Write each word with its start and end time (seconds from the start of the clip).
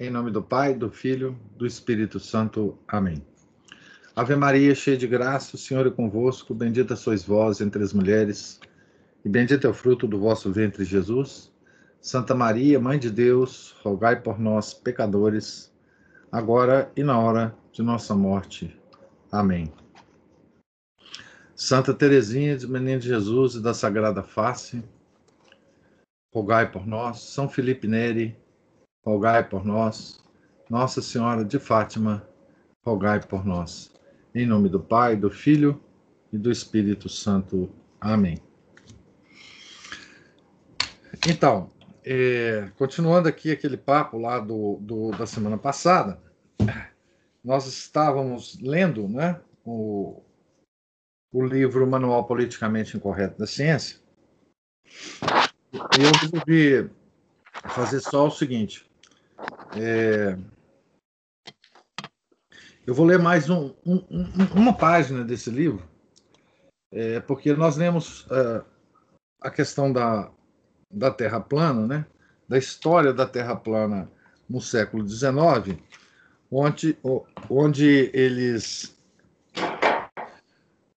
Em 0.00 0.08
nome 0.08 0.30
do 0.30 0.42
Pai, 0.42 0.72
do 0.72 0.90
Filho, 0.90 1.38
do 1.58 1.66
Espírito 1.66 2.18
Santo. 2.18 2.78
Amém. 2.88 3.22
Ave 4.16 4.34
Maria, 4.34 4.74
cheia 4.74 4.96
de 4.96 5.06
graça, 5.06 5.56
o 5.56 5.58
Senhor 5.58 5.86
é 5.86 5.90
convosco. 5.90 6.54
Bendita 6.54 6.96
sois 6.96 7.22
vós 7.22 7.60
entre 7.60 7.82
as 7.82 7.92
mulheres, 7.92 8.58
e 9.22 9.28
bendito 9.28 9.66
é 9.66 9.68
o 9.68 9.74
fruto 9.74 10.06
do 10.06 10.18
vosso 10.18 10.50
ventre, 10.50 10.86
Jesus. 10.86 11.52
Santa 12.00 12.34
Maria, 12.34 12.80
Mãe 12.80 12.98
de 12.98 13.10
Deus, 13.10 13.76
rogai 13.82 14.18
por 14.18 14.40
nós, 14.40 14.72
pecadores, 14.72 15.70
agora 16.32 16.90
e 16.96 17.04
na 17.04 17.18
hora 17.18 17.54
de 17.70 17.82
nossa 17.82 18.14
morte. 18.14 18.74
Amém. 19.30 19.70
Santa 21.54 21.92
Teresinha 21.92 22.56
de 22.56 22.66
Menino 22.66 23.00
de 23.00 23.08
Jesus 23.08 23.56
e 23.56 23.60
da 23.60 23.74
Sagrada 23.74 24.22
Face, 24.22 24.82
rogai 26.32 26.72
por 26.72 26.86
nós. 26.86 27.20
São 27.20 27.50
Felipe 27.50 27.86
Neri, 27.86 28.39
rogai 29.04 29.48
por 29.48 29.64
nós. 29.64 30.18
Nossa 30.68 31.02
Senhora 31.02 31.44
de 31.44 31.58
Fátima, 31.58 32.26
rogai 32.84 33.20
por 33.20 33.44
nós. 33.44 33.92
Em 34.34 34.46
nome 34.46 34.68
do 34.68 34.80
Pai, 34.80 35.16
do 35.16 35.30
Filho 35.30 35.82
e 36.32 36.38
do 36.38 36.50
Espírito 36.50 37.08
Santo. 37.08 37.70
Amém. 38.00 38.38
Então, 41.28 41.68
é, 42.04 42.70
continuando 42.76 43.28
aqui 43.28 43.50
aquele 43.50 43.76
papo 43.76 44.16
lá 44.18 44.38
do, 44.38 44.78
do, 44.80 45.10
da 45.10 45.26
semana 45.26 45.58
passada, 45.58 46.20
nós 47.44 47.66
estávamos 47.66 48.58
lendo 48.60 49.08
né, 49.08 49.40
o, 49.64 50.22
o 51.32 51.44
livro 51.44 51.86
Manual 51.86 52.24
Politicamente 52.24 52.96
Incorreto 52.96 53.38
da 53.38 53.46
Ciência, 53.46 53.98
e 55.98 56.02
eu 56.02 56.10
resolvi 56.20 56.90
fazer 57.68 58.00
só 58.00 58.26
o 58.26 58.30
seguinte: 58.30 58.89
é... 59.76 60.36
Eu 62.86 62.94
vou 62.94 63.06
ler 63.06 63.18
mais 63.18 63.48
um, 63.48 63.74
um, 63.86 64.04
uma 64.54 64.76
página 64.76 65.24
desse 65.24 65.50
livro, 65.50 65.88
é, 66.90 67.20
porque 67.20 67.52
nós 67.52 67.76
lemos 67.76 68.26
é, 68.30 68.64
a 69.40 69.50
questão 69.50 69.92
da, 69.92 70.30
da 70.90 71.10
Terra 71.10 71.40
plana, 71.40 71.86
né? 71.86 72.06
da 72.48 72.58
história 72.58 73.12
da 73.12 73.26
Terra 73.26 73.54
plana 73.54 74.10
no 74.48 74.60
século 74.60 75.06
XIX, 75.06 75.78
onde, 76.50 76.98
onde 77.48 78.10
eles, 78.12 78.98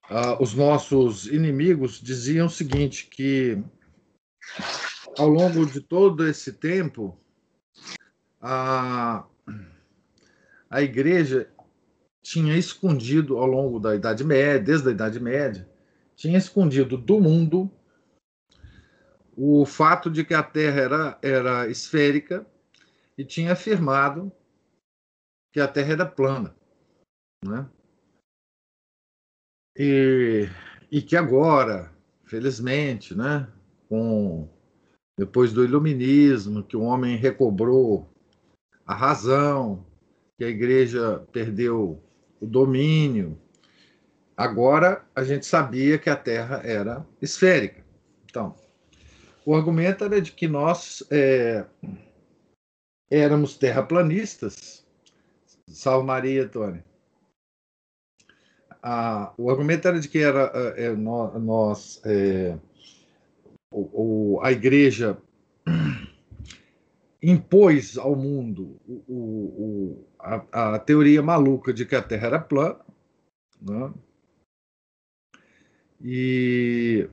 uh, 0.08 0.40
os 0.40 0.54
nossos 0.54 1.26
inimigos 1.26 2.00
diziam 2.00 2.46
o 2.46 2.50
seguinte, 2.50 3.08
que 3.08 3.60
ao 5.18 5.26
longo 5.26 5.66
de 5.66 5.80
todo 5.80 6.24
esse 6.28 6.52
tempo, 6.52 7.18
a, 8.40 9.26
a 10.68 10.82
igreja 10.82 11.50
tinha 12.22 12.56
escondido 12.56 13.38
ao 13.38 13.46
longo 13.46 13.78
da 13.78 13.94
Idade 13.94 14.24
Média, 14.24 14.60
desde 14.60 14.88
a 14.88 14.92
Idade 14.92 15.20
Média, 15.20 15.68
tinha 16.16 16.38
escondido 16.38 16.96
do 16.96 17.20
mundo 17.20 17.70
o 19.36 19.64
fato 19.64 20.10
de 20.10 20.24
que 20.24 20.34
a 20.34 20.42
Terra 20.42 20.80
era, 20.80 21.18
era 21.22 21.68
esférica 21.68 22.46
e 23.16 23.24
tinha 23.24 23.52
afirmado 23.52 24.30
que 25.52 25.60
a 25.60 25.68
Terra 25.68 25.92
era 25.92 26.06
plana. 26.06 26.54
Né? 27.44 27.66
E, 29.76 30.46
e 30.90 31.00
que 31.00 31.16
agora, 31.16 31.90
felizmente, 32.24 33.16
né, 33.16 33.48
com 33.88 34.48
depois 35.18 35.52
do 35.52 35.64
iluminismo, 35.64 36.62
que 36.62 36.76
o 36.76 36.82
homem 36.82 37.16
recobrou 37.16 38.08
a 38.90 38.94
razão, 38.94 39.86
que 40.36 40.42
a 40.42 40.48
igreja 40.48 41.24
perdeu 41.30 42.02
o 42.40 42.44
domínio. 42.46 43.40
Agora 44.36 45.04
a 45.14 45.22
gente 45.22 45.46
sabia 45.46 45.96
que 45.96 46.10
a 46.10 46.16
Terra 46.16 46.60
era 46.64 47.06
esférica. 47.22 47.84
Então, 48.24 48.52
o 49.46 49.54
argumento 49.54 50.02
era 50.02 50.20
de 50.20 50.32
que 50.32 50.48
nós 50.48 51.04
é, 51.08 51.64
éramos 53.08 53.56
terraplanistas. 53.56 54.84
Salve 55.68 56.04
Maria, 56.04 56.48
Tony. 56.48 56.82
Ah, 58.82 59.32
o 59.38 59.50
argumento 59.50 59.86
era 59.86 60.00
de 60.00 60.08
que 60.08 60.18
era 60.18 60.50
é, 60.52 60.86
é 60.86 60.96
nós, 60.96 62.02
é, 62.04 62.58
o, 63.70 64.34
o, 64.34 64.40
a 64.42 64.50
igreja 64.50 65.16
impôs 67.22 67.98
ao 67.98 68.16
mundo 68.16 68.80
o, 68.86 69.04
o, 69.08 70.08
a, 70.18 70.74
a, 70.74 70.78
teoria 70.78 71.22
maluca 71.22 71.72
de 71.72 71.84
que 71.84 71.94
a 71.94 72.02
Terra 72.02 72.26
era 72.28 72.40
plana, 72.40 72.80
né? 73.60 73.92
e 76.00 77.08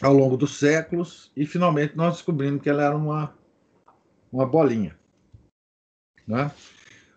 ao 0.00 0.14
longo 0.14 0.36
dos 0.36 0.56
séculos, 0.58 1.32
e 1.36 1.44
finalmente 1.44 1.96
nós 1.96 2.14
descobrimos 2.14 2.62
que 2.62 2.70
ela 2.70 2.84
era 2.84 2.96
uma, 2.96 3.36
uma 4.30 4.46
bolinha. 4.46 4.96
Né? 6.26 6.52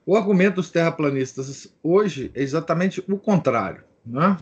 O 0.03 0.15
argumento 0.15 0.55
dos 0.55 0.71
terraplanistas 0.71 1.71
hoje 1.83 2.31
é 2.33 2.41
exatamente 2.41 3.03
o 3.07 3.19
contrário. 3.19 3.83
Né? 4.03 4.37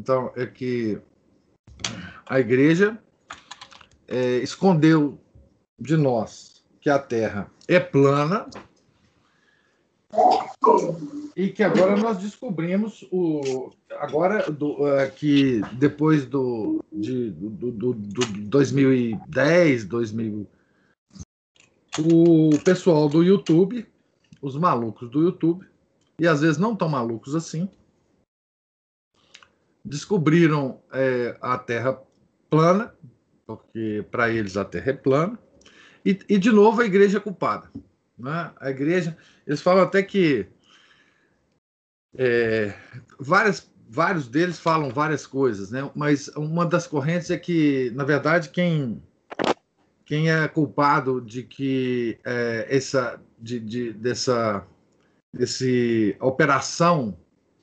Então, 0.00 0.32
é 0.34 0.46
que 0.46 1.00
a 2.26 2.40
igreja 2.40 3.00
é, 4.08 4.38
escondeu 4.38 5.20
de 5.78 5.96
nós 5.96 6.64
que 6.80 6.90
a 6.90 6.98
Terra 6.98 7.50
é 7.66 7.78
plana 7.78 8.46
e 11.36 11.50
que 11.50 11.62
agora 11.62 11.96
nós 11.96 12.18
descobrimos 12.18 13.06
o 13.12 13.70
agora 14.00 14.50
do, 14.50 14.82
uh, 14.82 15.10
que 15.14 15.60
depois 15.74 16.26
do 16.26 16.82
de 16.92 17.30
do, 17.30 17.70
do, 17.70 17.94
do 17.94 18.20
2010 18.48 19.84
2000 19.84 20.46
o 22.00 22.50
pessoal 22.64 23.08
do 23.08 23.22
YouTube 23.22 23.86
os 24.40 24.56
malucos 24.56 25.10
do 25.10 25.22
YouTube 25.22 25.66
e 26.18 26.26
às 26.26 26.40
vezes 26.40 26.58
não 26.58 26.74
tão 26.74 26.88
malucos 26.88 27.34
assim 27.34 27.68
descobriram 29.84 30.80
é, 30.92 31.36
a 31.40 31.58
Terra 31.58 32.02
plana 32.48 32.94
porque 33.46 34.04
para 34.10 34.30
eles 34.30 34.56
a 34.56 34.64
Terra 34.64 34.90
é 34.90 34.94
plana 34.94 35.38
e, 36.04 36.18
e 36.28 36.38
de 36.38 36.50
novo 36.50 36.80
a 36.80 36.86
igreja 36.86 37.18
é 37.18 37.20
culpada. 37.20 37.70
Né? 38.18 38.50
A 38.60 38.70
igreja, 38.70 39.16
eles 39.46 39.62
falam 39.62 39.84
até 39.84 40.02
que 40.02 40.46
é, 42.16 42.74
várias, 43.18 43.70
vários 43.88 44.26
deles 44.28 44.58
falam 44.58 44.90
várias 44.90 45.26
coisas, 45.26 45.70
né? 45.70 45.90
mas 45.94 46.28
uma 46.28 46.66
das 46.66 46.86
correntes 46.86 47.30
é 47.30 47.38
que, 47.38 47.92
na 47.94 48.04
verdade, 48.04 48.48
quem, 48.48 49.02
quem 50.04 50.30
é 50.30 50.48
culpado 50.48 51.20
de 51.20 51.42
que 51.42 52.18
é, 52.24 52.66
essa, 52.68 53.20
de, 53.38 53.60
de, 53.60 53.92
dessa 53.92 54.66
desse 55.32 56.16
operação 56.20 57.16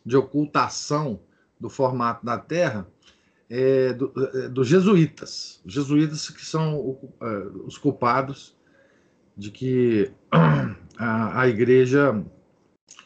de 0.06 0.16
ocultação 0.16 1.20
do 1.60 1.70
formato 1.70 2.26
da 2.26 2.38
Terra 2.38 2.88
é, 3.50 3.90
é, 3.90 4.50
dos 4.50 4.68
jesuítas. 4.68 5.62
Os 5.66 5.74
jesuítas 5.74 6.30
que 6.30 6.46
são 6.46 6.98
é, 7.22 7.38
os 7.66 7.78
culpados 7.78 8.56
de 9.38 9.52
que 9.52 10.12
a, 10.98 11.42
a 11.42 11.48
igreja 11.48 12.24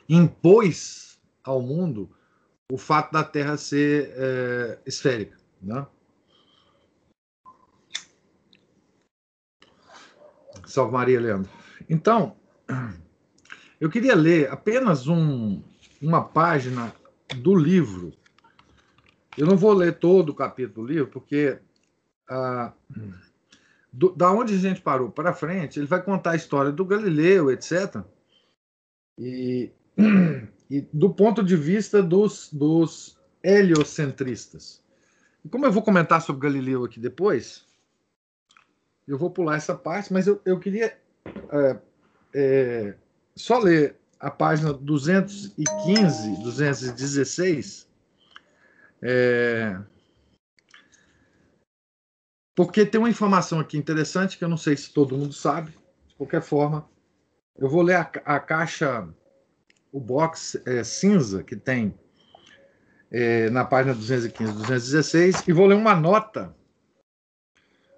impôs 0.08 1.20
ao 1.44 1.62
mundo 1.62 2.10
o 2.72 2.78
fato 2.78 3.12
da 3.12 3.24
Terra 3.24 3.58
ser 3.58 4.14
é, 4.16 4.80
esférica. 4.86 5.38
Né? 5.62 5.86
Salve 10.66 10.94
Maria, 10.94 11.20
Leandro. 11.20 11.50
Então, 11.90 12.36
eu 13.82 13.90
queria 13.90 14.16
ler 14.16 14.52
apenas 14.52 15.08
um, 15.08 15.64
uma 16.00 16.24
página 16.24 16.94
do 17.38 17.56
livro 17.56 18.14
eu 19.40 19.48
não 19.48 19.56
vou 19.56 19.72
ler 19.72 19.98
todo 19.98 20.32
o 20.32 20.36
capítulo 20.36 20.86
do 20.86 20.94
livro, 20.94 21.08
porque 21.08 21.58
ah, 22.30 22.74
do, 23.92 24.14
da 24.14 24.30
onde 24.34 24.54
a 24.54 24.58
gente 24.58 24.82
parou 24.82 25.10
para 25.10 25.34
frente, 25.34 25.80
ele 25.80 25.88
vai 25.88 26.04
contar 26.04 26.32
a 26.32 26.36
história 26.36 26.74
do 26.74 26.84
Galileu, 26.84 27.50
etc. 27.50 28.04
E, 29.18 29.72
e 30.70 30.82
do 30.92 31.10
ponto 31.14 31.42
de 31.42 31.56
vista 31.56 32.04
dos, 32.04 32.50
dos 32.52 33.18
heliocentristas. 33.42 34.84
E 35.46 35.48
como 35.48 35.66
eu 35.66 35.72
vou 35.72 35.84
comentar 35.84 36.22
sobre 36.22 36.42
Galileu 36.42 36.84
aqui 36.84 37.00
depois, 37.00 37.66
eu 39.08 39.18
vou 39.18 39.32
pular 39.32 39.56
essa 39.56 39.74
parte, 39.74 40.12
mas 40.12 40.28
eu, 40.28 40.42
eu 40.44 40.60
queria 40.60 40.98
é, 41.50 41.80
é, 42.34 42.96
só 43.38 43.58
ler 43.58 43.96
a 44.20 44.30
página 44.30 44.74
215, 44.74 46.44
216 46.44 47.89
é... 49.02 49.80
Porque 52.56 52.86
tem 52.86 53.00
uma 53.00 53.10
informação 53.10 53.60
aqui 53.60 53.78
interessante 53.78 54.38
que 54.38 54.44
eu 54.44 54.50
não 54.50 54.58
sei 54.58 54.76
se 54.76 54.94
todo 54.94 55.18
mundo 55.18 55.34
sabe, 55.34 55.74
qualquer 56.18 56.42
forma, 56.42 56.90
eu 57.56 57.70
vou 57.70 57.82
ler 57.82 57.96
a, 57.96 58.02
a 58.26 58.40
caixa, 58.40 59.08
o 59.92 60.00
box 60.00 60.62
é, 60.66 60.84
cinza 60.84 61.44
que 61.44 61.56
tem 61.56 61.98
é, 63.10 63.50
na 63.50 63.66
página 63.66 63.96
215, 63.96 64.52
216, 64.54 65.48
e 65.48 65.54
vou 65.54 65.66
ler 65.68 65.76
uma 65.76 65.96
nota, 65.96 66.56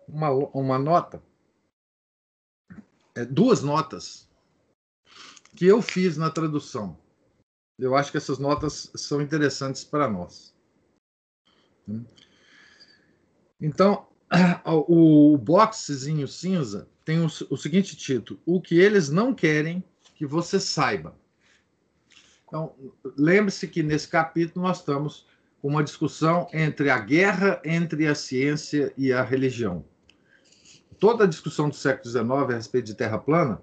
uma, 0.08 0.30
uma 0.30 0.78
nota, 0.78 1.22
é, 3.16 3.26
duas 3.26 3.62
notas 3.62 4.30
que 5.56 5.66
eu 5.66 5.82
fiz 5.82 6.18
na 6.18 6.30
tradução. 6.30 6.98
Eu 7.78 7.96
acho 7.96 8.12
que 8.12 8.18
essas 8.18 8.38
notas 8.38 8.92
são 8.96 9.22
interessantes 9.22 9.84
para 9.84 10.08
nós. 10.08 10.56
Então, 13.60 14.08
o 14.66 15.38
boxezinho 15.38 16.28
cinza 16.28 16.88
tem 17.04 17.20
o, 17.20 17.58
seguinte 17.58 17.96
título: 17.96 18.40
O 18.46 18.62
que 18.62 18.80
eles 18.80 19.10
não 19.10 19.34
querem 19.34 19.84
que 20.16 20.26
você 20.26 20.60
saiba. 20.60 21.16
Então, 22.48 22.74
lembre-se 23.18 23.68
que 23.68 23.82
nesse 23.82 24.08
capítulo 24.08 24.66
nós 24.66 24.80
estamos 24.80 25.26
com 25.62 25.70
uma 25.70 25.84
discussão 25.84 26.48
entre 26.52 26.90
a 26.90 27.00
guerra 27.00 27.62
entre 27.64 28.08
a 28.08 28.16
ciência 28.16 28.94
e 28.98 29.14
a 29.14 29.24
religião. 29.24 29.86
Toda 31.00 31.24
a 31.24 31.28
discussão 31.28 31.70
do 31.70 31.76
século 31.76 32.10
XIX 32.10 32.30
a 32.30 32.56
respeito 32.56 32.86
de 32.86 32.96
terra 32.96 33.18
plana 33.18 33.62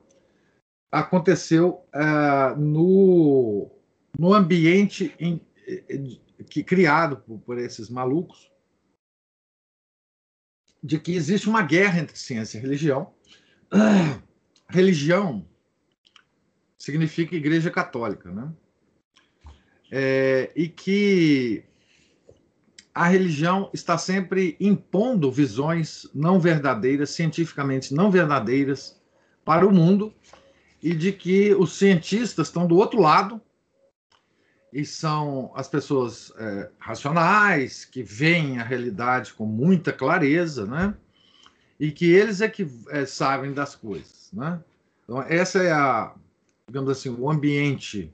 aconteceu 0.90 1.84
uh, 1.94 2.58
no, 2.58 3.70
no 4.18 4.32
ambiente 4.32 5.14
em, 5.20 5.40
que, 6.44 6.62
criado 6.62 7.18
por, 7.18 7.38
por 7.40 7.58
esses 7.58 7.88
malucos 7.88 8.50
de 10.82 10.98
que 10.98 11.12
existe 11.12 11.48
uma 11.48 11.62
guerra 11.62 12.00
entre 12.00 12.16
ciência 12.16 12.58
e 12.58 12.60
religião. 12.60 13.12
Religião 14.70 15.48
significa 16.76 17.34
Igreja 17.34 17.70
Católica, 17.70 18.30
né? 18.30 18.52
é, 19.90 20.50
e 20.54 20.68
que 20.68 21.64
a 22.94 23.06
religião 23.06 23.70
está 23.72 23.96
sempre 23.96 24.56
impondo 24.58 25.30
visões 25.30 26.08
não 26.14 26.40
verdadeiras, 26.40 27.10
cientificamente 27.10 27.94
não 27.94 28.10
verdadeiras, 28.10 29.00
para 29.44 29.66
o 29.66 29.72
mundo, 29.72 30.12
e 30.82 30.94
de 30.94 31.12
que 31.12 31.54
os 31.54 31.78
cientistas 31.78 32.48
estão 32.48 32.66
do 32.66 32.76
outro 32.76 33.00
lado 33.00 33.40
e 34.72 34.84
são 34.84 35.50
as 35.54 35.68
pessoas 35.68 36.32
é, 36.38 36.70
racionais, 36.78 37.84
que 37.84 38.02
veem 38.02 38.58
a 38.58 38.64
realidade 38.64 39.32
com 39.32 39.46
muita 39.46 39.92
clareza, 39.92 40.66
né? 40.66 40.94
E 41.80 41.90
que 41.90 42.06
eles 42.12 42.40
é 42.40 42.48
que 42.48 42.68
é, 42.90 43.06
sabem 43.06 43.52
das 43.52 43.74
coisas, 43.74 44.30
né? 44.32 44.62
Então, 45.04 45.22
essa 45.22 45.62
é 45.62 45.72
a, 45.72 46.14
digamos 46.66 46.90
assim, 46.90 47.08
o 47.08 47.30
ambiente 47.30 48.12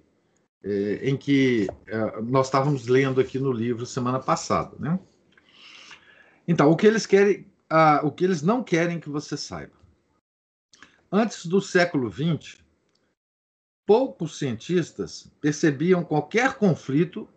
é, 0.62 1.00
em 1.02 1.16
que 1.16 1.66
é, 1.86 2.20
nós 2.22 2.46
estávamos 2.46 2.86
lendo 2.86 3.20
aqui 3.20 3.38
no 3.38 3.52
livro 3.52 3.84
semana 3.84 4.20
passada, 4.20 4.76
né? 4.78 4.98
Então, 6.46 6.70
o 6.70 6.76
que 6.76 6.86
eles 6.86 7.06
querem, 7.06 7.46
ah, 7.68 8.00
o 8.04 8.12
que 8.12 8.24
eles 8.24 8.42
não 8.42 8.62
querem 8.62 9.00
que 9.00 9.08
você 9.08 9.36
saiba. 9.36 9.72
Antes 11.10 11.46
do 11.46 11.60
século 11.60 12.10
XX, 12.10 12.63
poucos 13.86 14.38
cientistas 14.38 15.30
percebiam 15.40 16.04
qualquer 16.04 16.56
conflito 16.56 17.28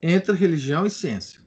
entre 0.00 0.34
religião 0.34 0.86
e 0.86 0.90
ciência. 0.90 1.40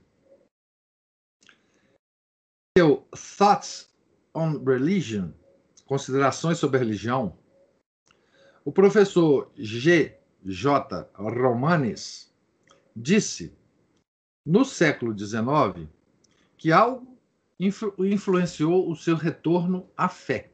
Seu 2.77 3.07
Thoughts 3.37 3.89
on 4.33 4.63
Religion, 4.63 5.33
Considerações 5.85 6.57
sobre 6.57 6.77
a 6.77 6.79
Religião, 6.79 7.37
o 8.65 8.71
professor 8.71 9.51
G. 9.55 10.17
J. 10.45 11.09
Romanes, 11.15 12.33
disse, 12.95 13.55
no 14.45 14.65
século 14.65 15.17
XIX, 15.17 15.87
que 16.57 16.71
algo 16.71 17.17
influ 17.59 17.93
influenciou 17.99 18.89
o 18.89 18.95
seu 18.95 19.15
retorno 19.15 19.89
à 19.95 20.09
fé. 20.09 20.51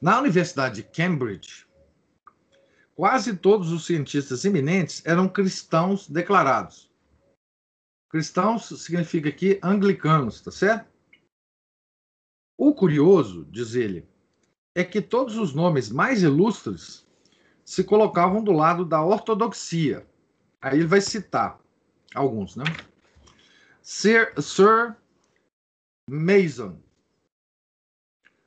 Na 0.00 0.20
Universidade 0.20 0.76
de 0.76 0.82
Cambridge, 0.84 1.66
quase 2.94 3.36
todos 3.36 3.72
os 3.72 3.84
cientistas 3.84 4.44
eminentes 4.44 5.04
eram 5.04 5.28
cristãos 5.28 6.08
declarados. 6.08 6.88
Cristãos 8.08 8.68
significa 8.80 9.28
aqui 9.28 9.58
anglicanos, 9.62 10.40
tá 10.40 10.52
certo? 10.52 10.88
O 12.56 12.72
curioso, 12.72 13.44
diz 13.50 13.74
ele, 13.74 14.08
é 14.74 14.84
que 14.84 15.02
todos 15.02 15.36
os 15.36 15.52
nomes 15.52 15.90
mais 15.90 16.22
ilustres 16.22 17.04
se 17.64 17.82
colocavam 17.82 18.42
do 18.42 18.52
lado 18.52 18.84
da 18.84 19.04
ortodoxia. 19.04 20.08
Aí 20.60 20.78
ele 20.78 20.86
vai 20.86 21.00
citar 21.00 21.60
alguns, 22.14 22.54
né? 22.54 22.64
Sir, 23.82 24.32
Sir 24.40 24.96
Mason, 26.08 26.80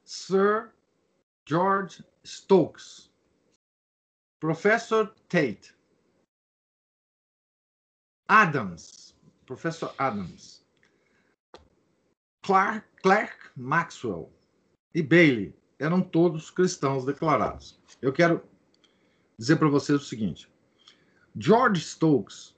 Sir 0.04 0.71
George 1.52 2.02
Stokes, 2.24 3.12
Professor 4.40 5.14
Tate, 5.28 5.76
Adams, 8.30 9.14
Professor 9.46 9.94
Adams, 9.98 10.64
Clark, 12.42 12.88
Clark 13.04 13.36
Maxwell 13.58 14.32
e 14.96 15.04
Bailey 15.04 15.54
eram 15.78 16.02
todos 16.02 16.50
cristãos 16.50 17.04
declarados. 17.04 17.78
Eu 18.02 18.14
quero 18.14 18.42
dizer 19.38 19.58
para 19.58 19.68
vocês 19.68 20.02
o 20.02 20.06
seguinte: 20.06 20.50
George 21.36 21.82
Stokes, 21.82 22.56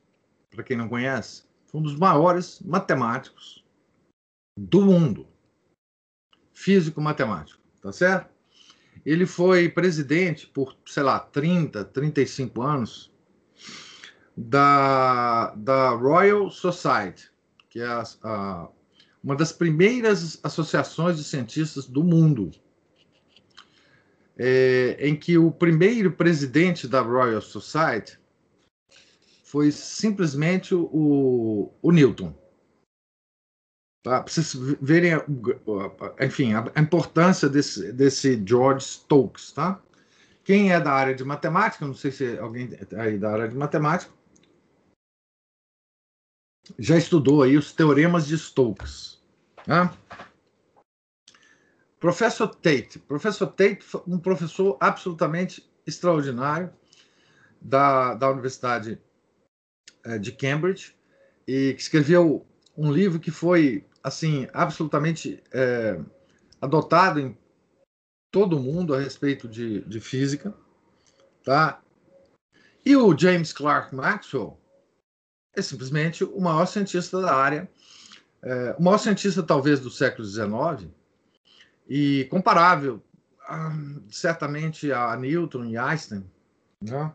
para 0.51 0.63
quem 0.63 0.77
não 0.77 0.87
conhece, 0.87 1.45
foi 1.65 1.79
um 1.81 1.83
dos 1.83 1.95
maiores 1.95 2.59
matemáticos 2.59 3.65
do 4.55 4.85
mundo. 4.85 5.27
Físico 6.51 7.01
matemático, 7.01 7.59
tá 7.81 7.91
certo? 7.91 8.32
Ele 9.05 9.25
foi 9.25 9.67
presidente 9.69 10.47
por, 10.47 10.75
sei 10.85 11.03
lá, 11.03 11.19
30, 11.19 11.85
35 11.85 12.61
anos 12.61 13.11
da, 14.35 15.53
da 15.55 15.89
Royal 15.89 16.49
Society, 16.49 17.29
que 17.69 17.79
é 17.79 17.85
a, 17.85 18.03
a, 18.23 18.69
uma 19.23 19.35
das 19.35 19.51
primeiras 19.51 20.39
associações 20.43 21.17
de 21.17 21.23
cientistas 21.23 21.85
do 21.85 22.03
mundo 22.03 22.51
é, 24.37 24.97
em 24.99 25.15
que 25.15 25.37
o 25.37 25.51
primeiro 25.51 26.11
presidente 26.11 26.87
da 26.87 27.01
Royal 27.01 27.41
Society 27.41 28.17
foi 29.43 29.71
simplesmente 29.71 30.73
o, 30.73 31.71
o 31.81 31.91
Newton. 31.91 32.33
Tá? 34.03 34.21
Para 34.21 34.31
vocês 34.31 34.53
verem, 34.81 35.13
enfim, 36.19 36.53
a, 36.53 36.79
importância 36.79 37.47
desse, 37.47 37.93
desse 37.93 38.43
George 38.45 38.85
Stokes. 38.85 39.53
Tá? 39.53 39.81
Quem 40.43 40.73
é 40.73 40.79
da 40.79 40.91
área 40.91 41.15
de 41.15 41.23
matemática, 41.23 41.87
não 41.87 41.95
sei 41.95 42.11
se 42.11 42.37
alguém 42.37 42.69
aí 42.97 43.17
da 43.17 43.31
área 43.31 43.47
de 43.47 43.55
matemática, 43.55 44.11
já 46.77 46.97
estudou 46.97 47.41
aí 47.41 47.55
os 47.55 47.71
teoremas 47.71 48.27
de 48.27 48.37
Stokes. 48.37 49.21
Tá? 49.65 49.97
Professor 51.97 52.49
Tate. 52.49 52.99
Professor 52.99 53.47
Tate, 53.47 53.85
um 54.05 54.19
professor 54.19 54.77
absolutamente 54.81 55.65
extraordinário 55.87 56.69
da, 57.61 58.13
da 58.15 58.29
Universidade 58.29 59.01
é, 60.03 60.17
de 60.17 60.33
Cambridge 60.33 60.93
e 61.47 61.73
que 61.73 61.81
escreveu 61.81 62.45
um 62.75 62.91
livro 62.91 63.19
que 63.19 63.31
foi 63.31 63.85
assim 64.03 64.47
absolutamente 64.53 65.41
é, 65.51 65.99
adotado 66.61 67.19
em 67.19 67.37
todo 68.29 68.59
mundo 68.59 68.93
a 68.93 68.99
respeito 68.99 69.47
de, 69.47 69.81
de 69.81 69.99
física, 69.99 70.53
tá? 71.43 71.81
E 72.85 72.95
o 72.97 73.17
James 73.17 73.53
Clerk 73.53 73.95
Maxwell 73.95 74.59
é 75.55 75.61
simplesmente 75.61 76.23
o 76.23 76.41
maior 76.41 76.65
cientista 76.65 77.21
da 77.21 77.33
área, 77.33 77.69
é, 78.41 78.75
o 78.77 78.83
maior 78.83 78.97
cientista 78.97 79.41
talvez 79.41 79.79
do 79.79 79.89
século 79.89 80.27
XIX, 80.27 80.91
e 81.87 82.25
comparável 82.25 83.01
certamente 84.09 84.91
a 84.91 85.15
Newton 85.15 85.65
e 85.65 85.77
Einstein, 85.77 86.25
né? 86.81 87.13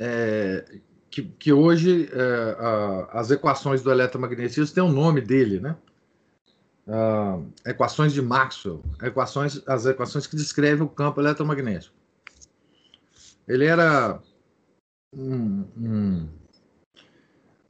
É, 0.00 0.80
que, 1.12 1.22
que, 1.22 1.52
hoje 1.52 2.08
é, 2.10 2.56
a, 2.58 3.20
as 3.20 3.30
equações 3.30 3.82
do 3.82 3.90
eletromagnetismo 3.90 4.74
têm 4.74 4.82
o 4.82 4.90
nome 4.90 5.20
dele, 5.20 5.60
né? 5.60 5.76
equações 7.64 8.12
de 8.12 8.20
Maxwell, 8.20 8.82
equações, 9.00 9.62
as 9.68 9.86
equações 9.86 10.26
que 10.26 10.34
descrevem 10.34 10.82
o 10.82 10.88
campo 10.88 11.20
eletromagnético. 11.20 11.94
Ele 13.46 13.64
era 13.64 14.20
um, 15.14 15.64
um, 15.76 16.28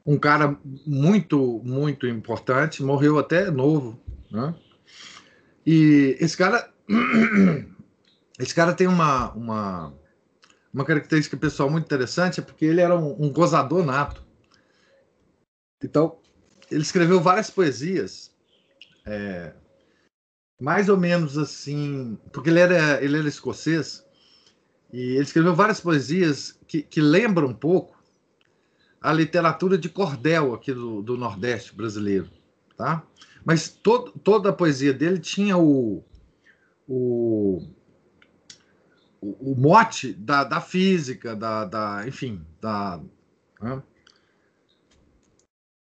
um 0.05 0.17
cara 0.17 0.57
muito, 0.85 1.61
muito 1.63 2.07
importante, 2.07 2.81
morreu 2.81 3.19
até 3.19 3.51
novo, 3.51 3.99
né? 4.31 4.55
E 5.65 6.17
esse 6.19 6.35
cara, 6.35 6.71
esse 8.39 8.55
cara 8.55 8.73
tem 8.73 8.87
uma, 8.87 9.31
uma, 9.33 9.93
uma 10.73 10.83
característica 10.83 11.37
pessoal 11.37 11.69
muito 11.69 11.85
interessante, 11.85 12.39
é 12.39 12.43
porque 12.43 12.65
ele 12.65 12.81
era 12.81 12.97
um, 12.97 13.25
um 13.25 13.31
gozador 13.31 13.85
nato. 13.85 14.23
Então, 15.83 16.17
ele 16.71 16.81
escreveu 16.81 17.21
várias 17.21 17.51
poesias, 17.51 18.33
é, 19.05 19.53
mais 20.59 20.89
ou 20.89 20.97
menos 20.97 21.37
assim, 21.37 22.17
porque 22.31 22.49
ele 22.49 22.59
era, 22.59 23.03
ele 23.03 23.19
era 23.19 23.27
escocês, 23.27 24.03
e 24.91 24.99
ele 25.11 25.23
escreveu 25.23 25.53
várias 25.53 25.79
poesias 25.79 26.57
que, 26.67 26.81
que 26.81 27.01
lembram 27.01 27.49
um 27.49 27.53
pouco 27.53 28.01
a 29.01 29.11
literatura 29.11 29.77
de 29.77 29.89
cordel 29.89 30.53
aqui 30.53 30.73
do, 30.73 31.01
do 31.01 31.17
Nordeste 31.17 31.75
brasileiro, 31.75 32.29
tá? 32.77 33.05
Mas 33.43 33.67
todo, 33.67 34.11
toda 34.23 34.49
a 34.49 34.53
poesia 34.53 34.93
dele 34.93 35.19
tinha 35.19 35.57
o, 35.57 36.03
o, 36.87 37.67
o, 39.23 39.55
mote 39.55 40.13
da, 40.13 40.43
da 40.43 40.59
física, 40.59 41.35
da, 41.35 41.65
da 41.65 42.07
enfim, 42.07 42.45
da... 42.59 42.99
Né? 43.61 43.81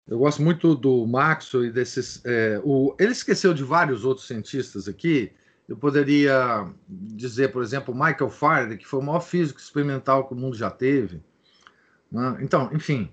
Eu 0.07 0.19
gosto 0.19 0.43
muito 0.43 0.75
do 0.75 1.07
Maxwell 1.07 1.67
e 1.67 1.71
desses. 1.71 2.21
É, 2.25 2.61
o, 2.65 2.97
ele 2.99 3.13
esqueceu 3.13 3.55
de 3.55 3.63
vários 3.63 4.05
outros 4.05 4.27
cientistas 4.27 4.89
aqui. 4.89 5.33
Eu 5.69 5.77
poderia 5.77 6.69
dizer, 6.89 7.53
por 7.53 7.63
exemplo, 7.63 7.95
Michael 7.95 8.29
Faraday, 8.29 8.77
que 8.77 8.87
foi 8.87 8.99
o 8.99 9.05
maior 9.05 9.21
físico 9.21 9.61
experimental 9.61 10.27
que 10.27 10.35
o 10.35 10.37
mundo 10.37 10.57
já 10.57 10.69
teve. 10.69 11.23
Né? 12.11 12.39
Então, 12.41 12.69
enfim. 12.75 13.09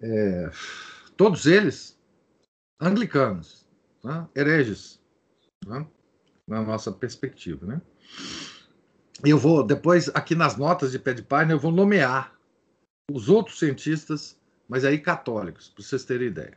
É, 0.00 0.50
todos 1.16 1.46
eles 1.46 1.98
anglicanos, 2.80 3.66
né? 4.04 4.28
hereges, 4.36 5.00
né? 5.66 5.84
Na 6.46 6.62
nossa 6.62 6.92
perspectiva. 6.92 7.66
Né? 7.66 7.80
Eu 9.24 9.38
vou, 9.38 9.64
depois, 9.64 10.08
aqui 10.14 10.34
nas 10.34 10.56
notas 10.56 10.92
de 10.92 10.98
pé 10.98 11.14
de 11.14 11.22
página, 11.22 11.52
eu 11.52 11.58
vou 11.58 11.72
nomear 11.72 12.34
os 13.10 13.28
outros 13.28 13.58
cientistas, 13.58 14.38
mas 14.68 14.84
aí 14.84 14.98
católicos, 14.98 15.68
para 15.68 15.84
vocês 15.84 16.04
terem 16.04 16.28
ideia. 16.28 16.56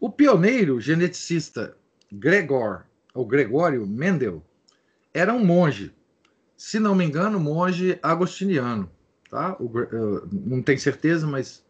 O 0.00 0.10
pioneiro 0.10 0.80
geneticista 0.80 1.76
Gregor, 2.12 2.84
ou 3.14 3.26
Gregório 3.26 3.86
Mendel, 3.86 4.44
era 5.12 5.32
um 5.32 5.44
monge, 5.44 5.94
se 6.56 6.78
não 6.78 6.94
me 6.94 7.04
engano, 7.04 7.40
monge 7.40 7.98
agostiniano, 8.02 8.90
tá? 9.30 9.56
O, 9.58 9.66
uh, 9.66 10.28
não 10.30 10.62
tenho 10.62 10.78
certeza, 10.78 11.26
mas 11.26 11.64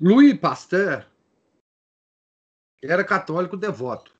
Louis 0.00 0.38
Pasteur 0.38 1.06
era 2.82 3.04
católico 3.04 3.56
devoto. 3.56 4.12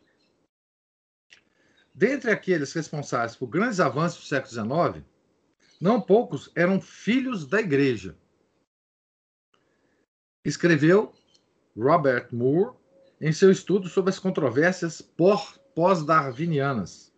Dentre 1.94 2.30
aqueles 2.30 2.72
responsáveis 2.72 3.36
por 3.36 3.48
grandes 3.48 3.80
avanços 3.80 4.22
do 4.22 4.26
século 4.26 4.94
XIX, 4.94 5.04
não 5.80 6.00
poucos 6.00 6.50
eram 6.54 6.80
filhos 6.80 7.46
da 7.46 7.60
igreja. 7.60 8.16
Escreveu 10.44 11.14
Robert 11.76 12.28
Moore 12.32 12.76
em 13.20 13.32
seu 13.32 13.50
estudo 13.50 13.88
sobre 13.88 14.10
as 14.10 14.18
controvérsias 14.18 15.02
pós-darwinianas. 15.74 17.12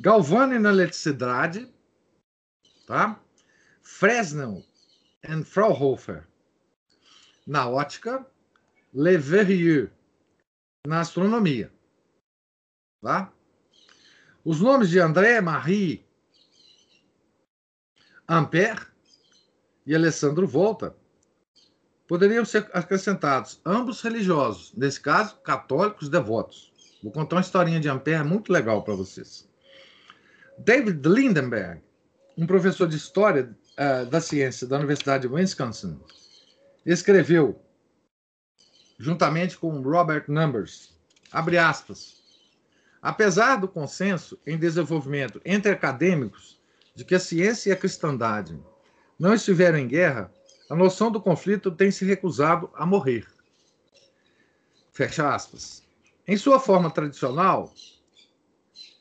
Galvani 0.00 0.58
na 0.58 0.70
eletricidade, 0.70 1.72
tá? 2.86 3.20
Fresnel 3.82 4.64
e 5.22 5.44
Fraunhofer 5.44 6.26
na 7.46 7.68
ótica, 7.68 8.26
Le 8.92 9.18
Verrier 9.18 9.92
na 10.86 11.00
astronomia, 11.00 11.72
tá? 13.02 13.32
Os 14.44 14.60
nomes 14.60 14.90
de 14.90 15.00
André 15.00 15.40
Marie 15.40 16.04
Ampère 18.28 18.86
e 19.86 19.94
Alessandro 19.94 20.46
Volta 20.46 20.94
poderiam 22.06 22.44
ser 22.44 22.68
acrescentados, 22.74 23.58
ambos 23.64 24.02
religiosos, 24.02 24.74
nesse 24.76 25.00
caso, 25.00 25.36
católicos 25.36 26.10
devotos. 26.10 26.72
Vou 27.02 27.10
contar 27.10 27.36
uma 27.36 27.42
historinha 27.42 27.80
de 27.80 27.88
Ampère 27.88 28.22
muito 28.22 28.52
legal 28.52 28.82
para 28.82 28.94
vocês. 28.94 29.48
David 30.58 31.06
Lindenberg, 31.08 31.82
um 32.36 32.46
professor 32.46 32.86
de 32.86 32.96
História 32.96 33.56
uh, 33.78 34.04
da 34.06 34.20
Ciência 34.20 34.66
da 34.66 34.76
Universidade 34.76 35.26
de 35.26 35.34
Wisconsin, 35.34 35.98
escreveu, 36.84 37.58
juntamente 38.98 39.56
com 39.56 39.80
Robert 39.80 40.26
Numbers, 40.28 40.94
abre 41.32 41.56
aspas, 41.56 42.23
apesar 43.04 43.56
do 43.56 43.68
consenso 43.68 44.40
em 44.46 44.56
desenvolvimento 44.56 45.38
entre 45.44 45.70
acadêmicos 45.70 46.58
de 46.94 47.04
que 47.04 47.14
a 47.14 47.20
ciência 47.20 47.68
e 47.68 47.72
a 47.72 47.76
cristandade 47.76 48.58
não 49.18 49.34
estiveram 49.34 49.76
em 49.76 49.86
guerra, 49.86 50.32
a 50.70 50.74
noção 50.74 51.12
do 51.12 51.20
conflito 51.20 51.70
tem 51.70 51.90
se 51.90 52.02
recusado 52.06 52.70
a 52.72 52.86
morrer. 52.86 53.26
Fecha 54.90 55.34
aspas. 55.34 55.82
Em 56.26 56.38
sua 56.38 56.58
forma 56.58 56.90
tradicional, 56.90 57.74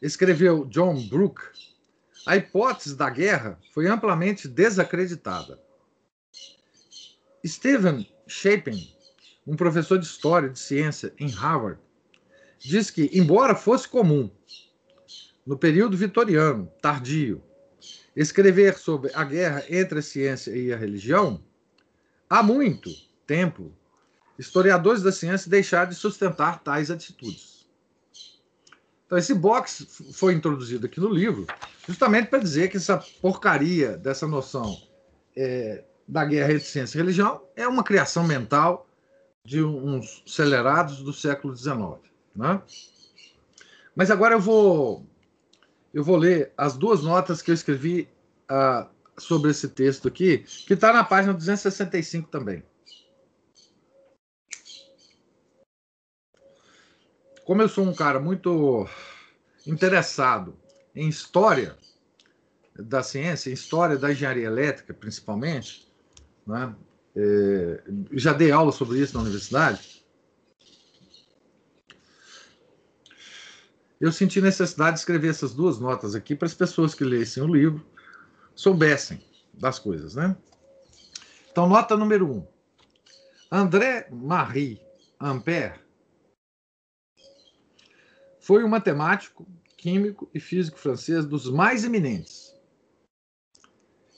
escreveu 0.02 0.66
John 0.66 1.02
Brooke, 1.08 1.44
a 2.26 2.36
hipótese 2.36 2.98
da 2.98 3.10
guerra 3.10 3.58
foi 3.74 3.88
amplamente 3.88 4.50
desacreditada. 4.50 5.58
Stephen 7.46 8.06
Shapin, 8.28 8.94
um 9.48 9.56
professor 9.56 9.98
de 9.98 10.06
história 10.06 10.50
de 10.50 10.60
ciência 10.60 11.14
em 11.18 11.30
Harvard, 11.30 11.80
diz 12.64 12.90
que, 12.90 13.10
embora 13.14 13.56
fosse 13.56 13.88
comum 13.88 14.32
no 15.46 15.58
período 15.58 15.98
vitoriano 15.98 16.72
tardio 16.82 17.44
escrever 18.16 18.78
sobre 18.78 19.12
a 19.14 19.24
guerra 19.24 19.64
entre 19.70 20.00
a 20.00 20.02
ciência 20.02 20.52
e 20.52 20.72
a 20.72 20.78
religião, 20.78 21.44
há 22.30 22.42
muito 22.42 22.90
tempo, 23.26 23.74
historiadores 24.38 25.02
da 25.02 25.12
ciência 25.12 25.50
deixaram 25.50 25.90
de 25.90 25.96
sustentar 25.96 26.64
tais 26.64 26.90
atitudes. 26.90 27.68
Então, 29.06 29.18
esse 29.18 29.34
box 29.34 29.86
foi 30.14 30.34
introduzido 30.34 30.86
aqui 30.86 31.00
no 31.00 31.10
livro 31.10 31.46
justamente 31.88 32.30
para 32.30 32.40
dizer 32.40 32.70
que 32.70 32.78
essa 32.78 32.98
porcaria 33.22 33.98
dessa 33.98 34.26
noção 34.26 34.82
é, 35.36 35.84
da 36.08 36.24
guerra 36.24 36.54
entre 36.54 36.66
ciência 36.66 36.98
e 36.98 37.02
religião 37.02 37.44
é 37.56 37.68
uma 37.68 37.84
criação 37.84 38.24
mental 38.24 38.88
de 39.46 39.62
uns 39.62 40.24
acelerados 40.26 41.04
do 41.04 41.12
século 41.12 41.56
XIX. 41.56 42.13
Né? 42.36 42.62
Mas 43.96 44.10
agora 44.10 44.36
eu 44.36 44.40
vou 44.40 45.06
eu 45.94 46.04
vou 46.04 46.18
ler 46.18 46.52
as 46.58 46.76
duas 46.76 47.04
notas 47.04 47.42
que 47.42 47.52
eu 47.52 47.56
escrevi 47.56 48.10
uh, 48.50 48.90
sobre 49.18 49.52
esse 49.52 49.70
texto 49.70 50.08
aqui, 50.08 50.40
que 50.40 50.74
está 50.74 50.92
na 50.92 51.04
página 51.04 51.34
265 51.34 52.30
também. 52.30 52.64
Como 57.46 57.62
eu 57.62 57.70
sou 57.70 57.86
um 57.86 57.94
cara 57.94 58.20
muito 58.20 58.88
interessado 59.68 60.58
em 60.96 61.08
história 61.08 61.78
da 62.76 63.04
ciência, 63.04 63.50
em 63.50 63.54
história 63.54 63.98
da 63.98 64.12
engenharia 64.12 64.48
elétrica, 64.48 64.94
principalmente, 64.94 65.88
né? 66.48 66.74
É, 67.16 67.84
já 68.14 68.34
dei 68.34 68.52
aula 68.52 68.72
sobre 68.72 69.00
isso 69.00 69.14
na 69.14 69.22
universidade. 69.22 69.93
Eu 74.04 74.12
senti 74.12 74.42
necessidade 74.42 74.96
de 74.96 75.00
escrever 75.00 75.30
essas 75.30 75.54
duas 75.54 75.80
notas 75.80 76.14
aqui 76.14 76.36
para 76.36 76.46
as 76.46 76.54
pessoas 76.54 76.94
que 76.94 77.06
lessem 77.06 77.42
o 77.42 77.48
livro 77.48 77.90
soubessem 78.54 79.26
das 79.54 79.80
coisas, 79.80 80.16
né? 80.16 80.36
Então, 81.50 81.70
nota 81.70 81.96
número 81.96 82.30
um. 82.30 82.46
André 83.50 84.10
Marie 84.12 84.82
Ampère 85.18 85.80
foi 88.42 88.62
um 88.66 88.68
matemático, 88.68 89.48
químico 89.78 90.30
e 90.34 90.40
físico 90.42 90.78
francês 90.78 91.26
dos 91.26 91.50
mais 91.50 91.86
eminentes. 91.86 92.54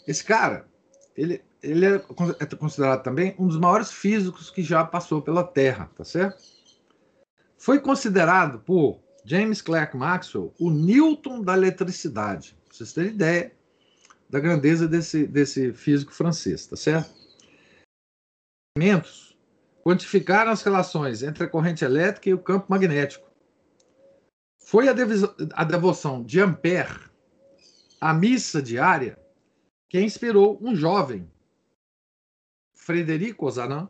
Esse 0.07 0.23
cara, 0.23 0.67
ele, 1.15 1.45
ele 1.61 1.85
é, 1.85 2.03
é 2.39 2.55
considerado 2.55 3.03
também 3.03 3.35
um 3.37 3.45
dos 3.45 3.59
maiores 3.59 3.91
físicos 3.91 4.49
que 4.49 4.63
já 4.63 4.83
passou 4.83 5.21
pela 5.21 5.43
Terra, 5.43 5.91
tá 5.95 6.03
certo? 6.03 6.41
Foi 7.55 7.79
considerado 7.79 8.57
por 8.61 9.04
James 9.25 9.59
Clerk 9.59 9.97
Maxwell, 9.97 10.53
o 10.59 10.69
Newton 10.69 11.41
da 11.41 11.53
eletricidade. 11.53 12.55
Pra 12.65 12.77
vocês 12.77 12.93
terem 12.93 13.11
ideia 13.11 13.51
da 14.29 14.39
grandeza 14.39 14.87
desse, 14.87 15.25
desse 15.25 15.73
físico 15.73 16.13
francês, 16.13 16.67
tá 16.67 16.75
certo? 16.75 17.13
Quantificaram 19.83 20.51
as 20.51 20.61
relações 20.61 21.23
entre 21.23 21.43
a 21.43 21.49
corrente 21.49 21.83
elétrica 21.83 22.29
e 22.29 22.33
o 22.33 22.41
campo 22.41 22.67
magnético. 22.69 23.25
Foi 24.59 24.87
a, 24.87 24.95
a 25.53 25.63
devoção 25.63 26.23
de 26.23 26.39
Ampère 26.39 27.09
à 27.99 28.13
missa 28.13 28.61
diária 28.61 29.17
que 29.89 30.01
inspirou 30.01 30.59
um 30.61 30.75
jovem, 30.75 31.31
Frederico 32.73 33.45
Ozanam, 33.45 33.89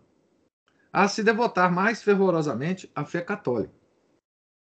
a 0.93 1.07
se 1.07 1.23
devotar 1.23 1.71
mais 1.71 2.01
fervorosamente 2.03 2.89
à 2.93 3.03
fé 3.03 3.21
católica. 3.21 3.84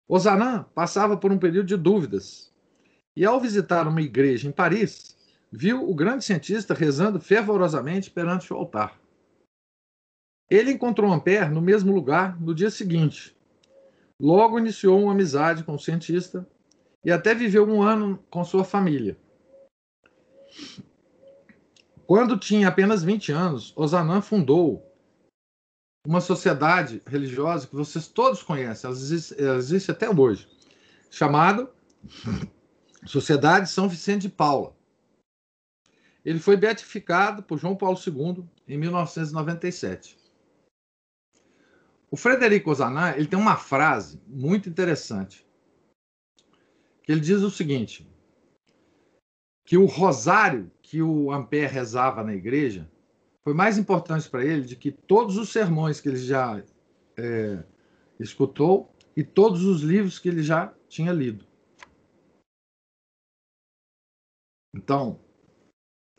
Ozanam 0.08 0.64
passava 0.76 1.18
por 1.18 1.32
um 1.32 1.38
período 1.38 1.68
de 1.68 1.78
dúvidas 1.78 2.54
e, 3.16 3.26
ao 3.26 3.40
visitar 3.40 3.88
uma 3.88 4.02
igreja 4.02 4.48
em 4.48 4.52
Paris, 4.52 5.16
viu 5.52 5.90
o 5.90 5.96
grande 5.96 6.24
cientista 6.24 6.74
rezando 6.74 7.20
fervorosamente 7.20 8.12
perante 8.12 8.54
o 8.54 8.58
altar. 8.58 9.00
Ele 10.50 10.72
encontrou 10.72 11.12
Ampère 11.12 11.50
no 11.50 11.62
mesmo 11.62 11.94
lugar 11.94 12.40
no 12.40 12.54
dia 12.54 12.70
seguinte. 12.70 13.36
Logo 14.20 14.60
iniciou 14.60 15.02
uma 15.02 15.12
amizade 15.12 15.64
com 15.64 15.74
o 15.74 15.80
cientista 15.80 16.48
e 17.04 17.12
até 17.12 17.34
viveu 17.34 17.68
um 17.68 17.82
ano 17.82 18.24
com 18.30 18.44
sua 18.44 18.64
família. 18.64 19.18
Quando 22.06 22.38
tinha 22.38 22.68
apenas 22.68 23.04
20 23.04 23.32
anos, 23.32 23.74
Ozanam 23.76 24.22
fundou 24.22 24.95
uma 26.06 26.22
sociedade 26.22 27.02
religiosa 27.06 27.68
que 27.68 27.76
vocês 27.76 28.08
todos 28.08 28.44
conhecem, 28.44 28.88
ela 28.88 28.98
existe, 28.98 29.42
ela 29.42 29.58
existe 29.58 29.92
até 29.92 30.10
hoje, 30.10 30.48
chamada 31.10 31.70
Sociedade 33.06 33.70
São 33.70 33.90
Vicente 33.90 34.24
de 34.24 34.30
Paula. 34.30 34.76
Ele 36.24 36.40
foi 36.40 36.58
beatificado 36.58 37.44
por 37.44 37.58
João 37.58 37.76
Paulo 37.76 37.98
II 37.98 38.44
em 38.68 38.78
1997. 38.78 40.18
O 42.10 42.18
Frederico 42.18 42.72
Ozanam 42.72 43.16
ele 43.16 43.28
tem 43.28 43.38
uma 43.38 43.58
frase 43.58 44.22
muito 44.28 44.70
interessante, 44.70 45.46
que 47.04 47.12
ele 47.12 47.22
diz 47.22 47.42
o 47.42 47.52
seguinte, 47.52 48.08
que 49.66 49.78
o 49.78 49.86
rosário 49.86 50.72
que 50.82 51.02
o 51.02 51.32
Ampère 51.32 51.72
rezava 51.72 52.24
na 52.24 52.34
igreja 52.34 52.90
foi 53.46 53.54
mais 53.54 53.78
importante 53.78 54.28
para 54.28 54.44
ele 54.44 54.64
do 54.64 54.76
que 54.76 54.92
todos 54.92 55.38
os 55.38 55.52
sermões 55.52 56.02
que 56.02 56.10
ele 56.10 56.18
já 56.18 56.64
é, 57.16 57.64
escutou 58.20 58.92
e 59.16 59.24
todos 59.24 59.64
os 59.64 59.82
livros 59.82 60.18
que 60.18 60.28
ele 60.28 60.42
já 60.42 60.74
tinha 60.90 61.12
lido. 61.12 61.46
Então, 64.76 65.24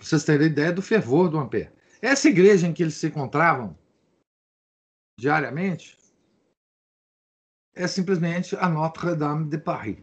vocês 0.01 0.25
terem 0.25 0.47
ideia 0.47 0.73
do 0.73 0.81
fervor 0.81 1.29
do 1.29 1.37
Ampère. 1.37 1.73
Essa 2.01 2.29
igreja 2.29 2.69
em 2.69 2.73
que 2.73 2.85
eles 2.85 2.95
se 2.95 3.09
encontravam 3.09 3.77
diariamente 5.19 5.99
é 7.75 7.89
simplesmente 7.89 8.55
a 8.57 8.69
Notre-Dame 8.69 9.51
de 9.51 9.59
Paris. 9.59 9.99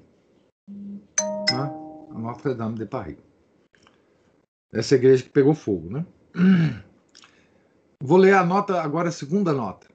Né? 0.70 1.64
A 2.12 2.20
Notre-Dame 2.20 2.78
de 2.78 2.86
Paris. 2.86 3.18
Essa 4.74 4.96
igreja 4.96 5.24
que 5.24 5.30
pegou 5.30 5.56
fogo, 5.56 5.90
né? 5.90 6.06
Vou 8.06 8.18
ler 8.18 8.34
a 8.34 8.46
nota 8.46 8.82
agora, 8.82 9.08
a 9.08 9.14
segunda 9.14 9.54
nota. 9.54 9.88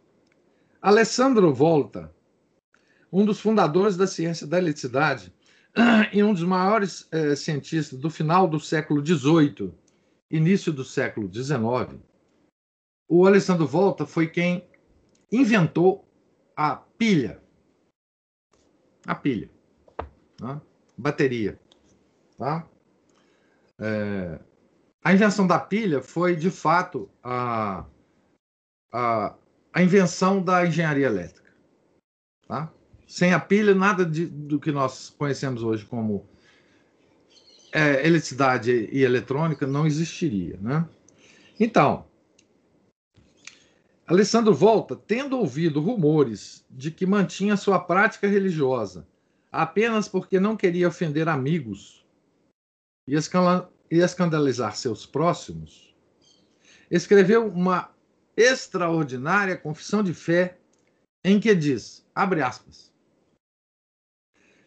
Alessandro 0.80 1.52
Volta, 1.52 2.10
um 3.12 3.22
dos 3.22 3.38
fundadores 3.38 3.98
da 3.98 4.06
ciência 4.06 4.46
da 4.46 4.56
eletricidade 4.56 5.30
e 6.10 6.22
um 6.22 6.32
dos 6.32 6.42
maiores 6.42 7.06
eh, 7.12 7.36
cientistas 7.36 7.98
do 7.98 8.08
final 8.08 8.48
do 8.48 8.58
século 8.58 9.04
XVIII, 9.04 9.74
início 10.30 10.72
do 10.72 10.86
século 10.86 11.30
XIX, 11.30 12.00
o 13.06 13.26
Alessandro 13.26 13.66
Volta 13.66 14.06
foi 14.06 14.26
quem 14.26 14.66
inventou 15.30 16.08
a 16.56 16.76
pilha. 16.76 17.42
A 19.06 19.14
pilha. 19.14 19.50
Né? 20.40 20.58
Bateria. 20.96 21.60
Tá? 22.38 22.66
É, 23.78 24.40
a 25.04 25.12
invenção 25.12 25.46
da 25.46 25.58
pilha 25.60 26.00
foi, 26.00 26.34
de 26.34 26.50
fato, 26.50 27.10
a, 27.22 27.84
a, 28.92 29.34
a 29.72 29.82
invenção 29.82 30.42
da 30.42 30.66
engenharia 30.66 31.06
elétrica. 31.06 31.52
Tá? 32.46 32.72
Sem 33.06 33.32
a 33.32 33.40
pilha, 33.40 33.74
nada 33.74 34.04
de, 34.04 34.26
do 34.26 34.58
que 34.58 34.72
nós 34.72 35.10
conhecemos 35.10 35.62
hoje 35.62 35.84
como 35.84 36.26
é, 37.72 38.06
eletricidade 38.06 38.88
e 38.92 39.02
eletrônica 39.02 39.66
não 39.66 39.86
existiria. 39.86 40.58
Né? 40.60 40.86
Então, 41.58 42.06
Alessandro 44.06 44.54
Volta, 44.54 44.96
tendo 44.96 45.38
ouvido 45.38 45.80
rumores 45.80 46.64
de 46.70 46.90
que 46.90 47.04
mantinha 47.04 47.56
sua 47.56 47.78
prática 47.78 48.26
religiosa 48.26 49.06
apenas 49.50 50.08
porque 50.08 50.38
não 50.38 50.56
queria 50.56 50.88
ofender 50.88 51.28
amigos 51.28 52.06
e, 53.06 53.14
escandalizar 53.90 54.76
seus 54.76 55.06
próximos, 55.06 55.94
escreveu 56.90 57.48
uma 57.48 57.90
extraordinária 58.38 59.56
confissão 59.56 60.00
de 60.00 60.14
fé 60.14 60.58
em 61.24 61.40
que 61.40 61.52
diz, 61.56 62.06
abre 62.14 62.40
aspas, 62.40 62.92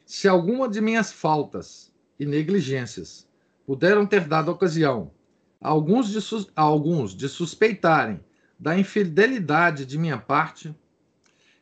se 0.06 0.28
alguma 0.28 0.68
de 0.68 0.82
minhas 0.82 1.14
faltas 1.14 1.90
e 2.20 2.26
negligências 2.26 3.26
puderam 3.66 4.06
ter 4.06 4.28
dado 4.28 4.52
ocasião 4.52 5.14
a 5.62 5.70
alguns 5.70 6.10
de, 6.10 6.20
a 6.54 6.62
alguns 6.62 7.16
de 7.16 7.30
suspeitarem 7.30 8.20
da 8.60 8.78
infidelidade 8.78 9.86
de 9.86 9.98
minha 9.98 10.18
parte, 10.18 10.76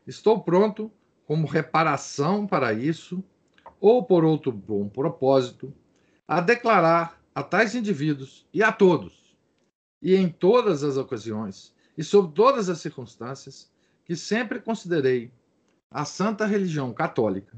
estou 0.07 0.41
pronto, 0.41 0.91
como 1.27 1.45
reparação 1.45 2.47
para 2.47 2.73
isso, 2.73 3.23
ou 3.79 4.03
por 4.03 4.25
outro 4.25 4.51
bom 4.51 4.89
propósito, 4.89 5.71
a 6.27 6.41
declarar 6.41 7.21
a 7.35 7.43
tais 7.43 7.75
indivíduos 7.75 8.47
e 8.51 8.63
a 8.63 8.71
todos, 8.71 9.37
e 10.01 10.15
em 10.15 10.27
todas 10.27 10.83
as 10.83 10.97
ocasiões, 10.97 11.71
e 11.99 12.03
sob 12.05 12.33
todas 12.33 12.69
as 12.69 12.79
circunstâncias, 12.79 13.69
que 14.05 14.15
sempre 14.15 14.61
considerei 14.61 15.33
a 15.91 16.05
santa 16.05 16.45
religião 16.45 16.93
católica 16.93 17.57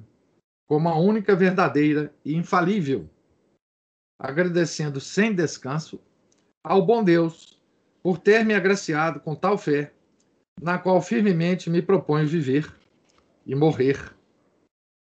como 0.67 0.89
a 0.89 0.97
única 0.97 1.35
verdadeira 1.35 2.11
e 2.25 2.35
infalível, 2.35 3.07
agradecendo 4.17 4.99
sem 4.99 5.31
descanso 5.35 6.01
ao 6.63 6.83
bom 6.83 7.03
Deus 7.03 7.61
por 8.01 8.17
ter 8.17 8.43
me 8.43 8.55
agraciado 8.55 9.19
com 9.19 9.35
tal 9.35 9.59
fé, 9.59 9.93
na 10.59 10.79
qual 10.79 10.99
firmemente 11.03 11.69
me 11.69 11.79
proponho 11.79 12.27
viver 12.27 12.75
e 13.45 13.53
morrer, 13.53 14.11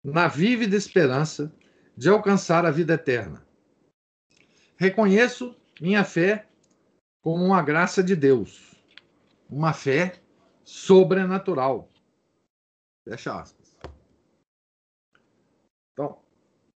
na 0.02 0.26
vívida 0.26 0.74
esperança 0.74 1.52
de 1.94 2.08
alcançar 2.08 2.64
a 2.64 2.70
vida 2.70 2.94
eterna. 2.94 3.46
Reconheço 4.78 5.54
minha 5.78 6.02
fé 6.02 6.48
como 7.20 7.44
uma 7.44 7.60
graça 7.60 8.02
de 8.02 8.16
Deus, 8.16 8.67
uma 9.48 9.72
fé 9.72 10.20
sobrenatural. 10.64 11.90
Fecha 13.08 13.40
aspas. 13.40 13.76
Então, 15.92 16.20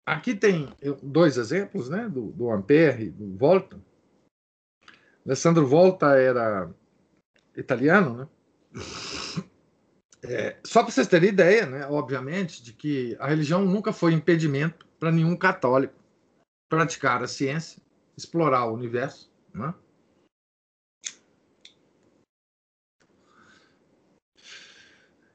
aqui 0.06 0.34
tem 0.34 0.70
dois 1.04 1.38
exemplos, 1.38 1.90
né, 1.90 2.08
do, 2.08 2.32
do 2.32 2.50
e 2.50 3.10
do 3.10 3.38
Volta. 3.38 3.80
Alessandro 5.26 5.68
Volta 5.68 6.18
era 6.18 6.74
italiano, 7.56 8.18
né? 8.18 8.28
É, 10.24 10.60
só 10.64 10.84
para 10.84 10.92
vocês 10.92 11.08
terem 11.08 11.30
ideia, 11.30 11.66
né, 11.66 11.88
obviamente, 11.88 12.64
de 12.64 12.74
que 12.74 13.18
a 13.20 13.28
religião 13.28 13.66
nunca 13.66 13.92
foi 13.92 14.14
impedimento 14.14 14.88
para 15.00 15.12
nenhum 15.12 15.36
católico 15.36 15.96
praticar 16.70 17.24
a 17.24 17.28
ciência, 17.28 17.82
explorar 18.16 18.66
o 18.66 18.74
universo. 18.74 19.32
Né? 19.54 19.74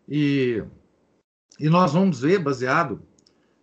E, 0.08 0.62
e 1.58 1.68
nós 1.68 1.92
vamos 1.92 2.20
ver, 2.20 2.38
baseado, 2.38 3.02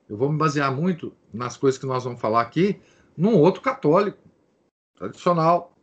eu 0.09 0.17
vou 0.17 0.31
me 0.31 0.37
basear 0.37 0.73
muito 0.73 1.15
nas 1.33 1.57
coisas 1.57 1.79
que 1.79 1.85
nós 1.85 2.03
vamos 2.03 2.19
falar 2.19 2.41
aqui, 2.41 2.81
num 3.17 3.35
outro 3.35 3.61
católico 3.61 4.19
tradicional, 4.95 5.75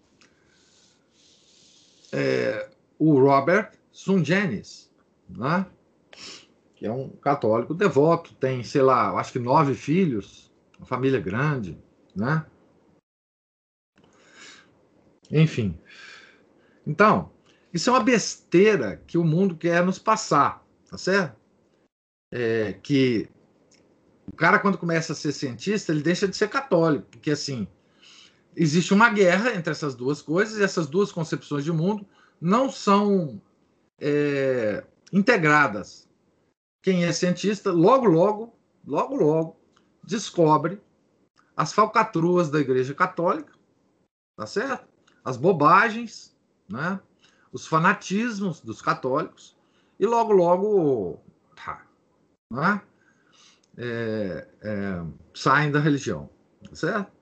é, 2.12 2.68
o 2.98 3.18
Robert 3.18 3.72
Sungenis 3.92 4.90
né? 5.36 5.66
que 6.74 6.86
é 6.86 6.92
um 6.92 7.10
católico 7.10 7.74
devoto, 7.74 8.34
tem, 8.34 8.64
sei 8.64 8.82
lá, 8.82 9.10
acho 9.18 9.32
que 9.32 9.38
nove 9.38 9.74
filhos, 9.74 10.50
uma 10.78 10.86
família 10.86 11.20
grande, 11.20 11.78
né? 12.16 12.46
Enfim. 15.30 15.78
Então, 16.86 17.30
isso 17.72 17.90
é 17.90 17.92
uma 17.92 18.02
besteira 18.02 19.02
que 19.06 19.16
o 19.16 19.24
mundo 19.24 19.56
quer 19.56 19.84
nos 19.84 19.98
passar, 19.98 20.64
tá 20.88 20.98
certo? 20.98 21.38
É, 22.32 22.74
que 22.74 23.28
o 24.32 24.36
cara, 24.36 24.58
quando 24.58 24.78
começa 24.78 25.12
a 25.12 25.16
ser 25.16 25.32
cientista, 25.32 25.92
ele 25.92 26.02
deixa 26.02 26.28
de 26.28 26.36
ser 26.36 26.48
católico, 26.48 27.06
porque 27.10 27.32
assim, 27.32 27.66
existe 28.56 28.94
uma 28.94 29.10
guerra 29.10 29.54
entre 29.54 29.70
essas 29.70 29.94
duas 29.94 30.22
coisas, 30.22 30.58
e 30.58 30.62
essas 30.62 30.86
duas 30.86 31.10
concepções 31.10 31.64
de 31.64 31.72
mundo 31.72 32.06
não 32.40 32.70
são 32.70 33.40
é, 34.00 34.84
integradas. 35.12 36.08
Quem 36.82 37.04
é 37.04 37.12
cientista, 37.12 37.70
logo, 37.72 38.06
logo, 38.06 38.54
logo, 38.86 39.16
logo, 39.16 39.56
descobre 40.02 40.80
as 41.56 41.72
falcatruas 41.72 42.48
da 42.50 42.58
Igreja 42.58 42.94
Católica, 42.94 43.52
tá 44.36 44.46
certo? 44.46 44.88
As 45.22 45.36
bobagens, 45.36 46.34
né? 46.68 46.98
Os 47.52 47.66
fanatismos 47.66 48.60
dos 48.60 48.80
católicos 48.80 49.56
e 49.98 50.06
logo, 50.06 50.32
logo 50.32 51.20
tá, 51.56 51.86
né? 52.52 52.82
é, 53.76 54.46
é, 54.62 55.04
saem 55.34 55.70
da 55.70 55.80
religião, 55.80 56.28
tá 56.68 56.74
certo? 56.74 57.12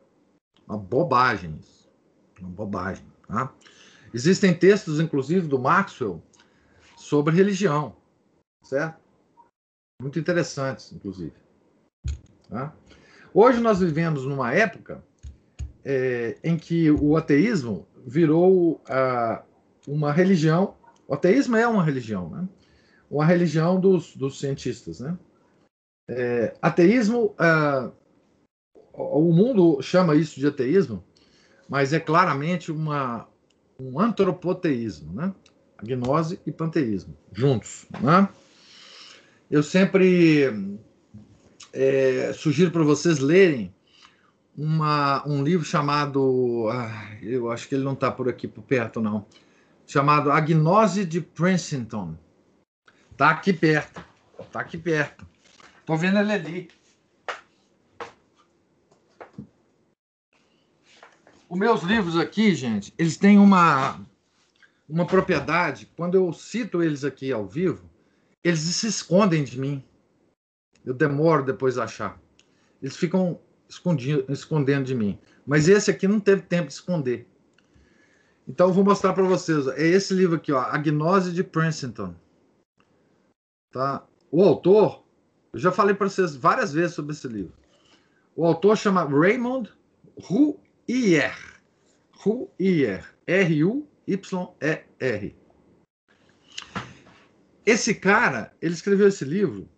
Uma 0.66 0.78
bobagem 0.78 1.56
isso, 1.60 1.88
uma 2.40 2.50
bobagem. 2.50 3.06
Tá? 3.26 3.52
Existem 4.12 4.54
textos, 4.54 5.00
inclusive, 5.00 5.46
do 5.46 5.58
Maxwell 5.58 6.22
sobre 6.96 7.34
religião, 7.34 7.96
certo? 8.64 9.00
Muito 10.00 10.18
interessantes, 10.18 10.92
inclusive. 10.92 11.34
Tá? 12.48 12.74
Hoje 13.32 13.60
nós 13.60 13.80
vivemos 13.80 14.24
numa 14.24 14.52
época 14.52 15.04
é, 15.84 16.38
em 16.42 16.56
que 16.56 16.90
o 16.90 17.16
ateísmo 17.16 17.86
virou 18.06 18.82
uh, 18.84 19.47
uma 19.88 20.12
religião. 20.12 20.74
O 21.06 21.14
ateísmo 21.14 21.56
é 21.56 21.66
uma 21.66 21.82
religião, 21.82 22.28
né? 22.28 22.48
Uma 23.10 23.24
religião 23.24 23.80
dos, 23.80 24.14
dos 24.14 24.38
cientistas, 24.38 25.00
né? 25.00 25.18
É, 26.10 26.54
ateísmo, 26.60 27.34
uh, 27.38 27.92
o 28.92 29.32
mundo 29.32 29.80
chama 29.82 30.14
isso 30.14 30.38
de 30.38 30.46
ateísmo, 30.46 31.02
mas 31.68 31.92
é 31.92 32.00
claramente 32.00 32.70
uma, 32.70 33.26
um 33.80 33.98
antropoteísmo, 33.98 35.12
né? 35.12 35.34
Agnose 35.78 36.40
e 36.44 36.52
panteísmo, 36.52 37.16
juntos, 37.32 37.86
né? 38.00 38.28
Eu 39.50 39.62
sempre 39.62 40.78
é, 41.72 42.32
sugiro 42.34 42.70
para 42.70 42.82
vocês 42.82 43.18
lerem 43.18 43.72
uma, 44.56 45.26
um 45.26 45.42
livro 45.42 45.64
chamado. 45.64 46.68
Ah, 46.70 47.16
eu 47.22 47.50
acho 47.50 47.68
que 47.68 47.74
ele 47.74 47.84
não 47.84 47.92
está 47.92 48.10
por 48.10 48.28
aqui, 48.28 48.48
por 48.48 48.62
perto, 48.62 49.00
não. 49.00 49.24
Chamado 49.88 50.30
Agnose 50.30 51.06
de 51.06 51.18
Princeton. 51.18 52.14
Está 53.10 53.30
aqui 53.30 53.54
perto. 53.54 54.04
Está 54.38 54.60
aqui 54.60 54.76
perto. 54.76 55.26
Estou 55.80 55.96
vendo 55.96 56.18
ele 56.18 56.30
ali. 56.30 56.68
Os 61.48 61.58
meus 61.58 61.82
livros 61.82 62.18
aqui, 62.18 62.54
gente, 62.54 62.92
eles 62.98 63.16
têm 63.16 63.38
uma, 63.38 63.98
uma 64.86 65.06
propriedade. 65.06 65.90
Quando 65.96 66.16
eu 66.16 66.30
cito 66.34 66.82
eles 66.82 67.02
aqui 67.02 67.32
ao 67.32 67.46
vivo, 67.46 67.88
eles 68.44 68.60
se 68.60 68.86
escondem 68.86 69.42
de 69.42 69.58
mim. 69.58 69.82
Eu 70.84 70.92
demoro 70.92 71.46
depois 71.46 71.78
a 71.78 71.84
achar. 71.84 72.20
Eles 72.82 72.94
ficam 72.94 73.40
escondendo 74.28 74.84
de 74.84 74.94
mim. 74.94 75.18
Mas 75.46 75.66
esse 75.66 75.90
aqui 75.90 76.06
não 76.06 76.20
teve 76.20 76.42
tempo 76.42 76.66
de 76.66 76.74
esconder. 76.74 77.26
Então 78.48 78.68
eu 78.68 78.72
vou 78.72 78.84
mostrar 78.84 79.12
para 79.12 79.24
vocês. 79.24 79.66
É 79.68 79.86
esse 79.86 80.14
livro 80.14 80.36
aqui, 80.36 80.50
ó, 80.52 80.60
A 80.60 80.78
Gnose 80.78 81.32
de 81.32 81.44
Princeton. 81.44 82.14
Tá? 83.70 84.06
O 84.30 84.42
autor, 84.42 85.04
eu 85.52 85.58
já 85.58 85.70
falei 85.70 85.94
para 85.94 86.08
vocês 86.08 86.34
várias 86.34 86.72
vezes 86.72 86.94
sobre 86.96 87.12
esse 87.12 87.28
livro. 87.28 87.52
O 88.34 88.46
autor 88.46 88.78
chama 88.78 89.04
Raymond 89.04 89.70
Ruyer. 90.18 91.36
Ruyer. 92.12 93.14
R-U-Y-E-R. 93.26 93.86
Esse 97.66 97.94
cara, 97.94 98.54
ele 98.62 98.72
escreveu 98.72 99.08
esse 99.08 99.26
livro 99.26 99.68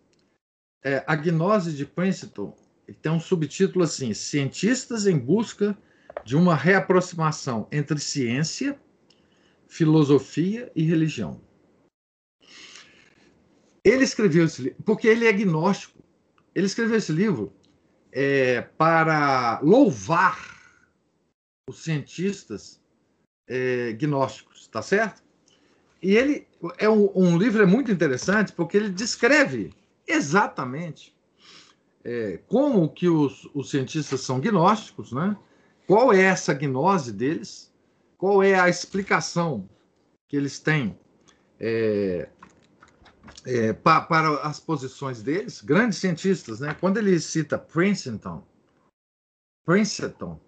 é, 0.83 1.03
a 1.05 1.15
gnose 1.15 1.73
de 1.73 1.85
Princeton 1.85 2.55
tem 3.01 3.11
um 3.11 3.19
subtítulo 3.19 3.83
assim: 3.85 4.13
Cientistas 4.13 5.05
em 5.07 5.17
busca 5.17 5.67
de 5.71 5.90
uma 6.35 6.55
reaproximação 6.55 7.67
entre 7.71 7.99
ciência, 7.99 8.79
filosofia 9.67 10.71
e 10.75 10.83
religião. 10.83 11.41
Ele 13.83 14.03
escreveu 14.03 14.45
esse 14.45 14.61
livro, 14.61 14.83
porque 14.83 15.07
ele 15.07 15.25
é 15.25 15.29
agnóstico. 15.29 15.99
Ele 16.53 16.65
escreveu 16.65 16.97
esse 16.97 17.11
livro 17.11 17.53
é, 18.11 18.61
para 18.61 19.59
louvar 19.61 20.37
os 21.67 21.83
cientistas 21.83 22.81
é, 23.47 23.93
gnósticos, 23.93 24.67
tá 24.67 24.81
certo? 24.81 25.23
E 26.01 26.15
ele 26.15 26.47
é 26.77 26.89
um, 26.89 27.09
um 27.15 27.37
livro 27.37 27.61
é 27.61 27.65
muito 27.65 27.91
interessante 27.91 28.51
porque 28.51 28.75
ele 28.75 28.89
descreve 28.89 29.71
exatamente 30.07 31.15
é, 32.03 32.39
como 32.47 32.89
que 32.89 33.07
os, 33.07 33.49
os 33.53 33.69
cientistas 33.69 34.21
são 34.21 34.39
gnósticos, 34.39 35.11
né? 35.11 35.37
Qual 35.87 36.13
é 36.13 36.21
essa 36.21 36.53
gnose 36.53 37.11
deles, 37.11 37.71
qual 38.17 38.43
é 38.43 38.59
a 38.59 38.69
explicação 38.69 39.67
que 40.27 40.37
eles 40.37 40.59
têm 40.59 40.97
é, 41.59 42.29
é, 43.45 43.73
pa, 43.73 44.01
para 44.01 44.41
as 44.41 44.59
posições 44.59 45.21
deles, 45.21 45.61
grandes 45.61 45.99
cientistas, 45.99 46.59
né? 46.59 46.75
Quando 46.79 46.97
ele 46.97 47.19
cita 47.19 47.57
Princeton, 47.57 48.43
Princeton, 49.65 50.39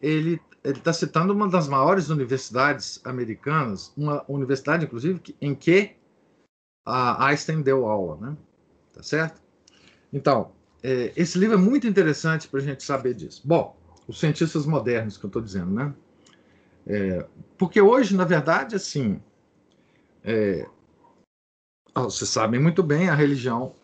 ele 0.00 0.40
está 0.64 0.92
citando 0.92 1.32
uma 1.32 1.48
das 1.48 1.68
maiores 1.68 2.08
universidades 2.08 3.00
americanas, 3.04 3.92
uma 3.96 4.24
universidade, 4.28 4.84
inclusive, 4.84 5.20
em 5.40 5.54
que 5.54 5.96
a 6.84 7.26
Einstein 7.26 7.62
deu 7.62 7.86
aula, 7.86 8.16
né? 8.16 8.36
Tá 8.92 9.02
certo? 9.02 9.40
Então, 10.12 10.52
é, 10.82 11.12
esse 11.16 11.38
livro 11.38 11.56
é 11.56 11.60
muito 11.60 11.86
interessante 11.86 12.48
para 12.48 12.60
a 12.60 12.62
gente 12.62 12.82
saber 12.82 13.14
disso. 13.14 13.42
Bom, 13.44 13.76
os 14.12 14.20
cientistas 14.20 14.66
modernos 14.66 15.16
que 15.16 15.24
eu 15.24 15.28
estou 15.28 15.42
dizendo, 15.42 15.70
né? 15.70 15.94
É, 16.86 17.26
porque 17.56 17.80
hoje, 17.80 18.16
na 18.16 18.24
verdade, 18.24 18.76
assim, 18.76 19.20
é, 20.22 20.66
vocês 21.94 22.28
sabem 22.30 22.60
muito 22.60 22.82
bem, 22.82 23.08
a 23.08 23.14
religião 23.14 23.74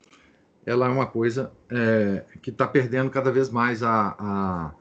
ela 0.67 0.87
é 0.87 0.91
uma 0.91 1.07
coisa 1.07 1.51
é, 1.71 2.25
que 2.43 2.51
está 2.51 2.67
perdendo 2.67 3.11
cada 3.11 3.33
vez 3.33 3.49
mais 3.49 3.83
a, 3.83 4.15
a, 4.19 4.75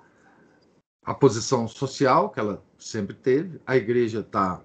a, 1.05 1.13
posição 1.13 1.65
social 1.67 2.29
que 2.29 2.39
ela 2.39 2.61
sempre 2.77 3.15
teve. 3.15 3.61
A 3.65 3.77
igreja 3.77 4.19
está 4.19 4.61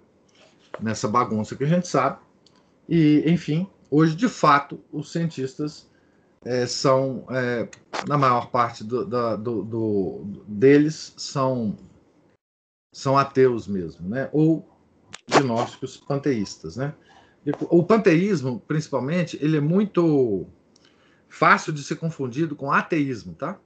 nessa 0.81 1.07
bagunça 1.07 1.55
que 1.55 1.63
a 1.63 1.69
gente 1.69 1.87
sabe. 1.87 2.19
E, 2.89 3.23
enfim, 3.27 3.69
Hoje, 3.95 4.17
de 4.17 4.27
fato, 4.27 4.81
os 4.91 5.13
cientistas 5.13 5.87
é, 6.45 6.67
são, 6.67 7.25
é, 7.31 7.69
na 8.07 8.19
maior 8.19 8.51
parte 8.51 8.85
do, 8.85 9.05
do, 9.05 9.63
do, 9.63 10.45
deles, 10.47 11.15
são, 11.17 11.77
são 12.93 13.17
ateus 13.17 13.67
mesmo, 13.67 14.09
né? 14.09 14.29
ou 14.33 14.69
gnósticos 15.31 15.97
panteístas. 15.97 16.77
Né? 16.77 16.95
O 17.71 17.83
panteísmo, 17.83 18.61
principalmente, 18.61 19.39
ele 19.41 19.57
é 19.57 19.61
muito 19.61 20.47
fácil 21.29 21.73
de 21.73 21.83
ser 21.83 21.97
confundido 21.97 22.55
com 22.55 22.71
ateísmo, 22.71 23.35
tá? 23.35 23.59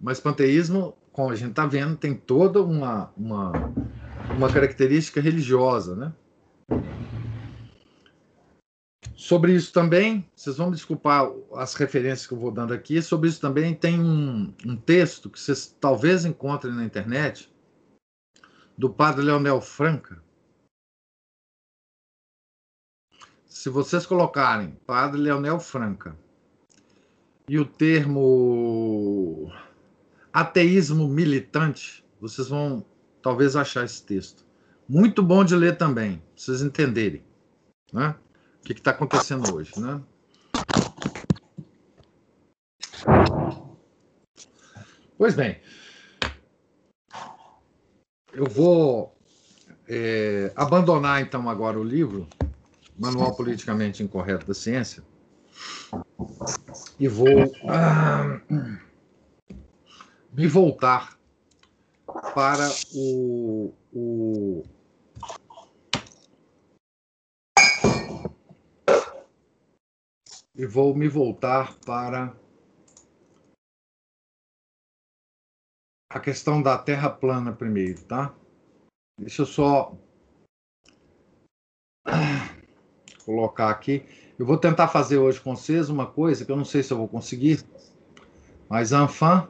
Mas 0.00 0.18
panteísmo, 0.18 0.96
como 1.12 1.30
a 1.30 1.36
gente 1.36 1.50
está 1.50 1.66
vendo, 1.66 1.96
tem 1.96 2.14
toda 2.14 2.62
uma, 2.62 3.12
uma, 3.16 3.52
uma 4.34 4.50
característica 4.50 5.20
religiosa, 5.20 5.94
né? 5.94 6.12
Sobre 9.20 9.54
isso 9.54 9.70
também, 9.70 10.26
vocês 10.34 10.56
vão 10.56 10.68
me 10.68 10.74
desculpar 10.74 11.30
as 11.54 11.74
referências 11.74 12.26
que 12.26 12.32
eu 12.32 12.38
vou 12.38 12.50
dando 12.50 12.72
aqui, 12.72 13.02
sobre 13.02 13.28
isso 13.28 13.38
também 13.38 13.74
tem 13.74 14.00
um, 14.00 14.50
um 14.64 14.74
texto 14.74 15.28
que 15.28 15.38
vocês 15.38 15.76
talvez 15.78 16.24
encontrem 16.24 16.72
na 16.72 16.86
internet, 16.86 17.52
do 18.78 18.88
padre 18.88 19.22
Leonel 19.22 19.60
Franca. 19.60 20.24
Se 23.44 23.68
vocês 23.68 24.06
colocarem 24.06 24.78
padre 24.86 25.20
Leonel 25.20 25.60
Franca 25.60 26.16
e 27.46 27.58
o 27.58 27.66
termo 27.66 29.52
ateísmo 30.32 31.06
militante, 31.06 32.02
vocês 32.18 32.48
vão 32.48 32.86
talvez 33.20 33.54
achar 33.54 33.84
esse 33.84 34.02
texto. 34.02 34.46
Muito 34.88 35.22
bom 35.22 35.44
de 35.44 35.54
ler 35.54 35.76
também, 35.76 36.16
pra 36.16 36.24
vocês 36.36 36.62
entenderem. 36.62 37.22
Né? 37.92 38.14
O 38.60 38.64
que 38.64 38.72
está 38.72 38.90
acontecendo 38.90 39.54
hoje, 39.54 39.72
né? 39.78 40.00
Pois 45.16 45.34
bem, 45.34 45.60
eu 48.32 48.46
vou 48.46 49.16
é, 49.88 50.52
abandonar 50.54 51.20
então 51.20 51.48
agora 51.48 51.78
o 51.78 51.84
livro 51.84 52.28
Manual 52.98 53.34
Politicamente 53.34 54.02
Incorreto 54.02 54.46
da 54.46 54.54
Ciência 54.54 55.02
e 56.98 57.08
vou 57.08 57.52
ah, 57.68 58.40
me 60.32 60.46
voltar 60.46 61.18
para 62.34 62.70
o, 62.94 63.74
o 63.92 64.62
e 70.60 70.66
vou 70.66 70.94
me 70.94 71.08
voltar 71.08 71.74
para 71.86 72.36
a 76.10 76.20
questão 76.20 76.62
da 76.62 76.76
Terra 76.76 77.08
plana 77.08 77.50
primeiro, 77.50 78.04
tá? 78.04 78.34
Deixa 79.18 79.40
eu 79.40 79.46
só 79.46 79.96
colocar 83.24 83.70
aqui. 83.70 84.04
Eu 84.38 84.44
vou 84.44 84.58
tentar 84.58 84.88
fazer 84.88 85.16
hoje 85.16 85.40
com 85.40 85.56
vocês 85.56 85.88
uma 85.88 86.06
coisa 86.06 86.44
que 86.44 86.52
eu 86.52 86.56
não 86.56 86.64
sei 86.66 86.82
se 86.82 86.92
eu 86.92 86.98
vou 86.98 87.08
conseguir, 87.08 87.64
mas 88.68 88.92
Anfan, 88.92 89.48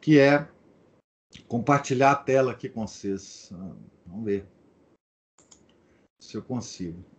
que 0.00 0.18
é 0.18 0.48
compartilhar 1.46 2.12
a 2.12 2.16
tela 2.16 2.52
aqui 2.52 2.66
com 2.66 2.86
vocês. 2.86 3.52
Ah, 3.52 3.76
vamos 4.06 4.24
ver 4.24 4.46
se 6.18 6.34
eu 6.34 6.42
consigo. 6.42 7.11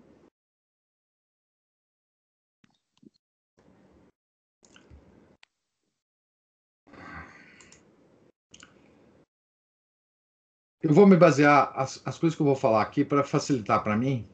Eu 10.84 10.94
vou 10.94 11.08
me 11.08 11.16
basear 11.16 11.72
as, 11.80 12.06
as 12.06 12.20
coisas 12.20 12.36
que 12.36 12.42
eu 12.42 12.46
vou 12.46 12.58
falar 12.58 12.82
aqui 12.82 13.06
para 13.06 13.24
facilitar 13.24 13.82
para 13.82 13.96
mim. 13.96 14.28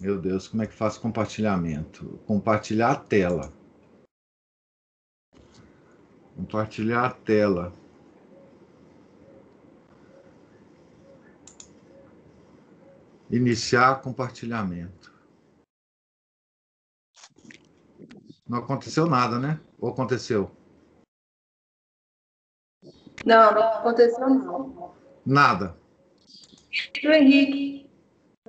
Meu 0.00 0.16
Deus, 0.16 0.46
como 0.46 0.62
é 0.62 0.66
que 0.68 0.72
faz 0.72 0.96
compartilhamento? 0.96 2.20
Compartilhar 2.24 2.92
a 2.92 2.96
tela. 2.96 3.52
Compartilhar 6.36 7.04
a 7.04 7.10
tela. 7.10 7.72
Iniciar 13.28 14.00
compartilhamento. 14.00 15.12
Não 18.48 18.58
aconteceu 18.58 19.06
nada, 19.06 19.40
né? 19.40 19.60
Ou 19.80 19.90
aconteceu? 19.90 20.48
Não, 23.26 23.52
não 23.52 23.62
aconteceu 23.62 24.30
não. 24.30 24.97
Nada. 25.28 25.78
O 27.04 27.08
Henrique. 27.10 27.90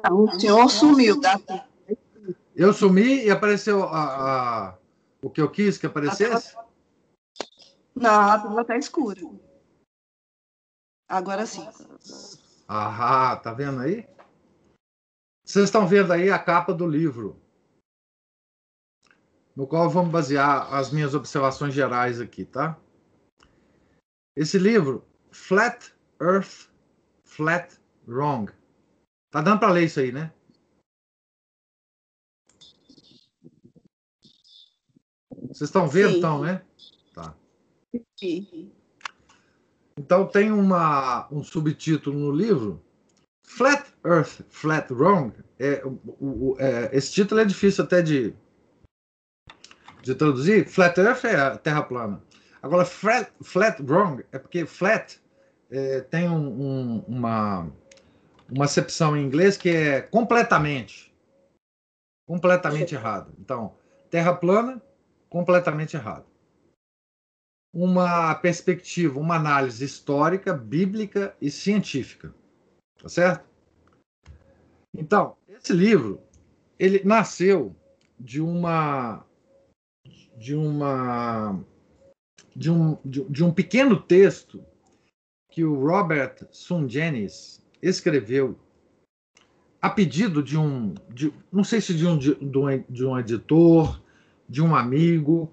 o 0.10 0.39
senhor 0.39 0.70
sumiu, 0.70 1.20
tá? 1.20 1.38
Eu 2.56 2.72
sumi 2.72 3.26
e 3.26 3.30
apareceu 3.30 3.84
a, 3.84 4.70
a, 4.70 4.78
o 5.22 5.30
que 5.30 5.42
eu 5.42 5.52
quis 5.52 5.78
que 5.78 5.86
aparecesse? 5.86 6.56
Não, 7.94 8.22
a 8.22 8.39
tela 8.39 8.63
tá 8.63 8.78
escura. 8.78 9.20
Agora 11.10 11.46
sim. 11.46 11.68
Ah, 12.65 13.36
tá 13.36 13.52
vendo 13.52 13.82
aí? 13.82 14.08
Vocês 15.44 15.65
estão 15.65 15.86
vendo 15.86 16.13
aí 16.13 16.32
a 16.32 16.39
capa 16.39 16.74
do 16.74 16.88
livro, 16.88 17.42
no 19.54 19.68
qual 19.68 19.89
vamos 19.89 20.12
basear 20.12 20.74
as 20.74 20.92
minhas 20.92 21.13
observações 21.13 21.74
gerais 21.74 22.22
aqui, 22.22 22.46
tá? 22.46 22.80
Esse 24.34 24.58
livro, 24.58 25.06
Flat 25.30 25.94
Earth 26.22 26.68
flat 27.30 27.80
wrong. 28.08 28.52
Tá 29.32 29.42
dando 29.42 29.60
para 29.60 29.72
ler 29.72 29.86
isso 29.86 30.00
aí, 30.00 30.12
né? 30.12 30.34
Vocês 35.48 35.70
estão 35.70 35.88
vendo, 35.88 36.18
então, 36.18 36.42
né? 36.42 36.62
Tá. 37.13 37.36
Sim. 38.18 38.72
Então 39.98 40.28
tem 40.28 40.52
uma, 40.52 41.28
um 41.32 41.44
subtítulo 41.44 42.18
no 42.18 42.32
livro, 42.32 42.84
Flat 43.44 43.92
Earth, 44.06 44.42
Flat 44.50 44.92
Wrong. 44.94 45.34
É, 45.58 45.84
o, 45.86 46.00
o, 46.20 46.56
é, 46.60 46.89
esse 46.96 47.12
título 47.12 47.42
é 47.42 47.46
difícil 47.46 47.84
até 47.84 48.02
de, 48.02 48.34
de 50.02 50.15
traduzir. 50.15 50.68
Flat 50.68 50.98
Earth 50.98 51.26
é 51.26 51.36
a 51.36 51.58
Terra 51.58 51.84
plana. 51.84 52.24
Agora, 52.62 52.86
flat, 52.86 53.32
flat 53.42 53.82
Wrong 53.82 54.24
é 54.32 54.39
porque 54.39 54.65
flat 54.65 55.20
é, 55.69 56.01
tem 56.01 56.27
um, 56.27 56.47
um, 56.47 56.99
uma, 57.08 57.71
uma 58.51 58.65
acepção 58.65 59.15
em 59.15 59.23
inglês 59.23 59.55
que 59.55 59.69
é 59.69 60.01
completamente. 60.01 61.13
Completamente 62.27 62.95
errado. 62.95 63.34
Então, 63.39 63.75
terra 64.10 64.34
plana, 64.34 64.82
completamente 65.29 65.95
errado. 65.95 66.25
Uma 67.73 68.34
perspectiva, 68.36 69.19
uma 69.19 69.36
análise 69.36 69.86
histórica, 69.86 70.53
bíblica 70.53 71.36
e 71.39 71.51
científica. 71.51 72.34
Tá 73.01 73.08
certo? 73.08 73.47
Então, 74.95 75.38
esse 75.47 75.71
livro, 75.71 76.21
ele 76.77 77.03
nasceu 77.03 77.75
de 78.19 78.41
uma 78.41 79.23
de 80.36 80.55
uma 80.55 81.63
de 82.55 82.71
um, 82.71 82.97
de, 83.05 83.23
de 83.25 83.43
um 83.43 83.53
pequeno 83.53 84.01
texto 84.01 84.63
que 85.60 85.65
o 85.65 85.76
Robert 85.76 86.48
Sungenis 86.52 87.62
escreveu 87.82 88.58
a 89.82 89.89
pedido 89.89 90.41
de 90.41 90.58
um, 90.58 90.95
de, 91.10 91.34
não 91.52 91.65
sei 91.65 91.82
se 91.82 91.93
de 91.93 92.08
um, 92.08 92.17
de, 92.17 92.34
de 92.88 93.06
um 93.06 93.19
editor, 93.19 94.02
de 94.48 94.62
um 94.62 94.74
amigo 94.74 95.52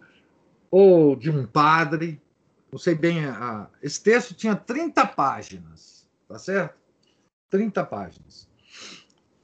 ou 0.70 1.16
de 1.16 1.28
um 1.28 1.44
padre, 1.44 2.22
não 2.70 2.78
sei 2.78 2.94
bem. 2.94 3.24
A, 3.24 3.68
esse 3.82 4.00
texto 4.00 4.32
tinha 4.32 4.54
30 4.54 5.04
páginas, 5.08 6.08
tá 6.28 6.38
certo? 6.38 6.78
30 7.50 7.84
páginas. 7.86 8.48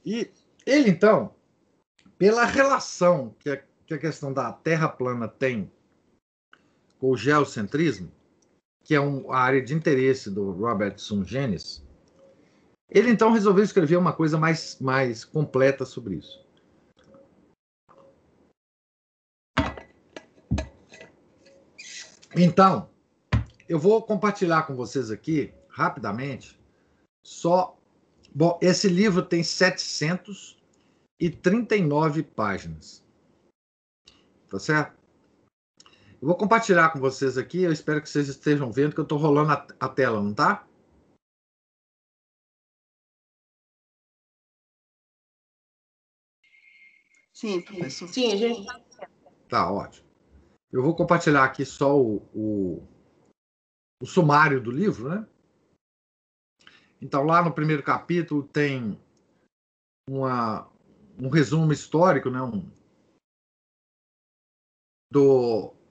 E 0.05 0.31
ele, 0.65 0.89
então, 0.89 1.35
pela 2.17 2.45
relação 2.45 3.35
que 3.37 3.49
a, 3.49 3.61
que 3.85 3.95
a 3.95 3.99
questão 3.99 4.31
da 4.31 4.49
Terra 4.53 4.87
plana 4.87 5.27
tem 5.27 5.69
com 6.99 7.11
o 7.11 7.17
geocentrismo, 7.17 8.09
que 8.83 8.93
é 8.93 9.01
um, 9.01 9.31
a 9.31 9.39
área 9.39 9.61
de 9.61 9.73
interesse 9.73 10.29
do 10.29 10.51
Robert 10.51 10.99
Sungenis, 10.99 11.83
ele 12.89 13.09
então 13.09 13.31
resolveu 13.31 13.63
escrever 13.63 13.95
uma 13.97 14.13
coisa 14.13 14.37
mais, 14.37 14.77
mais 14.79 15.25
completa 15.25 15.85
sobre 15.85 16.15
isso. 16.15 16.43
Então, 22.35 22.89
eu 23.69 23.77
vou 23.79 24.01
compartilhar 24.01 24.63
com 24.63 24.75
vocês 24.75 25.11
aqui, 25.11 25.53
rapidamente, 25.69 26.59
só. 27.23 27.77
Bom, 28.35 28.57
esse 28.61 28.89
livro 28.89 29.23
tem 29.23 29.43
739 29.43 32.23
páginas. 32.23 33.05
Tá 34.49 34.57
certo? 34.59 35.02
Eu 36.23 36.27
vou 36.27 36.37
compartilhar 36.37 36.89
com 36.93 37.01
vocês 37.01 37.37
aqui. 37.37 37.63
Eu 37.63 37.71
espero 37.73 38.01
que 38.01 38.07
vocês 38.07 38.29
estejam 38.29 38.71
vendo 38.71 38.93
que 38.93 38.99
eu 39.01 39.03
estou 39.03 39.17
rolando 39.17 39.51
a, 39.51 39.67
a, 39.77 39.89
tela, 39.89 40.23
não 40.23 40.33
tá? 40.33 40.65
Sim, 47.33 47.61
professor. 47.61 48.07
Sim, 48.07 48.31
a 48.31 48.37
gente. 48.37 48.65
Tá 49.49 49.69
ótimo. 49.69 50.07
Eu 50.71 50.81
vou 50.81 50.95
compartilhar 50.95 51.43
aqui 51.43 51.65
só 51.65 51.99
o, 51.99 52.19
o, 52.33 52.87
o 54.01 54.05
sumário 54.05 54.63
do 54.63 54.71
livro, 54.71 55.09
né? 55.09 55.27
Então, 57.01 57.25
lá 57.25 57.43
no 57.43 57.53
primeiro 57.53 57.83
capítulo 57.83 58.47
tem 58.47 58.97
uma, 60.09 60.71
um 61.19 61.27
resumo 61.27 61.73
histórico, 61.73 62.29
né? 62.29 62.41
Um, 62.41 62.71
do, 65.11 65.82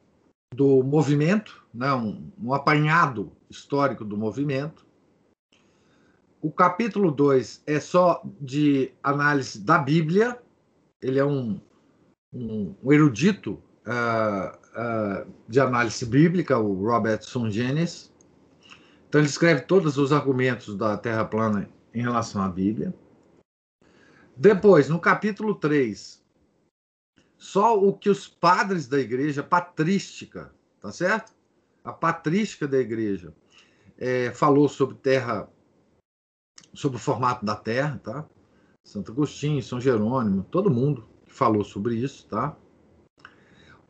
do 0.54 0.82
movimento, 0.82 1.64
né, 1.72 1.92
um, 1.92 2.30
um 2.40 2.52
apanhado 2.52 3.32
histórico 3.48 4.04
do 4.04 4.16
movimento. 4.16 4.86
O 6.40 6.50
capítulo 6.50 7.10
2 7.10 7.62
é 7.66 7.78
só 7.78 8.22
de 8.40 8.92
análise 9.02 9.60
da 9.60 9.78
Bíblia, 9.78 10.38
ele 11.00 11.18
é 11.18 11.24
um, 11.24 11.60
um, 12.32 12.74
um 12.82 12.92
erudito 12.92 13.62
uh, 13.86 14.56
uh, 14.78 15.32
de 15.48 15.60
análise 15.60 16.04
bíblica, 16.04 16.58
o 16.58 16.84
Robert 16.84 17.22
Sungenis. 17.22 18.12
Então, 19.08 19.20
ele 19.20 19.28
escreve 19.28 19.62
todos 19.62 19.98
os 19.98 20.12
argumentos 20.12 20.76
da 20.76 20.96
Terra 20.96 21.24
plana 21.24 21.68
em 21.94 22.00
relação 22.00 22.42
à 22.42 22.48
Bíblia. 22.48 22.94
Depois, 24.36 24.88
no 24.88 24.98
capítulo 24.98 25.54
3, 25.54 26.21
só 27.42 27.76
o 27.76 27.92
que 27.92 28.08
os 28.08 28.28
padres 28.28 28.86
da 28.86 29.00
igreja 29.00 29.42
patrística, 29.42 30.54
tá 30.80 30.92
certo? 30.92 31.32
A 31.82 31.92
patrística 31.92 32.68
da 32.68 32.78
igreja 32.78 33.34
é, 33.98 34.30
falou 34.30 34.68
sobre 34.68 34.94
terra, 34.94 35.48
sobre 36.72 36.98
o 36.98 37.00
formato 37.00 37.44
da 37.44 37.56
terra, 37.56 38.00
tá? 38.00 38.28
Santo 38.84 39.10
Agostinho, 39.10 39.60
São 39.60 39.80
Jerônimo, 39.80 40.46
todo 40.52 40.70
mundo 40.70 41.04
falou 41.26 41.64
sobre 41.64 41.96
isso, 41.96 42.28
tá? 42.28 42.56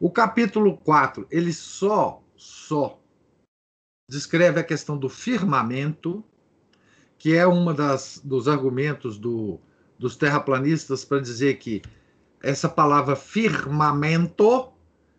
O 0.01 0.11
capítulo 0.11 0.79
4, 0.79 1.27
ele 1.31 1.53
só, 1.53 2.23
só 2.35 2.99
descreve 4.09 4.61
a 4.61 4.65
questão 4.65 4.97
do 4.97 5.11
firmamento, 5.11 6.25
que 7.19 7.37
é 7.37 7.47
uma 7.47 7.75
das 7.75 8.19
dos 8.25 8.49
argumentos 8.49 9.19
do, 9.19 9.61
dos 9.99 10.17
terraplanistas 10.17 11.05
para 11.05 11.21
dizer 11.21 11.59
que 11.59 11.83
essa 12.42 12.68
palavra 12.68 13.14
firmamento 13.14 14.72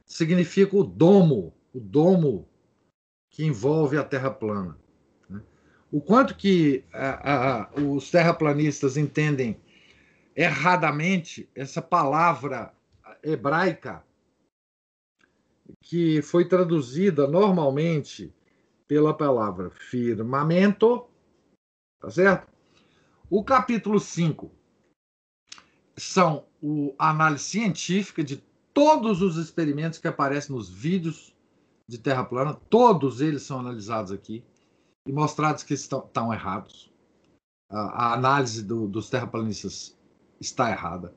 significa 0.06 0.76
o 0.76 0.84
domo, 0.84 1.54
o 1.74 1.80
domo 1.80 2.48
que 3.30 3.46
envolve 3.46 3.98
a 3.98 4.04
Terra 4.04 4.30
plana. 4.30 4.78
Né? 5.30 5.42
O 5.90 6.02
quanto 6.02 6.36
que 6.36 6.84
a, 6.92 7.62
a, 7.62 7.80
os 7.80 8.12
terraplanistas 8.12 8.98
entendem 8.98 9.60
erradamente 10.36 11.50
essa 11.56 11.82
palavra 11.82 12.74
hebraica 13.24 14.04
que 15.82 16.22
foi 16.22 16.46
traduzida 16.46 17.26
normalmente 17.28 18.34
pela 18.88 19.14
palavra 19.14 19.70
firmamento, 19.70 21.08
tá 22.00 22.10
certo? 22.12 22.52
O 23.30 23.44
capítulo 23.44 24.00
5 24.00 24.52
são 25.96 26.46
o, 26.64 26.96
a 26.98 27.10
análise 27.10 27.44
científica 27.44 28.24
de 28.24 28.42
todos 28.74 29.22
os 29.22 29.36
experimentos 29.36 30.00
que 30.00 30.08
aparecem 30.08 30.56
nos 30.56 30.70
vídeos 30.70 31.36
de 31.86 31.98
Terra 31.98 32.24
plana, 32.24 32.54
todos 32.70 33.20
eles 33.20 33.44
são 33.44 33.60
analisados 33.60 34.14
aqui 34.14 34.42
e 35.06 35.12
mostrados 35.12 35.62
que 35.64 35.74
estão, 35.74 36.06
estão 36.06 36.34
errados. 36.34 36.90
A, 37.70 37.80
a 37.80 38.14
análise 38.14 38.64
do, 38.64 38.88
dos 38.88 39.10
terraplanistas 39.10 39.98
está 40.40 40.72
errada. 40.72 41.14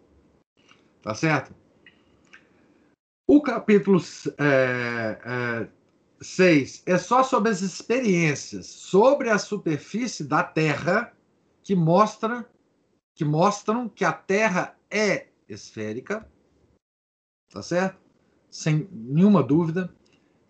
Tá 1.00 1.14
certo? 1.14 1.54
O 3.28 3.40
capítulo 3.40 4.00
6 4.00 4.34
é, 4.38 5.70
é, 6.88 6.94
é 6.94 6.98
só 6.98 7.22
sobre 7.22 7.52
as 7.52 7.60
experiências 7.60 8.66
sobre 8.66 9.30
a 9.30 9.38
superfície 9.38 10.24
da 10.24 10.42
Terra 10.42 11.12
que 11.62 11.76
mostra 11.76 12.44
que 13.14 13.24
mostram 13.24 13.88
que 13.88 14.04
a 14.04 14.12
Terra 14.12 14.76
é 14.90 15.28
esférica, 15.48 16.28
tá 17.50 17.62
certo? 17.62 18.00
Sem 18.50 18.88
nenhuma 18.90 19.42
dúvida. 19.42 19.94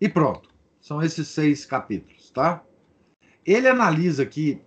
E 0.00 0.08
pronto. 0.08 0.54
São 0.80 1.02
esses 1.02 1.28
seis 1.28 1.64
capítulos, 1.64 2.30
tá? 2.30 2.64
Ele 3.44 3.68
analisa 3.68 4.22
aqui 4.22 4.62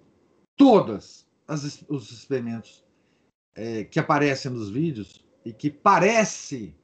todas 0.58 1.26
as, 1.48 1.84
os 1.88 2.12
experimentos 2.12 2.84
é, 3.56 3.84
que 3.86 4.00
aparecem 4.00 4.52
nos 4.52 4.70
vídeos 4.70 5.26
e 5.46 5.54
que 5.54 5.70
parece 5.70 6.76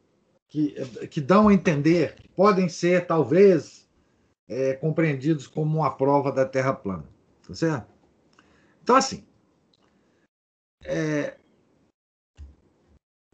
que, 0.47 0.73
que 1.07 1.19
dão 1.19 1.49
a 1.49 1.53
entender, 1.53 2.15
que 2.15 2.29
podem 2.29 2.69
ser 2.69 3.05
talvez 3.05 3.87
é, 4.47 4.73
compreendidos 4.73 5.47
como 5.47 5.79
uma 5.79 5.95
prova 5.95 6.31
da 6.31 6.45
Terra 6.45 6.73
plana, 6.73 7.05
tá 7.45 7.53
certo? 7.53 7.93
Então 8.81 8.95
assim, 8.95 9.25
é, 10.83 11.37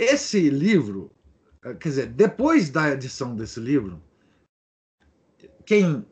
esse 0.02 0.50
livro, 0.50 1.12
quer 1.62 1.90
dizer, 1.90 2.08
depois 2.08 2.70
da 2.70 2.90
edição 2.90 3.36
desse 3.36 3.60
livro, 3.60 4.02
quem 5.66 6.06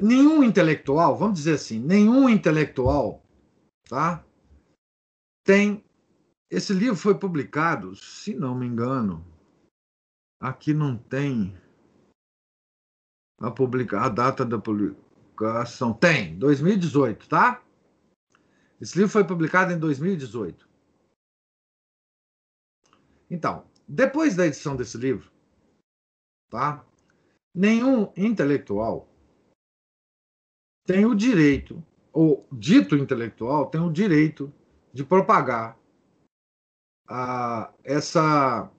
nenhum 0.00 0.42
intelectual, 0.44 1.16
vamos 1.16 1.38
dizer 1.38 1.54
assim, 1.54 1.78
nenhum 1.80 2.28
intelectual, 2.28 3.22
tá? 3.88 4.24
Tem 5.44 5.84
esse 6.48 6.74
livro 6.74 6.96
foi 6.96 7.18
publicado, 7.18 7.96
se 7.96 8.34
não 8.34 8.54
me 8.54 8.66
engano, 8.66 9.26
aqui 10.38 10.74
não 10.74 10.98
tem 10.98 11.56
a 13.40 13.50
publicar 13.50 14.04
a 14.04 14.08
data 14.10 14.44
da 14.44 14.58
publicação. 14.58 15.94
Tem, 15.94 16.38
2018, 16.38 17.26
tá? 17.26 17.64
Esse 18.78 18.98
livro 18.98 19.10
foi 19.10 19.24
publicado 19.24 19.72
em 19.72 19.78
2018. 19.78 20.68
Então, 23.32 23.64
depois 23.88 24.36
da 24.36 24.46
edição 24.46 24.76
desse 24.76 24.98
livro, 24.98 25.32
tá? 26.50 26.84
Nenhum 27.54 28.12
intelectual 28.14 29.08
tem 30.86 31.06
o 31.06 31.14
direito, 31.14 31.82
ou 32.12 32.46
dito 32.52 32.94
intelectual 32.94 33.70
tem 33.70 33.80
o 33.80 33.90
direito 33.90 34.52
de 34.92 35.02
propagar 35.02 35.78
a, 37.08 37.72
essa, 37.82 38.70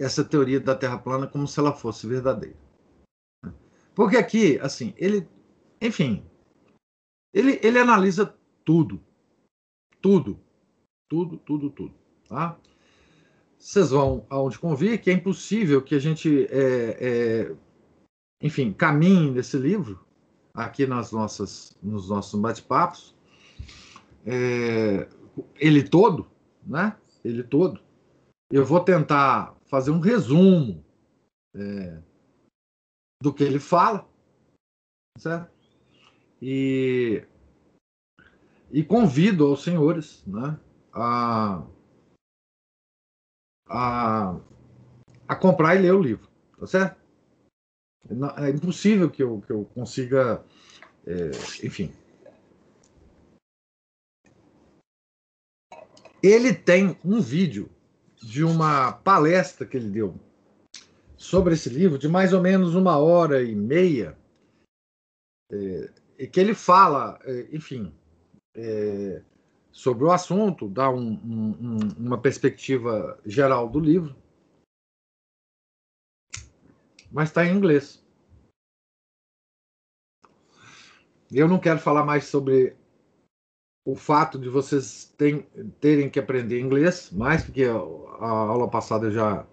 essa 0.00 0.24
teoria 0.24 0.58
da 0.58 0.74
Terra 0.74 0.98
plana 0.98 1.28
como 1.28 1.46
se 1.46 1.60
ela 1.60 1.72
fosse 1.72 2.08
verdadeira. 2.08 2.58
Porque 3.94 4.16
aqui, 4.16 4.58
assim, 4.58 4.92
ele, 4.96 5.28
enfim, 5.80 6.28
ele, 7.32 7.60
ele 7.62 7.78
analisa 7.78 8.36
tudo, 8.64 9.00
tudo, 10.02 10.40
tudo, 11.08 11.38
tudo, 11.38 11.70
tudo, 11.70 11.94
tá? 12.28 12.58
Vocês 13.60 13.90
vão 13.90 14.24
aonde 14.30 14.58
convir 14.58 15.02
que 15.02 15.10
é 15.10 15.12
impossível 15.12 15.82
que 15.82 15.94
a 15.94 15.98
gente, 15.98 16.46
é, 16.46 16.96
é, 16.98 17.56
enfim, 18.40 18.72
caminhe 18.72 19.30
nesse 19.30 19.58
livro 19.58 20.02
aqui 20.54 20.86
nas 20.86 21.12
nossas, 21.12 21.76
nos 21.82 22.08
nossos 22.08 22.40
bate-papos, 22.40 23.14
é, 24.24 25.06
ele 25.56 25.86
todo, 25.86 26.26
né? 26.66 26.96
Ele 27.22 27.42
todo. 27.42 27.78
Eu 28.50 28.64
vou 28.64 28.80
tentar 28.80 29.54
fazer 29.66 29.90
um 29.90 30.00
resumo 30.00 30.82
é, 31.54 31.98
do 33.22 33.32
que 33.32 33.44
ele 33.44 33.60
fala, 33.60 34.08
certo? 35.18 35.50
E, 36.40 37.22
e 38.72 38.82
convido 38.82 39.46
aos 39.46 39.62
senhores, 39.62 40.24
né, 40.26 40.58
a, 40.94 41.62
a, 43.70 44.36
a 45.28 45.36
comprar 45.36 45.76
e 45.76 45.78
ler 45.78 45.94
o 45.94 46.02
livro, 46.02 46.28
tá 46.58 46.66
certo? 46.66 47.00
É 48.38 48.50
impossível 48.50 49.08
que 49.08 49.22
eu, 49.22 49.40
que 49.40 49.52
eu 49.52 49.64
consiga, 49.66 50.44
é, 51.06 51.30
enfim. 51.64 51.92
Ele 56.22 56.52
tem 56.52 56.98
um 57.04 57.20
vídeo 57.20 57.70
de 58.16 58.42
uma 58.42 58.92
palestra 58.92 59.64
que 59.64 59.76
ele 59.76 59.88
deu 59.88 60.14
sobre 61.16 61.54
esse 61.54 61.68
livro, 61.68 61.98
de 61.98 62.08
mais 62.08 62.32
ou 62.32 62.40
menos 62.40 62.74
uma 62.74 62.98
hora 62.98 63.42
e 63.42 63.54
meia, 63.54 64.18
é, 65.52 65.90
e 66.18 66.26
que 66.26 66.40
ele 66.40 66.54
fala, 66.54 67.18
é, 67.24 67.48
enfim, 67.52 67.94
é, 68.54 69.22
sobre 69.72 70.04
o 70.04 70.10
assunto, 70.10 70.68
dá 70.68 70.90
um, 70.90 71.12
um, 71.12 71.78
uma 71.98 72.18
perspectiva 72.18 73.18
geral 73.24 73.68
do 73.68 73.78
livro 73.78 74.14
mas 77.10 77.28
está 77.28 77.44
em 77.44 77.56
inglês. 77.56 78.02
Eu 81.30 81.48
não 81.48 81.58
quero 81.58 81.78
falar 81.78 82.04
mais 82.04 82.24
sobre 82.24 82.76
o 83.84 83.94
fato 83.96 84.38
de 84.38 84.48
vocês 84.48 85.12
tem, 85.16 85.42
terem 85.80 86.10
que 86.10 86.18
aprender 86.18 86.60
inglês, 86.60 87.10
mais 87.10 87.44
porque 87.44 87.64
a, 87.64 87.72
aula 87.72 88.68
passada 88.68 89.06
eu 89.06 89.12
já 89.12 89.46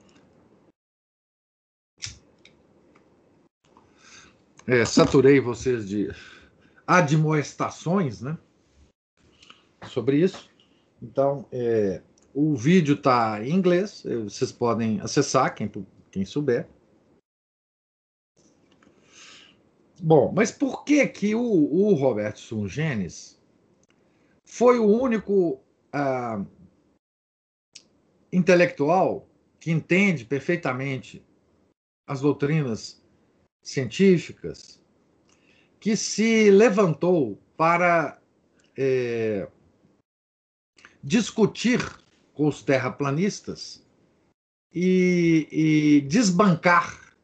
é, 4.65 4.85
saturei 4.85 5.39
vocês 5.39 5.87
de 5.87 6.09
admoestações, 6.85 8.21
né? 8.21 8.37
Sobre 9.85 10.17
isso. 10.17 10.49
Então, 11.01 11.45
é, 11.51 12.01
o 12.33 12.55
vídeo 12.55 12.95
está 12.95 13.43
em 13.43 13.53
inglês, 13.53 14.03
vocês 14.23 14.51
podem 14.51 14.99
acessar, 15.01 15.53
quem, 15.53 15.71
quem 16.11 16.25
souber. 16.25 16.67
Bom, 19.99 20.31
mas 20.31 20.51
por 20.51 20.83
que 20.83 21.07
que 21.07 21.33
o, 21.33 21.41
o 21.41 21.93
Roberto 21.93 22.39
Sungenes 22.39 23.39
foi 24.45 24.77
o 24.77 24.85
único 24.85 25.59
ah, 25.91 26.45
intelectual 28.31 29.27
que 29.59 29.71
entende 29.71 30.23
perfeitamente 30.23 31.25
as 32.05 32.21
doutrinas 32.21 33.03
científicas, 33.61 34.81
que 35.79 35.97
se 35.97 36.49
levantou 36.51 37.37
para 37.57 38.21
é, 38.77 39.49
discutir 41.03 41.79
com 42.33 42.47
os 42.47 42.61
terraplanistas 42.61 43.85
e, 44.73 45.47
e 45.51 46.01
desbancar 46.01 47.15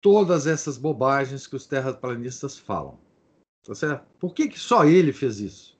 todas 0.00 0.46
essas 0.46 0.76
bobagens 0.76 1.46
que 1.46 1.56
os 1.56 1.66
terraplanistas 1.66 2.58
falam. 2.58 2.98
Tá 3.64 3.74
certo? 3.74 4.04
Por 4.18 4.34
que, 4.34 4.48
que 4.48 4.58
só 4.58 4.84
ele 4.84 5.12
fez 5.12 5.38
isso? 5.38 5.78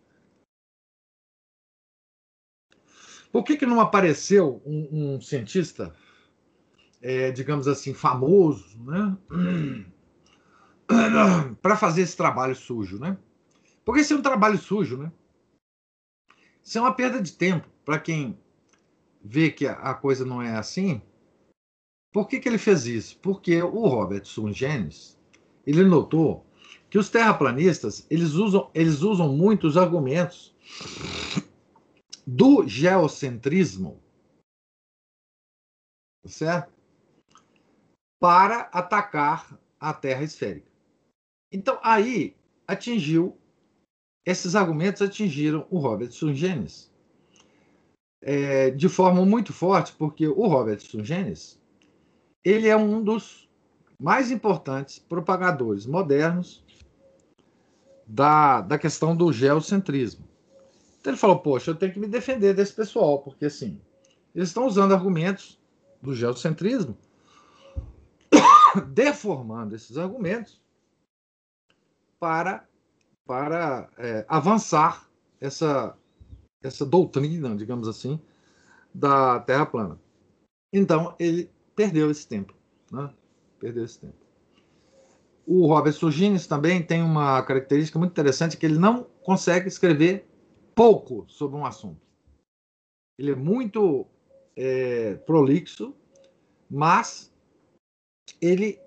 Por 3.32 3.42
que, 3.42 3.56
que 3.56 3.66
não 3.66 3.80
apareceu 3.80 4.62
um, 4.64 5.14
um 5.14 5.20
cientista, 5.20 5.94
é, 7.00 7.32
digamos 7.32 7.66
assim, 7.66 7.94
famoso, 7.94 8.78
né? 8.84 9.16
para 11.62 11.76
fazer 11.76 12.02
esse 12.02 12.16
trabalho 12.16 12.54
sujo, 12.54 12.98
né? 12.98 13.16
Porque 13.84 14.02
isso 14.02 14.12
é 14.12 14.16
um 14.16 14.22
trabalho 14.22 14.58
sujo, 14.58 14.98
né? 14.98 15.10
Isso 16.62 16.78
é 16.78 16.80
uma 16.80 16.94
perda 16.94 17.20
de 17.20 17.32
tempo 17.32 17.68
para 17.84 17.98
quem 17.98 18.38
vê 19.24 19.50
que 19.50 19.66
a 19.66 19.94
coisa 19.94 20.24
não 20.24 20.40
é 20.40 20.56
assim 20.56 21.00
por 22.12 22.28
que, 22.28 22.38
que 22.38 22.48
ele 22.48 22.58
fez 22.58 22.86
isso? 22.86 23.18
Porque 23.20 23.62
o 23.62 23.88
Robert 23.88 24.26
Sungenes, 24.26 25.18
ele 25.66 25.82
notou 25.82 26.46
que 26.90 26.98
os 26.98 27.08
terraplanistas 27.08 28.06
eles 28.10 28.32
usam, 28.32 28.70
eles 28.74 29.00
usam 29.00 29.34
muitos 29.34 29.78
argumentos 29.78 30.54
do 32.26 32.68
geocentrismo, 32.68 33.98
tá 36.22 36.28
certo? 36.28 36.72
Para 38.20 38.68
atacar 38.72 39.58
a 39.80 39.94
Terra 39.94 40.22
esférica. 40.22 40.70
Então, 41.50 41.80
aí 41.82 42.36
atingiu, 42.68 43.36
esses 44.24 44.54
argumentos 44.54 45.02
atingiram 45.02 45.66
o 45.70 45.78
Robert 45.78 46.12
Sungenis 46.12 46.90
é, 48.20 48.70
de 48.70 48.88
forma 48.88 49.24
muito 49.24 49.52
forte, 49.52 49.92
porque 49.92 50.26
o 50.26 50.46
Robert 50.46 50.80
Sungenis 50.80 51.60
ele 52.44 52.68
é 52.68 52.76
um 52.76 53.02
dos 53.02 53.48
mais 53.98 54.30
importantes 54.30 54.98
propagadores 54.98 55.86
modernos 55.86 56.64
da, 58.06 58.60
da 58.60 58.78
questão 58.78 59.16
do 59.16 59.32
geocentrismo. 59.32 60.28
Então 61.00 61.12
ele 61.12 61.20
falou, 61.20 61.38
poxa, 61.38 61.70
eu 61.70 61.74
tenho 61.74 61.92
que 61.92 61.98
me 61.98 62.06
defender 62.06 62.54
desse 62.54 62.72
pessoal, 62.72 63.20
porque 63.20 63.46
assim, 63.46 63.80
eles 64.34 64.48
estão 64.48 64.66
usando 64.66 64.92
argumentos 64.92 65.58
do 66.00 66.14
geocentrismo, 66.14 66.96
deformando 68.92 69.74
esses 69.74 69.96
argumentos 69.96 70.60
para, 72.18 72.66
para 73.26 73.88
é, 73.98 74.24
avançar 74.28 75.08
essa, 75.40 75.96
essa 76.62 76.84
doutrina, 76.84 77.54
digamos 77.56 77.88
assim, 77.88 78.20
da 78.94 79.40
Terra 79.40 79.66
plana. 79.66 80.00
Então, 80.72 81.14
ele 81.18 81.50
perdeu 81.74 82.10
esse 82.10 82.26
tempo. 82.26 82.54
Né? 82.90 83.12
Perdeu 83.58 83.84
esse 83.84 84.00
tempo. 84.00 84.16
O 85.46 85.66
Robert 85.66 85.92
Sugines 85.92 86.46
também 86.46 86.82
tem 86.82 87.02
uma 87.02 87.42
característica 87.42 87.98
muito 87.98 88.12
interessante, 88.12 88.56
que 88.56 88.64
ele 88.64 88.78
não 88.78 89.04
consegue 89.22 89.68
escrever 89.68 90.26
pouco 90.74 91.24
sobre 91.28 91.56
um 91.56 91.66
assunto. 91.66 92.00
Ele 93.18 93.32
é 93.32 93.36
muito 93.36 94.06
é, 94.56 95.14
prolixo, 95.14 95.94
mas 96.70 97.32
ele 98.40 98.80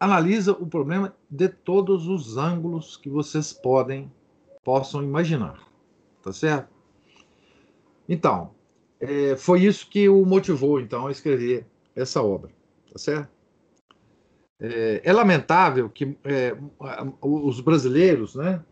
analisa 0.00 0.52
o 0.52 0.66
problema 0.66 1.14
de 1.30 1.48
todos 1.48 2.08
os 2.08 2.38
ângulos 2.38 2.96
que 2.96 3.10
vocês 3.10 3.52
podem 3.52 4.10
possam 4.64 5.02
imaginar, 5.02 5.60
tá 6.22 6.32
certo? 6.32 6.68
Então, 8.08 8.50
é, 8.98 9.36
foi 9.36 9.62
isso 9.62 9.88
que 9.88 10.08
o 10.08 10.24
motivou 10.24 10.80
então 10.80 11.06
a 11.06 11.10
escrever 11.10 11.66
essa 11.94 12.22
obra, 12.22 12.50
tá 12.90 12.98
certo? 12.98 13.28
É, 14.58 15.00
é 15.04 15.12
lamentável 15.12 15.88
que 15.88 16.16
é, 16.24 16.54
os 17.22 17.60
brasileiros, 17.60 18.34
né, 18.34 18.62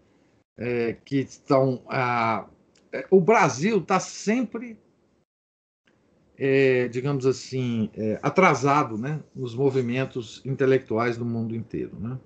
é, 0.59 0.95
que 1.05 1.21
estão. 1.21 1.83
A, 1.89 2.47
é, 2.93 3.07
o 3.11 3.21
Brasil 3.21 3.79
está 3.79 4.01
sempre, 4.01 4.79
é, 6.39 6.87
digamos 6.89 7.27
assim, 7.27 7.91
é, 7.95 8.19
atrasado 8.23 8.97
né, 8.97 9.21
nos 9.35 9.55
movimentos 9.55 10.41
intelectuais 10.45 11.17
do 11.17 11.25
mundo 11.25 11.55
inteiro. 11.55 11.99
Né? 11.99 12.19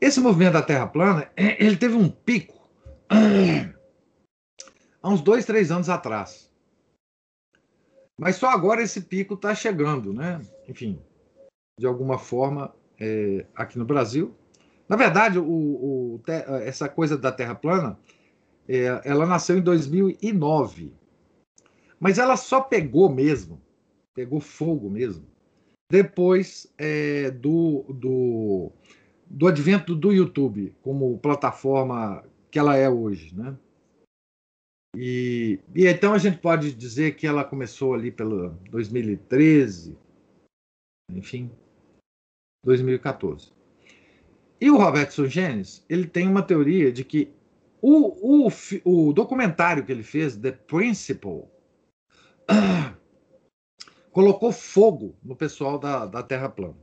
Esse 0.00 0.20
movimento 0.20 0.52
da 0.52 0.62
Terra 0.62 0.86
plana, 0.86 1.30
é, 1.34 1.64
ele 1.64 1.76
teve 1.76 1.94
um 1.94 2.10
pico 2.10 2.68
há 5.02 5.08
uns 5.08 5.22
dois, 5.22 5.46
três 5.46 5.70
anos 5.70 5.88
atrás. 5.88 6.50
Mas 8.18 8.36
só 8.36 8.50
agora 8.50 8.82
esse 8.82 9.02
pico 9.02 9.34
está 9.34 9.54
chegando, 9.54 10.12
né? 10.12 10.40
Enfim, 10.66 10.98
de 11.78 11.86
alguma 11.86 12.18
forma, 12.18 12.74
é, 12.98 13.44
aqui 13.54 13.78
no 13.78 13.84
Brasil. 13.84 14.34
Na 14.88 14.96
verdade, 14.96 15.38
o, 15.38 15.44
o, 15.44 16.22
essa 16.64 16.88
coisa 16.88 17.18
da 17.18 17.30
Terra 17.30 17.54
plana, 17.54 17.98
é, 18.66 19.02
ela 19.04 19.26
nasceu 19.26 19.58
em 19.58 19.60
2009. 19.60 20.94
Mas 21.98 22.18
ela 22.18 22.36
só 22.36 22.60
pegou 22.60 23.08
mesmo, 23.08 23.60
pegou 24.14 24.40
fogo 24.40 24.90
mesmo, 24.90 25.26
depois 25.90 26.72
é, 26.76 27.30
do, 27.30 27.84
do, 27.88 28.72
do 29.26 29.46
advento 29.46 29.94
do 29.94 30.12
YouTube 30.12 30.74
como 30.82 31.18
plataforma 31.18 32.24
que 32.50 32.58
ela 32.58 32.76
é 32.76 32.88
hoje, 32.88 33.34
né? 33.34 33.56
E, 34.96 35.60
e 35.74 35.86
então 35.86 36.14
a 36.14 36.18
gente 36.18 36.38
pode 36.38 36.72
dizer 36.72 37.16
que 37.16 37.26
ela 37.26 37.44
começou 37.44 37.92
ali 37.92 38.10
pelo 38.10 38.50
2013, 38.70 39.96
enfim, 41.12 41.50
2014. 42.64 43.52
E 44.58 44.70
o 44.70 44.78
Roberto 44.78 45.12
Sugenes, 45.12 45.84
ele 45.88 46.06
tem 46.06 46.26
uma 46.26 46.42
teoria 46.42 46.90
de 46.90 47.04
que 47.04 47.30
o, 47.82 48.46
o, 48.46 48.48
o 48.84 49.12
documentário 49.12 49.84
que 49.84 49.92
ele 49.92 50.02
fez, 50.02 50.34
The 50.34 50.52
Principle, 50.52 51.44
colocou 54.12 54.52
fogo 54.52 55.16
no 55.22 55.36
pessoal 55.36 55.78
da, 55.78 56.06
da 56.06 56.22
Terra 56.22 56.48
plana. 56.48 56.76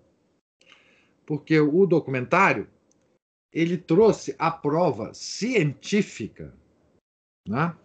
Porque 1.26 1.60
o 1.60 1.86
documentário 1.86 2.70
ele 3.52 3.78
trouxe 3.78 4.36
a 4.38 4.52
prova 4.52 5.14
científica 5.14 6.54
né, 7.48 7.76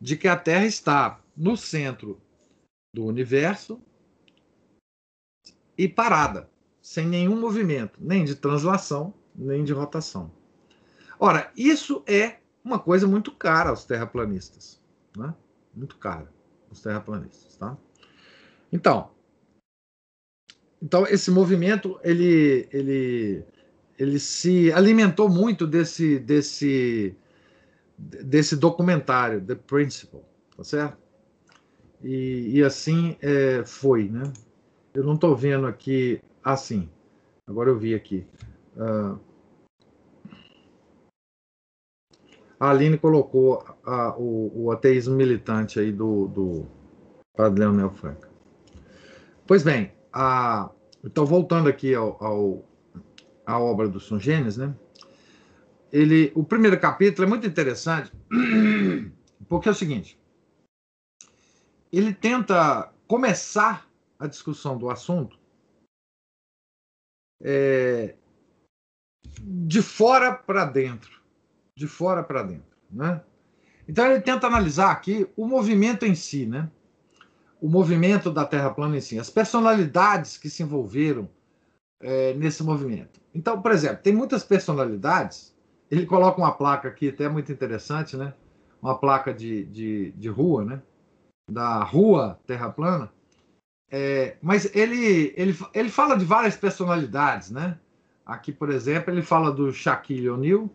de 0.00 0.16
que 0.16 0.28
a 0.28 0.36
Terra 0.36 0.66
está 0.66 1.20
no 1.36 1.56
centro 1.56 2.20
do 2.94 3.04
universo 3.04 3.80
e 5.76 5.88
parada, 5.88 6.48
sem 6.80 7.06
nenhum 7.06 7.38
movimento, 7.38 7.98
nem 8.00 8.24
de 8.24 8.34
translação, 8.34 9.12
nem 9.34 9.64
de 9.64 9.72
rotação. 9.72 10.32
Ora, 11.18 11.52
isso 11.56 12.02
é 12.06 12.38
uma 12.64 12.78
coisa 12.78 13.06
muito 13.06 13.32
cara 13.32 13.70
aos 13.70 13.84
terraplanistas, 13.84 14.80
né? 15.16 15.34
Muito 15.74 15.96
cara 15.98 16.35
aos 16.76 16.82
terraplanistas, 16.82 17.56
tá? 17.56 17.76
Então, 18.72 19.10
então 20.82 21.06
esse 21.06 21.30
movimento 21.30 21.98
ele 22.04 22.68
ele 22.72 23.44
ele 23.98 24.18
se 24.18 24.70
alimentou 24.72 25.28
muito 25.28 25.66
desse 25.66 26.18
desse 26.18 27.16
desse 27.98 28.56
documentário 28.56 29.40
The 29.40 29.54
Principle, 29.54 30.20
tá 30.54 30.62
certo? 30.62 30.98
E, 32.02 32.58
e 32.58 32.62
assim 32.62 33.16
é, 33.22 33.64
foi, 33.64 34.08
né? 34.08 34.30
Eu 34.92 35.02
não 35.02 35.14
estou 35.14 35.34
vendo 35.34 35.66
aqui 35.66 36.20
assim. 36.44 36.88
Agora 37.46 37.70
eu 37.70 37.78
vi 37.78 37.94
aqui. 37.94 38.26
Uh, 38.76 39.18
a 42.58 42.70
Aline 42.70 42.98
colocou 42.98 43.64
a, 43.84 44.16
o, 44.16 44.64
o, 44.64 44.70
ateísmo 44.70 45.14
militante 45.14 45.78
aí 45.78 45.92
do, 45.92 46.28
do 46.28 46.66
padre 47.36 47.60
Leonel 47.60 47.90
Franca. 47.90 48.28
Pois 49.46 49.62
bem, 49.62 49.92
a, 50.12 50.70
então 51.04 51.26
voltando 51.26 51.68
aqui 51.68 51.94
ao, 51.94 52.22
ao, 52.22 52.64
à 53.44 53.58
obra 53.58 53.88
do 53.88 54.00
São 54.00 54.18
Gênesis, 54.18 54.56
né? 54.56 54.74
Ele, 55.92 56.32
o 56.34 56.42
primeiro 56.42 56.78
capítulo 56.80 57.26
é 57.26 57.28
muito 57.28 57.46
interessante, 57.46 58.12
porque 59.48 59.68
é 59.68 59.72
o 59.72 59.74
seguinte: 59.74 60.18
ele 61.92 62.12
tenta 62.12 62.92
começar 63.06 63.88
a 64.18 64.26
discussão 64.26 64.76
do 64.76 64.90
assunto 64.90 65.38
é, 67.42 68.16
de 69.40 69.82
fora 69.82 70.32
para 70.32 70.64
dentro, 70.64 71.22
de 71.76 71.86
fora 71.86 72.22
para 72.22 72.42
dentro, 72.42 72.76
né? 72.90 73.20
Então 73.86 74.06
ele 74.06 74.20
tenta 74.20 74.46
analisar 74.46 74.90
aqui 74.90 75.28
o 75.36 75.46
movimento 75.46 76.04
em 76.06 76.14
si, 76.14 76.46
né? 76.46 76.68
O 77.60 77.68
movimento 77.68 78.30
da 78.30 78.44
Terra 78.44 78.70
plana 78.70 78.96
em 78.96 79.00
si, 79.00 79.18
as 79.18 79.30
personalidades 79.30 80.38
que 80.38 80.50
se 80.50 80.62
envolveram 80.62 81.28
é, 82.00 82.34
nesse 82.34 82.62
movimento. 82.62 83.20
Então, 83.34 83.60
por 83.60 83.70
exemplo, 83.70 83.98
tem 84.02 84.14
muitas 84.14 84.42
personalidades. 84.42 85.54
Ele 85.90 86.06
coloca 86.06 86.40
uma 86.40 86.52
placa 86.52 86.88
aqui, 86.88 87.10
até 87.10 87.28
muito 87.28 87.52
interessante, 87.52 88.16
né? 88.16 88.34
Uma 88.82 88.98
placa 88.98 89.32
de, 89.32 89.64
de, 89.66 90.10
de 90.12 90.28
rua, 90.28 90.64
né? 90.64 90.82
Da 91.50 91.82
rua 91.84 92.40
Terra 92.46 92.70
plana. 92.70 93.10
É, 93.90 94.36
mas 94.42 94.74
ele, 94.74 95.32
ele, 95.36 95.56
ele 95.72 95.88
fala 95.88 96.16
de 96.16 96.24
várias 96.24 96.56
personalidades, 96.56 97.50
né? 97.50 97.78
Aqui, 98.24 98.52
por 98.52 98.70
exemplo, 98.70 99.12
ele 99.12 99.22
fala 99.22 99.52
do 99.52 99.72
Shaquille 99.72 100.28
O'Neal, 100.28 100.68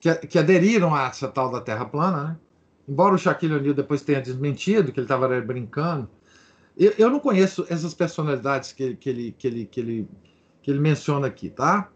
que, 0.00 0.12
que 0.26 0.38
aderiram 0.38 0.94
a 0.94 1.06
essa 1.06 1.28
tal 1.28 1.52
da 1.52 1.60
Terra 1.60 1.84
plana, 1.84 2.24
né? 2.24 2.36
Embora 2.88 3.14
o 3.14 3.18
Shaquille 3.18 3.54
O'Neal 3.54 3.74
depois 3.74 4.02
tenha 4.02 4.20
desmentido 4.20 4.90
que 4.90 4.98
ele 4.98 5.04
estava 5.04 5.40
brincando. 5.40 6.10
Eu, 6.76 6.92
eu, 6.98 7.10
não 7.10 7.20
conheço 7.20 7.64
essas 7.68 7.94
personalidades 7.94 8.72
que, 8.72 8.96
que, 8.96 9.08
ele, 9.10 9.32
que, 9.32 9.46
ele, 9.46 9.66
que, 9.66 9.80
ele, 9.80 10.08
que 10.62 10.70
ele 10.70 10.80
menciona 10.80 11.26
aqui, 11.26 11.50
tá? 11.50 11.92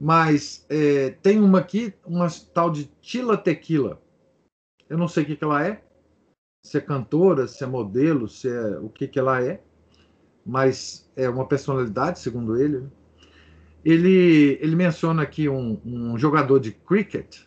Mas 0.00 0.64
é, 0.68 1.10
tem 1.22 1.40
uma 1.40 1.58
aqui, 1.58 1.92
uma 2.04 2.28
tal 2.52 2.70
de 2.70 2.84
Tila 3.00 3.36
Tequila. 3.36 4.00
Eu 4.88 4.98
não 4.98 5.08
sei 5.08 5.24
o 5.24 5.26
que, 5.26 5.36
que 5.36 5.42
ela 5.42 5.66
é, 5.66 5.82
se 6.62 6.76
é 6.76 6.80
cantora, 6.80 7.48
se 7.48 7.64
é 7.64 7.66
modelo, 7.66 8.28
se 8.28 8.48
é 8.48 8.78
o 8.78 8.88
que, 8.88 9.08
que 9.08 9.18
ela 9.18 9.42
é, 9.42 9.60
mas 10.44 11.10
é 11.16 11.28
uma 11.28 11.46
personalidade, 11.46 12.20
segundo 12.20 12.60
ele. 12.60 12.86
Ele, 13.86 14.58
ele 14.60 14.74
menciona 14.74 15.22
aqui 15.22 15.48
um, 15.48 15.80
um 15.84 16.18
jogador 16.18 16.58
de 16.58 16.72
cricket, 16.72 17.42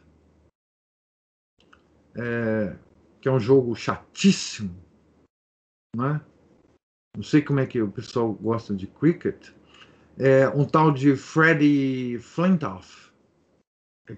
é, 2.16 2.78
que 3.20 3.28
é 3.28 3.32
um 3.32 3.42
jogo 3.42 3.76
chatíssimo, 3.76 4.74
né? 5.94 6.22
não 7.14 7.24
sei 7.24 7.42
como 7.42 7.60
é 7.60 7.66
que 7.66 7.82
o 7.82 7.92
pessoal 7.92 8.32
gosta 8.32 8.74
de 8.74 8.88
cricket, 8.88 9.50
é 10.18 10.48
um 10.48 10.64
tal 10.64 10.94
de 10.94 11.14
Freddie 11.18 12.18
Flintoff, 12.20 13.12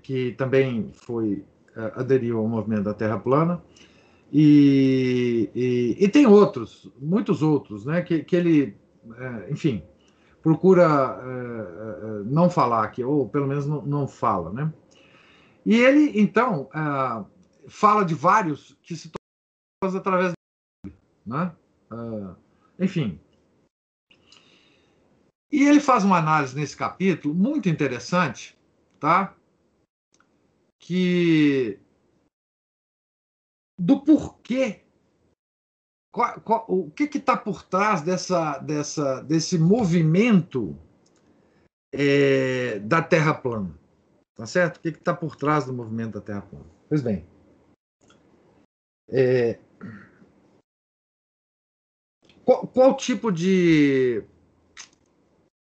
que 0.04 0.34
também 0.34 0.92
foi 0.94 1.44
uh, 1.76 2.00
aderiu 2.00 2.38
ao 2.38 2.48
movimento 2.48 2.84
da 2.84 2.94
Terra 2.94 3.18
plana, 3.18 3.64
e, 4.32 5.50
e, 5.56 5.98
e 6.00 6.08
tem 6.08 6.28
outros, 6.28 6.88
muitos 7.00 7.42
outros, 7.42 7.84
né, 7.84 8.04
que, 8.04 8.24
que 8.24 8.36
ele, 8.36 8.78
é, 9.18 9.52
enfim, 9.52 9.84
procura 10.42 10.84
é, 10.84 12.24
não 12.26 12.50
falar 12.50 12.84
aqui, 12.84 13.04
ou 13.04 13.30
pelo 13.30 13.48
menos 13.48 13.66
não, 13.66 13.82
não, 13.84 14.08
fala, 14.08 14.52
né? 14.52 14.74
E 15.66 15.76
ele, 15.76 16.20
então, 16.20 16.70
fala 17.68 18.04
de 18.04 18.16
vários 18.16 18.76
que 18.82 18.96
se 18.96 19.12
tornam 19.82 20.00
através 20.00 20.34
né? 21.26 21.56
enfim. 22.80 23.20
E 25.52 25.64
ele 25.68 25.80
faz 25.80 26.04
uma 26.04 26.18
análise 26.18 26.56
nesse 26.56 26.76
capítulo 26.76 27.36
muito 27.36 27.70
interessante, 27.70 28.58
tá? 29.00 29.36
Que 30.80 31.80
do 33.80 34.00
porquê 34.00 34.84
qual, 36.12 36.42
qual, 36.42 36.66
o 36.68 36.92
que 36.92 37.04
está 37.18 37.38
por 37.38 37.64
trás 37.64 38.02
dessa, 38.02 38.58
dessa, 38.60 39.22
desse 39.22 39.58
movimento 39.58 40.78
é, 41.94 42.80
da 42.80 43.02
Terra 43.02 43.34
plana? 43.34 43.80
Tá 44.36 44.46
certo? 44.46 44.78
O 44.78 44.80
que 44.82 44.90
está 44.90 45.14
por 45.14 45.36
trás 45.36 45.66
do 45.66 45.74
movimento 45.74 46.14
da 46.14 46.22
Terra 46.22 46.42
plana? 46.42 46.66
Pois 46.90 47.02
bem, 47.02 47.26
é, 49.14 49.60
qual, 52.46 52.66
qual 52.68 52.96
tipo 52.96 53.30
de 53.30 54.24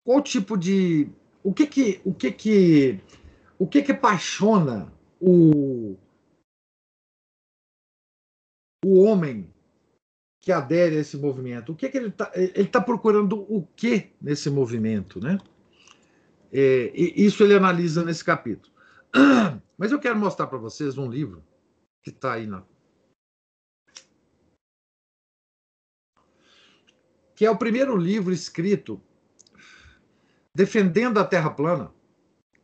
qual 0.05 0.21
tipo 0.21 0.55
de 0.55 1.09
o 1.43 1.51
que 1.51 1.65
que 1.65 2.01
o 2.05 2.13
que 2.13 2.31
que 2.31 3.03
o 3.57 3.67
que 3.67 3.81
que 3.81 3.91
apaixona 3.91 4.93
o 5.19 5.97
o 8.85 9.03
homem 9.03 9.51
que 10.43 10.51
adere 10.51 10.97
a 10.97 10.99
esse 10.99 11.17
movimento? 11.17 11.71
O 11.71 11.75
que 11.75 11.87
que 11.87 11.97
ele 11.97 12.09
está 12.09 12.29
ele 12.35 12.67
tá 12.67 12.81
procurando 12.81 13.45
o 13.49 13.65
que 13.65 14.11
nesse 14.21 14.49
movimento, 14.49 15.21
né? 15.21 15.39
É, 16.51 16.91
isso 16.93 17.43
ele 17.43 17.55
analisa 17.55 18.03
nesse 18.03 18.25
capítulo. 18.25 18.71
Mas 19.77 19.93
eu 19.93 19.99
quero 19.99 20.19
mostrar 20.19 20.47
para 20.47 20.57
vocês 20.57 20.97
um 20.97 21.09
livro 21.09 21.41
que 22.03 22.09
está 22.09 22.33
aí 22.33 22.45
na 22.45 22.65
que 27.33 27.45
é 27.45 27.49
o 27.49 27.57
primeiro 27.57 27.95
livro 27.95 28.33
escrito 28.33 29.01
defendendo 30.53 31.19
a 31.19 31.25
Terra 31.25 31.49
plana, 31.49 31.91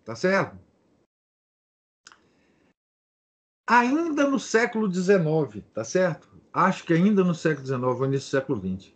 tá 0.04 0.16
certo? 0.16 0.60
Ainda 3.66 4.30
no 4.30 4.38
século 4.38 4.92
XIX, 4.94 5.64
tá 5.74 5.84
certo? 5.86 6.29
Acho 6.60 6.84
que 6.84 6.94
ainda 6.94 7.24
no 7.24 7.34
século 7.34 7.66
XIX 7.66 7.82
ou 7.82 8.06
início 8.06 8.28
do 8.28 8.32
século 8.32 8.78
XX. 8.78 8.94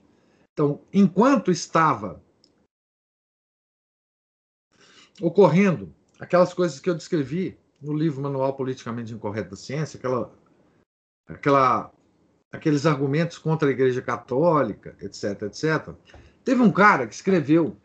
Então, 0.51 0.81
enquanto 0.91 1.49
estava 1.49 2.21
ocorrendo 5.21 5.95
aquelas 6.19 6.53
coisas 6.53 6.79
que 6.79 6.89
eu 6.89 6.95
descrevi 6.95 7.57
no 7.81 7.93
livro 7.93 8.21
Manual 8.21 8.53
Politicamente 8.55 9.13
Incorreto 9.13 9.51
da 9.51 9.55
Ciência, 9.55 9.97
aquela, 9.97 10.33
aquela 11.25 11.93
aqueles 12.51 12.85
argumentos 12.85 13.37
contra 13.37 13.69
a 13.69 13.71
Igreja 13.71 14.01
Católica, 14.01 14.95
etc, 14.99 15.43
etc. 15.43 15.95
Teve 16.43 16.61
um 16.61 16.71
cara 16.71 17.07
que 17.07 17.15
escreveu 17.15 17.77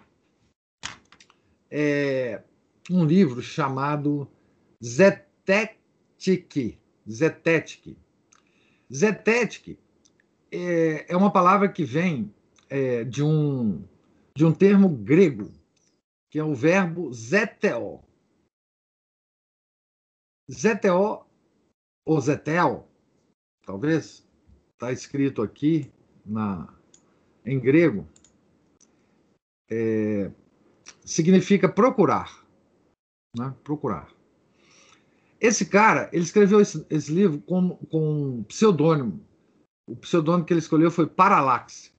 é, 1.71 2.43
um 2.91 3.05
livro 3.05 3.41
chamado 3.41 4.29
Zetetic. 4.85 6.79
Zetetic. 7.09 7.97
Zetetic 8.93 9.79
é, 10.51 11.13
é 11.13 11.17
uma 11.17 11.33
palavra 11.33 11.69
que 11.69 11.85
vem 11.85 12.33
é, 12.69 13.05
de, 13.05 13.23
um, 13.23 13.85
de 14.35 14.45
um 14.45 14.53
termo 14.53 14.89
grego, 14.89 15.53
que 16.31 16.39
é 16.39 16.45
o 16.45 16.55
verbo 16.55 17.13
zeteo. 17.13 18.03
Zeteo 20.51 21.25
ou 22.07 22.21
zetel, 22.21 22.89
talvez, 23.67 24.27
está 24.73 24.91
escrito 24.91 25.43
aqui 25.43 25.93
na, 26.25 26.73
em 27.45 27.61
grego, 27.61 28.09
é, 29.71 30.31
significa 31.05 31.69
procurar. 31.69 32.47
Né? 33.37 33.55
Procurar. 33.63 34.18
Esse 35.41 35.67
cara, 35.67 36.09
ele 36.13 36.25
escreveu 36.25 36.61
esse, 36.61 36.85
esse 36.91 37.13
livro 37.13 37.41
com, 37.41 37.77
com 37.91 38.39
um 38.39 38.43
pseudônimo. 38.45 39.21
O 39.89 39.97
pseudônimo 39.97 40.45
que 40.45 40.53
ele 40.53 40.61
escolheu 40.61 40.91
foi 40.91 41.07
Parallax. 41.07 41.93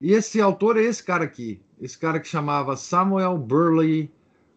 E 0.00 0.12
esse 0.12 0.40
autor 0.40 0.76
é 0.76 0.82
esse 0.82 1.02
cara 1.02 1.24
aqui. 1.24 1.62
Esse 1.80 1.98
cara 1.98 2.20
que 2.20 2.28
chamava 2.28 2.76
Samuel 2.76 3.38
Burley 3.38 4.10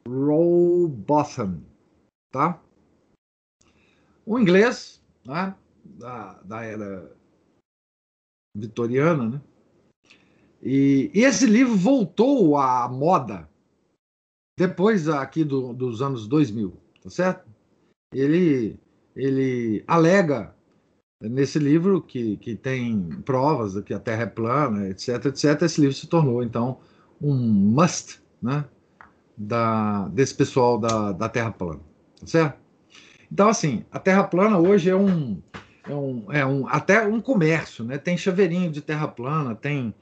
Rowbotham. 0.08 1.64
Tá? 2.32 2.62
O 4.26 4.40
inglês, 4.40 5.02
né? 5.26 5.56
da, 5.84 6.34
da 6.44 6.64
era 6.64 7.16
vitoriana, 8.56 9.30
né? 9.30 9.42
E, 10.62 11.12
e, 11.14 11.24
esse 11.24 11.46
livro 11.46 11.76
voltou 11.76 12.58
à 12.58 12.88
moda 12.88 13.50
depois 14.58 15.10
aqui 15.10 15.44
do, 15.44 15.74
dos 15.74 16.02
anos 16.02 16.26
2000, 16.26 16.78
tá 17.02 17.10
certo? 17.10 17.53
Ele, 18.14 18.80
ele 19.16 19.84
alega 19.88 20.54
nesse 21.22 21.58
livro 21.58 22.02
que, 22.02 22.38
que 22.38 22.56
tem 22.56 23.02
provas 23.26 23.74
de 23.74 23.82
que 23.82 23.94
a 23.94 24.00
Terra 24.00 24.24
é 24.24 24.28
plana, 24.28 24.90
etc, 24.90 25.26
etc. 25.26 25.62
Esse 25.62 25.82
livro 25.82 25.96
se 25.96 26.08
tornou, 26.08 26.44
então, 26.44 26.80
um 27.22 27.36
must, 27.36 28.22
né? 28.42 28.66
Da, 29.36 30.08
desse 30.10 30.36
pessoal 30.36 30.78
da, 30.78 31.12
da 31.12 31.28
Terra 31.28 31.52
plana, 31.52 31.80
tá 32.20 32.28
certo? 32.28 32.60
Então, 33.32 33.50
assim, 33.50 33.84
a 33.92 33.98
Terra 33.98 34.24
plana 34.26 34.60
hoje 34.60 34.92
é 34.92 34.96
um, 34.96 35.42
é 35.88 35.94
um, 35.94 36.32
é 36.32 36.46
um, 36.46 36.68
até 36.68 37.06
um 37.06 37.20
comércio, 37.20 37.84
né? 37.84 37.98
Tem 37.98 38.18
chaveirinho 38.18 38.72
de 38.72 38.82
terra 38.82 39.08
plana, 39.08 39.56
tem, 39.56 39.94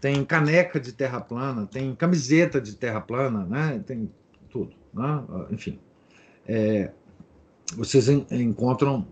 tem 0.00 0.24
caneca 0.24 0.80
de 0.80 0.92
terra 0.92 1.20
plana, 1.20 1.66
tem 1.66 1.94
camiseta 1.94 2.60
de 2.60 2.74
terra 2.74 3.00
plana, 3.00 3.44
né? 3.44 3.82
Tem 3.86 4.10
tudo, 4.48 4.74
né? 4.92 5.24
Enfim, 5.50 5.78
é, 6.46 6.90
vocês 7.76 8.08
en, 8.08 8.26
encontram 8.30 9.06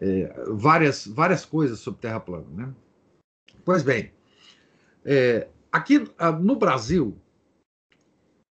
é, 0.00 0.32
várias, 0.48 1.06
várias 1.06 1.44
coisas 1.44 1.80
sobre 1.80 2.00
terra 2.00 2.20
plana, 2.20 2.46
né? 2.50 2.74
Pois 3.64 3.82
bem, 3.82 4.10
é, 5.04 5.48
aqui 5.70 6.04
no 6.40 6.56
Brasil, 6.56 7.16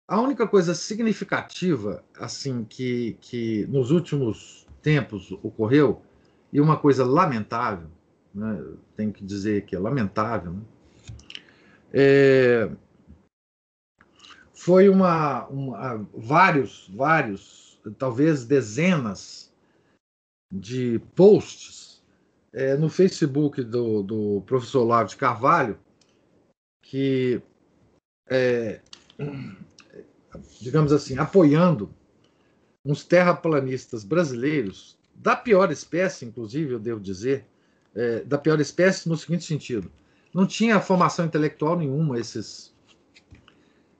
a 0.07 0.19
única 0.19 0.47
coisa 0.47 0.75
significativa, 0.75 2.03
assim, 2.19 2.63
que, 2.65 3.17
que 3.21 3.65
nos 3.67 3.91
últimos 3.91 4.67
tempos 4.81 5.31
ocorreu 5.43 6.01
e 6.51 6.59
uma 6.59 6.77
coisa 6.77 7.05
lamentável, 7.05 7.87
né, 8.33 8.61
tenho 8.95 9.11
que 9.11 9.23
dizer 9.23 9.65
que 9.65 9.75
é 9.75 9.79
lamentável, 9.79 10.51
né, 10.51 10.61
é, 11.93 12.69
foi 14.53 14.89
uma, 14.89 15.47
uma, 15.47 16.07
vários, 16.13 16.89
vários, 16.93 17.70
talvez 17.97 18.45
dezenas 18.45 19.51
de 20.51 20.99
posts 21.15 22.01
é, 22.53 22.75
no 22.75 22.89
Facebook 22.89 23.63
do, 23.63 24.03
do 24.03 24.41
professor 24.45 24.83
Lavo 24.83 25.09
de 25.09 25.15
Carvalho, 25.15 25.79
que, 26.81 27.41
é, 28.29 28.81
digamos 30.59 30.91
assim, 30.91 31.17
apoiando 31.17 31.93
uns 32.85 33.03
terraplanistas 33.03 34.03
brasileiros 34.03 34.97
da 35.15 35.35
pior 35.35 35.71
espécie, 35.71 36.25
inclusive, 36.25 36.73
eu 36.73 36.79
devo 36.79 36.99
dizer, 36.99 37.45
é, 37.95 38.21
da 38.21 38.37
pior 38.37 38.59
espécie 38.59 39.07
no 39.07 39.15
seguinte 39.15 39.45
sentido: 39.45 39.91
não 40.33 40.45
tinha 40.45 40.81
formação 40.81 41.25
intelectual 41.25 41.77
nenhuma 41.77 42.19
esses 42.19 42.71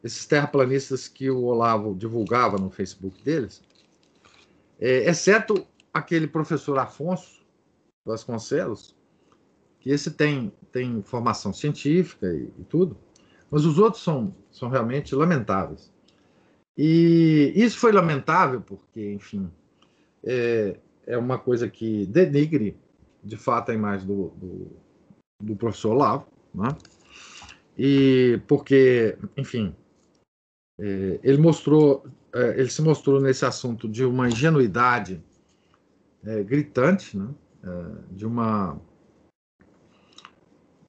esses 0.04 0.26
terraplanistas 0.26 1.08
que 1.08 1.30
o 1.30 1.44
Olavo 1.44 1.94
divulgava 1.94 2.58
no 2.58 2.72
Facebook 2.72 3.22
deles, 3.24 3.62
é, 4.82 5.10
exceto 5.10 5.66
aquele 5.94 6.28
professor 6.28 6.78
Afonso 6.80 7.46
Vasconcelos, 8.04 8.96
que 9.80 9.92
esse 9.92 10.12
tem, 10.12 10.52
tem 10.72 11.02
formação 11.04 11.54
científica 11.54 12.28
e, 12.28 12.52
e 12.60 12.64
tudo, 12.64 12.98
mas 13.50 13.66
os 13.66 13.78
outros 13.78 14.04
são, 14.04 14.36
são 14.50 14.70
realmente 14.70 15.14
lamentáveis. 15.14 15.92
E 16.78 17.54
isso 17.56 17.78
foi 17.78 17.92
lamentável 17.92 18.62
porque, 18.62 19.12
enfim, 19.12 19.52
é, 20.24 20.80
é 21.06 21.18
uma 21.18 21.38
coisa 21.38 21.70
que 21.70 22.06
denigre, 22.08 22.78
de 23.24 23.38
fato, 23.38 23.72
a 23.72 23.76
imagem 23.76 24.08
do, 24.08 24.30
do, 24.30 24.72
do 25.44 25.56
professor 25.56 25.92
Olavo, 25.92 26.28
né? 26.54 26.76
e 27.78 28.40
porque, 28.48 29.18
enfim, 29.36 29.76
é, 30.80 31.20
ele 31.24 31.38
mostrou, 31.38 32.06
ele 32.34 32.70
se 32.70 32.82
mostrou 32.82 33.20
nesse 33.20 33.46
assunto 33.46 33.88
de 33.88 34.06
uma 34.06 34.30
ingenuidade 34.30 35.22
é, 36.24 36.44
gritante, 36.44 37.18
né? 37.18 37.28
É, 37.64 38.16
de 38.16 38.26
uma 38.26 38.80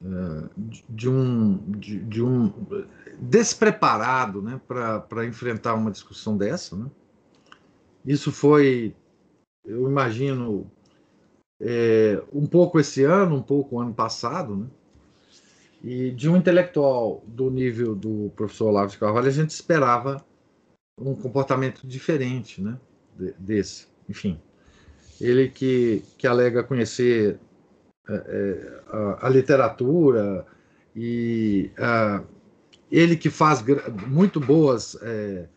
é, 0.04 0.48
de 0.88 1.08
um, 1.08 1.58
de, 1.78 1.98
de 2.00 2.22
um 2.22 2.52
despreparado 3.20 4.42
né, 4.42 4.60
para 4.66 5.26
enfrentar 5.26 5.74
uma 5.74 5.90
discussão 5.90 6.36
dessa. 6.36 6.76
Né? 6.76 6.90
Isso 8.04 8.32
foi, 8.32 8.96
eu 9.64 9.88
imagino, 9.88 10.68
é, 11.60 12.20
um 12.32 12.46
pouco 12.46 12.80
esse 12.80 13.04
ano, 13.04 13.36
um 13.36 13.42
pouco 13.42 13.78
ano 13.78 13.94
passado, 13.94 14.56
né? 14.56 14.66
e 15.84 16.10
de 16.10 16.28
um 16.28 16.36
intelectual 16.36 17.22
do 17.26 17.50
nível 17.50 17.94
do 17.94 18.32
professor 18.34 18.68
Olavo 18.68 18.90
de 18.90 18.98
Carvalho, 18.98 19.28
a 19.28 19.30
gente 19.30 19.50
esperava 19.50 20.24
um 20.98 21.14
comportamento 21.14 21.86
diferente 21.86 22.60
né? 22.60 22.78
desse. 23.38 23.86
Enfim, 24.08 24.40
ele 25.20 25.48
que, 25.48 26.02
que 26.18 26.26
alega 26.26 26.62
conhecer 26.62 27.38
é, 28.08 28.14
é, 28.14 28.82
a, 28.88 29.26
a, 29.26 29.28
literatura 29.28 30.46
e 30.94 31.70
a, 31.78 32.22
ele 32.90 33.16
que 33.16 33.30
faz 33.30 33.64
muito 34.06 34.40
boas 34.40 34.96
é, 35.02 35.48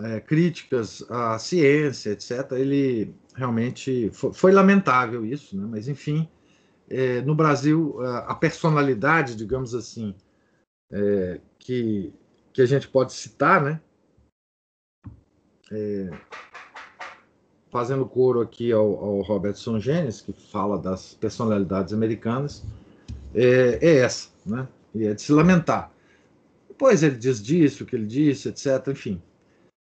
é, 0.00 0.20
críticas 0.20 1.04
à 1.08 1.38
ciência, 1.38 2.10
etc. 2.10 2.52
Ele 2.52 3.14
realmente 3.34 4.10
foi, 4.12 4.32
foi 4.32 4.52
lamentável 4.52 5.24
isso, 5.24 5.56
né? 5.56 5.66
mas 5.70 5.88
enfim, 5.88 6.28
é, 6.90 7.20
no 7.22 7.34
Brasil 7.34 8.00
a 8.26 8.34
personalidade, 8.34 9.36
digamos 9.36 9.74
assim, 9.74 10.14
é, 10.90 11.40
que 11.58 12.12
que 12.58 12.62
a 12.62 12.66
gente 12.66 12.88
pode 12.88 13.12
citar, 13.12 13.62
né? 13.62 13.80
Fazendo 17.70 18.06
coro 18.06 18.40
aqui 18.40 18.72
ao, 18.72 18.86
ao 19.04 19.20
Robertson 19.22 19.78
Genes, 19.78 20.20
que 20.20 20.32
fala 20.32 20.78
das 20.78 21.14
personalidades 21.14 21.92
americanas, 21.92 22.64
é, 23.34 23.78
é, 23.80 23.96
essa, 23.98 24.28
né? 24.44 24.66
E 24.94 25.06
é 25.06 25.14
de 25.14 25.20
se 25.20 25.32
lamentar. 25.32 25.92
Depois 26.68 27.02
ele 27.02 27.16
diz 27.16 27.42
disso, 27.42 27.84
que 27.84 27.94
ele 27.94 28.06
disse, 28.06 28.48
etc. 28.48 28.88
Enfim, 28.88 29.20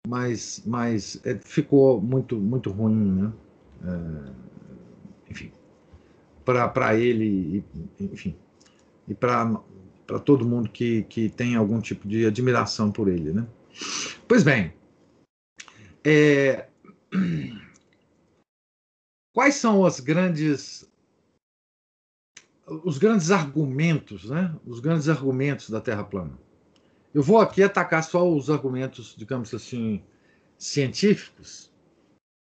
mas, 0.07 0.63
mas 0.65 1.21
é, 1.25 1.39
ficou 1.43 2.01
muito, 2.01 2.37
muito 2.37 2.71
ruim, 2.71 3.23
né? 3.23 3.33
É, 3.87 5.31
enfim, 5.31 5.51
para 6.45 6.95
ele, 6.97 7.65
enfim, 7.99 8.37
e 9.09 9.15
para 9.15 9.61
todo 10.25 10.47
mundo 10.47 10.69
que, 10.71 11.03
que 11.05 11.29
tem 11.29 11.57
algum 11.57 11.81
tipo 11.81 12.07
de 12.07 12.27
admiração 12.27 12.93
por 12.93 13.09
ele, 13.09 13.33
né? 13.33 13.47
Pois 14.29 14.43
bem, 14.43 14.73
é, 16.05 16.69
Quais 19.35 19.57
são 19.57 19.85
as 19.85 19.99
grandes 19.99 20.89
os 22.67 22.97
grandes 22.97 23.31
argumentos, 23.31 24.31
né? 24.31 24.55
Os 24.65 24.81
grandes 24.81 25.09
argumentos 25.09 25.69
da 25.69 25.81
Terra 25.81 26.05
plana. 26.05 26.39
Eu 27.13 27.23
vou 27.23 27.39
aqui 27.39 27.63
atacar 27.63 28.03
só 28.03 28.27
os 28.27 28.49
argumentos, 28.49 29.15
digamos 29.17 29.53
assim, 29.53 30.03
científicos, 30.57 31.71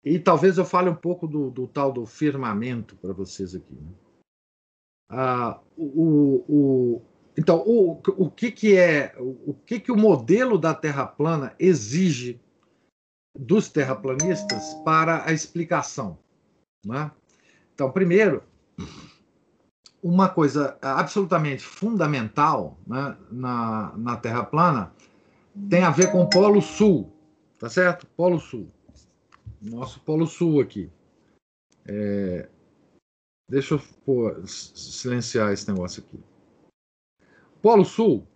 e 0.05 0.19
talvez 0.19 0.57
eu 0.59 0.65
fale 0.65 0.89
um 0.89 0.95
pouco 0.95 1.27
do, 1.27 1.51
do 1.51 1.67
tal 1.67 1.93
do 1.93 2.07
firmamento 2.07 2.95
para 2.97 3.13
vocês 3.13 3.55
aqui. 3.55 3.75
Né? 3.75 3.93
Ah, 5.11 5.61
o, 5.77 6.45
o, 6.49 7.03
então, 7.37 7.65
o, 7.67 8.01
o 8.17 8.31
que, 8.31 8.53
que 8.53 8.77
é 8.77 9.15
o 9.19 9.53
que, 9.53 9.81
que 9.81 9.91
o 9.91 9.97
modelo 9.97 10.59
da 10.59 10.75
Terra 10.75 11.07
plana 11.07 11.55
exige 11.59 12.41
dos 13.39 13.69
terraplanistas 13.69 14.75
para 14.85 15.25
a 15.25 15.33
explicação? 15.33 16.19
Né? 16.85 17.11
Então, 17.75 17.91
primeiro, 17.91 18.43
uma 20.03 20.29
coisa 20.29 20.79
absolutamente 20.81 21.63
fundamental 21.63 22.79
né, 22.87 23.17
na, 23.31 23.97
na 23.97 24.17
Terra 24.17 24.45
plana 24.45 24.93
tem 25.69 25.83
a 25.83 25.91
ver 25.91 26.13
com 26.13 26.23
o 26.23 26.29
Polo 26.29 26.61
Sul, 26.61 27.13
tá 27.59 27.69
certo? 27.69 28.07
Polo 28.17 28.39
Sul. 28.39 28.71
Nosso 29.61 30.01
Polo 30.01 30.27
Sul 30.27 30.61
aqui. 30.61 30.91
É... 31.87 32.49
Deixa 33.49 33.75
eu 33.75 33.83
pôr, 34.05 34.47
silenciar 34.47 35.53
esse 35.53 35.71
negócio 35.71 36.03
aqui. 36.03 36.21
Polo 37.63 37.85
Sul, 37.85 38.27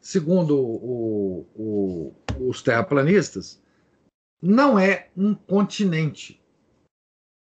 segundo 0.00 0.58
o, 0.58 1.46
o, 1.54 2.14
os 2.48 2.62
terraplanistas, 2.62 3.62
não 4.42 4.78
é 4.78 5.10
um 5.16 5.34
continente. 5.34 6.40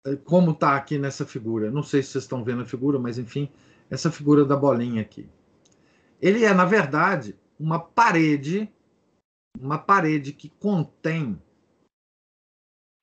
É, 0.06 0.16
como 0.16 0.52
está 0.52 0.76
aqui 0.76 0.98
nessa 0.98 1.26
figura. 1.26 1.70
Não 1.70 1.84
sei 1.84 2.02
se 2.02 2.10
vocês 2.10 2.24
estão 2.24 2.44
vendo 2.44 2.62
a 2.62 2.66
figura, 2.66 2.98
mas 2.98 3.18
enfim, 3.18 3.52
essa 3.90 4.12
figura 4.12 4.46
da 4.46 4.56
bolinha 4.56 5.02
aqui. 5.02 5.30
Ele 6.22 6.44
é, 6.44 6.54
na 6.54 6.66
verdade, 6.66 7.38
uma 7.60 7.80
parede, 7.80 8.72
uma 9.60 9.78
parede 9.78 10.34
que 10.34 10.50
contém 10.50 11.42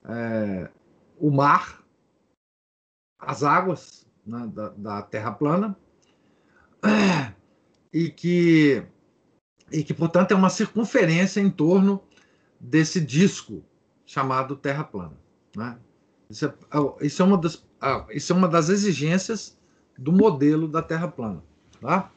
é, 0.05 0.71
o 1.19 1.31
mar, 1.31 1.85
as 3.19 3.43
águas 3.43 4.07
né, 4.25 4.47
da, 4.49 4.69
da, 4.71 5.03
Terra 5.03 5.33
plana, 5.33 5.77
e 7.93 8.11
que, 8.11 8.87
e 9.71 9.83
que, 9.83 9.93
portanto, 9.93 10.33
é 10.33 10.35
uma 10.35 10.51
circunferência 10.51 11.41
em 11.41 11.51
torno 11.51 12.03
desse 12.61 13.01
disco 13.01 13.65
chamado 14.05 14.57
Terra 14.57 14.85
plana. 14.85 15.17
Né? 15.57 15.79
Isso 16.31 16.47
é, 16.47 16.49
é 16.49 17.07
isso 17.07 17.23
é, 17.23 17.25
uma, 17.25 17.39
das, 17.39 17.67
ah, 17.81 18.07
isso 18.11 18.33
é 18.33 18.37
uma 18.37 18.49
das 18.49 18.69
exigências 18.69 19.59
do 19.99 20.13
modelo 20.13 20.69
da 20.69 20.83
Terra 20.83 21.09
plana. 21.09 21.43
Tá? 21.81 22.11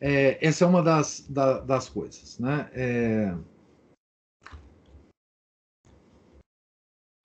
É, 0.00 0.44
essa 0.46 0.64
é 0.64 0.66
uma 0.66 0.82
das, 0.82 1.24
da, 1.28 1.60
das 1.60 1.88
coisas. 1.88 2.38
Né? 2.38 2.68
É... 2.72 3.34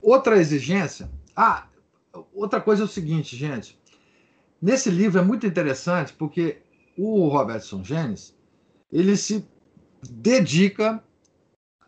Outra 0.01 0.37
exigência. 0.37 1.09
Ah, 1.35 1.67
outra 2.33 2.61
coisa 2.61 2.83
é 2.83 2.85
o 2.85 2.87
seguinte, 2.87 3.35
gente. 3.35 3.77
Nesse 4.61 4.89
livro 4.89 5.19
é 5.19 5.23
muito 5.23 5.47
interessante 5.47 6.13
porque 6.13 6.61
o 6.97 7.27
Robertson 7.27 7.83
Genes 7.83 8.37
ele 8.91 9.15
se 9.15 9.47
dedica 10.09 11.03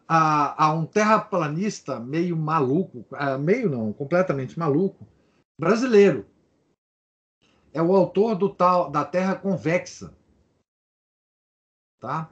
a, 0.08 0.66
a 0.66 0.74
um 0.74 0.86
terraplanista 0.86 2.00
meio 2.00 2.36
maluco, 2.36 3.06
meio 3.40 3.70
não, 3.70 3.94
completamente 3.94 4.58
maluco, 4.60 5.08
brasileiro. 5.60 6.26
É 7.74 7.82
o 7.82 7.96
autor 7.96 8.36
do 8.36 8.50
tal 8.50 8.92
da 8.92 9.06
Terra 9.06 9.36
Convexa. 9.36 10.14
Tá? 12.00 12.30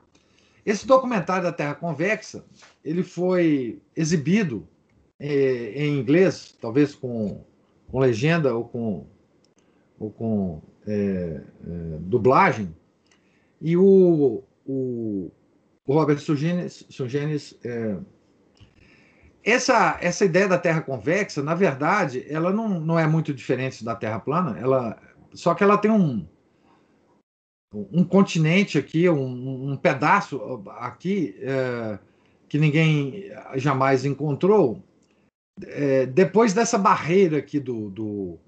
Esse 0.65 0.85
documentário 0.85 1.43
da 1.43 1.53
Terra 1.53 1.75
Convexa, 1.75 2.43
ele 2.83 3.03
foi 3.03 3.81
exibido 3.95 4.67
eh, 5.19 5.71
em 5.75 5.97
inglês, 5.97 6.57
talvez 6.59 6.93
com, 6.93 7.45
com 7.87 7.99
legenda 7.99 8.53
ou 8.53 8.67
com, 8.67 9.07
ou 9.97 10.11
com 10.11 10.61
é, 10.85 10.91
é, 10.91 11.43
dublagem, 12.01 12.75
e 13.61 13.77
o, 13.77 14.43
o, 14.69 15.31
o 15.87 15.93
Robert 15.93 16.19
Sungenes, 16.19 17.57
é, 17.63 17.97
essa, 19.43 19.97
essa 19.99 20.23
ideia 20.23 20.47
da 20.47 20.59
Terra 20.59 20.81
convexa, 20.81 21.41
na 21.41 21.55
verdade, 21.55 22.23
ela 22.29 22.53
não, 22.53 22.79
não 22.79 22.99
é 22.99 23.07
muito 23.07 23.33
diferente 23.33 23.83
da 23.83 23.95
Terra 23.95 24.19
plana, 24.19 24.59
ela, 24.59 25.01
só 25.33 25.55
que 25.55 25.63
ela 25.63 25.77
tem 25.77 25.89
um, 25.89 26.27
um 27.73 28.03
continente 28.03 28.77
aqui, 28.77 29.09
um, 29.09 29.71
um 29.71 29.75
pedaço 29.75 30.63
aqui 30.77 31.35
é, 31.39 31.97
que 32.47 32.59
ninguém 32.59 33.31
jamais 33.55 34.05
encontrou. 34.05 34.83
É, 35.63 36.05
depois 36.05 36.53
dessa 36.53 36.77
barreira 36.77 37.39
aqui 37.39 37.59
do, 37.59 37.89
do, 37.89 38.39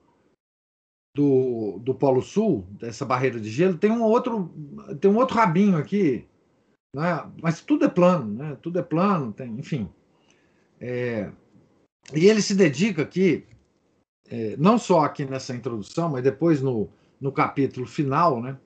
do, 1.15 1.79
do 1.79 1.93
Polo 1.93 2.21
Sul, 2.21 2.65
dessa 2.71 3.05
barreira 3.05 3.39
de 3.39 3.49
gelo, 3.49 3.77
tem 3.77 3.91
um 3.91 4.03
outro, 4.03 4.53
tem 4.99 5.11
um 5.11 5.17
outro 5.17 5.35
rabinho 5.35 5.77
aqui 5.77 6.27
né? 6.93 7.31
Mas 7.41 7.61
tudo 7.61 7.85
é 7.85 7.89
plano, 7.89 8.33
né? 8.33 8.57
tudo 8.61 8.79
é 8.79 8.83
plano, 8.83 9.31
tem, 9.31 9.57
enfim. 9.57 9.89
É, 10.79 11.31
e 12.13 12.27
ele 12.27 12.41
se 12.41 12.53
dedica 12.53 13.01
aqui, 13.01 13.45
é, 14.29 14.55
não 14.57 14.77
só 14.77 15.05
aqui 15.05 15.25
nessa 15.25 15.55
introdução, 15.55 16.09
mas 16.09 16.23
depois 16.23 16.61
no, 16.61 16.89
no 17.19 17.31
capítulo 17.31 17.85
final, 17.85 18.41
né, 18.41 18.57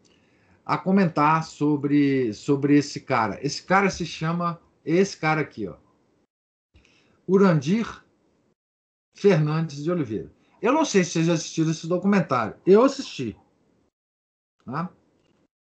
a 0.65 0.77
comentar 0.77 1.43
sobre, 1.43 2.33
sobre 2.33 2.77
esse 2.77 2.99
cara. 3.01 3.39
Esse 3.45 3.63
cara 3.63 3.89
se 3.89 4.05
chama, 4.05 4.59
esse 4.83 5.17
cara 5.17 5.41
aqui, 5.41 5.67
ó, 5.67 5.75
Urandir 7.27 8.03
Fernandes 9.15 9.83
de 9.83 9.91
Oliveira. 9.91 10.31
Eu 10.66 10.74
não 10.74 10.84
sei 10.84 11.03
se 11.03 11.11
vocês 11.11 11.30
assistiram 11.30 11.70
esse 11.70 11.86
documentário. 11.86 12.55
Eu 12.66 12.84
assisti. 12.84 13.38
Tá? 14.66 14.89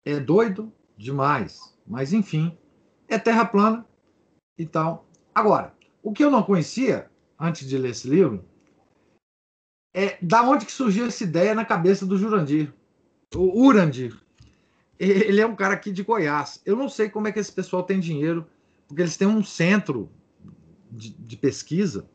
É 0.05 0.21
doido 0.21 0.71
demais. 0.95 1.75
Mas, 1.87 2.13
enfim, 2.13 2.55
é 3.09 3.19
terra 3.19 3.47
plana 3.47 3.87
e 4.59 4.67
tal. 4.67 5.09
Agora, 5.35 5.75
o 6.03 6.13
que 6.13 6.23
eu 6.23 6.31
não 6.31 6.43
conhecia, 6.43 7.11
antes 7.39 7.67
de 7.67 7.79
ler 7.79 7.93
esse 7.93 8.11
livro, 8.11 8.45
é 9.95 10.19
da 10.21 10.43
onde 10.43 10.67
que 10.67 10.73
surgiu 10.73 11.07
essa 11.07 11.25
ideia 11.25 11.55
na 11.55 11.65
cabeça 11.65 12.05
do 12.05 12.19
Jurandir. 12.19 12.71
O 13.35 13.59
Urandir. 13.65 14.15
Ele 14.99 15.41
é 15.41 15.47
um 15.47 15.57
cara 15.57 15.73
aqui 15.73 15.91
de 15.91 16.03
Goiás. 16.03 16.61
Eu 16.67 16.77
não 16.77 16.91
sei 16.91 17.09
como 17.09 17.27
é 17.27 17.33
que 17.33 17.39
esse 17.39 17.51
pessoal 17.51 17.83
tem 17.85 18.01
dinheiro, 18.01 18.47
porque 18.87 19.01
eles 19.01 19.17
têm 19.17 19.27
um 19.27 19.43
centro 19.43 20.13
de, 20.91 21.09
de 21.09 21.39
pesquisa 21.39 22.07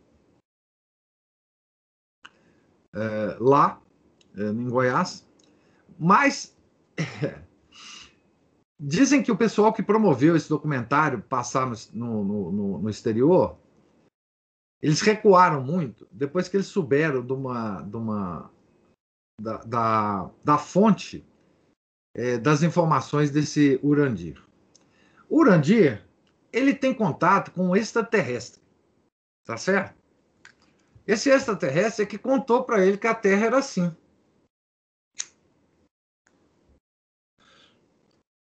é, 2.96 3.38
lá, 3.39 3.82
é, 4.38 4.43
em 4.43 4.70
Goiás. 4.70 5.28
Mas 6.00 6.56
dizem 8.80 9.22
que 9.22 9.32
o 9.32 9.38
pessoal 9.38 9.74
que 9.74 9.84
promoveu 9.84 10.36
esse 10.36 10.50
documentário 10.50 11.22
passar 11.22 11.68
no, 11.93 12.24
no, 12.24 12.52
no, 12.52 12.80
no 12.80 12.89
exterior, 12.89 13.58
eles 14.82 15.02
recuaram 15.02 15.64
muito 15.64 16.08
depois 16.12 16.48
que 16.48 16.58
eles 16.58 16.68
souberam 16.68 17.26
de 17.26 17.34
uma, 17.34 17.82
de 17.82 17.96
uma 17.96 18.52
da, 19.41 19.58
da, 19.58 20.32
da 20.43 20.58
fonte 20.58 21.26
é, 22.16 22.38
das 22.38 22.64
informações 22.64 23.30
desse 23.30 23.80
Urandir. 23.84 24.41
Urandir 25.30 26.06
ele 26.56 26.74
tem 26.74 26.93
contato 26.93 27.52
com 27.52 27.70
um 27.70 27.76
extraterrestre, 27.76 28.62
tá 29.43 29.58
certo? 29.58 29.95
Esse 31.08 31.30
extraterrestre 31.30 32.03
é 32.03 32.08
que 32.08 32.18
contou 32.18 32.64
para 32.64 32.86
ele 32.86 32.97
que 32.97 33.08
a 33.08 33.14
Terra 33.14 33.45
era 33.45 33.58
assim. 33.60 33.95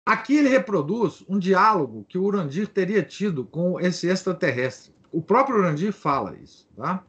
Aqui 0.05 0.35
ele 0.35 0.49
reproduz 0.49 1.23
um 1.27 1.39
diálogo 1.39 2.03
que 2.03 2.17
o 2.17 2.23
Urandir 2.23 2.67
teria 2.67 3.01
tido 3.01 3.45
com 3.45 3.79
esse 3.79 4.07
extraterrestre. 4.07 4.93
O 5.11 5.21
próprio 5.21 5.57
Urandir 5.57 5.93
fala 5.93 6.35
isso, 6.37 6.67
tá? 6.75 7.05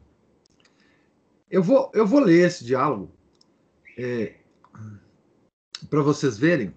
Eu 1.49 1.61
vou, 1.61 1.91
eu 1.93 2.07
vou 2.07 2.19
ler 2.19 2.47
esse 2.47 2.63
diálogo 2.63 3.11
é, 3.97 4.39
para 5.89 6.01
vocês 6.01 6.37
verem. 6.37 6.73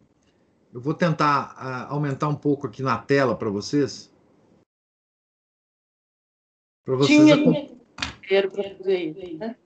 Eu 0.73 0.81
vou 0.81 0.93
tentar 0.93 1.55
aumentar 1.89 2.29
um 2.29 2.35
pouco 2.35 2.67
aqui 2.67 2.83
na 2.83 2.99
tela 2.99 3.37
para 3.37 3.49
vocês. 3.49 4.13
Para 6.85 6.97
vocês 6.97 7.19
Tinha 7.19 7.78
para 8.29 8.77
fazer 8.77 8.99
isso, 8.99 9.39
né? 9.39 9.57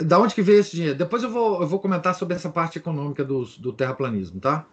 Da 0.00 0.18
onde 0.18 0.34
que 0.34 0.42
veio 0.42 0.60
esse 0.60 0.72
dinheiro? 0.72 0.96
Depois 0.96 1.22
eu 1.22 1.30
vou, 1.30 1.60
eu 1.60 1.68
vou 1.68 1.78
comentar 1.78 2.14
sobre 2.14 2.34
essa 2.34 2.48
parte 2.48 2.78
econômica 2.78 3.24
do, 3.24 3.44
do 3.44 3.72
terraplanismo, 3.72 4.40
tá? 4.40 4.66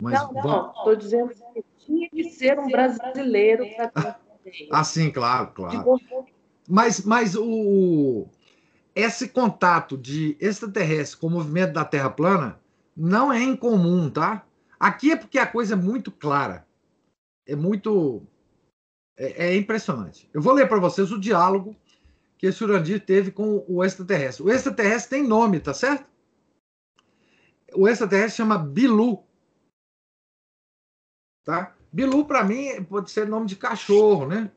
Mas, 0.00 0.20
não, 0.20 0.32
não, 0.32 0.70
estou 0.70 0.96
dizendo 0.96 1.30
que 1.52 1.64
tinha 1.78 2.08
que 2.08 2.24
ser 2.30 2.58
um 2.58 2.68
brasileiro 2.68 3.64
para 3.76 4.18
Ah, 4.70 4.84
sim, 4.84 5.10
claro, 5.10 5.52
claro. 5.54 6.00
Mas, 6.68 7.04
mas 7.04 7.36
o, 7.36 8.26
esse 8.94 9.28
contato 9.28 9.98
de 9.98 10.36
extraterrestre 10.40 11.18
com 11.18 11.26
o 11.26 11.30
movimento 11.30 11.72
da 11.72 11.84
Terra 11.84 12.10
plana 12.10 12.58
não 12.96 13.32
é 13.32 13.42
incomum, 13.42 14.08
tá? 14.08 14.46
Aqui 14.78 15.12
é 15.12 15.16
porque 15.16 15.38
a 15.38 15.46
coisa 15.46 15.74
é 15.74 15.76
muito 15.76 16.10
clara. 16.10 16.66
É 17.46 17.54
muito. 17.54 18.22
É, 19.16 19.48
é 19.48 19.56
impressionante. 19.56 20.28
Eu 20.32 20.40
vou 20.40 20.52
ler 20.52 20.68
para 20.68 20.80
vocês 20.80 21.12
o 21.12 21.20
diálogo 21.20 21.76
que 22.44 22.48
esse 22.48 22.62
Urandir 22.62 23.02
teve 23.02 23.30
com 23.30 23.64
o 23.66 23.82
extraterrestre. 23.82 24.42
O 24.42 24.50
extraterrestre 24.50 25.18
tem 25.18 25.26
nome, 25.26 25.60
tá 25.60 25.72
certo? 25.72 26.06
O 27.74 27.88
extraterrestre 27.88 28.36
chama 28.36 28.58
Bilu. 28.58 29.24
Tá? 31.42 31.74
Bilu, 31.90 32.26
para 32.26 32.44
mim, 32.44 32.84
pode 32.84 33.10
ser 33.10 33.26
nome 33.26 33.46
de 33.46 33.56
cachorro, 33.56 34.26
né? 34.26 34.52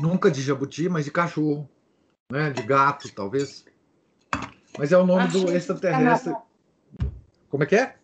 Nunca 0.00 0.30
de 0.30 0.40
jabuti, 0.40 0.88
mas 0.88 1.04
de 1.04 1.10
cachorro, 1.10 1.68
né? 2.32 2.50
De 2.50 2.62
gato, 2.62 3.14
talvez. 3.14 3.66
Mas 4.78 4.92
é 4.92 4.96
o 4.96 5.04
nome 5.04 5.28
do 5.28 5.52
extraterrestre. 5.54 6.34
Como 7.50 7.64
é 7.64 7.66
que 7.66 7.76
é? 7.76 7.98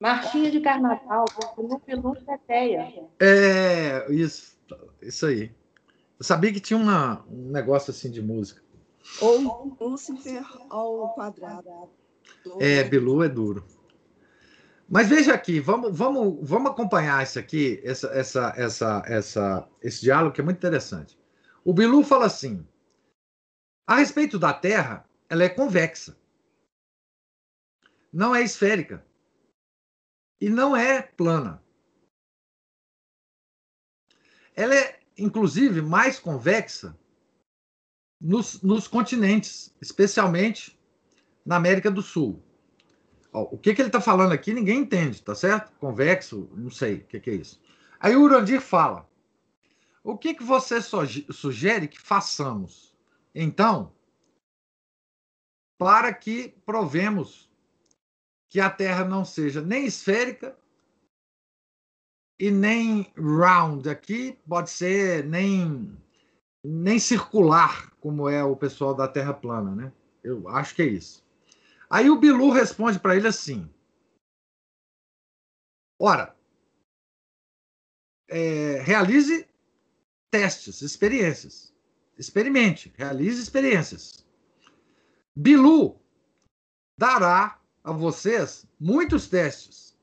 Marchinha 0.00 0.50
de 0.50 0.60
carnaval, 0.60 1.24
no 1.56 1.80
Pilu 1.80 2.14
Teteia. 2.16 3.08
É, 3.18 4.12
isso, 4.12 4.58
isso 5.00 5.26
aí. 5.26 5.54
Eu 6.18 6.24
sabia 6.24 6.52
que 6.52 6.60
tinha 6.60 6.78
uma, 6.78 7.24
um 7.26 7.50
negócio 7.50 7.90
assim 7.90 8.10
de 8.10 8.20
música. 8.20 8.62
Ou 9.20 9.76
Lúcifer 9.80 10.44
ao 10.68 11.14
quadrado. 11.14 11.90
É, 12.58 12.84
Bilu 12.84 13.22
é 13.22 13.28
duro. 13.28 13.64
Mas 14.88 15.08
veja 15.08 15.34
aqui, 15.34 15.60
vamos, 15.60 15.96
vamos, 15.96 16.38
vamos 16.48 16.70
acompanhar 16.70 17.22
isso 17.22 17.38
aqui, 17.38 17.80
essa, 17.82 18.08
essa, 18.08 18.52
essa, 18.56 19.02
essa, 19.06 19.68
esse 19.82 20.00
diálogo 20.02 20.34
que 20.34 20.40
é 20.40 20.44
muito 20.44 20.58
interessante. 20.58 21.18
O 21.64 21.72
Bilu 21.72 22.04
fala 22.04 22.26
assim: 22.26 22.64
a 23.86 23.96
respeito 23.96 24.38
da 24.38 24.52
Terra, 24.52 25.08
ela 25.28 25.42
é 25.42 25.48
convexa, 25.48 26.16
não 28.12 28.34
é 28.34 28.42
esférica 28.42 29.05
e 30.40 30.48
não 30.48 30.76
é 30.76 31.02
plana. 31.02 31.62
Ela 34.54 34.74
é, 34.74 35.00
inclusive, 35.18 35.82
mais 35.82 36.18
convexa 36.18 36.98
nos, 38.20 38.62
nos 38.62 38.88
continentes, 38.88 39.74
especialmente 39.80 40.78
na 41.44 41.56
América 41.56 41.90
do 41.90 42.02
Sul. 42.02 42.42
Ó, 43.32 43.42
o 43.52 43.58
que, 43.58 43.74
que 43.74 43.82
ele 43.82 43.88
está 43.88 44.00
falando 44.00 44.32
aqui, 44.32 44.52
ninguém 44.52 44.80
entende, 44.80 45.22
tá 45.22 45.34
certo? 45.34 45.72
Convexo, 45.78 46.48
não 46.54 46.70
sei 46.70 46.96
o 46.96 47.04
que, 47.04 47.20
que 47.20 47.30
é 47.30 47.34
isso. 47.34 47.60
Aí 48.00 48.16
o 48.16 48.22
Urandir 48.22 48.60
fala: 48.60 49.08
o 50.02 50.16
que, 50.16 50.34
que 50.34 50.42
você 50.42 50.80
sugere 50.80 51.88
que 51.88 52.00
façamos, 52.00 52.94
então, 53.34 53.92
para 55.78 56.12
que 56.14 56.54
provemos 56.64 57.50
que 58.56 58.60
a 58.60 58.70
Terra 58.70 59.04
não 59.04 59.22
seja 59.22 59.60
nem 59.60 59.84
esférica 59.84 60.58
e 62.40 62.50
nem 62.50 63.12
round 63.14 63.86
aqui, 63.86 64.32
pode 64.48 64.70
ser 64.70 65.26
nem 65.26 65.94
nem 66.64 66.98
circular, 66.98 67.94
como 68.00 68.30
é 68.30 68.42
o 68.42 68.56
pessoal 68.56 68.94
da 68.94 69.06
Terra 69.06 69.34
plana, 69.34 69.74
né? 69.74 69.92
Eu 70.24 70.48
acho 70.48 70.74
que 70.74 70.80
é 70.80 70.86
isso. 70.86 71.22
Aí 71.90 72.08
o 72.08 72.18
Bilu 72.18 72.50
responde 72.50 72.98
para 72.98 73.14
ele 73.14 73.28
assim: 73.28 73.70
Ora, 76.00 76.34
é, 78.26 78.80
realize 78.80 79.46
testes, 80.30 80.80
experiências. 80.80 81.74
Experimente, 82.16 82.90
realize 82.96 83.38
experiências. 83.38 84.26
Bilu 85.36 86.00
dará 86.98 87.60
a 87.86 87.92
vocês 87.92 88.66
muitos 88.78 89.28
testes. 89.28 89.96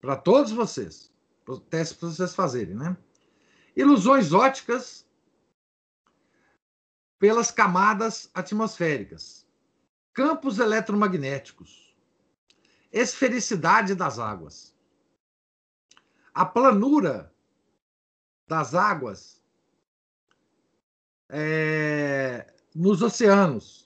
Para 0.00 0.16
todos 0.16 0.52
vocês. 0.52 1.10
Testes 1.70 1.96
para 1.96 2.08
vocês 2.10 2.34
fazerem, 2.34 2.74
né? 2.74 2.94
Ilusões 3.74 4.32
óticas 4.32 5.06
pelas 7.18 7.50
camadas 7.50 8.28
atmosféricas 8.34 9.46
campos 10.16 10.58
eletromagnéticos, 10.58 11.94
esfericidade 12.90 13.94
das 13.94 14.18
águas, 14.18 14.74
a 16.32 16.46
planura 16.46 17.30
das 18.48 18.74
águas 18.74 19.44
é, 21.28 22.50
nos 22.74 23.02
oceanos. 23.02 23.85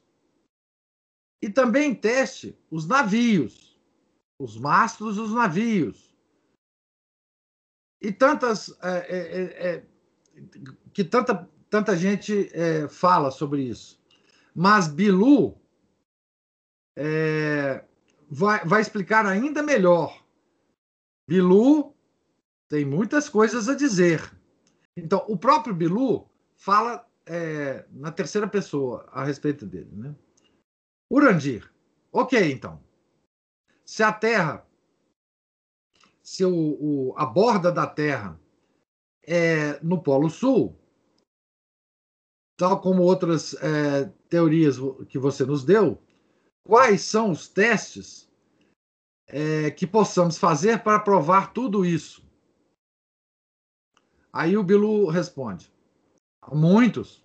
E 1.43 1.49
também 1.49 1.95
teste 1.95 2.59
os 2.71 2.87
navios, 2.87 3.79
os 4.39 4.57
mastros 4.57 5.17
dos 5.17 5.33
navios. 5.33 6.15
E 8.01 8.13
tantas. 8.13 8.75
É, 8.83 9.17
é, 9.17 9.69
é, 9.69 9.87
que 10.93 11.05
tanta, 11.05 11.49
tanta 11.69 11.97
gente 11.97 12.51
é, 12.53 12.89
fala 12.89 13.31
sobre 13.31 13.63
isso. 13.63 14.01
Mas 14.55 14.89
Bilu 14.89 15.59
é, 16.97 17.85
vai, 18.31 18.65
vai 18.65 18.81
explicar 18.81 19.27
ainda 19.27 19.63
melhor. 19.63 20.23
Bilu 21.29 21.95
tem 22.69 22.85
muitas 22.85 23.29
coisas 23.29 23.69
a 23.69 23.75
dizer. 23.75 24.33
Então, 24.97 25.25
o 25.29 25.37
próprio 25.37 25.75
Bilu 25.75 26.29
fala 26.57 27.07
é, 27.27 27.87
na 27.91 28.11
terceira 28.11 28.49
pessoa 28.49 29.09
a 29.13 29.25
respeito 29.25 29.67
dele. 29.67 29.91
Né? 29.93 30.15
Urandir. 31.11 31.71
Ok, 32.13 32.53
então. 32.53 32.83
Se 33.85 34.03
a 34.03 34.13
Terra, 34.13 34.65
se 36.23 36.45
o, 36.45 36.53
o, 36.53 37.15
a 37.17 37.27
borda 37.27 37.73
da 37.73 37.87
Terra 37.87 38.41
é 39.23 39.81
no 39.83 40.01
Polo 40.01 40.31
Sul, 40.31 40.79
tal 42.57 42.81
como 42.81 43.03
outras 43.03 43.55
é, 43.55 44.05
teorias 44.29 44.77
que 45.09 45.19
você 45.19 45.45
nos 45.45 45.65
deu, 45.65 46.01
quais 46.65 47.03
são 47.03 47.31
os 47.31 47.49
testes 47.49 48.31
é, 49.27 49.71
que 49.71 49.87
possamos 49.87 50.39
fazer 50.39 50.83
para 50.83 51.01
provar 51.01 51.53
tudo 51.53 51.85
isso? 51.85 52.25
Aí 54.33 54.57
o 54.57 54.63
Bilu 54.63 55.07
responde: 55.09 55.73
muitos, 56.53 57.25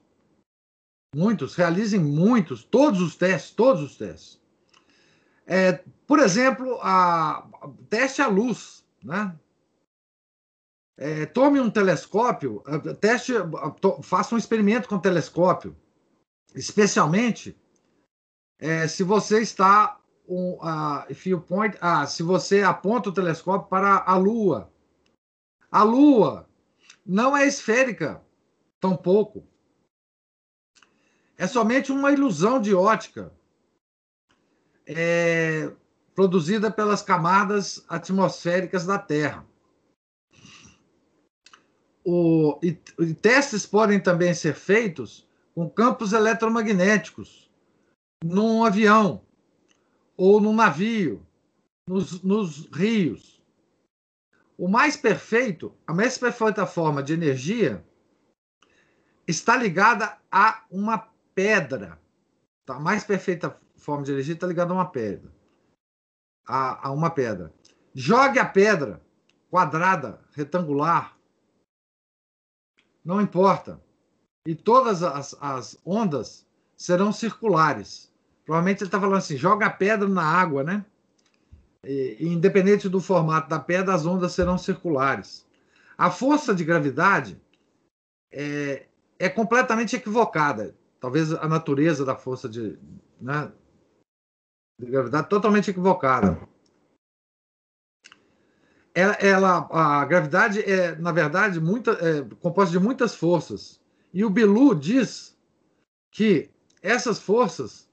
muitos, 1.16 1.56
realizem 1.56 2.00
muitos, 2.00 2.64
todos 2.64 3.02
os 3.02 3.16
testes, 3.16 3.52
todos 3.52 3.82
os 3.82 3.96
testes. 3.96 4.42
É, 5.48 5.82
por 6.06 6.20
exemplo, 6.20 6.78
a, 6.82 7.48
a 7.62 7.70
teste 7.90 8.22
à 8.22 8.28
luz, 8.28 8.86
né? 9.02 9.34
É, 10.98 11.26
tome 11.26 11.60
um 11.60 11.70
telescópio, 11.70 12.64
teste, 13.02 13.34
to, 13.82 14.02
faça 14.02 14.34
um 14.34 14.38
experimento 14.38 14.88
com 14.88 14.98
telescópio, 14.98 15.76
especialmente 16.54 17.58
é, 18.58 18.88
se 18.88 19.04
você 19.04 19.42
está 19.42 20.00
um, 20.28 20.54
uh, 20.54 21.06
if 21.10 21.26
point, 21.48 21.78
ah, 21.82 22.08
se 22.08 22.24
você 22.24 22.64
aponta 22.64 23.10
o 23.10 23.14
telescópio 23.14 23.68
para 23.68 24.04
a 24.06 24.18
Lua. 24.18 24.72
A 25.70 25.84
Lua 25.84 26.48
não 27.06 27.36
é 27.36 27.46
esférica, 27.46 28.22
tampouco. 28.80 29.46
É 31.38 31.48
somente 31.48 31.92
uma 31.92 32.12
ilusão 32.12 32.62
de 32.62 32.74
ótica 32.74 33.32
é, 34.88 35.72
produzida 36.14 36.72
pelas 36.72 37.02
camadas 37.02 37.84
atmosféricas 37.90 38.86
da 38.86 38.98
Terra. 38.98 39.46
O, 42.04 42.60
e, 42.62 42.78
e 43.00 43.14
testes 43.16 43.66
podem 43.66 44.00
também 44.00 44.34
ser 44.34 44.54
feitos 44.54 45.28
com 45.54 45.70
campos 45.70 46.14
eletromagnéticos 46.14 47.50
num 48.24 48.64
avião 48.64 49.22
ou 50.16 50.40
num 50.40 50.54
navio, 50.54 51.26
nos, 51.88 52.22
nos 52.22 52.68
rios. 52.68 53.42
O 54.58 54.68
mais 54.68 54.96
perfeito, 54.96 55.76
a 55.86 55.94
mais 55.94 56.18
perfeita 56.18 56.66
forma 56.66 57.04
de 57.04 57.14
energia 57.14 57.84
está 59.28 59.58
ligada 59.58 60.18
a 60.32 60.64
uma 60.70 61.10
pedra. 61.36 62.00
Tá? 62.66 62.78
A 62.78 62.80
mais 62.80 63.04
perfeita 63.04 63.56
forma 63.78 64.04
de 64.04 64.12
energia 64.12 64.34
está 64.34 64.48
ligada 64.48 64.72
a 64.72 64.76
uma 64.76 64.90
pedra. 64.90 65.32
A, 66.48 66.88
a 66.88 66.92
uma 66.92 67.12
pedra. 67.12 67.54
Jogue 67.94 68.40
a 68.40 68.46
pedra 68.46 69.02
quadrada, 69.50 70.20
retangular, 70.34 71.16
não 73.06 73.22
importa. 73.22 73.80
E 74.46 74.56
todas 74.56 75.04
as, 75.04 75.36
as 75.40 75.80
ondas 75.86 76.46
serão 76.76 77.12
circulares. 77.12 78.12
Provavelmente 78.44 78.80
ele 78.80 78.88
está 78.88 79.00
falando 79.00 79.18
assim: 79.18 79.38
joga 79.38 79.68
a 79.68 79.70
pedra 79.70 80.08
na 80.08 80.24
água, 80.24 80.64
né? 80.64 80.86
E, 81.84 82.18
independente 82.20 82.90
do 82.90 83.00
formato 83.00 83.48
da 83.48 83.60
pedra, 83.60 83.94
as 83.94 84.06
ondas 84.06 84.34
serão 84.34 84.58
circulares. 84.58 85.46
A 85.98 86.12
força 86.12 86.54
de 86.54 86.66
gravidade 86.66 87.40
é, 88.32 88.88
é 89.18 89.30
completamente 89.30 89.96
equivocada. 89.96 90.76
Talvez 91.06 91.32
a 91.34 91.48
natureza 91.48 92.04
da 92.04 92.16
força 92.16 92.50
de, 92.50 92.80
né, 93.22 93.52
de 94.82 94.90
gravidade 94.90 95.30
totalmente 95.30 95.70
equivocada. 95.70 96.50
Ela, 98.92 99.14
ela, 99.14 99.70
a 99.70 100.04
gravidade 100.06 100.62
é, 100.64 100.96
na 100.96 101.12
verdade, 101.12 101.62
muita, 101.62 101.92
é, 101.92 102.24
composta 102.42 102.72
de 102.72 102.84
muitas 102.84 103.14
forças. 103.14 103.80
E 104.12 104.26
o 104.26 104.32
Bilu 104.32 104.74
diz 104.74 105.38
que 106.10 106.50
essas 106.82 107.20
forças 107.20 107.88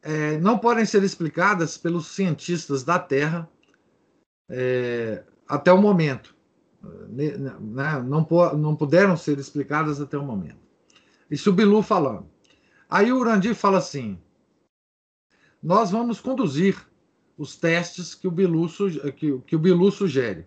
é, 0.00 0.38
não 0.38 0.56
podem 0.56 0.86
ser 0.86 1.02
explicadas 1.02 1.76
pelos 1.76 2.06
cientistas 2.14 2.84
da 2.84 2.96
Terra 2.96 3.50
é, 4.48 5.24
até 5.48 5.72
o 5.72 5.82
momento. 5.82 6.36
Né? 6.80 7.36
Não, 8.04 8.24
não 8.56 8.76
puderam 8.76 9.16
ser 9.16 9.36
explicadas 9.40 10.00
até 10.00 10.16
o 10.16 10.22
momento. 10.22 10.67
Isso 11.30 11.50
o 11.50 11.52
Bilu 11.52 11.82
falando. 11.82 12.28
Aí 12.88 13.12
o 13.12 13.18
Urandir 13.18 13.54
fala 13.54 13.78
assim: 13.78 14.18
nós 15.62 15.90
vamos 15.90 16.20
conduzir 16.20 16.86
os 17.36 17.56
testes 17.56 18.14
que 18.14 18.26
o 18.26 18.30
Bilu, 18.30 18.68
que, 19.16 19.38
que 19.40 19.56
o 19.56 19.58
Bilu 19.58 19.90
sugere. 19.90 20.46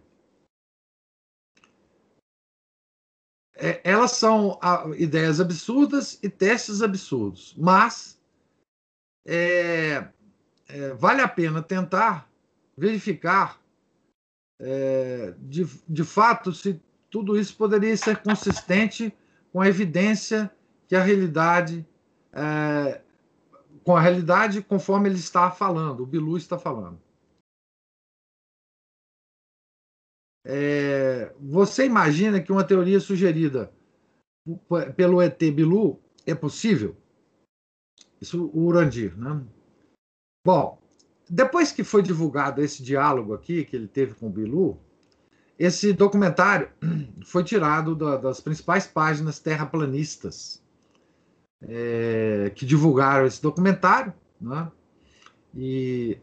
É, 3.56 3.80
elas 3.84 4.14
são 4.14 4.58
a, 4.62 4.90
ideias 4.98 5.40
absurdas 5.40 6.18
e 6.24 6.30
testes 6.30 6.82
absurdos, 6.82 7.54
mas 7.56 8.20
é, 9.26 10.08
é, 10.68 10.94
vale 10.96 11.22
a 11.22 11.28
pena 11.28 11.62
tentar 11.62 12.28
verificar 12.76 13.62
é, 14.60 15.36
de, 15.38 15.66
de 15.88 16.04
fato 16.04 16.52
se 16.52 16.82
tudo 17.10 17.38
isso 17.38 17.56
poderia 17.56 17.96
ser 17.96 18.22
consistente 18.24 19.14
com 19.52 19.62
a 19.62 19.68
evidência 19.68 20.52
que 20.92 20.96
a 20.98 21.02
realidade 21.02 21.88
é, 22.34 23.02
com 23.82 23.96
a 23.96 24.02
realidade 24.02 24.62
conforme 24.62 25.08
ele 25.08 25.16
está 25.16 25.50
falando, 25.50 26.04
o 26.04 26.06
Bilu 26.06 26.36
está 26.36 26.60
falando. 26.60 27.02
É, 30.46 31.34
você 31.40 31.86
imagina 31.86 32.42
que 32.42 32.52
uma 32.52 32.68
teoria 32.68 33.00
sugerida 33.00 33.72
pelo 34.98 35.22
ET 35.22 35.40
Bilu 35.40 35.98
é 36.26 36.36
possível? 36.36 36.98
Isso 38.20 38.48
o 38.48 38.66
Urandir, 38.66 39.18
né? 39.18 39.42
Bom, 40.46 40.78
depois 41.30 41.72
que 41.72 41.86
foi 41.86 42.02
divulgado 42.02 42.62
esse 42.62 42.84
diálogo 42.84 43.34
aqui 43.34 43.64
que 43.64 43.78
ele 43.78 43.88
teve 43.88 44.14
com 44.14 44.28
o 44.28 44.30
Bilu, 44.30 44.78
esse 45.58 45.94
documentário 45.94 46.70
foi 47.24 47.46
tirado 47.46 47.96
da, 47.96 48.18
das 48.18 48.42
principais 48.42 48.86
páginas 48.86 49.40
terraplanistas 49.40 50.61
é, 51.64 52.52
que 52.56 52.66
divulgaram 52.66 53.26
esse 53.26 53.42
documentário, 53.42 54.14
né? 54.40 54.72
E, 55.56 56.18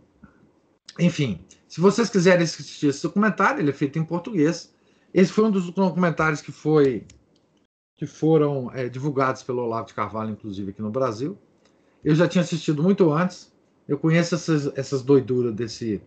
enfim, 0.99 1.41
se 1.67 1.81
vocês 1.81 2.09
quiserem 2.09 2.45
assistir 2.45 2.89
esse 2.89 3.03
documentário, 3.03 3.61
ele 3.61 3.71
é 3.71 3.75
feito 3.75 3.99
em 3.99 4.05
português. 4.05 4.75
Esse 5.13 5.33
foi 5.33 5.45
um 5.45 5.51
dos 5.51 5.71
documentários 5.71 6.41
que 6.41 6.53
foi 6.53 7.07
que 7.97 8.07
foram 8.07 8.71
é, 8.73 8.89
divulgados 8.89 9.43
pelo 9.43 9.63
Olavo 9.63 9.89
de 9.89 9.95
Carvalho, 9.95 10.31
inclusive 10.31 10.71
aqui 10.71 10.81
no 10.81 10.91
Brasil. 10.91 11.37
Eu 12.05 12.15
já 12.15 12.29
tinha 12.29 12.43
assistido 12.43 12.81
muito 12.81 13.13
antes. 13.13 13.53
Eu 13.89 13.99
conheço 13.99 14.37
essas, 14.37 14.67
essas 14.79 15.03
doiduras 15.03 15.53
desse 15.53 16.01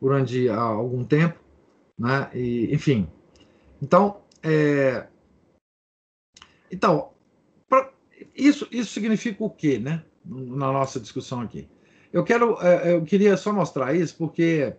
Urandi 0.00 0.48
há 0.48 0.60
algum 0.60 1.04
tempo, 1.04 1.38
né? 1.98 2.30
E, 2.32 2.74
enfim. 2.74 3.06
Então, 3.82 4.22
é... 4.42 5.06
então. 6.72 7.13
Isso 8.34 8.66
isso 8.70 8.92
significa 8.92 9.42
o 9.44 9.50
quê, 9.50 9.78
né? 9.78 10.04
Na 10.24 10.72
nossa 10.72 10.98
discussão 10.98 11.40
aqui. 11.40 11.68
Eu 12.12 12.24
quero, 12.24 12.60
é, 12.62 12.94
eu 12.94 13.04
queria 13.04 13.36
só 13.36 13.52
mostrar 13.52 13.94
isso 13.94 14.16
porque 14.16 14.74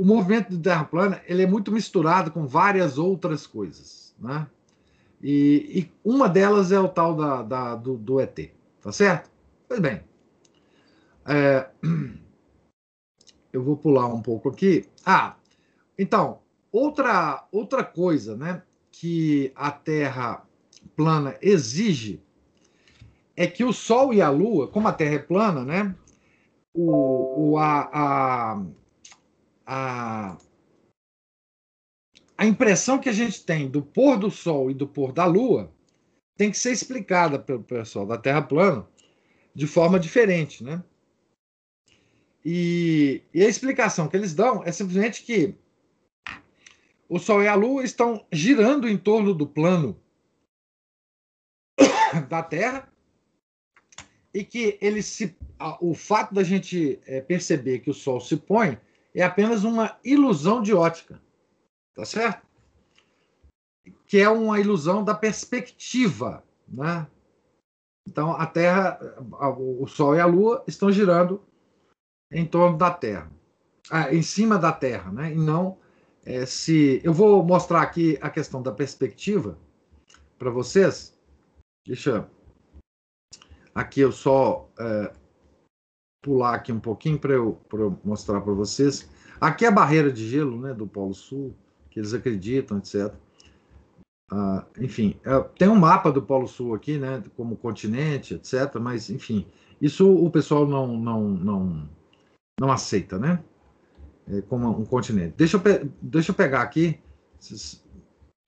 o 0.00 0.04
movimento 0.04 0.50
de 0.50 0.58
terra 0.58 0.84
plana 0.84 1.22
ele 1.26 1.42
é 1.42 1.46
muito 1.46 1.72
misturado 1.72 2.30
com 2.30 2.46
várias 2.46 2.98
outras 2.98 3.46
coisas, 3.46 4.14
né? 4.18 4.46
E, 5.22 5.80
e 5.80 5.92
uma 6.04 6.28
delas 6.28 6.70
é 6.70 6.78
o 6.78 6.88
tal 6.88 7.16
da, 7.16 7.42
da 7.42 7.74
do, 7.74 7.96
do, 7.96 8.20
ET, 8.20 8.52
tá 8.82 8.92
certo? 8.92 9.30
Pois 9.66 9.80
bem, 9.80 10.02
é, 11.24 11.68
eu 13.52 13.62
vou 13.62 13.76
pular 13.76 14.06
um 14.06 14.20
pouco 14.20 14.50
aqui. 14.50 14.86
Ah, 15.04 15.36
então 15.98 16.40
outra 16.70 17.48
outra 17.50 17.82
coisa, 17.82 18.36
né, 18.36 18.62
que 18.98 19.52
a 19.54 19.70
Terra 19.70 20.46
plana 20.96 21.36
exige 21.42 22.22
é 23.36 23.46
que 23.46 23.62
o 23.62 23.72
Sol 23.72 24.14
e 24.14 24.22
a 24.22 24.30
Lua, 24.30 24.68
como 24.68 24.88
a 24.88 24.92
Terra 24.92 25.16
é 25.16 25.18
plana, 25.18 25.62
né, 25.64 25.94
o, 26.72 27.50
o 27.50 27.58
a, 27.58 27.90
a 27.92 28.66
a, 29.66 30.38
a 32.38 32.46
impressão 32.46 32.98
que 32.98 33.08
a 33.08 33.12
gente 33.12 33.44
tem 33.44 33.68
do 33.68 33.82
pôr 33.82 34.16
do 34.16 34.30
Sol 34.30 34.70
e 34.70 34.74
do 34.74 34.86
pôr 34.86 35.12
da 35.12 35.26
Lua 35.26 35.72
tem 36.36 36.50
que 36.50 36.58
ser 36.58 36.70
explicada 36.70 37.38
pelo 37.38 37.64
pessoal 37.64 38.06
da 38.06 38.16
Terra 38.16 38.42
plana 38.42 38.86
de 39.54 39.66
forma 39.66 39.98
diferente, 39.98 40.62
né? 40.62 40.82
E, 42.44 43.22
e, 43.34 43.42
a 43.42 43.48
explicação 43.48 44.06
que 44.06 44.16
eles 44.16 44.32
dão 44.32 44.62
é 44.64 44.70
simplesmente 44.70 45.24
que 45.24 45.56
o 47.08 47.18
Sol 47.18 47.42
e 47.42 47.48
a 47.48 47.54
Lua 47.54 47.84
estão 47.84 48.24
girando 48.32 48.88
em 48.88 48.98
torno 48.98 49.32
do 49.32 49.46
plano 49.46 50.00
da 52.28 52.42
Terra 52.42 52.92
e 54.34 54.44
que 54.44 54.78
eles 54.80 55.06
se, 55.06 55.36
o 55.80 55.94
fato 55.94 56.34
da 56.34 56.42
gente 56.42 57.00
é, 57.06 57.20
perceber 57.20 57.78
que 57.78 57.90
o 57.90 57.94
Sol 57.94 58.20
se 58.20 58.36
põe 58.36 58.78
é 59.14 59.22
apenas 59.22 59.64
uma 59.64 59.98
ilusão 60.04 60.60
de 60.60 60.74
ótica. 60.74 61.20
Tá 61.94 62.04
certo? 62.04 62.46
Que 64.06 64.18
é 64.18 64.28
uma 64.28 64.60
ilusão 64.60 65.02
da 65.02 65.14
perspectiva, 65.14 66.44
né? 66.68 67.06
Então, 68.06 68.32
a 68.32 68.46
Terra, 68.46 69.00
o 69.58 69.86
Sol 69.86 70.14
e 70.14 70.20
a 70.20 70.26
Lua 70.26 70.62
estão 70.66 70.92
girando 70.92 71.42
em 72.30 72.44
torno 72.44 72.76
da 72.76 72.90
Terra, 72.90 73.30
ah, 73.90 74.14
em 74.14 74.22
cima 74.22 74.58
da 74.58 74.70
Terra, 74.70 75.10
né? 75.10 75.32
E 75.32 75.36
não 75.36 75.78
é, 76.26 76.44
se. 76.44 77.00
Eu 77.04 77.14
vou 77.14 77.42
mostrar 77.44 77.80
aqui 77.80 78.18
a 78.20 78.28
questão 78.28 78.60
da 78.60 78.72
perspectiva 78.72 79.56
para 80.36 80.50
vocês. 80.50 81.16
Deixa. 81.86 82.28
Aqui 83.72 84.00
eu 84.00 84.10
só 84.10 84.68
é, 84.78 85.12
pular 86.20 86.54
aqui 86.54 86.72
um 86.72 86.80
pouquinho 86.80 87.18
para 87.18 87.32
eu, 87.32 87.60
eu 87.72 87.98
mostrar 88.04 88.40
para 88.40 88.52
vocês. 88.52 89.08
Aqui 89.40 89.64
é 89.64 89.68
a 89.68 89.72
barreira 89.72 90.10
de 90.10 90.28
gelo 90.28 90.60
né, 90.60 90.74
do 90.74 90.86
Polo 90.86 91.14
Sul, 91.14 91.54
que 91.90 92.00
eles 92.00 92.12
acreditam, 92.12 92.78
etc. 92.78 93.14
Ah, 94.32 94.66
enfim, 94.80 95.20
é, 95.24 95.38
tem 95.56 95.68
um 95.68 95.76
mapa 95.76 96.10
do 96.10 96.22
Polo 96.22 96.48
Sul 96.48 96.74
aqui, 96.74 96.98
né, 96.98 97.22
como 97.36 97.56
continente, 97.56 98.34
etc. 98.34 98.74
Mas, 98.80 99.10
enfim, 99.10 99.46
isso 99.80 100.10
o 100.10 100.30
pessoal 100.30 100.66
não, 100.66 100.96
não, 100.96 101.28
não, 101.28 101.88
não 102.58 102.72
aceita, 102.72 103.18
né? 103.18 103.44
É, 104.28 104.40
como 104.42 104.68
um 104.68 104.84
continente. 104.84 105.34
Deixa 105.36 105.56
eu, 105.56 105.90
deixa 106.02 106.32
eu 106.32 106.34
pegar 106.34 106.62
aqui, 106.62 106.98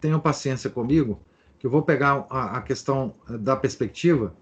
tenham 0.00 0.18
paciência 0.18 0.68
comigo, 0.68 1.20
que 1.58 1.66
eu 1.66 1.70
vou 1.70 1.82
pegar 1.82 2.26
a, 2.28 2.56
a 2.58 2.62
questão 2.62 3.14
da 3.28 3.56
perspectiva 3.56 4.34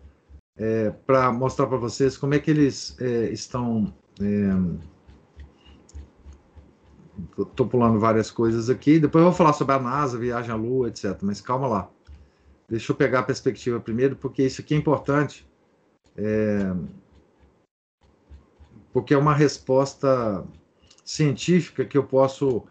é, 0.57 0.91
para 0.91 1.30
mostrar 1.30 1.66
para 1.66 1.76
vocês 1.76 2.16
como 2.16 2.32
é 2.32 2.39
que 2.39 2.51
eles 2.51 2.97
é, 3.01 3.30
estão. 3.30 3.93
Estou 7.39 7.66
pulando 7.66 7.99
várias 8.01 8.30
coisas 8.30 8.70
aqui. 8.70 8.99
Depois 8.99 9.22
eu 9.22 9.30
vou 9.30 9.37
falar 9.37 9.53
sobre 9.53 9.74
a 9.74 9.78
NASA, 9.78 10.18
viagem 10.18 10.51
à 10.51 10.55
Lua, 10.55 10.89
etc. 10.89 11.18
Mas 11.22 11.41
calma 11.41 11.66
lá. 11.66 11.91
Deixa 12.68 12.93
eu 12.93 12.97
pegar 12.97 13.20
a 13.20 13.22
perspectiva 13.22 13.78
primeiro, 13.78 14.16
porque 14.16 14.43
isso 14.43 14.61
aqui 14.61 14.74
é 14.74 14.78
importante. 14.78 15.47
Porque 18.93 19.14
é 19.14 19.18
uma 19.18 19.34
resposta 19.34 20.47
científica 21.07 21.86
que 21.86 21.96
eu 21.96 22.07
posso 22.07 22.66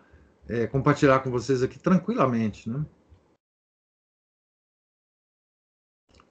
é, 0.48 0.68
compartilhar 0.68 1.22
com 1.24 1.32
vocês 1.32 1.64
aqui 1.64 1.80
tranquilamente, 1.80 2.70
né? 2.70 2.86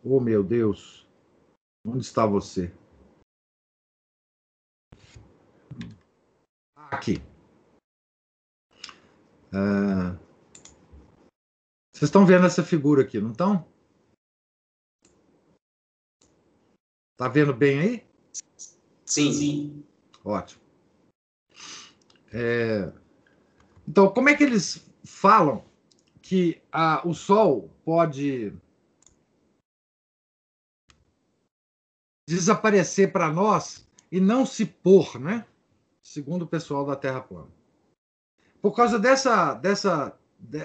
Oh, 0.05 0.21
meu 0.21 0.45
Deus. 0.45 1.09
Onde 1.87 2.05
está 2.05 2.27
você? 2.27 2.71
Aqui. 6.77 7.17
Ah, 9.51 10.19
vocês 11.95 12.09
estão 12.09 12.27
vendo 12.27 12.45
essa 12.45 12.63
figura 12.63 13.03
aqui, 13.03 13.21
não 13.21 13.33
estão? 13.33 13.67
Tá 17.17 17.29
vendo 17.29 17.55
bem 17.55 17.79
aí? 17.79 18.07
Sim, 19.07 19.33
sim. 19.33 19.87
Ótimo. 20.25 20.64
É... 22.35 22.93
Então, 23.87 24.11
como 24.13 24.29
é 24.29 24.35
que 24.35 24.43
eles 24.43 24.85
falam 25.05 25.65
que 26.21 26.61
a, 26.73 27.07
o 27.07 27.15
Sol 27.15 27.71
pode 27.85 28.53
desaparecer 32.29 33.13
para 33.13 33.31
nós 33.31 33.89
e 34.11 34.19
não 34.19 34.45
se 34.45 34.67
pôr, 34.67 35.21
né? 35.21 35.47
Segundo 36.03 36.43
o 36.43 36.49
pessoal 36.49 36.85
da 36.85 36.97
Terra 36.97 37.21
plana. 37.21 37.51
Por 38.61 38.75
causa 38.75 38.99
dessa, 38.99 39.55
dessa, 39.55 40.19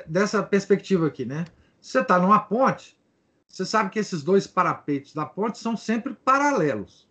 dessa 0.08 0.42
perspectiva 0.42 1.08
aqui, 1.08 1.26
né? 1.26 1.46
Você 1.80 2.00
está 2.00 2.18
numa 2.18 2.40
ponte, 2.40 3.00
você 3.48 3.66
sabe 3.66 3.90
que 3.90 4.00
esses 4.00 4.24
dois 4.24 4.48
parapetes 4.48 5.14
da 5.14 5.26
ponte 5.26 5.60
são 5.60 5.78
sempre 5.78 6.14
paralelos. 6.14 7.08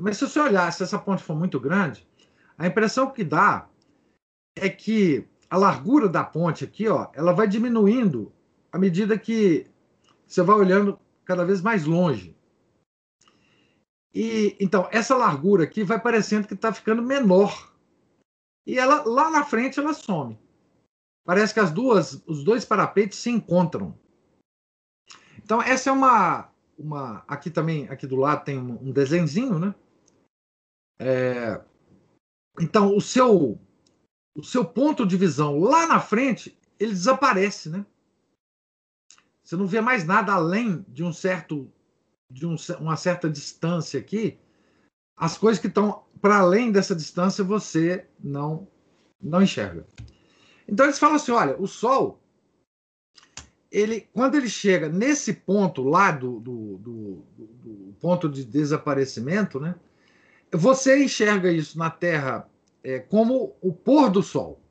Mas 0.00 0.16
se 0.18 0.28
você 0.28 0.40
olhar, 0.40 0.72
se 0.72 0.82
essa 0.82 0.98
ponte 0.98 1.22
for 1.22 1.36
muito 1.36 1.58
grande, 1.58 2.06
a 2.56 2.66
impressão 2.66 3.10
que 3.10 3.24
dá 3.24 3.68
é 4.56 4.68
que 4.68 5.26
a 5.50 5.56
largura 5.56 6.08
da 6.08 6.24
ponte 6.24 6.64
aqui, 6.64 6.88
ó, 6.88 7.08
ela 7.14 7.32
vai 7.32 7.46
diminuindo 7.46 8.32
à 8.72 8.78
medida 8.78 9.18
que 9.18 9.66
você 10.26 10.42
vai 10.42 10.56
olhando 10.56 10.98
cada 11.24 11.44
vez 11.44 11.60
mais 11.60 11.84
longe. 11.84 12.36
E 14.14 14.56
então 14.60 14.88
essa 14.92 15.16
largura 15.16 15.64
aqui 15.64 15.82
vai 15.82 16.00
parecendo 16.00 16.46
que 16.46 16.54
está 16.54 16.72
ficando 16.72 17.02
menor. 17.02 17.72
E 18.66 18.78
ela 18.78 19.02
lá 19.04 19.30
na 19.30 19.44
frente 19.44 19.80
ela 19.80 19.92
some. 19.92 20.38
Parece 21.24 21.54
que 21.54 21.60
as 21.60 21.72
duas, 21.72 22.22
os 22.26 22.44
dois 22.44 22.64
parapetes 22.64 23.18
se 23.18 23.30
encontram. 23.30 23.98
Então 25.42 25.60
essa 25.60 25.90
é 25.90 25.92
uma, 25.92 26.50
uma 26.78 27.24
aqui 27.26 27.50
também 27.50 27.88
aqui 27.88 28.06
do 28.06 28.16
lado 28.16 28.44
tem 28.44 28.58
um, 28.58 28.78
um 28.80 29.58
né? 29.58 29.74
É, 30.98 31.60
então 32.60 32.96
o 32.96 33.00
seu 33.00 33.58
o 34.36 34.42
seu 34.42 34.64
ponto 34.64 35.06
de 35.06 35.16
visão 35.16 35.58
lá 35.58 35.86
na 35.86 36.00
frente 36.00 36.58
ele 36.78 36.92
desaparece, 36.92 37.68
né? 37.68 37.86
Você 39.42 39.56
não 39.56 39.66
vê 39.66 39.80
mais 39.80 40.04
nada 40.04 40.32
além 40.32 40.84
de 40.88 41.04
um 41.04 41.12
certo 41.12 41.70
de 42.30 42.46
um, 42.46 42.56
uma 42.80 42.96
certa 42.96 43.30
distância 43.30 44.00
aqui, 44.00 44.38
as 45.16 45.38
coisas 45.38 45.60
que 45.60 45.68
estão 45.68 46.04
para 46.20 46.38
além 46.38 46.72
dessa 46.72 46.94
distância 46.94 47.44
você 47.44 48.06
não 48.18 48.66
não 49.20 49.42
enxerga. 49.42 49.86
Então 50.66 50.86
eles 50.86 50.98
falam 50.98 51.16
assim, 51.16 51.32
olha, 51.32 51.56
o 51.60 51.66
Sol, 51.66 52.20
ele 53.70 54.08
quando 54.12 54.34
ele 54.34 54.48
chega 54.48 54.88
nesse 54.88 55.32
ponto 55.32 55.82
lá 55.82 56.10
do, 56.10 56.40
do, 56.40 56.78
do, 56.78 57.26
do 57.36 57.94
ponto 58.00 58.28
de 58.28 58.44
desaparecimento, 58.44 59.60
né? 59.60 59.74
Você 60.56 61.02
enxerga 61.02 61.50
isso 61.50 61.76
na 61.76 61.90
Terra 61.90 62.48
é, 62.82 63.00
como 63.00 63.56
o 63.60 63.72
pôr 63.72 64.08
do 64.08 64.22
Sol 64.22 64.62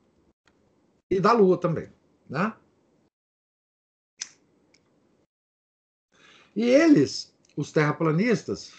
e 1.10 1.20
da 1.20 1.30
Lua 1.32 1.60
também, 1.60 1.92
né? 2.28 2.56
E 6.56 6.62
eles 6.62 7.36
os 7.54 7.70
terraplanistas, 7.70 8.72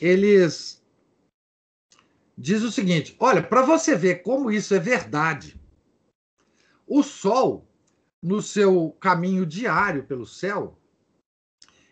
eles 0.00 0.82
diz 2.38 2.62
o 2.62 2.72
seguinte: 2.72 3.14
olha, 3.20 3.42
para 3.42 3.60
você 3.60 3.94
ver 3.94 4.22
como 4.22 4.50
isso 4.50 4.74
é 4.74 4.78
verdade, 4.78 5.60
o 6.86 7.02
Sol, 7.02 7.68
no 8.22 8.40
seu 8.40 8.92
caminho 8.98 9.44
diário 9.44 10.06
pelo 10.06 10.24
céu, 10.24 10.78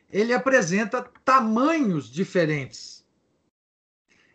ele 0.09 0.33
apresenta 0.33 1.03
tamanhos 1.23 2.09
diferentes. 2.11 3.00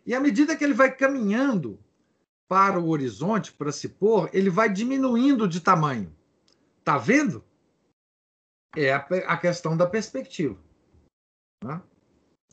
E 0.05 0.13
à 0.13 0.19
medida 0.19 0.55
que 0.55 0.63
ele 0.63 0.73
vai 0.73 0.95
caminhando 0.95 1.79
para 2.47 2.79
o 2.79 2.89
horizonte 2.89 3.51
para 3.51 3.71
se 3.71 3.89
pôr, 3.89 4.29
ele 4.31 4.49
vai 4.49 4.71
diminuindo 4.71 5.47
de 5.47 5.59
tamanho. 5.59 6.15
Tá 6.83 6.97
vendo? 6.97 7.43
É 8.75 8.93
a, 8.93 8.97
a 8.97 9.37
questão 9.37 9.75
da 9.75 9.87
perspectiva. 9.87 10.57
Né? 11.63 11.81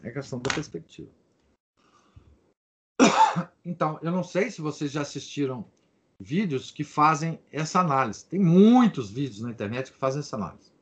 É 0.03 0.11
questão 0.11 0.40
da 0.40 0.53
perspectiva. 0.53 1.11
Então, 3.64 3.96
eu 4.03 4.11
não 4.11 4.24
sei 4.24 4.50
se 4.50 4.61
vocês 4.61 4.90
já 4.90 5.03
assistiram 5.03 5.70
vídeos 6.18 6.72
que 6.72 6.82
fazem 6.82 7.40
essa 7.50 7.78
análise. 7.78 8.26
Tem 8.26 8.40
muitos 8.40 9.09
vídeos 9.09 9.40
na 9.40 9.50
internet 9.50 9.92
que 9.92 9.98
fazem 9.98 10.18
essa 10.18 10.34
análise. 10.34 10.72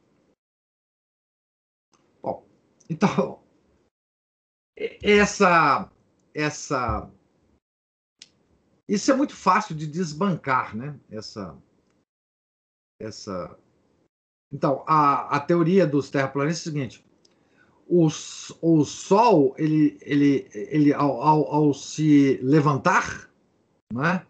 Bom, 2.23 2.47
então, 2.89 3.43
essa, 5.03 5.91
essa, 6.35 7.11
isso 8.91 9.13
é 9.13 9.15
muito 9.15 9.37
fácil 9.37 9.77
de 9.77 9.87
desbancar, 9.87 10.77
né? 10.77 10.99
Essa, 11.09 11.57
essa. 13.01 13.57
Então, 14.53 14.83
a, 14.85 15.37
a 15.37 15.39
teoria 15.39 15.87
dos 15.87 16.11
terraplanistas 16.11 16.67
é 16.67 16.71
o 16.71 16.73
seguinte: 16.73 17.05
o, 17.87 18.09
o 18.61 18.85
Sol, 18.85 19.55
ele, 19.57 19.97
ele, 20.03 20.49
ele 20.53 20.93
ao, 20.93 21.23
ao, 21.23 21.55
ao 21.55 21.73
se 21.73 22.41
levantar, 22.43 23.31
né, 23.93 24.27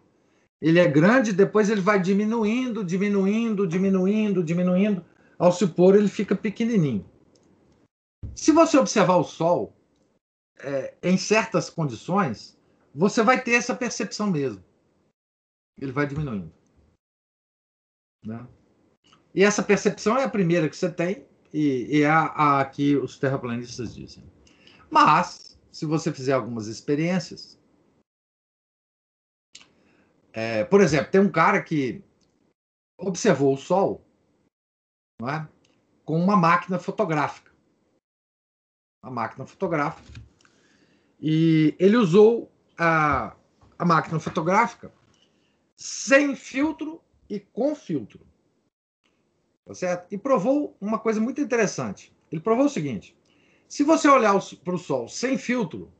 ele 0.61 0.77
é 0.77 0.87
grande, 0.87 1.33
depois 1.33 1.67
ele 1.67 1.81
vai 1.81 1.99
diminuindo, 1.99 2.83
diminuindo, 2.83 3.67
diminuindo, 3.67 4.43
diminuindo. 4.43 5.03
Ao 5.39 5.51
se 5.51 5.65
pôr, 5.65 5.95
ele 5.95 6.07
fica 6.07 6.35
pequenininho. 6.35 7.03
Se 8.35 8.51
você 8.51 8.77
observar 8.77 9.15
o 9.15 9.23
Sol 9.23 9.73
é, 10.63 10.97
em 11.03 11.17
certas 11.17 11.69
condições, 11.69 12.57
você 12.93 13.23
vai 13.23 13.41
ter 13.41 13.53
essa 13.53 13.75
percepção 13.75 14.29
mesmo. 14.29 14.63
Ele 15.79 15.91
vai 15.91 16.05
diminuindo. 16.05 16.51
Né? 18.25 18.47
E 19.33 19.43
essa 19.43 19.63
percepção 19.63 20.17
é 20.17 20.23
a 20.23 20.29
primeira 20.29 20.69
que 20.69 20.75
você 20.75 20.91
tem, 20.91 21.25
e, 21.53 22.01
é 22.01 22.09
a, 22.09 22.59
a 22.59 22.65
que 22.65 22.95
os 22.95 23.17
terraplanistas 23.17 23.95
dizem. 23.95 24.23
Mas, 24.89 25.59
se 25.71 25.85
você 25.85 26.13
fizer 26.13 26.33
algumas 26.33 26.67
experiências, 26.67 27.59
É, 30.33 30.63
por 30.63 30.81
exemplo, 30.81 31.11
tem 31.11 31.19
um 31.19 31.31
cara 31.31 31.61
que 31.61 32.01
observou 32.97 33.53
o 33.53 33.57
Sol 33.57 34.01
é? 35.23 35.47
com 36.05 36.17
uma 36.17 36.37
máquina 36.37 36.79
fotográfica. 36.79 37.51
Uma 39.03 39.11
máquina 39.11 39.45
fotográfica. 39.45 40.21
E 41.21 41.75
ele 41.77 41.97
usou 41.97 42.51
a, 42.77 43.35
a 43.77 43.85
máquina 43.85 44.19
fotográfica 44.19 44.91
sem 45.75 46.35
filtro 46.35 46.99
e 47.29 47.39
com 47.39 47.75
filtro. 47.75 48.25
Tá 49.65 49.75
certo? 49.75 50.07
E 50.11 50.17
provou 50.17 50.75
uma 50.81 50.97
coisa 50.97 51.21
muito 51.21 51.39
interessante. 51.39 52.11
Ele 52.31 52.41
provou 52.41 52.65
o 52.65 52.69
seguinte: 52.69 53.15
se 53.67 53.83
você 53.83 54.07
olhar 54.07 54.33
para 54.63 54.75
o 54.75 54.79
Sol 54.79 55.07
sem 55.07 55.37
filtro, 55.37 55.91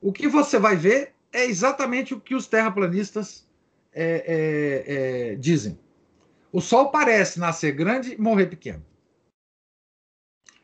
o 0.00 0.12
que 0.12 0.26
você 0.26 0.58
vai 0.58 0.76
ver 0.76 1.14
é 1.32 1.44
exatamente 1.44 2.12
o 2.12 2.20
que 2.20 2.34
os 2.34 2.46
terraplanistas 2.46 3.46
é, 3.92 4.24
é, 4.26 5.32
é, 5.32 5.34
dizem. 5.36 5.78
O 6.52 6.60
Sol 6.60 6.90
parece 6.90 7.38
nascer 7.38 7.72
grande 7.72 8.14
e 8.14 8.20
morrer 8.20 8.46
pequeno. 8.46 8.84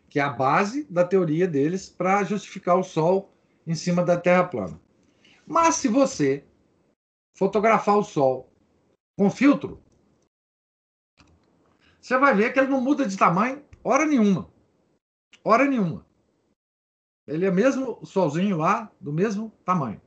Que 0.08 0.18
é 0.18 0.22
a 0.22 0.28
base 0.28 0.84
da 0.90 1.04
teoria 1.04 1.46
deles 1.46 1.88
para 1.88 2.24
justificar 2.24 2.76
o 2.76 2.82
Sol 2.82 3.32
em 3.66 3.74
cima 3.74 4.04
da 4.04 4.20
Terra 4.20 4.44
plana. 4.44 4.80
Mas 5.46 5.76
se 5.76 5.88
você 5.88 6.44
fotografar 7.36 7.96
o 7.96 8.04
Sol 8.04 8.50
com 9.18 9.30
filtro, 9.30 9.82
você 12.00 12.18
vai 12.18 12.34
ver 12.34 12.52
que 12.52 12.58
ele 12.58 12.68
não 12.68 12.80
muda 12.80 13.06
de 13.06 13.16
tamanho 13.16 13.62
hora 13.84 14.06
nenhuma. 14.06 14.50
Hora 15.44 15.64
nenhuma. 15.64 16.06
Ele 17.26 17.46
é 17.46 17.50
mesmo 17.50 18.04
solzinho 18.04 18.56
lá, 18.56 18.90
do 19.00 19.12
mesmo 19.12 19.52
tamanho. 19.64 20.00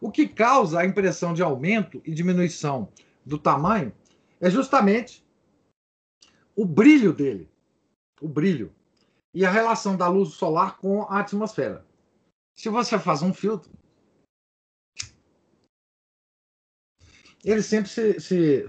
O 0.00 0.10
que 0.10 0.26
causa 0.26 0.80
a 0.80 0.86
impressão 0.86 1.34
de 1.34 1.42
aumento 1.42 2.02
e 2.04 2.12
diminuição 2.12 2.92
do 3.24 3.38
tamanho 3.38 3.92
é 4.40 4.50
justamente 4.50 5.24
o 6.56 6.64
brilho 6.64 7.12
dele. 7.12 7.48
O 8.20 8.28
brilho. 8.28 8.72
E 9.34 9.46
a 9.46 9.50
relação 9.50 9.96
da 9.96 10.08
luz 10.08 10.30
solar 10.30 10.78
com 10.78 11.02
a 11.02 11.20
atmosfera. 11.20 11.86
Se 12.54 12.68
você 12.68 12.98
faz 12.98 13.22
um 13.22 13.32
filtro, 13.32 13.70
ele 17.44 17.62
sempre 17.62 17.90
se, 17.90 18.20
se 18.20 18.66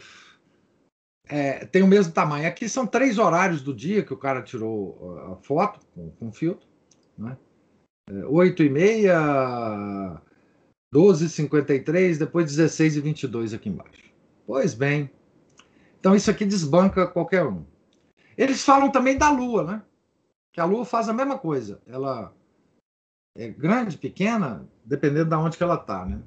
é, 1.28 1.66
tem 1.66 1.84
o 1.84 1.88
mesmo 1.88 2.14
tamanho. 2.14 2.48
Aqui 2.48 2.68
são 2.68 2.86
três 2.88 3.18
horários 3.18 3.62
do 3.62 3.74
dia 3.74 4.04
que 4.04 4.14
o 4.14 4.18
cara 4.18 4.42
tirou 4.42 5.20
a 5.32 5.36
foto 5.38 5.80
com, 5.94 6.10
com 6.12 6.32
filtro. 6.32 6.68
Né? 7.18 7.38
É, 8.10 8.26
8 8.26 8.64
e 8.64 8.70
meia, 8.70 10.22
12 10.92 11.26
e 11.26 11.30
53, 11.30 12.18
depois 12.18 12.46
16 12.46 12.98
e 12.98 13.02
22 13.02 13.54
aqui 13.54 13.70
embaixo. 13.70 14.04
Pois 14.46 14.74
bem. 14.74 15.10
Então 16.00 16.16
isso 16.16 16.30
aqui 16.30 16.46
desbanca 16.46 17.08
qualquer 17.08 17.46
um. 17.46 17.66
Eles 18.38 18.64
falam 18.64 18.92
também 18.92 19.18
da 19.18 19.30
Lua, 19.30 19.64
né? 19.64 19.84
Que 20.52 20.60
a 20.60 20.66
Lua 20.66 20.84
faz 20.84 21.08
a 21.08 21.14
mesma 21.14 21.38
coisa. 21.38 21.82
Ela 21.88 22.34
é 23.36 23.48
grande, 23.48 23.98
pequena, 23.98 24.68
dependendo 24.86 25.30
de 25.30 25.36
onde 25.36 25.58
que 25.58 25.64
ela 25.64 25.76
está, 25.76 26.06
né? 26.06 26.22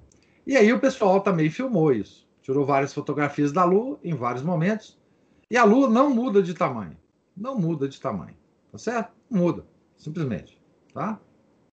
E 0.47 0.57
aí 0.57 0.73
o 0.73 0.81
pessoal 0.81 1.21
também 1.21 1.51
filmou 1.51 1.93
isso. 1.93 2.27
Tirou 2.43 2.65
várias 2.65 2.95
fotografias 2.95 3.53
da 3.53 3.65
Lua 3.65 3.99
em 4.03 4.15
vários 4.15 4.43
momentos. 4.43 4.99
E 5.51 5.57
a 5.57 5.65
Lua 5.65 5.89
não 5.89 6.11
muda 6.11 6.43
de 6.43 6.55
tamanho. 6.55 6.97
Não 7.37 7.59
muda 7.59 7.89
de 7.89 8.01
tamanho. 8.01 8.37
Tá 8.71 8.79
certo? 8.79 9.13
Não 9.29 9.41
muda. 9.41 9.67
Simplesmente. 9.97 10.61
Tá? 10.93 11.21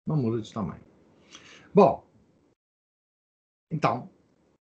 Não 0.06 0.16
muda 0.16 0.40
de 0.40 0.52
tamanho. 0.52 0.82
Bom, 1.72 2.04
então, 3.70 4.08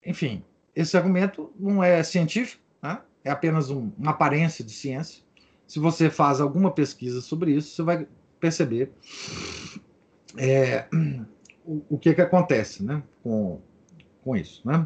enfim, 0.06 0.44
esse 0.76 0.98
argumento 0.98 1.52
não 1.60 1.84
é 1.84 2.04
científico, 2.04 2.64
né? 2.82 3.02
é 3.24 3.30
apenas 3.30 3.70
um, 3.70 3.92
uma 3.98 4.12
aparência 4.12 4.64
de 4.64 4.72
ciência. 4.72 5.24
Se 5.68 5.80
você 5.80 6.10
faz 6.10 6.42
alguma 6.42 6.72
pesquisa 6.72 7.22
sobre 7.22 7.52
isso, 7.52 7.76
você 7.76 7.84
vai 7.84 8.08
perceber 8.40 8.92
é, 10.38 10.86
o, 11.66 11.84
o, 11.90 11.98
que, 11.98 12.14
que 12.14 12.22
acontece 12.22 12.84
né, 12.84 13.02
com, 13.22 13.62
com 14.24 14.36
isso. 14.36 14.62
Né? 14.66 14.86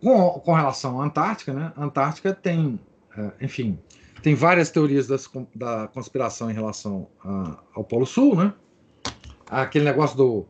Com, 0.00 0.30
com 0.40 0.52
relação 0.52 1.00
à 1.00 1.04
Antártica, 1.04 1.52
né, 1.52 1.72
a 1.76 1.84
Antártica 1.84 2.32
tem, 2.34 2.80
é, 3.16 3.32
enfim, 3.40 3.78
tem 4.22 4.34
várias 4.34 4.70
teorias 4.70 5.06
das, 5.06 5.30
da 5.54 5.88
conspiração 5.88 6.50
em 6.50 6.54
relação 6.54 7.08
a, 7.22 7.62
ao 7.74 7.84
Polo 7.84 8.06
Sul, 8.06 8.34
né? 8.36 8.54
Aquele 9.50 9.84
negócio 9.84 10.16
do 10.16 10.46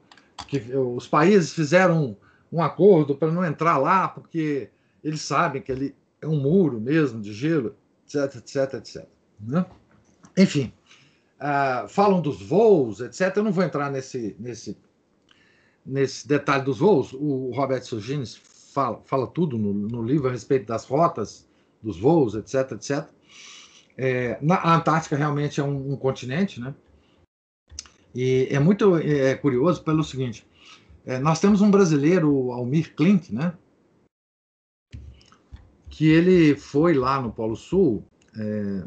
que 0.47 0.59
os 0.77 1.09
países 1.09 1.53
fizeram 1.53 2.05
um, 2.05 2.16
um 2.59 2.62
acordo 2.62 3.16
para 3.16 3.33
não 3.33 3.45
entrar 3.45 3.77
lá 3.79 4.07
porque 4.07 4.70
eles 5.03 5.20
sabem 5.20 5.61
que 5.61 5.72
ele 5.72 5.95
é 6.20 6.27
um 6.27 6.41
muro 6.41 6.81
mesmo 6.81 7.20
de 7.20 7.33
gelo, 7.33 7.75
etc, 8.07 8.37
etc, 8.37 8.75
etc. 8.75 9.09
Né? 9.41 9.66
Enfim, 10.39 10.72
uh, 11.45 11.87
falam 11.89 12.21
dos 12.21 12.43
voos, 12.43 13.01
etc. 13.01 13.37
Eu 13.37 13.45
não 13.45 13.53
vou 13.53 13.63
entrar 13.63 13.91
nesse, 13.91 14.35
nesse, 14.39 14.77
nesse 15.85 16.27
detalhe 16.27 16.65
dos 16.65 16.79
voos. 16.79 17.13
O 17.13 17.51
Robert 17.55 17.85
Sugines 17.85 18.37
fala, 18.73 19.01
fala 19.05 19.27
tudo 19.27 19.59
no, 19.59 19.73
no, 19.75 20.03
livro 20.03 20.29
a 20.29 20.33
respeito 20.33 20.67
das 20.67 20.87
rotas, 20.87 21.47
dos 21.83 22.01
voos, 22.01 22.35
etc, 22.35 22.73
etc. 22.73 23.09
É, 23.97 24.39
na, 24.41 24.57
a 24.57 24.77
Antártica 24.77 25.17
realmente 25.17 25.61
é 25.61 25.65
um, 25.65 25.93
um, 25.93 25.97
continente, 25.97 26.61
né? 26.61 26.75
E 28.15 28.49
é 28.51 28.59
muito 28.59 28.97
é, 28.97 29.35
curioso 29.35 29.85
pelo 29.85 30.03
seguinte: 30.03 30.47
é, 31.05 31.19
nós 31.19 31.41
temos 31.41 31.61
um 31.61 31.71
brasileiro, 31.71 32.51
Almir 32.53 32.95
Klink, 32.95 33.33
né? 33.33 33.55
Que 35.91 36.09
ele 36.09 36.57
foi 36.57 36.95
lá 36.95 37.21
no 37.21 37.31
Polo 37.31 37.55
Sul 37.55 38.05
é, 38.37 38.83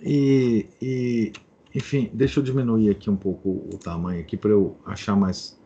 e, 0.00 0.66
e 0.80 1.32
enfim, 1.74 2.10
deixa 2.12 2.40
eu 2.40 2.44
diminuir 2.44 2.90
aqui 2.90 3.08
um 3.08 3.16
pouco 3.16 3.48
o 3.72 3.78
tamanho 3.78 4.20
aqui 4.20 4.36
para 4.36 4.50
eu 4.50 4.78
achar 4.84 5.16
mais, 5.16 5.58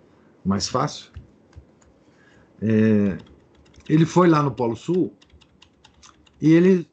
mais 0.45 0.69
fácil. 0.69 1.13
É, 2.61 3.19
ele 3.89 4.07
foi 4.07 4.29
lá 4.29 4.43
no 4.43 4.55
Polo 4.55 4.77
Sul 4.77 5.13
e 6.41 6.53
ele 6.53 6.89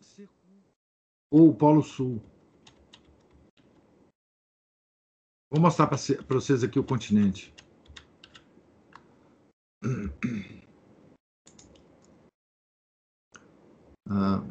ou 1.31 1.49
o 1.49 1.55
Polo 1.55 1.83
Sul. 1.83 2.21
Vou 5.51 5.61
mostrar 5.61 5.87
para 5.87 5.97
vocês 6.29 6.63
aqui 6.63 6.79
o 6.79 6.83
continente. 6.83 7.53
Ah, 14.09 14.43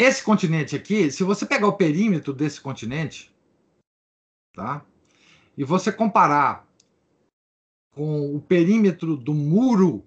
Esse 0.00 0.22
continente 0.22 0.76
aqui, 0.76 1.10
se 1.10 1.24
você 1.24 1.44
pegar 1.44 1.66
o 1.66 1.76
perímetro 1.76 2.32
desse 2.32 2.60
continente, 2.60 3.34
tá? 4.54 4.86
E 5.56 5.64
você 5.64 5.90
comparar 5.90 6.64
com 7.96 8.36
o 8.36 8.40
perímetro 8.40 9.16
do 9.16 9.34
muro 9.34 10.06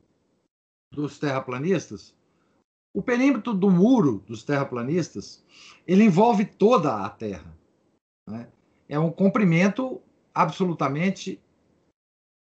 dos 0.93 1.19
terraplanistas, 1.19 2.15
o 2.95 3.01
perímetro 3.01 3.53
do 3.53 3.69
muro 3.69 4.23
dos 4.25 4.45
terraplanistas, 4.45 5.43
ele 5.85 6.05
envolve 6.05 6.45
toda 6.45 7.05
a 7.05 7.09
Terra. 7.09 7.53
Né? 8.29 8.49
É 8.87 8.97
um 8.97 9.11
comprimento 9.11 10.01
absolutamente 10.33 11.37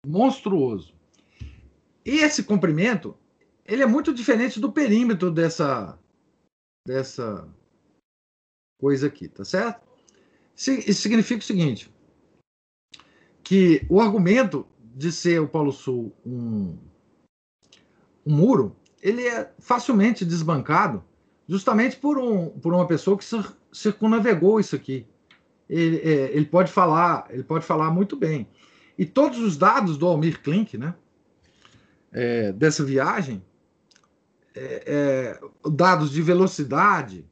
monstruoso. 0.06 0.94
E 2.04 2.18
esse 2.18 2.44
comprimento, 2.44 3.16
ele 3.64 3.82
é 3.82 3.86
muito 3.86 4.12
diferente 4.12 4.60
do 4.60 4.70
perímetro 4.70 5.30
dessa 5.30 5.98
dessa 6.88 7.46
coisa 8.80 9.08
aqui, 9.08 9.28
tá 9.28 9.44
certo? 9.44 9.86
Isso 10.56 11.02
significa 11.02 11.40
o 11.40 11.44
seguinte, 11.44 11.92
que 13.44 13.86
o 13.90 14.00
argumento 14.00 14.66
de 14.80 15.12
ser 15.12 15.38
o 15.40 15.46
Polo 15.46 15.70
Sul 15.70 16.12
um, 16.24 16.78
um 18.24 18.34
muro, 18.34 18.74
ele 19.02 19.28
é 19.28 19.52
facilmente 19.58 20.24
desbancado 20.24 21.04
justamente 21.46 21.96
por, 21.96 22.18
um, 22.18 22.48
por 22.48 22.72
uma 22.72 22.86
pessoa 22.86 23.18
que 23.18 23.24
circunavegou 23.70 24.58
isso 24.58 24.74
aqui. 24.74 25.06
Ele, 25.68 25.98
é, 25.98 26.34
ele, 26.34 26.46
pode 26.46 26.72
falar, 26.72 27.26
ele 27.28 27.44
pode 27.44 27.66
falar 27.66 27.90
muito 27.90 28.16
bem. 28.16 28.48
E 28.96 29.04
todos 29.04 29.38
os 29.38 29.58
dados 29.58 29.98
do 29.98 30.06
Almir 30.06 30.42
Klink, 30.42 30.78
né, 30.78 30.94
é, 32.10 32.50
dessa 32.52 32.82
viagem, 32.82 33.42
é, 34.58 34.82
é, 34.86 35.70
dados 35.70 36.10
de 36.10 36.20
velocidade 36.20 37.24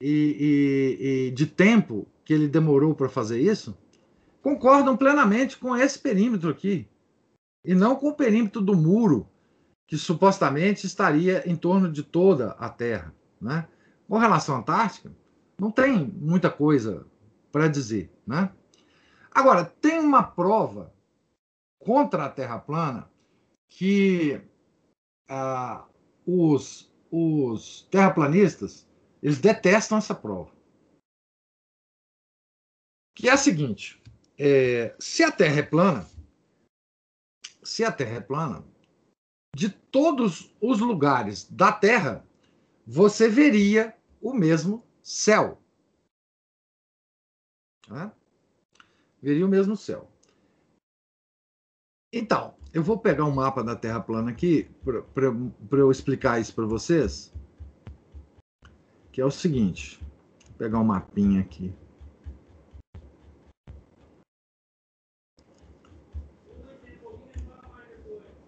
e, 0.00 0.98
e, 1.00 1.28
e 1.28 1.30
de 1.30 1.46
tempo 1.46 2.06
que 2.24 2.32
ele 2.32 2.46
demorou 2.46 2.94
para 2.94 3.08
fazer 3.08 3.40
isso, 3.40 3.76
concordam 4.42 4.96
plenamente 4.96 5.56
com 5.56 5.76
esse 5.76 5.98
perímetro 5.98 6.50
aqui, 6.50 6.88
e 7.64 7.74
não 7.74 7.96
com 7.96 8.08
o 8.08 8.14
perímetro 8.14 8.60
do 8.60 8.76
muro, 8.76 9.28
que 9.86 9.96
supostamente 9.96 10.86
estaria 10.86 11.48
em 11.48 11.54
torno 11.54 11.90
de 11.90 12.02
toda 12.02 12.50
a 12.52 12.68
Terra. 12.68 13.14
Né? 13.40 13.66
Com 14.08 14.18
relação 14.18 14.56
à 14.56 14.58
Antártica, 14.58 15.12
não 15.58 15.70
tem 15.70 16.06
muita 16.16 16.50
coisa 16.50 17.06
para 17.52 17.68
dizer. 17.68 18.10
Né? 18.26 18.50
Agora, 19.30 19.64
tem 19.64 19.98
uma 19.98 20.22
prova 20.22 20.92
contra 21.78 22.24
a 22.24 22.28
Terra 22.28 22.58
plana 22.58 23.08
que 23.68 24.40
ah, 25.28 25.84
os, 26.26 26.92
os 27.10 27.82
terraplanistas 27.90 28.86
eles 29.22 29.38
detestam 29.38 29.98
essa 29.98 30.14
prova. 30.14 30.52
Que 33.14 33.28
é 33.28 33.32
a 33.32 33.36
seguinte: 33.36 34.02
é, 34.38 34.96
se 34.98 35.22
a 35.22 35.30
Terra 35.30 35.60
é 35.60 35.62
plana, 35.62 36.08
se 37.62 37.84
a 37.84 37.92
Terra 37.92 38.16
é 38.16 38.20
plana, 38.20 38.64
de 39.54 39.70
todos 39.70 40.54
os 40.60 40.80
lugares 40.80 41.48
da 41.50 41.72
Terra, 41.72 42.26
você 42.86 43.28
veria 43.28 43.96
o 44.20 44.32
mesmo 44.32 44.84
céu. 45.02 45.62
Né? 47.88 48.10
Veria 49.20 49.46
o 49.46 49.48
mesmo 49.48 49.76
céu. 49.76 50.10
Então, 52.12 52.56
eu 52.72 52.82
vou 52.82 52.98
pegar 52.98 53.24
um 53.24 53.30
mapa 53.30 53.62
da 53.62 53.76
Terra 53.76 54.00
plana 54.00 54.30
aqui 54.30 54.68
para 55.14 55.78
eu 55.78 55.90
explicar 55.90 56.40
isso 56.40 56.54
para 56.54 56.64
vocês. 56.64 57.32
Que 59.10 59.20
é 59.20 59.24
o 59.24 59.30
seguinte. 59.30 60.00
Vou 60.48 60.56
pegar 60.56 60.78
um 60.78 60.84
mapinha 60.84 61.40
aqui. 61.40 61.72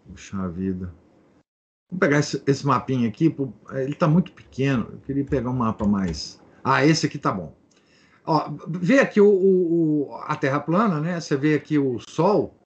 Puxa 0.08 0.48
vida. 0.48 0.94
Vou 1.90 1.98
pegar 1.98 2.20
esse, 2.20 2.42
esse 2.46 2.66
mapinha 2.66 3.08
aqui. 3.08 3.34
Ele 3.72 3.92
está 3.92 4.08
muito 4.08 4.32
pequeno. 4.32 4.88
Eu 4.90 4.98
queria 5.00 5.24
pegar 5.24 5.50
um 5.50 5.56
mapa 5.56 5.86
mais. 5.86 6.40
Ah, 6.62 6.84
esse 6.84 7.04
aqui 7.04 7.18
tá 7.18 7.30
bom. 7.30 7.54
Ó, 8.24 8.50
vê 8.66 9.00
aqui 9.00 9.20
o, 9.20 9.28
o, 9.28 10.14
a 10.22 10.34
Terra 10.34 10.60
plana, 10.60 10.98
né? 10.98 11.20
Você 11.20 11.36
vê 11.36 11.54
aqui 11.54 11.78
o 11.78 11.98
Sol 12.08 12.56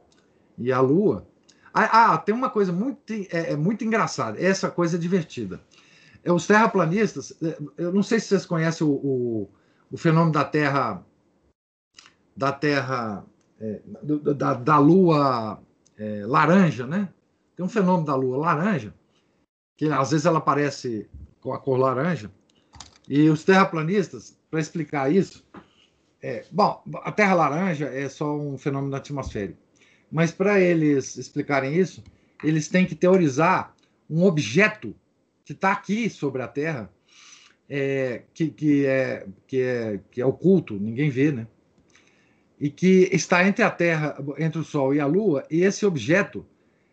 e 0.57 0.71
a 0.71 0.81
Lua. 0.81 1.28
Ah, 1.87 2.13
ah 2.13 2.19
tem 2.19 2.35
uma 2.35 2.51
coisa 2.51 2.73
muito, 2.73 3.13
é, 3.13 3.53
é, 3.53 3.57
muito 3.57 3.85
engraçada. 3.85 4.43
Essa 4.43 4.71
coisa 4.71 4.97
é 4.97 5.01
divertida. 5.01 5.61
É, 6.25 6.33
os 6.33 6.47
terraplanistas, 6.47 7.33
é, 7.43 7.59
eu 7.77 7.93
não 7.93 8.03
sei 8.03 8.21
se 8.21 8.29
vocês 8.29 8.47
conhecem 8.47 8.87
o, 8.87 8.91
o, 8.91 9.51
o 9.91 9.97
fenômeno 9.97 10.33
da 10.33 10.45
Terra, 10.45 11.05
da 12.37 12.53
Terra, 12.53 13.25
é, 13.61 13.81
da, 14.37 14.55
da 14.55 14.79
Lua 14.79 15.61
é, 15.97 16.25
laranja, 16.27 16.87
né? 16.87 17.09
Tem 17.57 17.65
um 17.65 17.69
fenômeno 17.69 18.07
da 18.07 18.15
Lua 18.15 18.37
laranja 18.39 18.95
que 19.79 19.87
às 19.87 20.11
vezes 20.11 20.27
ela 20.27 20.39
aparece 20.39 21.09
com 21.41 21.55
a 21.55 21.59
cor 21.59 21.79
laranja. 21.79 22.31
E 23.09 23.31
os 23.31 23.45
terraplanistas 23.45 24.37
para 24.51 24.61
explicar 24.61 25.11
isso, 25.11 25.47
é, 26.21 26.45
bom, 26.51 26.83
a 26.97 27.13
Terra 27.13 27.35
laranja 27.35 27.87
é 27.87 28.09
só 28.09 28.37
um 28.37 28.59
fenômeno 28.59 28.97
atmosférico, 28.97 29.61
mas 30.11 30.31
para 30.31 30.61
eles 30.61 31.17
explicarem 31.17 31.77
isso, 31.77 32.03
eles 32.43 32.69
têm 32.69 32.87
que 32.87 32.95
teorizar 32.95 33.75
um 34.09 34.25
objeto 34.25 34.95
que 35.45 35.53
está 35.53 35.73
aqui 35.73 36.09
sobre 36.09 36.43
a 36.43 36.49
Terra, 36.49 36.91
é, 37.69 38.23
que, 38.33 38.49
que, 38.49 38.87
é, 38.87 39.27
que, 39.47 39.61
é, 39.61 40.01
que 40.11 40.21
é 40.21 40.27
oculto, 40.27 40.75
ninguém 40.75 41.11
vê, 41.11 41.33
né? 41.33 41.47
E 42.61 42.71
que 42.71 43.09
está 43.13 43.47
entre 43.47 43.63
a 43.63 43.71
Terra, 43.71 44.17
entre 44.39 44.59
o 44.59 44.65
Sol 44.65 44.95
e 44.95 45.01
a 45.01 45.07
Lua, 45.07 45.45
e 45.51 45.63
esse 45.63 45.87
objeto 45.87 46.45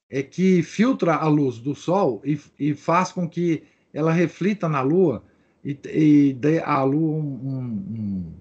é 0.09 0.21
que 0.21 0.61
filtra 0.61 1.15
a 1.15 1.27
luz 1.27 1.57
do 1.57 1.73
Sol 1.73 2.21
e, 2.23 2.39
e 2.59 2.73
faz 2.73 3.11
com 3.11 3.27
que 3.27 3.63
ela 3.93 4.11
reflita 4.11 4.69
na 4.69 4.81
Lua 4.81 5.23
e, 5.63 5.77
e 5.85 6.33
dê 6.33 6.59
à 6.59 6.83
lua 6.83 7.17
um, 7.17 7.23
um, 7.49 8.33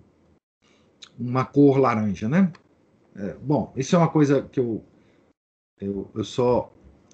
uma 1.19 1.45
cor 1.45 1.79
laranja, 1.79 2.29
né? 2.29 2.53
É, 3.17 3.35
bom, 3.35 3.73
isso 3.77 3.95
é 3.95 3.99
uma 3.99 4.11
coisa 4.11 4.43
que 4.43 4.59
eu, 4.59 4.85
eu, 5.81 6.11
eu 6.15 6.25
só. 6.25 6.73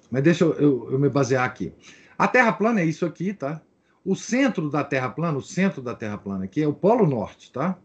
Mas 0.09 0.23
deixa 0.23 0.43
eu, 0.43 0.53
eu, 0.53 0.91
eu 0.91 0.99
me 0.99 1.09
basear 1.09 1.45
aqui. 1.45 1.73
A 2.17 2.27
Terra 2.27 2.53
plana 2.53 2.81
é 2.81 2.85
isso 2.85 3.05
aqui, 3.05 3.33
tá? 3.33 3.61
O 4.03 4.15
centro 4.15 4.69
da 4.69 4.83
Terra 4.83 5.09
plana, 5.09 5.37
o 5.37 5.41
centro 5.41 5.81
da 5.81 5.95
Terra 5.95 6.17
plana 6.17 6.45
aqui 6.45 6.61
é 6.61 6.67
o 6.67 6.73
Polo 6.73 7.07
Norte, 7.07 7.51
tá? 7.51 7.77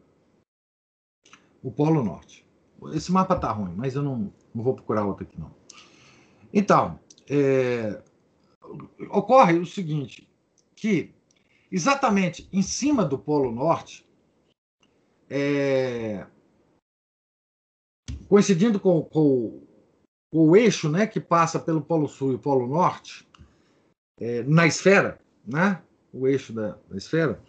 O 1.62 1.70
Polo 1.70 2.02
Norte. 2.02 2.47
Esse 2.93 3.12
mapa 3.12 3.36
tá 3.36 3.51
ruim, 3.52 3.74
mas 3.74 3.94
eu 3.94 4.02
não, 4.02 4.32
não 4.55 4.64
vou 4.64 4.74
procurar 4.74 5.05
outro 5.05 5.24
aqui, 5.24 5.38
não. 5.38 5.55
Então, 6.52 6.98
é, 7.28 8.02
ocorre 9.10 9.59
o 9.59 9.66
seguinte, 9.66 10.28
que 10.74 11.14
exatamente 11.70 12.48
em 12.52 12.62
cima 12.62 13.05
do 13.05 13.18
Polo 13.18 13.51
Norte, 13.51 14.06
é, 15.28 16.26
coincidindo 18.28 18.78
com, 18.80 19.02
com, 19.02 19.62
com, 20.32 20.48
o 20.48 20.56
eixo 20.56 20.88
né, 20.88 21.06
que 21.06 21.20
passa 21.20 21.58
pelo 21.58 21.82
Polo 21.82 22.08
Sul 22.08 22.32
e 22.32 22.34
o 22.34 22.38
Polo 22.38 22.66
Norte, 22.66 23.26
é, 24.20 24.42
na 24.42 24.66
esfera, 24.66 25.18
né, 25.46 25.82
o 26.12 26.26
eixo 26.26 26.52
da, 26.52 26.78
da 26.88 26.96
esfera, 26.96 27.40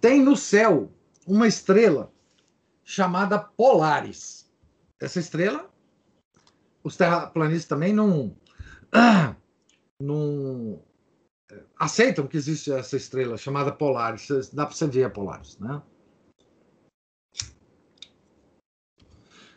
tem 0.00 0.22
no 0.22 0.36
céu 0.36 0.90
uma 1.26 1.46
estrela 1.46 2.12
chamada 2.84 3.38
Polaris. 3.38 4.48
Essa 5.00 5.18
estrela, 5.18 5.68
os 6.84 6.96
terraplanistas 6.96 7.66
também 7.66 7.92
não, 7.92 8.34
não 10.00 10.80
aceitam 11.78 12.26
que 12.26 12.36
existe 12.36 12.72
essa 12.72 12.96
estrela 12.96 13.36
chamada 13.36 13.72
Polaris. 13.72 14.28
Dá 14.52 14.66
para 14.66 14.74
você 14.74 14.86
ver 14.86 15.04
a 15.04 15.10
Polaris, 15.10 15.58
né? 15.58 15.82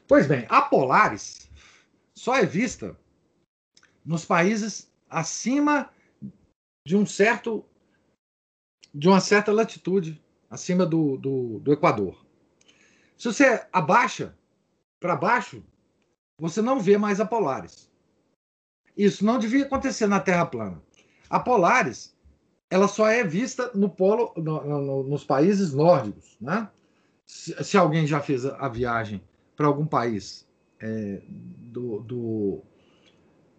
Pois 0.10 0.26
bem, 0.26 0.48
a 0.49 0.60
Polaris 0.64 1.48
só 2.15 2.36
é 2.36 2.44
vista 2.44 2.99
nos 4.03 4.26
países 4.26 4.91
acima 5.07 5.88
de 6.84 6.98
um 6.98 7.06
certo 7.06 7.64
de 8.91 9.07
uma 9.07 9.22
certa 9.22 9.52
latitude 9.52 10.19
acima 10.49 10.84
do, 10.84 11.15
do, 11.15 11.60
do 11.60 11.72
Equador. 11.72 12.26
Se 13.15 13.31
você 13.31 13.64
abaixa 13.72 14.36
para 14.99 15.15
baixo, 15.15 15.64
você 16.40 16.60
não 16.60 16.80
vê 16.80 16.98
mais 16.98 17.19
a 17.19 17.26
Polaris. 17.26 17.88
Isso 18.98 19.23
não 19.23 19.38
devia 19.38 19.64
acontecer 19.64 20.07
na 20.07 20.19
Terra 20.19 20.48
plana. 20.48 20.81
A 21.30 21.40
Polaris, 21.40 22.18
ela 22.68 22.88
só 22.88 23.07
é 23.07 23.23
vista 23.23 23.69
no 23.76 23.88
polo, 23.88 24.34
no, 24.36 24.65
no, 24.65 25.03
nos 25.03 25.23
países 25.23 25.72
nórdicos, 25.72 26.36
né? 26.41 26.68
Se, 27.27 27.64
se, 27.64 27.77
alguém 27.77 28.07
já 28.07 28.19
fez 28.19 28.44
a 28.44 28.68
viagem 28.68 29.22
para 29.60 29.68
algum 29.68 29.86
país 29.86 30.48
é, 30.80 31.22
do, 31.27 31.99
do, 31.99 32.64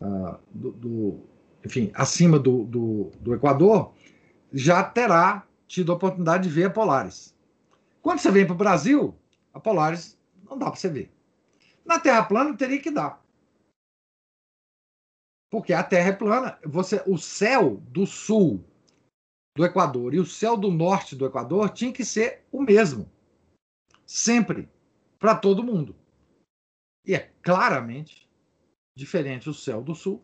uh, 0.00 0.38
do, 0.50 0.72
do, 0.72 1.20
enfim, 1.62 1.90
acima 1.92 2.38
do, 2.38 2.64
do, 2.64 3.10
do 3.20 3.34
Equador, 3.34 3.92
já 4.50 4.82
terá 4.82 5.46
tido 5.68 5.92
a 5.92 5.96
oportunidade 5.96 6.44
de 6.44 6.54
ver 6.54 6.64
a 6.64 6.70
Polaris. 6.70 7.36
Quando 8.00 8.18
você 8.18 8.30
vem 8.30 8.46
para 8.46 8.54
o 8.54 8.56
Brasil, 8.56 9.14
a 9.52 9.60
Polaris 9.60 10.18
não 10.42 10.56
dá 10.56 10.70
para 10.70 10.80
você 10.80 10.88
ver. 10.88 11.12
Na 11.84 12.00
Terra 12.00 12.24
plana 12.24 12.56
teria 12.56 12.80
que 12.80 12.90
dar. 12.90 13.22
Porque 15.50 15.74
a 15.74 15.82
Terra 15.84 16.08
é 16.08 16.12
plana. 16.12 16.58
Você, 16.64 17.02
o 17.06 17.18
céu 17.18 17.76
do 17.88 18.06
sul 18.06 18.64
do 19.54 19.66
Equador 19.66 20.14
e 20.14 20.18
o 20.18 20.24
céu 20.24 20.56
do 20.56 20.70
norte 20.70 21.14
do 21.14 21.26
Equador 21.26 21.68
tinha 21.68 21.92
que 21.92 22.06
ser 22.06 22.42
o 22.50 22.62
mesmo. 22.62 23.06
Sempre. 24.06 24.66
Para 25.20 25.36
todo 25.36 25.62
mundo. 25.62 25.94
E 27.06 27.14
é 27.14 27.30
claramente 27.42 28.28
diferente 28.96 29.48
o 29.48 29.54
céu 29.54 29.80
do 29.80 29.94
sul 29.94 30.20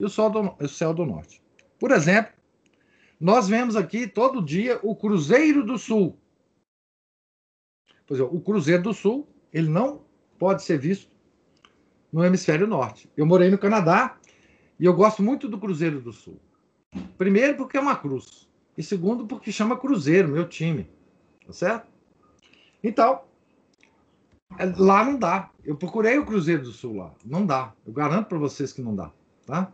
e 0.00 0.04
o, 0.04 0.08
do, 0.08 0.56
o 0.64 0.68
céu 0.68 0.94
do 0.94 1.04
norte. 1.04 1.42
Por 1.78 1.90
exemplo, 1.90 2.32
nós 3.20 3.48
vemos 3.48 3.76
aqui 3.76 4.06
todo 4.06 4.42
dia 4.42 4.78
o 4.82 4.94
Cruzeiro 4.94 5.64
do 5.64 5.76
Sul. 5.76 6.16
Pois 8.06 8.20
é, 8.20 8.22
o 8.22 8.40
Cruzeiro 8.40 8.82
do 8.82 8.94
Sul, 8.94 9.28
ele 9.52 9.68
não 9.68 10.04
pode 10.38 10.62
ser 10.62 10.78
visto 10.78 11.10
no 12.12 12.24
hemisfério 12.24 12.66
norte. 12.66 13.10
Eu 13.16 13.26
morei 13.26 13.50
no 13.50 13.58
Canadá 13.58 14.18
e 14.78 14.84
eu 14.84 14.94
gosto 14.94 15.22
muito 15.22 15.48
do 15.48 15.58
Cruzeiro 15.58 16.00
do 16.00 16.12
Sul. 16.12 16.40
Primeiro, 17.18 17.56
porque 17.56 17.76
é 17.76 17.80
uma 17.80 17.96
cruz. 17.96 18.48
E 18.76 18.82
segundo, 18.82 19.26
porque 19.26 19.50
chama 19.50 19.76
Cruzeiro, 19.76 20.28
meu 20.28 20.48
time. 20.48 20.88
Tá 21.44 21.52
certo? 21.52 21.88
Então, 22.82 23.27
lá 24.76 25.04
não 25.04 25.18
dá. 25.18 25.50
Eu 25.64 25.76
procurei 25.76 26.18
o 26.18 26.26
Cruzeiro 26.26 26.62
do 26.62 26.72
Sul 26.72 26.96
lá. 26.96 27.14
Não 27.24 27.44
dá. 27.44 27.74
Eu 27.86 27.92
garanto 27.92 28.28
para 28.28 28.38
vocês 28.38 28.72
que 28.72 28.82
não 28.82 28.94
dá. 28.94 29.12
Tá? 29.46 29.72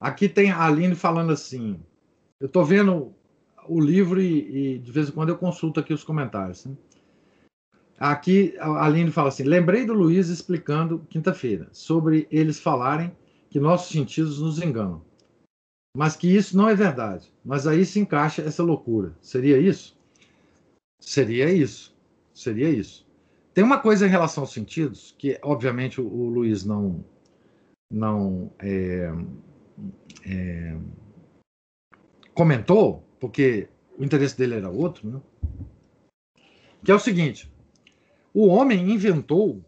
Aqui 0.00 0.28
tem 0.28 0.50
a 0.50 0.64
Aline 0.64 0.94
falando 0.94 1.32
assim. 1.32 1.80
Eu 2.40 2.46
estou 2.46 2.64
vendo 2.64 3.14
o 3.68 3.80
livro 3.80 4.20
e, 4.20 4.74
e, 4.74 4.78
de 4.78 4.90
vez 4.90 5.08
em 5.08 5.12
quando 5.12 5.28
eu 5.28 5.38
consulto 5.38 5.80
aqui 5.80 5.94
os 5.94 6.04
comentários. 6.04 6.64
Né? 6.66 6.76
Aqui 7.98 8.56
a 8.58 8.84
Aline 8.84 9.12
fala 9.12 9.28
assim: 9.28 9.44
lembrei 9.44 9.86
do 9.86 9.92
Luiz 9.92 10.28
explicando 10.28 11.06
quinta-feira 11.08 11.68
sobre 11.72 12.26
eles 12.30 12.58
falarem 12.58 13.16
que 13.48 13.60
nossos 13.60 13.92
sentidos 13.92 14.40
nos 14.40 14.60
enganam, 14.60 15.04
mas 15.96 16.16
que 16.16 16.34
isso 16.34 16.56
não 16.56 16.68
é 16.68 16.74
verdade. 16.74 17.32
Mas 17.44 17.66
aí 17.66 17.84
se 17.84 18.00
encaixa 18.00 18.42
essa 18.42 18.62
loucura. 18.62 19.16
Seria 19.20 19.58
isso? 19.58 19.96
Seria 21.02 21.52
isso. 21.52 21.94
Seria 22.32 22.70
isso. 22.70 23.06
Tem 23.52 23.62
uma 23.62 23.78
coisa 23.78 24.06
em 24.06 24.10
relação 24.10 24.44
aos 24.44 24.52
sentidos 24.52 25.14
que, 25.18 25.38
obviamente, 25.42 26.00
o, 26.00 26.06
o 26.06 26.28
Luiz 26.28 26.64
não 26.64 27.04
não 27.90 28.50
é, 28.58 29.10
é, 30.24 30.78
comentou, 32.32 33.06
porque 33.20 33.68
o 33.98 34.02
interesse 34.02 34.38
dele 34.38 34.54
era 34.54 34.70
outro, 34.70 35.10
né? 35.10 35.20
que 36.82 36.90
é 36.90 36.94
o 36.94 36.98
seguinte: 36.98 37.52
o 38.32 38.46
homem 38.46 38.90
inventou 38.90 39.62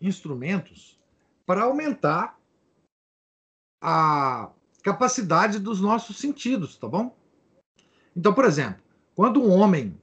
instrumentos 0.00 1.00
para 1.46 1.62
aumentar 1.62 2.38
a 3.82 4.50
capacidade 4.82 5.58
dos 5.58 5.80
nossos 5.80 6.18
sentidos, 6.18 6.76
tá 6.76 6.86
bom? 6.86 7.16
Então, 8.14 8.34
por 8.34 8.44
exemplo, 8.44 8.82
quando 9.14 9.42
um 9.42 9.50
homem. 9.50 9.98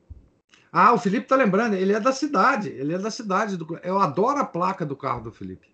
Ah, 0.72 0.94
o 0.94 0.98
Felipe 0.98 1.28
tá 1.28 1.36
lembrando, 1.36 1.76
ele 1.76 1.94
é 1.94 2.00
da 2.00 2.12
cidade, 2.12 2.70
ele 2.70 2.94
é 2.94 2.98
da 2.98 3.12
cidade. 3.12 3.58
Do... 3.58 3.80
Eu 3.84 4.00
adoro 4.00 4.40
a 4.40 4.46
placa 4.46 4.86
do 4.86 4.96
carro 4.96 5.22
do 5.22 5.32
Felipe. 5.32 5.68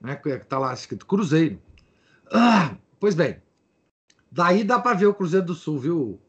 Né, 0.00 0.14
que 0.16 0.38
tá 0.38 0.58
lá 0.58 0.72
escrito 0.72 1.06
Cruzeiro. 1.06 1.60
Ah, 2.32 2.76
pois 3.00 3.14
bem, 3.14 3.42
daí 4.30 4.62
dá 4.62 4.78
para 4.78 4.96
ver 4.96 5.06
o 5.06 5.14
Cruzeiro 5.14 5.46
do 5.46 5.54
Sul, 5.54 5.78
viu? 5.78 6.20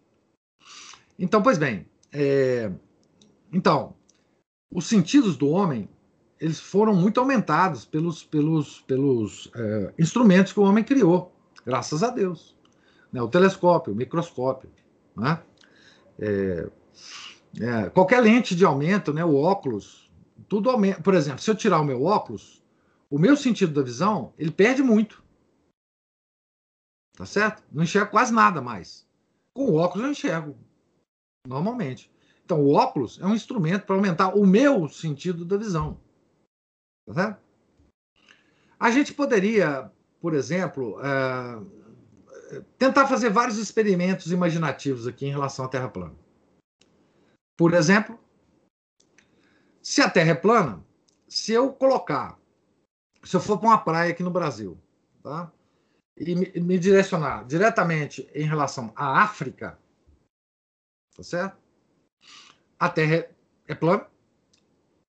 Então, 1.17 1.41
pois 1.41 1.57
bem, 1.57 1.87
é... 2.11 2.71
então, 3.53 3.95
os 4.71 4.87
sentidos 4.87 5.37
do 5.37 5.49
homem 5.49 5.89
eles 6.39 6.59
foram 6.59 6.95
muito 6.95 7.19
aumentados 7.19 7.85
pelos, 7.85 8.23
pelos, 8.23 8.79
pelos 8.81 9.51
é, 9.53 9.93
instrumentos 9.99 10.53
que 10.53 10.59
o 10.59 10.63
homem 10.63 10.83
criou, 10.83 11.35
graças 11.65 12.01
a 12.01 12.09
Deus. 12.09 12.55
Né? 13.11 13.21
O 13.21 13.27
telescópio, 13.27 13.91
o 13.91 13.95
microscópio. 13.95 14.69
Né? 15.15 15.39
É, 16.17 16.69
é, 17.57 17.89
qualquer 17.89 18.21
lente 18.21 18.55
de 18.55 18.65
aumento, 18.65 19.13
né? 19.13 19.23
o 19.23 19.35
óculos, 19.35 20.11
tudo 20.47 20.69
aumenta. 20.69 21.01
Por 21.01 21.13
exemplo, 21.13 21.41
se 21.41 21.49
eu 21.49 21.55
tirar 21.55 21.79
o 21.79 21.85
meu 21.85 22.03
óculos, 22.03 22.63
o 23.09 23.17
meu 23.17 23.35
sentido 23.35 23.73
da 23.73 23.81
visão 23.81 24.33
ele 24.37 24.51
perde 24.51 24.83
muito. 24.83 25.23
Tá 27.15 27.25
certo? 27.25 27.63
Não 27.71 27.83
enxergo 27.83 28.11
quase 28.11 28.33
nada 28.33 28.61
mais. 28.61 29.07
Com 29.53 29.65
o 29.65 29.75
óculos 29.75 30.05
eu 30.05 30.11
enxergo, 30.11 30.57
normalmente. 31.45 32.11
Então, 32.45 32.61
o 32.61 32.73
óculos 32.73 33.19
é 33.19 33.25
um 33.25 33.35
instrumento 33.35 33.85
para 33.85 33.95
aumentar 33.95 34.29
o 34.29 34.45
meu 34.45 34.87
sentido 34.87 35.45
da 35.45 35.57
visão. 35.57 35.99
Tá 37.05 37.13
certo? 37.13 37.41
A 38.79 38.89
gente 38.91 39.13
poderia, 39.13 39.91
por 40.21 40.33
exemplo, 40.33 40.97
é, 41.03 42.59
tentar 42.77 43.07
fazer 43.07 43.29
vários 43.29 43.57
experimentos 43.57 44.31
imaginativos 44.31 45.05
aqui 45.05 45.25
em 45.25 45.31
relação 45.31 45.65
à 45.65 45.67
Terra 45.67 45.89
plana. 45.89 46.15
Por 47.59 47.73
exemplo, 47.73 48.17
se 49.81 50.01
a 50.01 50.09
Terra 50.09 50.31
é 50.31 50.35
plana, 50.35 50.81
se 51.27 51.51
eu 51.51 51.73
colocar, 51.73 52.39
se 53.21 53.35
eu 53.35 53.41
for 53.41 53.59
para 53.59 53.67
uma 53.67 53.83
praia 53.83 54.13
aqui 54.13 54.23
no 54.23 54.31
Brasil, 54.31 54.81
tá? 55.21 55.51
e 56.15 56.35
me, 56.61 56.79
direcionar 56.79 57.45
diretamente 57.45 58.29
em 58.33 58.45
relação 58.45 58.93
à 58.95 59.21
África, 59.23 59.77
tá 61.13 61.21
certo? 61.21 61.57
A 62.79 62.87
Terra 62.87 63.15
é, 63.15 63.35
é 63.67 63.75
plana, 63.75 64.09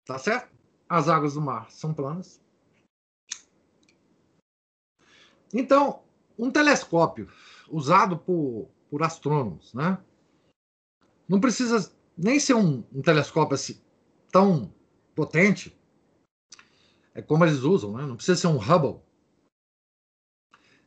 tá 0.05 0.19
certo? 0.19 0.55
As 0.87 1.09
águas 1.09 1.33
do 1.33 1.41
mar 1.41 1.71
são 1.71 1.95
planas. 1.95 2.39
Então, 5.51 6.03
um 6.37 6.51
telescópio 6.51 7.27
usado 7.67 8.19
por, 8.19 8.69
por 8.87 9.01
astrônomos, 9.01 9.73
né? 9.73 9.97
Não 11.27 11.41
precisa 11.41 11.95
nem 12.17 12.39
ser 12.39 12.53
um, 12.53 12.83
um 12.93 13.01
telescópio 13.01 13.55
assim, 13.55 13.81
tão 14.31 14.73
potente, 15.15 15.77
é 17.13 17.21
como 17.21 17.45
eles 17.45 17.59
usam, 17.59 17.93
né? 17.97 18.05
Não 18.05 18.15
precisa 18.15 18.39
ser 18.39 18.47
um 18.47 18.57
Hubble, 18.57 19.01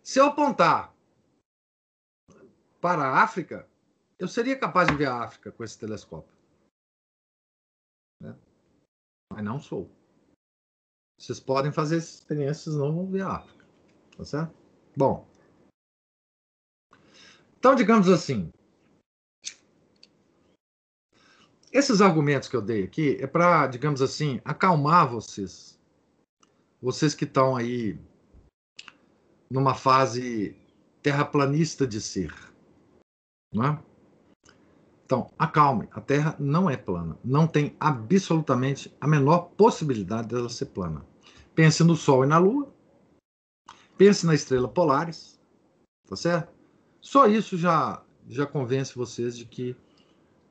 se 0.09 0.19
eu 0.19 0.25
apontar 0.25 0.97
para 2.81 3.03
a 3.03 3.23
África, 3.23 3.69
eu 4.19 4.27
seria 4.27 4.59
capaz 4.59 4.89
de 4.89 4.97
ver 4.97 5.07
a 5.07 5.23
África 5.23 5.53
com 5.53 5.63
esse 5.63 5.79
telescópio. 5.79 6.35
Né? 8.23 8.35
Mas 9.31 9.45
não 9.45 9.61
sou. 9.61 9.91
Vocês 11.21 11.39
podem 11.39 11.71
fazer 11.71 11.99
experiências, 11.99 12.75
não 12.75 12.95
vão 12.95 13.11
ver 13.11 13.21
a 13.21 13.33
África. 13.33 13.67
Tá 14.17 14.25
certo? 14.25 14.55
Bom. 14.97 15.29
Então, 17.59 17.75
digamos 17.75 18.09
assim. 18.09 18.51
Esses 21.73 22.01
argumentos 22.01 22.49
que 22.49 22.57
eu 22.57 22.63
dei 22.63 22.85
aqui 22.85 23.19
é 23.21 23.27
para, 23.27 23.67
digamos 23.67 24.01
assim, 24.01 24.41
acalmar 24.45 25.09
vocês. 25.09 25.79
Vocês 26.81 27.15
que 27.15 27.25
estão 27.25 27.57
aí 27.57 27.99
numa 29.51 29.75
fase 29.75 30.57
terraplanista 31.03 31.87
de 31.87 32.01
ser. 32.01 32.35
Não 33.53 33.65
é? 33.65 33.83
Então, 35.05 35.31
acalme, 35.39 35.89
a 35.91 36.01
Terra 36.01 36.37
não 36.39 36.69
é 36.69 36.77
plana. 36.77 37.19
Não 37.25 37.47
tem 37.47 37.75
absolutamente 37.81 38.95
a 39.01 39.09
menor 39.09 39.51
possibilidade 39.57 40.29
dela 40.29 40.51
ser 40.51 40.67
plana. 40.67 41.05
Pense 41.55 41.83
no 41.83 41.97
Sol 41.97 42.25
e 42.25 42.27
na 42.27 42.39
Lua. 42.39 42.71
Pense 43.97 44.27
na 44.27 44.35
estrela 44.35 44.69
polares. 44.69 45.41
Tá 46.07 46.15
certo? 46.15 46.53
Só 47.01 47.27
isso 47.27 47.57
já, 47.57 48.03
já 48.29 48.47
convence 48.47 48.95
vocês 48.95 49.37
de 49.37 49.47
que 49.47 49.75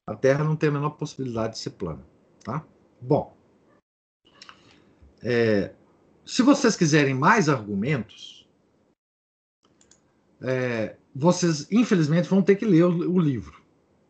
a 0.08 0.16
Terra 0.16 0.44
não 0.44 0.56
tem 0.56 0.70
a 0.70 0.72
menor 0.72 0.92
possibilidade 0.92 1.54
de 1.54 1.60
ser 1.60 1.72
plana. 1.72 2.04
Tá? 2.44 2.66
Bom. 3.02 3.36
É, 5.22 5.74
se 6.26 6.42
vocês 6.42 6.78
quiserem 6.78 7.14
mais 7.14 7.50
argumentos, 7.50 8.48
é, 10.42 10.96
vocês, 11.14 11.68
infelizmente, 11.70 12.30
vão 12.30 12.42
ter 12.42 12.56
que 12.56 12.66
ler 12.66 12.86
o, 12.86 13.12
o 13.12 13.20
livro 13.20 13.62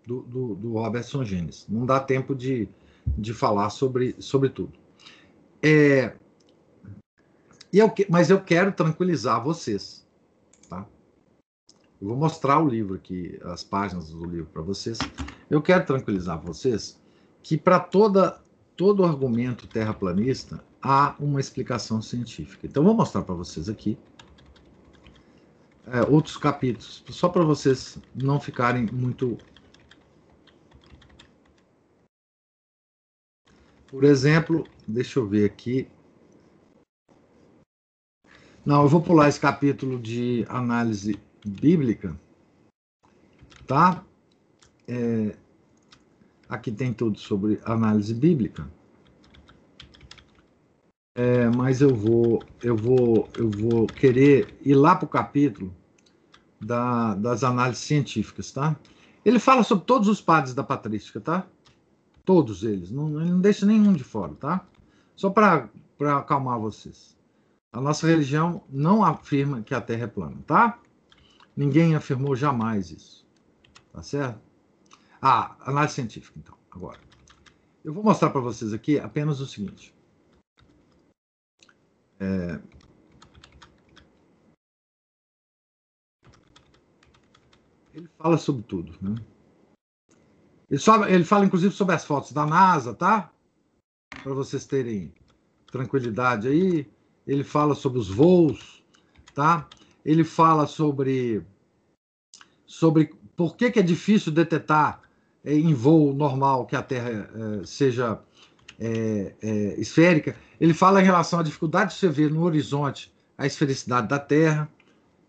do, 0.05 0.21
do, 0.21 0.55
do, 0.55 0.73
Robertson 0.73 1.23
Genes. 1.23 1.65
Não 1.67 1.85
dá 1.85 1.99
tempo 1.99 2.35
de, 2.35 2.69
de 3.17 3.33
falar 3.33 3.71
sobre, 3.71 4.15
sobre 4.19 4.49
tudo. 4.49 4.73
É, 5.63 6.13
eu, 7.73 7.91
mas 8.09 8.29
eu 8.29 8.41
quero 8.41 8.71
tranquilizar 8.71 9.43
vocês. 9.43 9.96
Eu 11.99 12.09
vou 12.09 12.17
mostrar 12.17 12.59
o 12.59 12.67
livro 12.67 12.95
aqui, 12.95 13.39
as 13.43 13.63
páginas 13.63 14.09
do 14.11 14.25
livro 14.25 14.47
para 14.47 14.61
vocês. 14.61 14.99
Eu 15.49 15.61
quero 15.61 15.85
tranquilizar 15.85 16.39
vocês 16.39 17.01
que 17.41 17.57
para 17.57 17.79
toda 17.79 18.39
todo 18.75 19.03
argumento 19.03 19.65
terraplanista 19.67 20.63
há 20.81 21.15
uma 21.19 21.39
explicação 21.39 22.01
científica. 22.01 22.67
Então, 22.67 22.83
vou 22.83 22.93
mostrar 22.93 23.23
para 23.23 23.33
vocês 23.33 23.67
aqui 23.67 23.97
é, 25.87 26.01
outros 26.01 26.37
capítulos, 26.37 27.03
só 27.09 27.27
para 27.27 27.43
vocês 27.43 27.97
não 28.13 28.39
ficarem 28.39 28.85
muito. 28.91 29.37
Por 33.87 34.03
exemplo, 34.03 34.65
deixa 34.87 35.19
eu 35.19 35.27
ver 35.27 35.45
aqui. 35.45 35.87
Não, 38.65 38.83
eu 38.83 38.87
vou 38.87 39.01
pular 39.01 39.29
esse 39.29 39.39
capítulo 39.39 39.97
de 39.97 40.45
análise 40.49 41.17
bíblica, 41.47 42.15
tá? 43.65 44.03
É, 44.87 45.35
aqui 46.47 46.71
tem 46.71 46.93
tudo 46.93 47.19
sobre 47.19 47.59
análise 47.65 48.13
bíblica. 48.13 48.67
É, 51.15 51.49
mas 51.49 51.81
eu 51.81 51.95
vou, 51.95 52.43
eu 52.61 52.75
vou, 52.75 53.27
eu 53.35 53.49
vou 53.49 53.87
querer 53.87 54.55
ir 54.63 54.75
lá 54.75 54.95
para 54.95 55.05
o 55.05 55.09
capítulo 55.09 55.73
da, 56.61 57.15
das 57.15 57.43
análises 57.43 57.83
científicas, 57.83 58.51
tá? 58.51 58.75
Ele 59.25 59.39
fala 59.39 59.63
sobre 59.63 59.85
todos 59.85 60.07
os 60.07 60.21
padres 60.21 60.53
da 60.53 60.63
patrística, 60.63 61.19
tá? 61.19 61.45
Todos 62.23 62.63
eles, 62.63 62.91
não, 62.91 63.09
não 63.09 63.41
deixa 63.41 63.65
nenhum 63.65 63.93
de 63.93 64.03
fora, 64.03 64.33
tá? 64.35 64.65
Só 65.15 65.29
para 65.29 65.69
acalmar 66.17 66.59
vocês. 66.59 67.17
A 67.73 67.81
nossa 67.81 68.07
religião 68.07 68.61
não 68.69 69.03
afirma 69.03 69.61
que 69.61 69.73
a 69.73 69.81
Terra 69.81 70.03
é 70.03 70.07
plana, 70.07 70.37
tá? 70.45 70.79
Ninguém 71.57 71.95
afirmou 71.95 72.35
jamais 72.35 72.91
isso, 72.91 73.27
tá 73.91 74.03
certo? 74.03 74.39
Ah, 75.19 75.57
análise 75.61 75.95
científica, 75.95 76.37
então, 76.37 76.55
agora. 76.69 76.99
Eu 77.83 77.91
vou 77.91 78.03
mostrar 78.03 78.29
para 78.29 78.39
vocês 78.39 78.73
aqui 78.73 78.99
apenas 78.99 79.39
o 79.39 79.47
seguinte. 79.47 79.91
É... 82.19 82.59
Ele 87.91 88.07
fala 88.19 88.37
sobre 88.37 88.61
tudo, 88.61 88.95
né? 89.01 89.15
Ele, 90.69 90.79
só, 90.79 91.07
ele 91.07 91.23
fala, 91.23 91.45
inclusive, 91.45 91.73
sobre 91.73 91.95
as 91.95 92.05
fotos 92.05 92.33
da 92.33 92.45
NASA, 92.45 92.93
tá? 92.93 93.33
Para 94.21 94.33
vocês 94.33 94.67
terem 94.67 95.11
tranquilidade 95.71 96.47
aí. 96.47 96.87
Ele 97.25 97.43
fala 97.43 97.73
sobre 97.73 97.97
os 97.97 98.09
voos, 98.09 98.85
tá? 99.33 99.67
Ele 100.07 100.23
fala 100.23 100.65
sobre, 100.65 101.45
sobre 102.65 103.13
por 103.35 103.57
que, 103.57 103.69
que 103.69 103.79
é 103.79 103.83
difícil 103.83 104.31
detectar 104.31 105.01
é, 105.43 105.53
em 105.53 105.73
voo 105.73 106.13
normal 106.13 106.65
que 106.65 106.77
a 106.77 106.81
Terra 106.81 107.09
é, 107.09 107.65
seja 107.65 108.17
é, 108.79 109.35
é, 109.41 109.79
esférica. 109.81 110.33
Ele 110.61 110.73
fala 110.73 111.01
em 111.01 111.05
relação 111.05 111.39
à 111.39 111.43
dificuldade 111.43 111.93
de 111.93 111.99
você 111.99 112.07
ver 112.07 112.31
no 112.31 112.43
horizonte 112.43 113.13
a 113.37 113.45
esfericidade 113.45 114.07
da 114.07 114.17
Terra. 114.17 114.69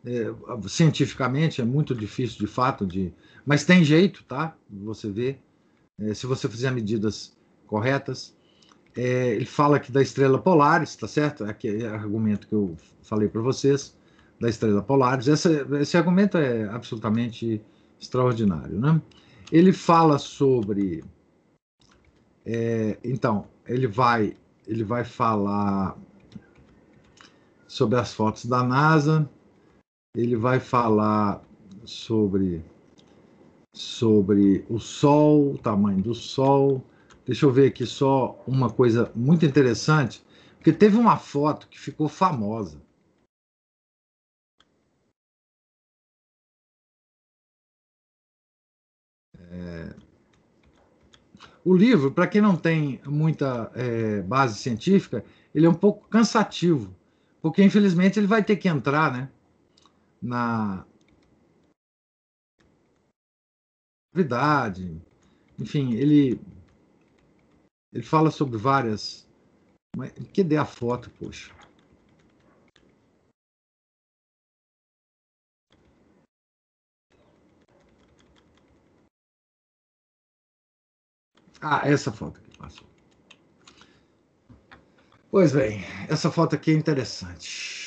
É, 0.06 0.32
cientificamente 0.68 1.60
é 1.60 1.64
muito 1.64 1.92
difícil 1.92 2.38
de 2.38 2.46
fato 2.46 2.86
de, 2.86 3.12
mas 3.44 3.64
tem 3.64 3.82
jeito, 3.82 4.22
tá? 4.22 4.56
Você 4.70 5.10
vê 5.10 5.38
é, 5.98 6.14
se 6.14 6.24
você 6.24 6.48
fizer 6.48 6.70
medidas 6.70 7.36
corretas. 7.66 8.32
É, 8.96 9.34
ele 9.34 9.44
fala 9.44 9.76
aqui 9.76 9.90
da 9.90 10.00
estrela 10.00 10.38
Polaris, 10.38 10.94
tá 10.94 11.08
certo? 11.08 11.44
Aquele 11.44 11.84
argumento 11.84 12.46
que 12.46 12.54
eu 12.54 12.76
falei 13.02 13.28
para 13.28 13.42
vocês 13.42 13.97
da 14.40 14.48
estrela 14.48 14.82
Polaris. 14.82 15.28
Essa, 15.28 15.66
esse 15.80 15.96
argumento 15.96 16.36
é 16.38 16.64
absolutamente 16.68 17.60
extraordinário, 18.00 18.78
né? 18.78 19.00
Ele 19.50 19.72
fala 19.72 20.18
sobre, 20.18 21.02
é, 22.44 22.98
então, 23.02 23.46
ele 23.66 23.86
vai, 23.86 24.36
ele 24.66 24.84
vai 24.84 25.04
falar 25.04 25.96
sobre 27.66 27.98
as 27.98 28.12
fotos 28.12 28.46
da 28.46 28.62
NASA. 28.62 29.28
Ele 30.16 30.36
vai 30.36 30.58
falar 30.58 31.42
sobre 31.84 32.64
sobre 33.72 34.64
o 34.68 34.80
Sol, 34.80 35.52
o 35.52 35.58
tamanho 35.58 36.02
do 36.02 36.14
Sol. 36.14 36.82
Deixa 37.24 37.46
eu 37.46 37.52
ver 37.52 37.68
aqui 37.68 37.86
só 37.86 38.42
uma 38.46 38.70
coisa 38.70 39.12
muito 39.14 39.46
interessante, 39.46 40.22
porque 40.56 40.72
teve 40.72 40.96
uma 40.96 41.16
foto 41.16 41.68
que 41.68 41.78
ficou 41.78 42.08
famosa. 42.08 42.82
É... 49.50 49.94
O 51.64 51.74
livro, 51.74 52.10
para 52.10 52.26
quem 52.26 52.40
não 52.40 52.56
tem 52.56 53.00
muita 53.06 53.70
é, 53.74 54.22
base 54.22 54.58
científica, 54.58 55.24
ele 55.54 55.66
é 55.66 55.68
um 55.68 55.74
pouco 55.74 56.08
cansativo, 56.08 56.94
porque 57.42 57.62
infelizmente 57.62 58.18
ele 58.18 58.26
vai 58.26 58.42
ter 58.42 58.56
que 58.56 58.68
entrar 58.68 59.12
né, 59.12 59.28
na, 60.22 60.84
gravidade. 64.18 65.00
Enfim, 65.58 65.94
ele 65.94 66.40
ele 67.92 68.02
fala 68.02 68.30
sobre 68.30 68.58
várias. 68.58 69.26
Mas, 69.96 70.12
que 70.32 70.44
dê 70.44 70.56
a 70.56 70.64
foto, 70.64 71.10
poxa. 71.18 71.52
Ah, 81.60 81.82
essa 81.84 82.12
foto 82.12 82.38
aqui 82.38 82.56
passou. 82.56 82.86
Pois 85.30 85.52
bem, 85.52 85.80
essa 86.08 86.30
foto 86.30 86.54
aqui 86.54 86.70
é 86.70 86.74
interessante. 86.74 87.78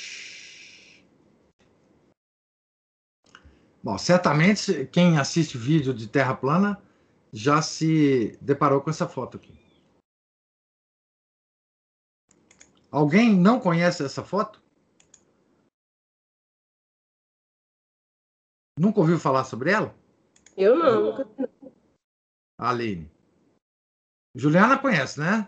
Bom, 3.83 3.97
certamente 3.97 4.85
quem 4.87 5.17
assiste 5.17 5.57
vídeo 5.57 5.93
de 5.93 6.07
Terra 6.07 6.35
plana 6.35 6.81
já 7.33 7.61
se 7.61 8.37
deparou 8.41 8.81
com 8.81 8.89
essa 8.89 9.07
foto 9.07 9.37
aqui. 9.37 9.59
Alguém 12.91 13.33
não 13.33 13.59
conhece 13.59 14.03
essa 14.03 14.23
foto? 14.23 14.61
Nunca 18.77 18.99
ouviu 18.99 19.17
falar 19.17 19.45
sobre 19.45 19.71
ela? 19.71 19.95
Eu 20.57 20.77
não, 20.77 21.05
nunca. 21.05 21.27
Aline. 22.59 23.09
Juliana 24.33 24.77
conhece, 24.77 25.19
né? 25.19 25.47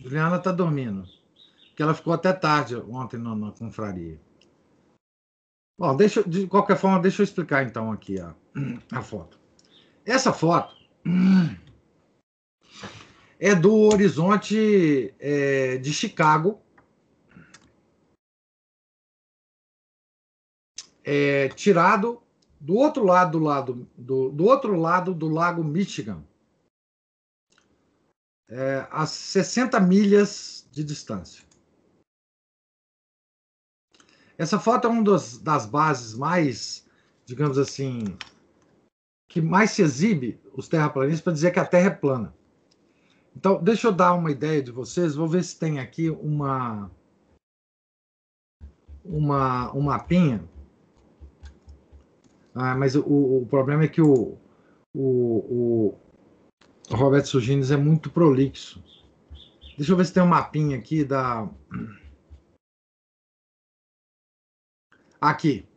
Juliana 0.00 0.36
está 0.36 0.50
dormindo 0.50 1.04
que 1.76 1.82
ela 1.82 1.94
ficou 1.94 2.12
até 2.12 2.32
tarde 2.32 2.76
ontem 2.76 3.18
na 3.18 3.52
confraria. 3.52 4.20
Bom, 5.78 5.96
deixa, 5.96 6.22
de 6.22 6.46
qualquer 6.46 6.76
forma, 6.76 7.00
deixa 7.00 7.22
eu 7.22 7.24
explicar 7.24 7.64
então 7.64 7.92
aqui 7.92 8.20
a, 8.20 8.34
a 8.92 9.02
foto. 9.02 9.38
Essa 10.04 10.32
foto 10.32 10.74
é 13.38 13.54
do 13.54 13.74
horizonte 13.74 15.14
é, 15.18 15.78
de 15.78 15.92
Chicago, 15.92 16.60
é, 21.02 21.48
tirado 21.48 22.22
do 22.60 22.74
outro 22.74 23.04
lado 23.04 23.38
do 23.38 23.44
lado 23.44 23.88
do, 23.96 24.30
do 24.30 24.44
outro 24.44 24.76
lado 24.76 25.14
do 25.14 25.28
lago 25.28 25.64
Michigan, 25.64 26.22
é, 28.48 28.86
a 28.90 29.06
60 29.06 29.80
milhas 29.80 30.68
de 30.70 30.84
distância. 30.84 31.44
Essa 34.36 34.58
foto 34.58 34.86
é 34.86 34.90
uma 34.90 35.04
das, 35.04 35.38
das 35.38 35.66
bases 35.66 36.14
mais, 36.14 36.86
digamos 37.24 37.58
assim, 37.58 38.04
que 39.28 39.40
mais 39.40 39.70
se 39.70 39.82
exibe 39.82 40.40
os 40.52 40.66
terraplanistas 40.68 41.20
para 41.20 41.32
dizer 41.32 41.50
que 41.52 41.60
a 41.60 41.66
Terra 41.66 41.86
é 41.86 41.94
plana. 41.94 42.34
Então, 43.36 43.62
deixa 43.62 43.86
eu 43.86 43.92
dar 43.92 44.14
uma 44.14 44.30
ideia 44.30 44.62
de 44.62 44.72
vocês. 44.72 45.14
Vou 45.14 45.28
ver 45.28 45.44
se 45.44 45.58
tem 45.58 45.78
aqui 45.78 46.10
uma 46.10 46.90
uma 49.04 49.72
um 49.74 49.82
mapinha. 49.82 50.48
Ah, 52.54 52.74
mas 52.74 52.96
o, 52.96 53.02
o 53.02 53.46
problema 53.46 53.84
é 53.84 53.88
que 53.88 54.02
o, 54.02 54.36
o, 54.94 55.94
o 56.90 56.94
Roberto 56.94 57.26
Sugines 57.26 57.70
é 57.70 57.76
muito 57.76 58.10
prolixo. 58.10 58.82
Deixa 59.76 59.92
eu 59.92 59.96
ver 59.96 60.04
se 60.04 60.12
tem 60.12 60.22
um 60.22 60.26
mapinha 60.26 60.76
aqui 60.76 61.04
da 61.04 61.48
Aqui. 65.20 65.68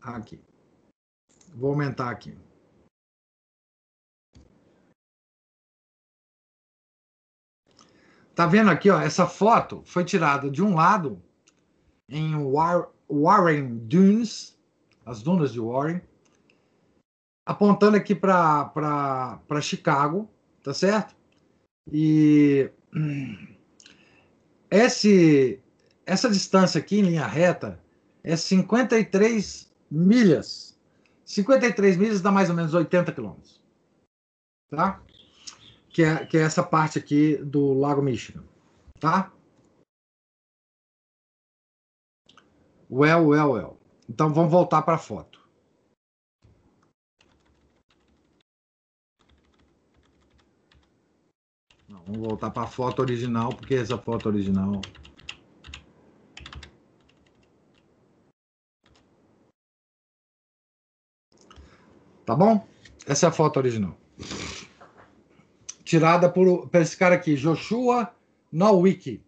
Aqui. 0.00 0.40
Vou 1.52 1.70
aumentar 1.70 2.10
aqui. 2.10 2.38
Tá 8.36 8.46
vendo 8.46 8.70
aqui, 8.70 8.88
ó? 8.88 9.00
Essa 9.00 9.26
foto 9.26 9.82
foi 9.84 10.04
tirada 10.04 10.48
de 10.48 10.62
um 10.62 10.76
lado 10.76 11.20
em 12.08 12.36
Warren 13.10 13.78
Dunes, 13.78 14.58
as 15.04 15.22
dunas 15.22 15.52
de 15.52 15.60
Warren, 15.60 16.00
apontando 17.46 17.96
aqui 17.96 18.14
para 18.14 19.60
Chicago, 19.62 20.28
tá 20.62 20.74
certo? 20.74 21.16
E 21.90 22.70
esse 24.70 25.60
essa 26.04 26.30
distância 26.30 26.78
aqui 26.78 26.98
em 26.98 27.02
linha 27.02 27.26
reta 27.26 27.78
é 28.22 28.36
53 28.36 29.70
milhas. 29.90 30.78
53 31.24 31.96
milhas 31.96 32.22
dá 32.22 32.30
mais 32.30 32.48
ou 32.48 32.56
menos 32.56 32.72
80 32.72 33.12
quilômetros. 33.12 33.62
Tá? 34.70 35.02
Que 35.90 36.02
é, 36.02 36.26
que 36.26 36.36
é 36.38 36.40
essa 36.40 36.62
parte 36.62 36.98
aqui 36.98 37.36
do 37.36 37.74
Lago 37.74 38.02
Michigan. 38.02 38.42
Tá? 38.98 39.30
Well, 42.90 43.26
well, 43.26 43.52
well. 43.52 43.78
Então 44.08 44.32
vamos 44.32 44.50
voltar 44.50 44.82
para 44.82 44.94
a 44.94 44.98
foto. 44.98 45.38
Não, 51.88 52.02
vamos 52.04 52.20
voltar 52.20 52.50
para 52.50 52.62
a 52.62 52.66
foto 52.66 53.00
original, 53.00 53.50
porque 53.50 53.74
essa 53.74 53.98
foto 53.98 54.28
original 54.28 54.80
Tá 62.28 62.34
bom? 62.34 62.62
Essa 63.06 63.24
é 63.24 63.28
a 63.30 63.32
foto 63.32 63.56
original. 63.56 63.96
Tirada 65.82 66.28
por, 66.28 66.68
por 66.68 66.80
esse 66.82 66.94
cara 66.94 67.14
aqui, 67.14 67.34
Joshua 67.34 68.14
Nowicki. 68.52 69.24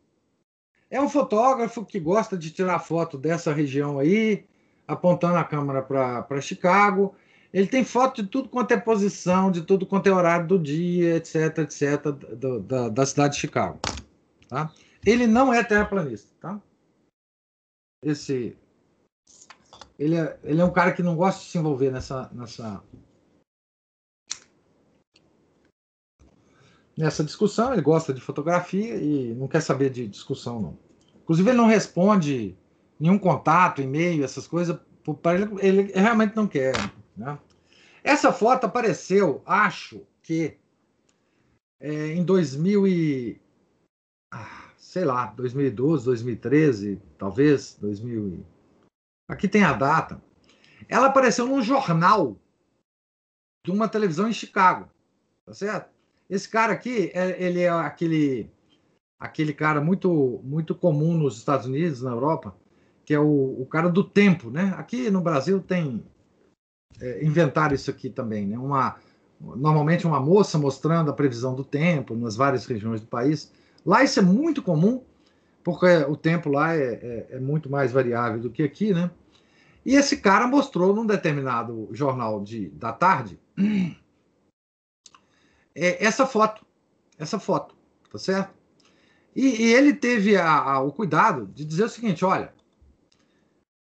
É 0.91 1.01
um 1.01 1.09
fotógrafo 1.09 1.85
que 1.85 2.01
gosta 2.01 2.37
de 2.37 2.51
tirar 2.51 2.79
foto 2.81 3.17
dessa 3.17 3.53
região 3.53 3.99
aí, 3.99 4.45
apontando 4.87 5.37
a 5.37 5.45
câmera 5.45 5.83
para 5.83 6.41
Chicago. 6.41 7.15
Ele 7.53 7.67
tem 7.67 7.85
foto 7.85 8.23
de 8.23 8.29
tudo 8.29 8.49
quanto 8.49 8.73
é 8.73 8.77
posição, 8.77 9.51
de 9.51 9.63
tudo 9.63 9.87
quanto 9.87 10.09
é 10.09 10.13
horário 10.13 10.47
do 10.47 10.59
dia, 10.59 11.17
etc, 11.17 11.59
etc, 11.59 12.03
do, 12.37 12.61
da, 12.61 12.89
da 12.89 13.07
cidade 13.07 13.35
de 13.35 13.41
Chicago. 13.41 13.79
Tá? 14.49 14.73
Ele 15.07 15.27
não 15.27 15.55
é 15.55 15.63
terraplanista, 15.63 16.29
tá? 16.41 16.61
Esse 18.05 18.57
ele 20.01 20.17
é, 20.17 20.39
ele 20.43 20.61
é 20.61 20.65
um 20.65 20.73
cara 20.73 20.93
que 20.93 21.03
não 21.03 21.15
gosta 21.15 21.43
de 21.43 21.51
se 21.51 21.59
envolver 21.59 21.91
nessa, 21.91 22.31
nessa, 22.33 22.83
nessa 27.01 27.25
discussão. 27.25 27.73
Ele 27.73 27.83
gosta 27.83 28.13
de 28.13 28.21
fotografia 28.21 28.97
e 28.97 29.35
não 29.35 29.49
quer 29.49 29.61
saber 29.61 29.91
de 29.91 30.07
discussão, 30.07 30.61
não. 30.61 30.79
Inclusive, 31.23 31.51
ele 31.51 31.59
não 31.59 31.67
responde 31.67 32.57
nenhum 32.99 33.19
contato, 33.19 33.81
e-mail, 33.81 34.25
essas 34.25 34.47
coisas. 34.47 34.79
Ele, 35.33 35.67
ele 35.67 35.93
realmente 35.93 36.37
não 36.37 36.47
quer. 36.47 36.75
Né? 37.17 37.39
Essa 38.05 38.33
foto 38.33 38.67
apareceu, 38.67 39.43
acho 39.47 40.03
que 40.23 40.59
é, 41.81 42.09
em 42.09 42.25
2000 42.25 42.87
e 42.87 43.41
ah, 44.33 44.71
sei 44.77 45.05
lá, 45.05 45.27
2012, 45.27 46.05
2013, 46.05 47.01
talvez 47.19 47.77
2000. 47.81 48.45
Aqui 49.29 49.49
tem 49.49 49.63
a 49.63 49.73
data. 49.73 50.23
Ela 50.89 51.07
apareceu 51.07 51.47
num 51.47 51.63
jornal 51.63 52.37
de 53.65 53.71
uma 53.71 53.89
televisão 53.89 54.29
em 54.29 54.33
Chicago, 54.33 54.89
tá 55.47 55.55
certo? 55.55 55.91
Esse 56.31 56.49
cara 56.49 56.73
aqui, 56.73 57.11
é, 57.13 57.43
ele 57.45 57.61
é 57.61 57.69
aquele 57.69 58.49
aquele 59.19 59.53
cara 59.53 59.81
muito 59.81 60.41
muito 60.45 60.75
comum 60.75 61.13
nos 61.15 61.37
Estados 61.37 61.67
Unidos, 61.67 62.01
na 62.01 62.13
Europa, 62.13 62.55
que 63.05 63.13
é 63.13 63.19
o, 63.19 63.61
o 63.61 63.67
cara 63.67 63.91
do 63.91 64.05
tempo, 64.05 64.49
né? 64.49 64.73
Aqui 64.79 65.11
no 65.11 65.21
Brasil 65.21 65.61
tem 65.61 66.05
é, 67.01 67.21
isso 67.75 67.91
aqui 67.91 68.09
também, 68.09 68.47
né? 68.47 68.57
Uma 68.57 68.97
normalmente 69.41 70.07
uma 70.07 70.21
moça 70.21 70.59
mostrando 70.59 71.11
a 71.11 71.15
previsão 71.15 71.55
do 71.55 71.65
tempo 71.65 72.15
nas 72.15 72.37
várias 72.37 72.65
regiões 72.67 73.01
do 73.01 73.09
país. 73.09 73.51
Lá 73.85 74.05
isso 74.05 74.21
é 74.21 74.23
muito 74.23 74.63
comum, 74.63 75.03
porque 75.65 75.87
o 76.09 76.17
tempo 76.17 76.49
lá 76.51 76.77
é, 76.77 76.93
é, 76.93 77.27
é 77.31 77.41
muito 77.41 77.69
mais 77.69 77.91
variável 77.91 78.41
do 78.41 78.51
que 78.51 78.63
aqui, 78.63 78.95
né? 78.95 79.11
E 79.85 79.97
esse 79.97 80.19
cara 80.19 80.47
mostrou 80.47 80.95
num 80.95 81.07
determinado 81.07 81.89
jornal 81.91 82.43
de, 82.43 82.69
da 82.71 82.93
tarde 82.93 83.39
é, 85.81 86.05
essa 86.05 86.27
foto, 86.27 86.67
essa 87.19 87.41
foto, 87.41 87.75
tá 88.13 88.19
certo? 88.19 88.55
E, 89.35 89.63
e 89.63 89.73
ele 89.73 89.95
teve 89.95 90.37
a, 90.37 90.53
a, 90.53 90.81
o 90.81 90.93
cuidado 90.93 91.47
de 91.47 91.65
dizer 91.65 91.85
o 91.85 91.89
seguinte: 91.89 92.23
olha, 92.23 92.53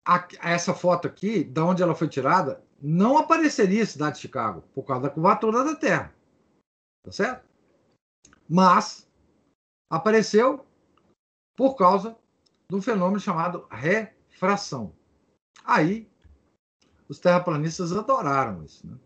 a, 0.07 0.27
essa 0.43 0.73
foto 0.73 1.07
aqui, 1.07 1.45
da 1.45 1.63
onde 1.65 1.83
ela 1.83 1.95
foi 1.95 2.09
tirada, 2.09 2.65
não 2.81 3.19
apareceria 3.19 3.83
a 3.83 3.87
cidade 3.87 4.17
de 4.17 4.23
Chicago 4.23 4.63
por 4.75 4.85
causa 4.85 5.03
da 5.03 5.11
curvatura 5.11 5.63
da 5.63 5.77
Terra, 5.77 6.15
tá 7.05 7.13
certo? 7.13 7.47
Mas 8.49 9.07
apareceu 9.91 10.65
por 11.55 11.75
causa 11.75 12.17
do 12.69 12.81
fenômeno 12.81 13.21
chamado 13.21 13.67
refração. 13.71 14.95
Aí, 15.63 16.09
os 17.09 17.19
terraplanistas 17.19 17.93
adoraram 17.93 18.65
isso. 18.65 18.87
Né? 18.87 18.97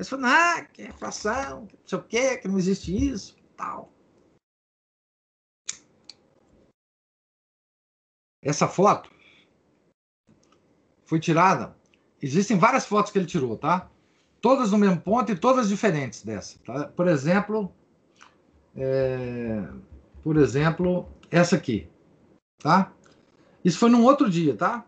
Eles 0.00 0.08
falaram, 0.08 0.34
ah, 0.34 0.64
que 0.64 0.80
refração, 0.80 1.66
que 1.66 1.76
não 1.76 1.86
sei 1.86 1.98
o 1.98 2.02
quê, 2.02 2.38
que 2.38 2.48
não 2.48 2.56
existe 2.56 2.90
isso, 3.10 3.36
tal. 3.54 3.92
Essa 8.42 8.66
foto 8.66 9.10
foi 11.04 11.20
tirada. 11.20 11.76
Existem 12.22 12.58
várias 12.58 12.86
fotos 12.86 13.12
que 13.12 13.18
ele 13.18 13.26
tirou, 13.26 13.58
tá? 13.58 13.90
Todas 14.40 14.72
no 14.72 14.78
mesmo 14.78 14.98
ponto 15.02 15.32
e 15.32 15.38
todas 15.38 15.68
diferentes 15.68 16.22
dessa. 16.24 16.58
Tá? 16.60 16.88
Por 16.88 17.06
exemplo, 17.06 17.70
é, 18.74 19.70
por 20.22 20.38
exemplo, 20.38 21.14
essa 21.30 21.56
aqui, 21.56 21.90
tá? 22.56 22.90
Isso 23.62 23.78
foi 23.78 23.90
num 23.90 24.04
outro 24.04 24.30
dia, 24.30 24.56
tá? 24.56 24.86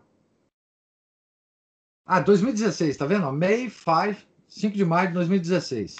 Ah, 2.03 2.19
2016, 2.19 2.97
tá 2.97 3.05
vendo? 3.05 3.31
May 3.31 3.69
5, 3.69 4.32
5 4.53 4.75
de 4.75 4.85
maio 4.85 5.09
de 5.09 5.13
2016. 5.15 5.97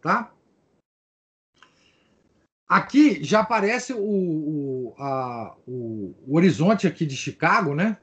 Tá? 0.00 0.32
Aqui 2.68 3.22
já 3.22 3.40
aparece 3.40 3.92
o, 3.92 3.98
o, 3.98 4.94
a, 4.98 5.56
o, 5.66 6.14
o 6.26 6.36
horizonte 6.36 6.86
aqui 6.86 7.04
de 7.04 7.16
Chicago, 7.16 7.74
né? 7.74 7.98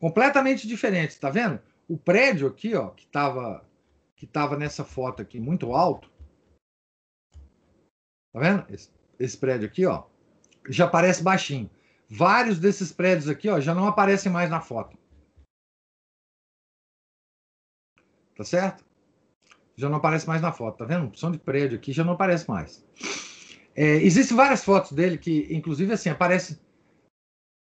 Completamente 0.00 0.66
diferente, 0.66 1.18
tá 1.20 1.30
vendo? 1.30 1.60
O 1.88 1.98
prédio 1.98 2.48
aqui, 2.48 2.74
ó, 2.74 2.90
que 2.90 3.04
estava 3.04 3.66
que 4.16 4.26
tava 4.26 4.56
nessa 4.56 4.84
foto 4.84 5.20
aqui 5.20 5.38
muito 5.38 5.74
alto, 5.74 6.10
Tá 8.34 8.40
vendo? 8.40 8.66
Esse, 8.68 8.90
esse 9.16 9.36
prédio 9.38 9.68
aqui, 9.68 9.86
ó, 9.86 10.02
já 10.68 10.86
aparece 10.86 11.22
baixinho. 11.22 11.70
Vários 12.10 12.58
desses 12.58 12.90
prédios 12.90 13.28
aqui, 13.28 13.48
ó, 13.48 13.60
já 13.60 13.72
não 13.72 13.86
aparecem 13.86 14.30
mais 14.30 14.50
na 14.50 14.60
foto. 14.60 14.98
Tá 18.36 18.44
certo? 18.44 18.84
Já 19.76 19.88
não 19.88 19.96
aparece 19.96 20.26
mais 20.26 20.40
na 20.40 20.52
foto, 20.52 20.78
tá 20.78 20.84
vendo? 20.84 21.06
Opção 21.06 21.30
de 21.30 21.38
prédio 21.38 21.78
aqui 21.78 21.92
já 21.92 22.04
não 22.04 22.12
aparece 22.12 22.48
mais. 22.48 22.84
É, 23.74 23.96
Existem 23.96 24.36
várias 24.36 24.64
fotos 24.64 24.92
dele 24.92 25.18
que, 25.18 25.48
inclusive, 25.50 25.92
assim, 25.92 26.10
aparece. 26.10 26.60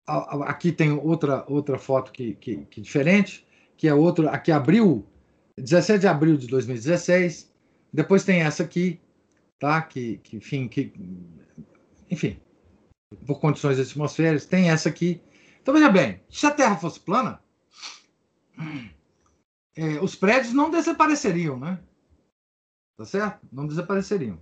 Aqui 0.05 0.71
tem 0.71 0.91
outra, 0.91 1.45
outra 1.47 1.77
foto 1.77 2.11
que, 2.11 2.33
que, 2.35 2.65
que 2.65 2.81
diferente, 2.81 3.47
que 3.77 3.87
é 3.87 3.93
outra, 3.93 4.29
aqui 4.31 4.51
abril, 4.51 5.05
17 5.57 5.99
de 6.01 6.07
abril 6.07 6.37
de 6.37 6.47
2016. 6.47 7.49
Depois 7.93 8.23
tem 8.23 8.41
essa 8.41 8.63
aqui, 8.63 8.99
tá? 9.59 9.81
Que, 9.81 10.17
que, 10.17 10.35
enfim, 10.35 10.67
que, 10.67 10.93
enfim, 12.09 12.37
por 13.25 13.39
condições 13.39 13.79
atmosféricas, 13.79 14.45
tem 14.45 14.69
essa 14.69 14.89
aqui. 14.89 15.21
Então, 15.61 15.73
veja 15.73 15.89
bem, 15.89 16.19
se 16.29 16.45
a 16.45 16.51
Terra 16.51 16.75
fosse 16.75 16.99
plana, 16.99 17.39
é, 19.75 19.99
os 20.01 20.15
prédios 20.15 20.53
não 20.53 20.69
desapareceriam, 20.69 21.57
né? 21.57 21.79
Tá 22.97 23.05
certo? 23.05 23.47
Não 23.51 23.65
desapareceriam. 23.65 24.39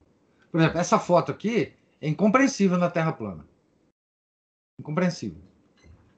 Por 0.51 0.59
exemplo, 0.59 0.79
essa 0.79 0.99
foto 0.99 1.31
aqui 1.31 1.73
é 2.01 2.09
incompreensível 2.09 2.77
na 2.77 2.89
Terra 2.89 3.11
plana. 3.11 3.45
Incompreensível. 4.79 5.41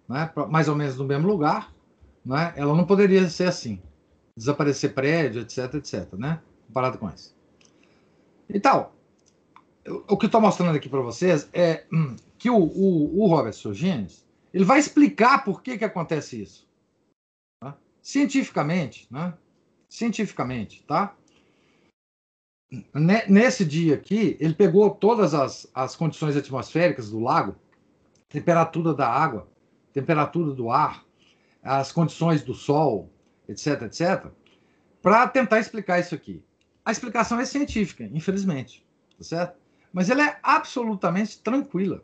Né? 0.07 0.31
Mais 0.49 0.67
ou 0.67 0.75
menos 0.75 0.97
no 0.97 1.05
mesmo 1.05 1.27
lugar, 1.27 1.73
né? 2.25 2.53
ela 2.55 2.75
não 2.75 2.85
poderia 2.85 3.27
ser 3.29 3.47
assim. 3.47 3.81
Desaparecer 4.37 4.93
prédio, 4.93 5.41
etc, 5.41 5.73
etc, 5.75 6.13
né? 6.13 6.41
Comparado 6.67 6.97
com 6.97 7.09
isso. 7.09 7.35
Então, 8.49 8.91
o 10.07 10.17
que 10.17 10.25
eu 10.25 10.27
estou 10.27 10.41
mostrando 10.41 10.75
aqui 10.75 10.87
para 10.87 11.01
vocês 11.01 11.49
é 11.53 11.85
hum, 11.91 12.15
que 12.37 12.49
o, 12.49 12.57
o, 12.57 13.23
o 13.23 13.27
Robert 13.27 13.53
Sogenes 13.53 14.25
ele 14.53 14.63
vai 14.63 14.79
explicar 14.79 15.43
por 15.43 15.61
que, 15.61 15.77
que 15.77 15.85
acontece 15.85 16.41
isso. 16.41 16.67
Cientificamente, 18.01 19.07
né? 19.11 19.33
Cientificamente, 19.87 20.83
tá? 20.83 21.15
Nesse 23.27 23.65
dia 23.65 23.95
aqui, 23.95 24.37
ele 24.39 24.53
pegou 24.53 24.89
todas 24.89 25.33
as, 25.33 25.67
as 25.73 25.95
condições 25.95 26.37
atmosféricas 26.37 27.09
do 27.09 27.19
lago, 27.19 27.55
temperatura 28.29 28.93
da 28.93 29.07
água, 29.07 29.49
temperatura 29.91 30.53
do 30.53 30.71
ar, 30.71 31.05
as 31.61 31.91
condições 31.91 32.41
do 32.41 32.53
sol, 32.53 33.11
etc, 33.47 33.81
etc, 33.83 34.31
para 35.01 35.27
tentar 35.27 35.59
explicar 35.59 35.99
isso 35.99 36.15
aqui. 36.15 36.41
A 36.85 36.91
explicação 36.91 37.39
é 37.39 37.45
científica, 37.45 38.09
infelizmente, 38.13 38.85
tá 39.17 39.23
certo? 39.23 39.59
Mas 39.91 40.09
ela 40.09 40.25
é 40.25 40.39
absolutamente 40.41 41.39
tranquila 41.39 42.03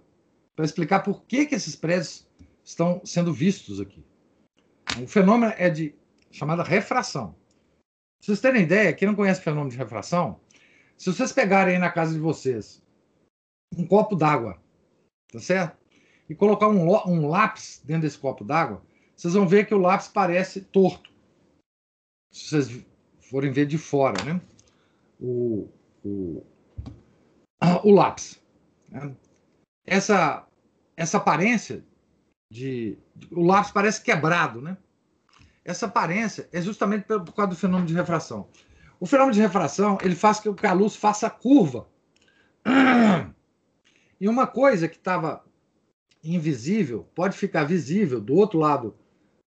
para 0.56 0.66
explicar 0.66 1.00
por 1.00 1.24
que, 1.24 1.46
que 1.46 1.56
esses 1.56 1.76
prédios 1.76 2.28
estão 2.64 3.02
sendo 3.06 3.34
vistos 3.34 3.80
aqui. 3.80 4.04
O 5.02 5.08
fenômeno 5.08 5.54
é 5.58 5.70
de 5.70 5.96
chamada 6.32 6.64
refração. 6.64 7.36
Se 8.20 8.28
vocês 8.28 8.42
terem 8.42 8.64
ideia, 8.64 8.94
quem 8.94 9.08
não 9.08 9.16
conhece 9.16 9.40
o 9.40 9.44
fenômeno 9.44 9.70
de 9.70 9.78
refração, 9.78 10.40
se 10.98 11.12
vocês 11.12 11.32
pegarem 11.32 11.76
aí 11.76 11.80
na 11.80 11.92
casa 11.92 12.14
de 12.14 12.20
vocês 12.20 12.82
um 13.78 13.86
copo 13.86 14.16
d'água, 14.16 14.60
tá 15.32 15.40
certo? 15.40 15.78
E 16.30 16.36
colocar 16.36 16.68
um, 16.68 16.88
um 17.08 17.28
lápis 17.28 17.82
dentro 17.84 18.04
desse 18.04 18.18
copo 18.18 18.44
d'água, 18.44 18.82
vocês 19.16 19.34
vão 19.34 19.48
ver 19.48 19.68
que 19.68 19.74
o 19.74 19.80
lápis 19.80 20.08
parece 20.08 20.62
torto. 20.62 21.12
Se 22.32 22.50
vocês 22.50 22.86
forem 23.30 23.52
ver 23.52 23.66
de 23.66 23.78
fora, 23.78 24.22
né? 24.24 24.42
o, 25.20 25.70
o, 26.04 26.44
o 27.84 27.92
lápis. 27.92 28.42
Né? 28.90 29.16
Essa, 29.86 30.46
essa 30.96 31.18
aparência 31.18 31.84
de, 32.50 32.98
de, 33.16 33.28
O 33.32 33.44
lápis 33.44 33.72
parece 33.72 34.02
quebrado, 34.02 34.62
né? 34.62 34.78
Essa 35.64 35.86
aparência 35.86 36.48
é 36.52 36.62
justamente 36.62 37.04
por, 37.04 37.24
por 37.24 37.34
causa 37.34 37.50
do 37.50 37.58
fenômeno 37.58 37.88
de 37.88 37.94
refração. 37.94 38.48
O 39.00 39.06
fenômeno 39.06 39.34
de 39.34 39.42
refração 39.42 39.98
ele 40.02 40.16
faz 40.16 40.40
com 40.40 40.54
que 40.54 40.66
a 40.66 40.74
luz 40.74 40.96
faça 40.96 41.30
curva. 41.30 41.88
E 44.20 44.28
uma 44.28 44.48
coisa 44.48 44.88
que 44.88 44.98
estava 44.98 45.46
invisível 46.24 47.08
pode 47.14 47.38
ficar 47.38 47.66
visível 47.66 48.20
do 48.20 48.34
outro 48.34 48.58
lado 48.58 48.96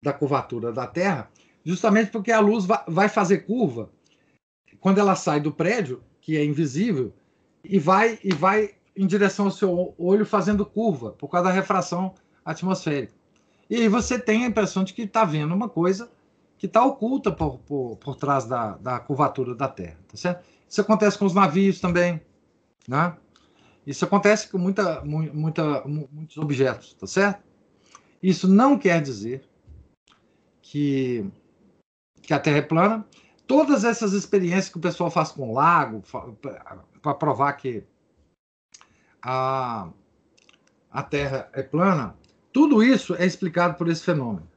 da 0.03 0.13
curvatura 0.13 0.71
da 0.71 0.87
Terra, 0.87 1.31
justamente 1.65 2.11
porque 2.11 2.31
a 2.31 2.41
luz 2.41 2.67
vai 2.87 3.09
fazer 3.09 3.47
curva 3.47 3.91
quando 4.79 4.99
ela 4.99 5.17
sai 5.17 5.41
do 5.41 5.51
prédio, 5.51 6.03
que 6.21 6.37
é 6.37 6.45
invisível, 6.45 7.15
e 7.65 7.79
vai 7.79 8.19
e 8.23 8.35
vai 8.35 8.75
em 8.95 9.07
direção 9.07 9.47
ao 9.47 9.51
seu 9.51 9.95
olho 9.97 10.27
fazendo 10.27 10.67
curva 10.67 11.13
por 11.13 11.29
causa 11.29 11.49
da 11.49 11.55
refração 11.55 12.15
atmosférica. 12.45 13.13
E 13.69 13.77
aí 13.77 13.89
você 13.89 14.19
tem 14.19 14.45
a 14.45 14.49
impressão 14.49 14.83
de 14.85 14.93
que 14.93 15.03
está 15.03 15.25
vendo 15.25 15.55
uma 15.55 15.69
coisa 15.69 16.11
que 16.59 16.67
está 16.67 16.85
oculta 16.85 17.33
por, 17.33 17.59
por, 17.61 17.97
por 17.97 18.17
trás 18.17 18.45
da, 18.45 18.77
da 18.77 18.99
curvatura 18.99 19.55
da 19.55 19.69
Terra, 19.69 19.99
tá 20.09 20.17
certo? 20.17 20.45
Isso 20.69 20.81
acontece 20.81 21.19
com 21.19 21.25
os 21.25 21.35
navios 21.35 21.81
também, 21.81 22.21
né? 22.87 23.17
Isso 23.87 24.05
acontece 24.05 24.49
com 24.49 24.59
muita, 24.59 25.03
muita, 25.03 25.83
muitos 25.87 26.37
objetos, 26.37 26.93
tá 26.95 27.07
certo? 27.07 27.43
Isso 28.23 28.47
não 28.47 28.79
quer 28.79 29.01
dizer 29.01 29.43
que 30.61 31.31
que 32.31 32.35
a 32.35 32.39
Terra 32.39 32.59
é 32.59 32.63
plana. 32.63 33.05
Todas 33.47 33.83
essas 33.83 34.13
experiências 34.13 34.69
que 34.69 34.79
o 34.79 34.81
pessoal 34.81 35.11
faz 35.11 35.33
com 35.33 35.53
lago, 35.53 36.03
para 37.03 37.15
provar 37.15 37.55
que 37.55 37.83
a, 39.21 39.89
a 40.91 41.03
Terra 41.03 41.51
é 41.53 41.63
plana, 41.63 42.15
tudo 42.53 42.83
isso 42.83 43.15
é 43.15 43.25
explicado 43.25 43.75
por 43.75 43.89
esse 43.89 44.03
fenômeno. 44.03 44.49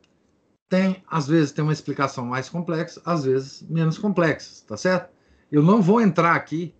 Tem, 0.69 1.03
às 1.07 1.27
vezes, 1.27 1.51
tem 1.51 1.63
uma 1.63 1.73
explicação 1.73 2.25
mais 2.25 2.49
complexa, 2.49 3.01
às 3.05 3.25
vezes 3.25 3.61
menos 3.63 3.97
complexa, 3.97 4.63
tá 4.67 4.75
certo? 4.75 5.11
Eu 5.51 5.61
não 5.61 5.81
vou 5.81 6.01
entrar 6.01 6.35
aqui 6.35 6.73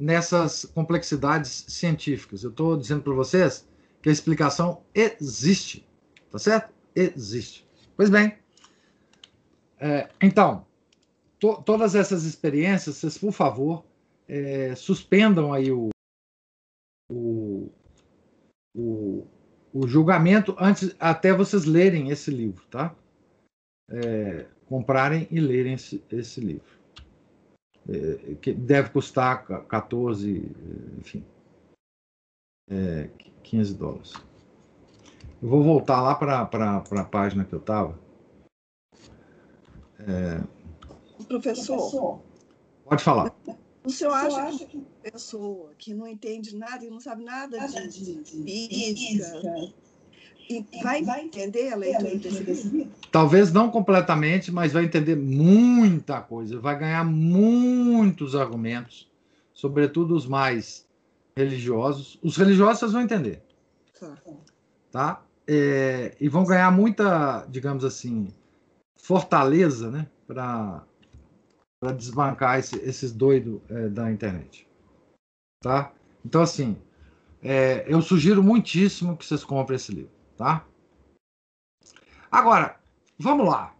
nessas 0.00 0.64
complexidades 0.66 1.64
científicas. 1.68 2.42
Eu 2.42 2.50
estou 2.50 2.76
dizendo 2.76 3.02
para 3.02 3.14
vocês 3.14 3.66
que 4.02 4.08
a 4.08 4.12
explicação 4.12 4.82
existe, 4.94 5.88
tá 6.30 6.38
certo? 6.38 6.72
Existe. 6.94 7.66
Pois 7.96 8.10
bem, 8.10 8.36
é, 9.78 10.08
então, 10.20 10.66
to, 11.38 11.62
todas 11.62 11.94
essas 11.94 12.24
experiências, 12.24 12.96
vocês, 12.96 13.16
por 13.16 13.32
favor, 13.32 13.84
é, 14.28 14.74
suspendam 14.74 15.52
aí 15.52 15.70
o, 15.70 15.90
o, 17.10 17.70
o, 18.74 19.26
o, 19.74 19.86
julgamento 19.88 20.54
antes 20.58 20.94
até 21.00 21.32
vocês 21.32 21.64
lerem 21.64 22.10
esse 22.10 22.30
livro, 22.30 22.64
tá? 22.66 22.94
É, 23.90 24.46
comprarem 24.66 25.26
e 25.30 25.40
lerem 25.40 25.74
esse, 25.74 26.02
esse 26.10 26.40
livro. 26.40 26.74
É, 27.86 28.34
que 28.36 28.52
deve 28.52 28.90
custar 28.90 29.44
14, 29.66 30.50
enfim, 30.98 31.24
é, 32.70 33.10
15 33.42 33.74
dólares. 33.74 34.12
Eu 35.42 35.48
vou 35.48 35.62
voltar 35.62 36.00
lá 36.00 36.14
para 36.14 36.40
a 36.78 37.04
página 37.04 37.44
que 37.44 37.52
eu 37.52 37.58
estava. 37.58 37.98
É... 39.98 40.40
Professor, 41.28 42.22
pode 42.84 43.02
falar. 43.02 43.33
O 43.84 43.90
senhor 43.90 44.14
acha 44.14 44.64
que 44.64 44.78
uma 44.78 44.86
pessoa 45.02 45.70
que 45.76 45.92
não 45.92 46.08
entende 46.08 46.56
nada 46.56 46.84
e 46.84 46.90
não 46.90 47.00
sabe 47.00 47.22
nada 47.22 47.58
de 47.68 48.24
física 48.24 49.72
e 50.48 50.64
vai, 50.82 51.02
vai 51.02 51.22
entender 51.22 51.72
a 51.72 51.76
leitura 51.76 52.40
desse 52.40 52.68
livro? 52.68 52.92
Talvez 53.10 53.52
não 53.52 53.70
completamente, 53.70 54.50
mas 54.50 54.72
vai 54.72 54.84
entender 54.84 55.16
muita 55.16 56.20
coisa, 56.20 56.58
vai 56.58 56.78
ganhar 56.78 57.04
muitos 57.04 58.34
argumentos, 58.34 59.10
sobretudo 59.52 60.14
os 60.14 60.26
mais 60.26 60.86
religiosos. 61.36 62.18
Os 62.22 62.36
religiosos 62.36 62.80
vocês 62.80 62.92
vão 62.92 63.02
entender. 63.02 63.42
Tá? 63.98 64.16
tá? 64.90 65.22
É, 65.46 66.14
e 66.20 66.28
vão 66.28 66.44
ganhar 66.44 66.70
muita, 66.70 67.46
digamos 67.48 67.84
assim, 67.84 68.28
fortaleza 68.96 69.90
né, 69.90 70.06
para 70.26 70.82
desbancar 71.92 72.58
esse, 72.58 72.76
esses 72.76 73.12
doidos 73.12 73.60
é, 73.68 73.88
da 73.88 74.10
internet. 74.10 74.66
Tá? 75.60 75.92
Então, 76.24 76.42
assim, 76.42 76.76
é, 77.42 77.84
eu 77.86 78.00
sugiro 78.00 78.42
muitíssimo 78.42 79.16
que 79.16 79.24
vocês 79.24 79.44
comprem 79.44 79.76
esse 79.76 79.92
livro. 79.92 80.12
Tá? 80.36 80.66
Agora, 82.30 82.80
vamos 83.18 83.46
lá. 83.46 83.74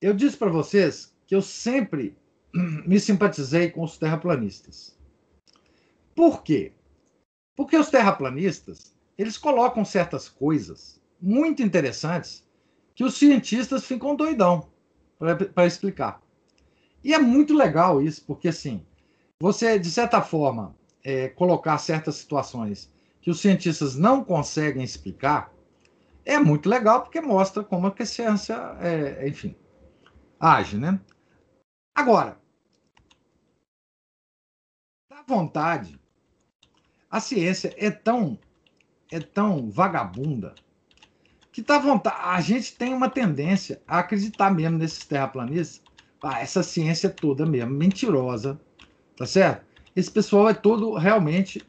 Eu 0.00 0.12
disse 0.12 0.36
para 0.36 0.50
vocês 0.50 1.14
que 1.26 1.34
eu 1.34 1.42
sempre 1.42 2.16
me 2.86 3.00
simpatizei 3.00 3.70
com 3.70 3.82
os 3.82 3.96
terraplanistas. 3.96 4.96
Por 6.14 6.42
quê? 6.42 6.72
Porque 7.56 7.76
os 7.76 7.90
terraplanistas, 7.90 8.94
eles 9.16 9.38
colocam 9.38 9.84
certas 9.84 10.28
coisas 10.28 11.00
muito 11.20 11.62
interessantes 11.62 12.46
que 12.94 13.04
os 13.04 13.14
cientistas 13.14 13.84
ficam 13.84 14.14
doidão 14.14 14.68
para 15.18 15.66
explicar. 15.66 16.20
E 17.02 17.14
é 17.14 17.18
muito 17.18 17.54
legal 17.54 18.02
isso, 18.02 18.24
porque 18.26 18.48
assim, 18.48 18.84
você, 19.40 19.78
de 19.78 19.90
certa 19.90 20.20
forma, 20.20 20.74
é, 21.04 21.28
colocar 21.28 21.78
certas 21.78 22.16
situações 22.16 22.90
que 23.20 23.30
os 23.30 23.40
cientistas 23.40 23.96
não 23.96 24.24
conseguem 24.24 24.82
explicar, 24.82 25.52
é 26.24 26.38
muito 26.38 26.68
legal, 26.68 27.02
porque 27.02 27.20
mostra 27.20 27.62
como 27.62 27.86
a 27.86 28.04
ciência, 28.04 28.54
é, 28.80 29.28
enfim, 29.28 29.54
age, 30.40 30.76
né? 30.76 31.00
Agora, 31.94 32.40
da 35.08 35.22
vontade, 35.22 35.98
a 37.10 37.20
ciência 37.20 37.72
é 37.76 37.90
tão, 37.90 38.38
é 39.10 39.20
tão 39.20 39.70
vagabunda 39.70 40.54
que 41.56 41.62
tá 41.62 41.78
vontade. 41.78 42.18
A 42.20 42.38
gente 42.42 42.76
tem 42.76 42.92
uma 42.92 43.08
tendência 43.08 43.80
a 43.88 44.00
acreditar 44.00 44.50
mesmo 44.50 44.76
nesses 44.76 45.06
terraplanistas. 45.06 45.80
Ah, 46.22 46.38
essa 46.38 46.62
ciência 46.62 47.08
toda 47.08 47.46
mesmo, 47.46 47.70
mentirosa, 47.70 48.60
tá 49.16 49.24
certo? 49.24 49.64
Esse 49.94 50.10
pessoal 50.10 50.50
é 50.50 50.52
todo 50.52 50.92
realmente 50.96 51.64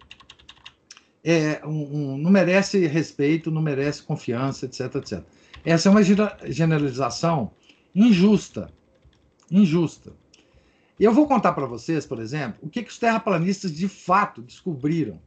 é, 1.24 1.66
um, 1.66 1.70
um, 1.70 2.18
não 2.18 2.30
merece 2.30 2.86
respeito, 2.86 3.50
não 3.50 3.62
merece 3.62 4.04
confiança, 4.04 4.66
etc, 4.66 4.94
etc. 4.96 5.24
Essa 5.64 5.88
é 5.88 5.92
uma 5.92 6.04
generalização 6.04 7.52
injusta, 7.96 8.70
injusta. 9.50 10.12
Eu 11.00 11.14
vou 11.14 11.30
contar 11.30 11.54
para 11.54 11.66
vocês, 11.66 12.06
por 12.06 12.20
exemplo, 12.20 12.60
o 12.62 12.70
que, 12.70 12.84
que 12.84 12.92
os 12.92 13.00
terraplanistas 13.00 13.74
de 13.74 13.88
fato 13.88 14.42
descobriram, 14.42 15.18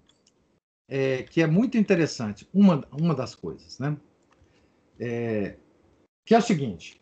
é, 0.87 1.23
que 1.23 1.41
é 1.41 1.47
muito 1.47 1.79
interessante. 1.79 2.47
Uma, 2.53 2.85
uma 2.93 3.15
das 3.15 3.35
coisas, 3.35 3.79
né? 3.79 3.97
É, 5.01 5.57
que 6.27 6.35
é 6.35 6.39
o 6.39 6.43
seguinte. 6.43 7.01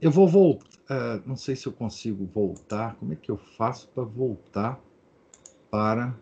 Eu 0.00 0.10
vou 0.10 0.28
voltar. 0.28 0.70
Uh, 0.82 1.26
não 1.26 1.36
sei 1.36 1.56
se 1.56 1.66
eu 1.66 1.72
consigo 1.72 2.24
voltar. 2.26 2.96
Como 2.96 3.12
é 3.12 3.16
que 3.16 3.30
eu 3.30 3.36
faço 3.36 3.88
para 3.88 4.04
voltar 4.04 4.80
para. 5.70 6.16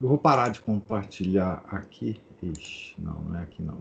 Eu 0.00 0.08
vou 0.08 0.18
parar 0.18 0.50
de 0.50 0.60
compartilhar 0.60 1.64
aqui. 1.66 2.20
Ixi, 2.42 3.00
não, 3.00 3.22
não 3.22 3.38
é 3.38 3.44
aqui 3.44 3.62
não. 3.62 3.78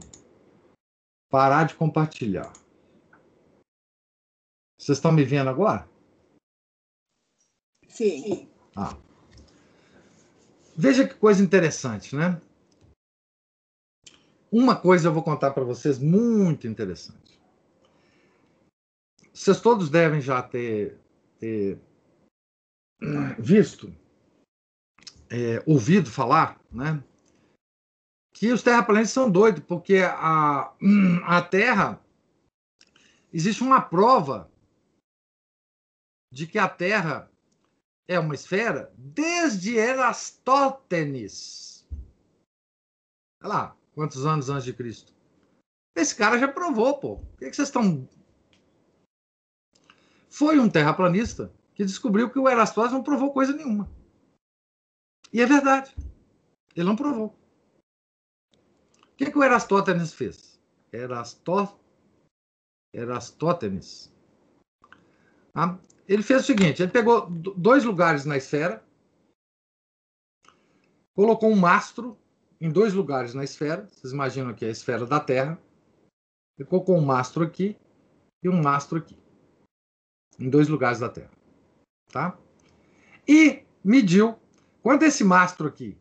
Parar 1.30 1.66
de 1.66 1.76
compartilhar. 1.76 2.54
Vocês 4.78 4.98
estão 4.98 5.12
me 5.12 5.24
vendo 5.24 5.50
agora? 5.50 5.90
Sim. 7.88 8.50
Ah. 8.76 8.96
Veja 10.82 11.08
que 11.08 11.14
coisa 11.14 11.44
interessante, 11.44 12.16
né? 12.16 12.42
Uma 14.52 14.76
coisa 14.76 15.10
eu 15.10 15.14
vou 15.14 15.22
contar 15.22 15.52
para 15.52 15.64
vocês 15.64 16.00
muito 16.00 16.66
interessante. 16.66 17.40
Vocês 19.32 19.62
todos 19.62 19.92
devem 19.92 20.20
já 20.20 20.42
ter, 20.42 21.00
ter 21.38 21.80
visto, 23.38 23.96
é, 25.30 25.62
ouvido 25.68 26.10
falar, 26.10 26.60
né? 26.72 27.04
Que 28.34 28.52
os 28.52 28.64
terraplanistas 28.64 29.12
são 29.12 29.30
doidos, 29.30 29.64
porque 29.64 29.98
a, 29.98 30.74
a 31.26 31.42
Terra. 31.44 32.04
Existe 33.32 33.62
uma 33.62 33.80
prova 33.80 34.52
de 36.34 36.48
que 36.48 36.58
a 36.58 36.68
Terra 36.68 37.31
é 38.12 38.20
uma 38.20 38.36
esfera 38.36 38.92
desde 38.98 39.78
Erastótenes. 39.78 41.88
Olha 43.42 43.54
lá, 43.54 43.78
quantos 43.96 44.26
anos 44.26 44.50
antes 44.50 44.66
de 44.66 44.74
Cristo. 44.74 45.16
Esse 45.96 46.14
cara 46.14 46.38
já 46.38 46.50
provou, 46.50 47.00
pô. 47.00 47.18
Por 47.18 47.40
que, 47.40 47.54
vocês 47.54 47.70
estão. 47.70 48.08
Foi 50.30 50.60
um 50.60 50.70
terraplanista 50.70 51.54
que 51.74 51.86
descobriu 51.86 52.30
que 52.30 52.38
o 52.38 52.50
Erastótenes 52.50 52.94
não 52.94 53.04
provou 53.04 53.32
coisa 53.32 53.54
nenhuma. 53.54 53.90
E 55.32 55.42
é 55.42 55.46
verdade. 55.46 55.96
Ele 56.76 56.86
não 56.86 56.98
provou. 56.98 57.34
O 59.04 59.16
que, 59.16 59.32
que 59.32 59.38
o 59.38 59.44
Erastótenes 59.44 60.14
fez? 60.14 60.60
Erastó... 60.92 61.80
Erastótenes. 62.94 64.14
Ah, 65.56 65.78
ele 66.12 66.24
fez 66.24 66.42
o 66.42 66.46
seguinte: 66.46 66.84
ele 66.84 66.92
pegou 66.92 67.30
dois 67.30 67.86
lugares 67.86 68.26
na 68.26 68.36
esfera, 68.36 68.84
colocou 71.16 71.50
um 71.50 71.56
mastro 71.56 72.18
em 72.60 72.70
dois 72.70 72.94
lugares 72.94 73.34
na 73.34 73.46
esfera. 73.46 73.88
Vocês 73.90 74.12
imaginam 74.12 74.54
que 74.54 74.66
é 74.66 74.68
a 74.68 74.72
esfera 74.72 75.06
da 75.06 75.22
Terra. 75.22 75.58
Ele 76.60 76.68
colocou 76.68 76.98
um 76.98 77.06
mastro 77.06 77.44
aqui 77.46 77.78
e 78.44 78.50
um 78.50 78.62
mastro 78.62 78.98
aqui, 78.98 79.18
em 80.38 80.50
dois 80.50 80.68
lugares 80.68 81.00
da 81.00 81.08
Terra, 81.08 81.32
tá? 82.12 82.38
E 83.28 83.64
mediu 83.84 84.38
quando 84.84 85.04
esse 85.04 85.24
mastro 85.24 85.68
aqui, 85.68 85.98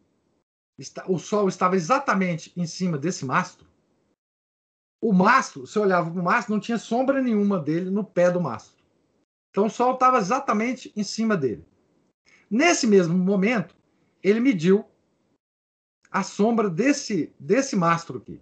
o 1.07 1.19
Sol 1.19 1.49
estava 1.49 1.77
exatamente 1.77 2.53
em 2.57 2.67
cima 2.67 2.99
desse 2.99 3.25
mastro. 3.25 3.69
O 5.03 5.13
mastro, 5.13 5.67
se 5.67 5.79
olhava 5.79 6.11
para 6.11 6.21
o 6.21 6.25
mastro, 6.25 6.53
não 6.53 6.61
tinha 6.61 6.79
sombra 6.79 7.23
nenhuma 7.23 7.59
dele 7.59 7.91
no 7.91 8.05
pé 8.05 8.31
do 8.31 8.41
mastro. 8.41 8.80
Então 9.51 9.67
o 9.67 9.71
Sol 9.71 9.95
estava 9.95 10.19
exatamente 10.19 10.93
em 10.97 11.03
cima 11.03 11.37
dele. 11.37 11.67
Nesse 12.51 12.87
mesmo 12.87 13.17
momento, 13.17 13.77
ele 14.23 14.41
mediu 14.41 14.85
a 16.11 16.23
sombra 16.23 16.69
desse, 16.69 17.33
desse 17.39 17.77
mastro 17.77 18.19
aqui. 18.19 18.41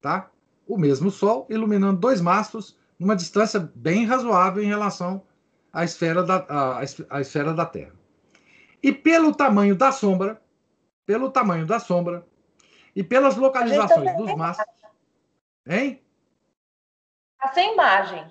Tá? 0.00 0.30
O 0.66 0.76
mesmo 0.76 1.10
Sol 1.10 1.46
iluminando 1.48 2.00
dois 2.00 2.20
mastros 2.20 2.78
numa 2.98 3.16
distância 3.16 3.60
bem 3.74 4.04
razoável 4.04 4.62
em 4.62 4.66
relação 4.66 5.24
à 5.72 5.84
esfera 5.84 6.22
da, 6.22 6.78
à, 6.78 7.20
esfera 7.20 7.52
da 7.52 7.66
Terra. 7.66 7.94
E 8.82 8.92
pelo 8.92 9.34
tamanho 9.34 9.74
da 9.74 9.90
sombra, 9.90 10.40
pelo 11.06 11.30
tamanho 11.30 11.66
da 11.66 11.80
sombra 11.80 12.26
e 12.94 13.02
pelas 13.02 13.36
localizações 13.36 14.16
dos 14.16 14.34
mastros. 14.36 14.68
Hein? 15.66 16.02
Tá 17.38 17.52
sem 17.52 17.72
imagem. 17.72 18.30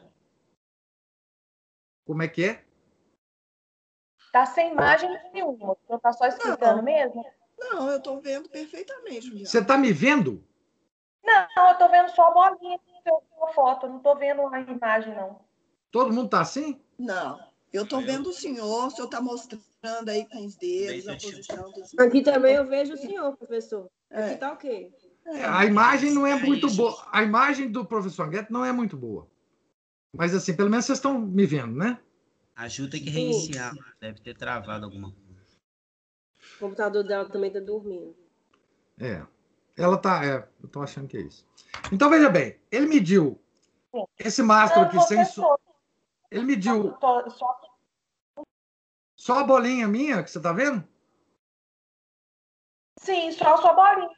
Como 2.06 2.22
é 2.22 2.28
que 2.28 2.44
é? 2.44 2.64
Tá 4.32 4.46
sem 4.46 4.72
imagem 4.72 5.10
nenhuma. 5.32 5.78
Você 5.88 6.00
tá 6.00 6.12
só 6.14 6.26
explicando 6.26 6.78
Não. 6.78 6.84
mesmo? 6.84 7.26
Não, 7.58 7.90
eu 7.90 7.98
estou 7.98 8.20
vendo 8.20 8.50
perfeitamente, 8.50 9.28
Juliana. 9.28 9.46
Você 9.46 9.60
está 9.60 9.78
me 9.78 9.94
vendo? 9.94 10.44
Não, 11.24 11.70
eu 11.70 11.78
tô 11.78 11.88
vendo 11.88 12.10
só 12.10 12.28
a 12.28 12.32
bolinha 12.32 12.80
sua 13.44 13.54
foto. 13.54 13.86
Eu 13.86 13.92
não 13.92 14.00
tô 14.00 14.16
vendo 14.16 14.46
a 14.48 14.60
imagem, 14.60 15.16
não. 15.16 15.40
Todo 15.92 16.14
mundo 16.14 16.26
está 16.26 16.42
assim? 16.42 16.82
Não, 16.98 17.40
eu 17.72 17.84
estou 17.84 18.02
vendo 18.02 18.30
o 18.30 18.34
senhor, 18.34 18.88
o 18.88 18.92
senhor 18.92 19.06
está 19.06 19.22
mostrando 19.22 20.10
aí 20.10 20.28
com 20.28 20.46
os 20.46 20.56
dedos 20.56 21.08
a 21.08 21.14
posição 21.14 21.72
dos. 21.72 21.98
Aqui 22.00 22.22
também 22.22 22.56
eu 22.56 22.66
vejo 22.68 22.94
o 22.94 22.98
senhor, 22.98 23.36
professor. 23.38 23.90
Aqui 24.10 24.32
É. 24.34 24.38
tá 24.38 24.52
ok. 24.54 24.94
É. 25.26 25.46
A 25.46 25.66
imagem 25.66 26.12
não 26.12 26.28
é 26.28 26.32
É 26.32 26.36
muito 26.36 26.70
boa. 26.72 27.08
A 27.12 27.24
imagem 27.24 27.72
do 27.72 27.86
professor 27.86 28.30
Guedes 28.30 28.50
não 28.50 28.66
é 28.66 28.72
muito 28.72 28.98
boa. 28.98 29.28
Mas 30.16 30.34
assim, 30.36 30.56
pelo 30.56 30.70
menos 30.70 30.86
vocês 30.86 31.00
estão 31.00 31.20
me 31.20 31.46
vendo, 31.46 31.76
né? 31.76 32.00
A 32.56 32.68
Ju 32.68 32.90
tem 32.90 33.04
que 33.04 33.10
reiniciar. 33.10 33.74
Deve 34.00 34.20
ter 34.22 34.36
travado 34.38 34.86
alguma 34.86 35.12
coisa. 35.12 35.24
O 36.56 36.60
computador 36.60 37.04
dela 37.04 37.28
também 37.28 37.52
tá 37.52 37.60
dormindo. 37.60 38.16
É. 39.00 39.26
Ela 39.76 39.98
tá. 39.98 40.24
É, 40.24 40.48
eu 40.62 40.70
tô 40.70 40.82
achando 40.84 41.08
que 41.08 41.18
é 41.18 41.22
isso. 41.22 41.46
Então, 41.92 42.10
veja 42.12 42.30
bem, 42.30 42.60
ele 42.72 42.86
mediu 42.86 43.42
Sim. 43.92 44.04
esse 44.20 44.44
mastro 44.44 44.82
aqui 44.82 45.00
sem. 45.02 45.26
so- 45.26 45.42
professor, 45.42 45.60
Ele 46.30 46.44
mediu 46.46 46.94
tô- 46.94 47.30
só 47.32 47.60
só 49.16 49.40
a 49.40 49.44
bolinha 49.44 49.88
minha 49.88 50.22
que 50.22 50.30
você 50.30 50.40
tá 50.40 50.52
vendo? 50.54 50.86
Sim, 53.00 53.32
só 53.32 53.56
a 53.56 53.58
sua 53.58 53.74
bolinha. 53.74 54.10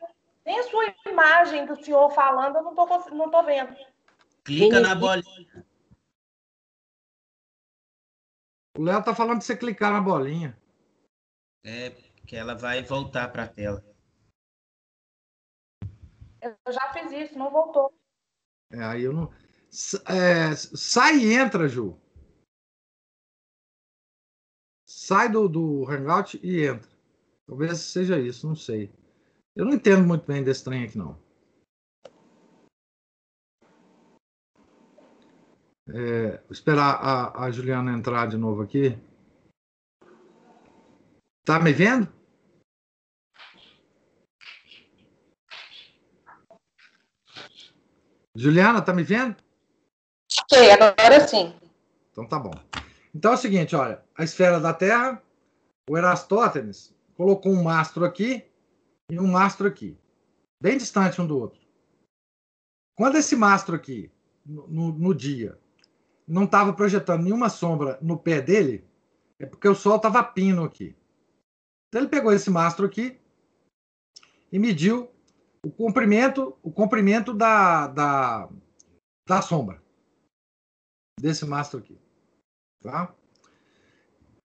Nem 0.45 0.59
a 0.59 0.63
sua 0.63 0.93
imagem 1.07 1.65
do 1.65 1.81
senhor 1.83 2.09
falando, 2.11 2.57
eu 2.57 2.63
não 2.63 2.75
tô, 2.75 2.85
não 3.11 3.29
tô 3.31 3.43
vendo. 3.43 3.75
Clica 4.43 4.79
na 4.79 4.93
bolinha. 4.93 5.64
O 8.77 8.83
Léo 8.83 9.03
tá 9.03 9.15
falando 9.15 9.39
de 9.39 9.45
você 9.45 9.55
clicar 9.55 9.91
na 9.91 10.01
bolinha. 10.01 10.57
É, 11.63 11.91
que 12.27 12.35
ela 12.35 12.55
vai 12.55 12.83
voltar 12.83 13.31
para 13.31 13.43
a 13.43 13.47
tela. 13.47 13.83
Eu 16.41 16.73
já 16.73 16.93
fiz 16.93 17.11
isso, 17.11 17.37
não 17.37 17.49
voltou. 17.49 17.93
É, 18.71 18.83
aí 18.83 19.03
eu 19.03 19.13
não. 19.13 19.31
É, 20.07 20.55
sai 20.55 21.17
e 21.17 21.33
entra, 21.33 21.67
Ju. 21.67 21.99
Sai 24.85 25.29
do, 25.29 25.47
do 25.47 25.89
Hangout 25.89 26.39
e 26.43 26.65
entra. 26.65 26.89
Talvez 27.47 27.79
seja 27.79 28.19
isso, 28.19 28.47
não 28.47 28.55
sei. 28.55 28.91
Eu 29.55 29.65
não 29.65 29.73
entendo 29.73 30.05
muito 30.05 30.25
bem 30.25 30.43
desse 30.43 30.63
trem 30.63 30.83
aqui, 30.83 30.97
não. 30.97 31.24
É, 35.89 36.37
vou 36.41 36.51
esperar 36.51 36.95
a, 36.95 37.43
a 37.45 37.51
Juliana 37.51 37.91
entrar 37.91 38.27
de 38.27 38.37
novo 38.37 38.61
aqui. 38.61 38.97
Tá 41.43 41.59
me 41.59 41.71
vendo? 41.71 42.11
Juliana, 48.35 48.81
tá 48.81 48.93
me 48.93 49.03
vendo? 49.03 49.35
Ok, 50.41 50.71
agora 50.71 51.27
sim. 51.27 51.53
Então 52.11 52.27
tá 52.27 52.39
bom. 52.39 52.51
Então 53.13 53.31
é 53.31 53.35
o 53.35 53.37
seguinte, 53.37 53.75
olha, 53.75 54.03
a 54.17 54.23
esfera 54.23 54.59
da 54.59 54.73
Terra, 54.73 55.21
o 55.89 55.97
Erastótenes 55.97 56.93
colocou 57.15 57.51
um 57.51 57.63
mastro 57.63 58.03
aqui 58.03 58.43
e 59.09 59.19
um 59.19 59.27
mastro 59.27 59.67
aqui, 59.67 59.97
bem 60.61 60.77
distante 60.77 61.21
um 61.21 61.27
do 61.27 61.37
outro. 61.37 61.61
Quando 62.97 63.17
esse 63.17 63.35
mastro 63.35 63.75
aqui, 63.75 64.11
no- 64.45 64.91
no 64.91 65.13
dia, 65.13 65.57
não 66.27 66.45
estava 66.45 66.73
projetando 66.73 67.23
nenhuma 67.23 67.49
sombra 67.49 67.97
no 68.01 68.17
pé 68.17 68.41
dele, 68.41 68.87
é 69.39 69.45
porque 69.45 69.67
o 69.67 69.75
Sol 69.75 69.97
estava 69.97 70.23
pino 70.23 70.63
aqui. 70.63 70.95
Então 71.87 72.01
ele 72.01 72.09
pegou 72.09 72.33
esse 72.33 72.49
mastro 72.49 72.85
aqui 72.85 73.19
e 74.51 74.59
mediu 74.59 75.09
o 75.65 75.71
comprimento, 75.71 76.57
o 76.61 76.71
comprimento 76.71 77.33
da, 77.33 77.87
da, 77.87 78.49
da 79.27 79.41
sombra 79.41 79.81
desse 81.19 81.45
mastro 81.45 81.79
aqui. 81.79 81.97
Tá? 82.81 83.13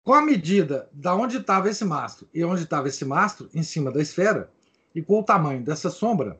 Com 0.03 0.13
a 0.13 0.21
medida 0.21 0.89
da 0.91 1.15
onde 1.15 1.37
estava 1.37 1.69
esse 1.69 1.83
mastro 1.83 2.29
e 2.33 2.43
onde 2.43 2.63
estava 2.63 2.87
esse 2.87 3.03
mastro 3.05 3.49
em 3.53 3.63
cima 3.63 3.91
da 3.91 4.01
esfera 4.01 4.51
e 4.93 5.01
com 5.01 5.19
o 5.19 5.23
tamanho 5.23 5.63
dessa 5.63 5.89
sombra, 5.89 6.39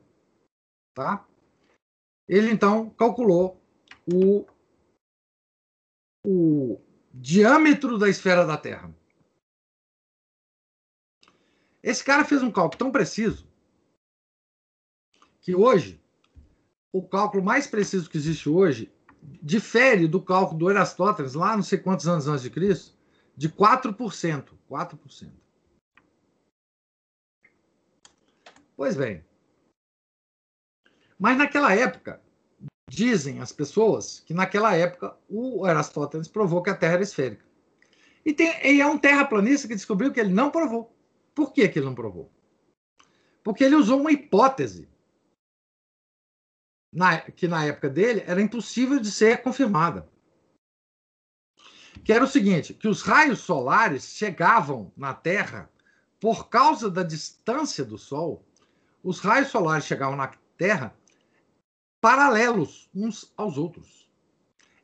tá? 0.94 1.28
Ele 2.28 2.50
então 2.50 2.90
calculou 2.92 3.62
o, 4.12 4.46
o 6.26 6.82
diâmetro 7.14 7.98
da 7.98 8.10
esfera 8.10 8.46
da 8.46 8.58
Terra. 8.58 8.94
Esse 11.82 12.04
cara 12.04 12.26
fez 12.26 12.42
um 12.42 12.52
cálculo 12.52 12.80
tão 12.80 12.92
preciso 12.92 13.48
que 15.40 15.54
hoje 15.54 16.02
o 16.92 17.08
cálculo 17.08 17.44
mais 17.44 17.68
preciso 17.68 18.10
que 18.10 18.18
existe 18.18 18.50
hoje 18.50 18.92
difere 19.42 20.08
do 20.08 20.22
cálculo 20.22 20.60
do 20.60 20.70
Erastótenes, 20.70 21.34
lá 21.34 21.56
não 21.56 21.64
sei 21.64 21.78
quantos 21.78 22.08
anos 22.08 22.28
antes 22.28 22.42
de 22.42 22.50
Cristo, 22.50 22.98
de 23.36 23.50
4%. 23.50 24.54
4%. 24.70 25.32
Pois 28.76 28.96
bem. 28.96 29.24
Mas 31.18 31.38
naquela 31.38 31.74
época, 31.74 32.22
dizem 32.90 33.42
as 33.42 33.52
pessoas 33.52 34.20
que 34.20 34.34
naquela 34.34 34.76
época 34.76 35.18
o 35.30 35.68
Erastótenes 35.68 36.28
provou 36.28 36.62
que 36.62 36.70
a 36.70 36.76
Terra 36.76 36.94
era 36.94 37.04
esférica. 37.04 37.46
E, 38.26 38.34
tem, 38.34 38.48
e 38.66 38.82
é 38.82 38.88
um 38.88 38.98
terraplanista 38.98 39.68
que 39.68 39.76
descobriu 39.76 40.12
que 40.12 40.20
ele 40.20 40.34
não 40.34 40.50
provou. 40.50 40.96
Por 41.34 41.52
que, 41.52 41.68
que 41.68 41.80
ele 41.80 41.86
não 41.86 41.96
provou? 41.96 42.32
Porque 43.44 43.64
ele 43.64 43.76
usou 43.76 44.00
uma 44.00 44.12
hipótese 44.12 44.90
na, 46.92 47.20
que 47.20 47.48
na 47.48 47.66
época 47.66 47.90
dele 47.90 48.24
era 48.26 48.42
impossível 48.42 49.00
de 49.00 49.12
ser 49.12 49.42
confirmada. 49.44 50.10
Que 52.04 52.14
era 52.14 52.24
o 52.24 52.28
seguinte, 52.28 52.74
que 52.74 52.88
os 52.88 53.02
raios 53.02 53.40
solares 53.40 54.16
chegavam 54.16 54.92
na 54.96 55.14
Terra 55.14 55.70
por 56.20 56.50
causa 56.50 56.90
da 56.90 57.04
distância 57.04 57.84
do 57.84 57.98
Sol, 57.98 58.44
os 59.04 59.20
raios 59.20 59.50
solares 59.50 59.86
chegavam 59.86 60.16
na 60.16 60.32
Terra 60.58 60.96
paralelos 62.06 62.88
uns 62.94 63.34
aos 63.36 63.58
outros. 63.58 64.08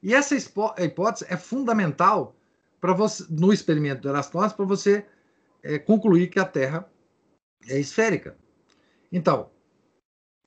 E 0.02 0.11
essa 0.11 0.35
hipó- 0.35 0.73
hipótese 0.80 1.31
é 1.31 1.38
fundamental 1.38 2.35
para 2.80 2.93
você 2.93 3.27
no 3.30 3.53
experimento 3.53 4.02
do 4.02 4.10
Erastótenes 4.10 4.53
para 4.53 4.65
você 4.65 5.07
é, 5.61 5.77
concluir 5.77 6.31
que 6.31 6.39
a 6.39 6.45
Terra 6.45 6.91
é 7.68 7.80
esférica. 7.80 8.35
Então, 9.11 9.52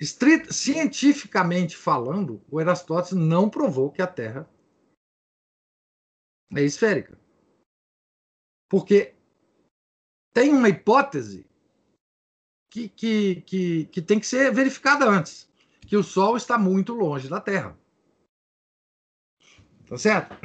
Estrit- 0.00 0.52
cientificamente 0.52 1.76
falando, 1.76 2.42
o 2.50 2.60
Erastótenes 2.60 3.24
não 3.24 3.48
provou 3.48 3.92
que 3.92 4.02
a 4.02 4.08
Terra 4.08 4.50
é 6.56 6.62
esférica. 6.62 7.16
Porque 8.68 9.14
tem 10.32 10.52
uma 10.52 10.68
hipótese 10.68 11.46
que, 12.68 12.88
que, 12.88 13.42
que, 13.42 13.84
que 13.86 14.02
tem 14.02 14.18
que 14.18 14.26
ser 14.26 14.52
verificada 14.52 15.08
antes, 15.08 15.48
que 15.86 15.96
o 15.96 16.02
Sol 16.02 16.36
está 16.36 16.58
muito 16.58 16.94
longe 16.94 17.28
da 17.28 17.40
Terra. 17.40 17.78
Tá 19.88 19.98
certo? 19.98 20.36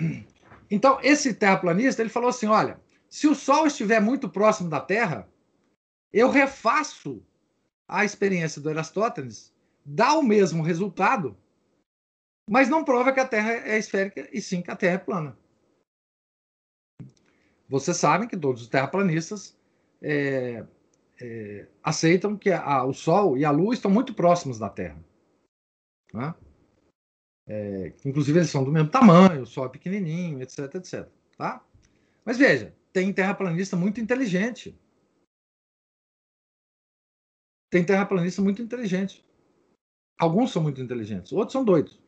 Então, 0.70 1.00
esse 1.02 1.34
terraplanista, 1.34 2.02
ele 2.02 2.10
falou 2.10 2.30
assim, 2.30 2.48
olha, 2.48 2.80
se 3.10 3.28
o 3.28 3.34
Sol 3.34 3.66
estiver 3.66 4.00
muito 4.00 4.30
próximo 4.30 4.70
da 4.70 4.80
Terra, 4.80 5.28
eu 6.14 6.30
refaço 6.30 7.26
a 7.88 8.06
experiência 8.06 8.62
do 8.62 8.70
Erastótenes 8.70 9.52
dá 9.84 10.14
o 10.14 10.22
mesmo 10.22 10.62
resultado, 10.62 11.36
mas 12.48 12.70
não 12.70 12.84
prova 12.84 13.12
que 13.12 13.20
a 13.20 13.28
Terra 13.28 13.52
é 13.54 13.78
esférica 13.78 14.30
e 14.32 14.42
sim 14.42 14.62
que 14.62 14.70
a 14.70 14.76
Terra 14.76 14.96
é 14.96 15.00
plana. 15.00 15.38
Vocês 17.68 17.98
sabem 17.98 18.28
que 18.28 18.38
todos 18.38 18.62
os 18.62 18.68
terraplanistas 18.68 19.58
é, 20.02 20.66
é, 21.20 21.68
aceitam 21.84 22.38
que 22.38 22.52
a- 22.52 22.84
o 22.84 22.94
Sol 22.94 23.38
e 23.38 23.46
a 23.46 23.52
Lua 23.52 23.74
estão 23.74 23.90
muito 23.90 24.14
próximos 24.14 24.60
da 24.60 24.70
Terra. 24.70 25.04
Né? 26.14 26.34
É, 27.48 27.94
inclusive, 28.06 28.40
eles 28.40 28.50
são 28.50 28.64
do 28.64 28.72
mesmo 28.72 28.90
tamanho, 28.90 29.44
é 29.44 29.70
pequenininho, 29.70 30.42
etc, 30.42 30.76
etc. 30.76 31.08
Tá? 31.38 31.66
Mas 32.24 32.38
veja, 32.38 32.76
tem 32.94 33.12
terraplanista 33.12 33.76
muito 33.76 34.00
inteligente 34.00 34.78
tem 37.70 37.86
terraplanistas 37.86 38.44
muito 38.44 38.62
inteligentes. 38.62 39.24
Alguns 40.20 40.52
são 40.52 40.62
muito 40.62 40.82
inteligentes, 40.82 41.32
outros 41.32 41.54
são 41.54 41.64
doidos. 41.64 42.00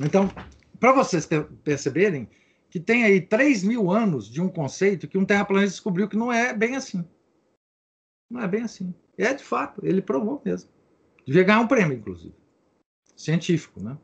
Então, 0.00 0.28
para 0.78 0.92
vocês 0.92 1.26
perceberem 1.64 2.28
que 2.68 2.78
tem 2.78 3.04
aí 3.04 3.20
3 3.20 3.62
mil 3.62 3.90
anos 3.90 4.28
de 4.28 4.42
um 4.42 4.48
conceito 4.48 5.08
que 5.08 5.16
um 5.16 5.24
terraplanista 5.24 5.70
descobriu 5.70 6.08
que 6.08 6.16
não 6.16 6.30
é 6.30 6.52
bem 6.52 6.76
assim. 6.76 7.08
Não 8.30 8.42
é 8.42 8.48
bem 8.48 8.62
assim. 8.62 8.94
É 9.16 9.32
de 9.32 9.42
fato, 9.42 9.80
ele 9.84 10.02
provou 10.02 10.42
mesmo. 10.44 10.70
Devia 11.26 11.44
ganhar 11.44 11.60
um 11.60 11.68
prêmio, 11.68 11.96
inclusive. 11.96 12.34
Científico, 13.18 13.82
né? 13.82 13.98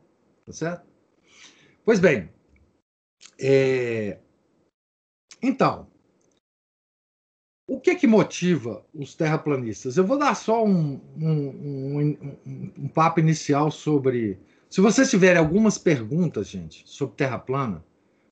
Tá 0.45 0.51
certo? 0.51 0.85
Pois 1.85 1.99
bem. 1.99 2.29
É... 3.39 4.19
Então, 5.41 5.87
o 7.67 7.79
que 7.79 7.95
que 7.95 8.05
motiva 8.05 8.85
os 8.93 9.15
terraplanistas? 9.15 9.97
Eu 9.97 10.05
vou 10.05 10.19
dar 10.19 10.35
só 10.35 10.63
um, 10.63 10.99
um, 11.17 12.17
um, 12.45 12.71
um 12.77 12.87
papo 12.89 13.21
inicial 13.21 13.71
sobre. 13.71 14.37
Se 14.69 14.81
vocês 14.81 15.09
tiverem 15.09 15.39
algumas 15.39 15.77
perguntas, 15.77 16.49
gente, 16.49 16.83
sobre 16.85 17.15
terra 17.15 17.39
plana 17.39 17.83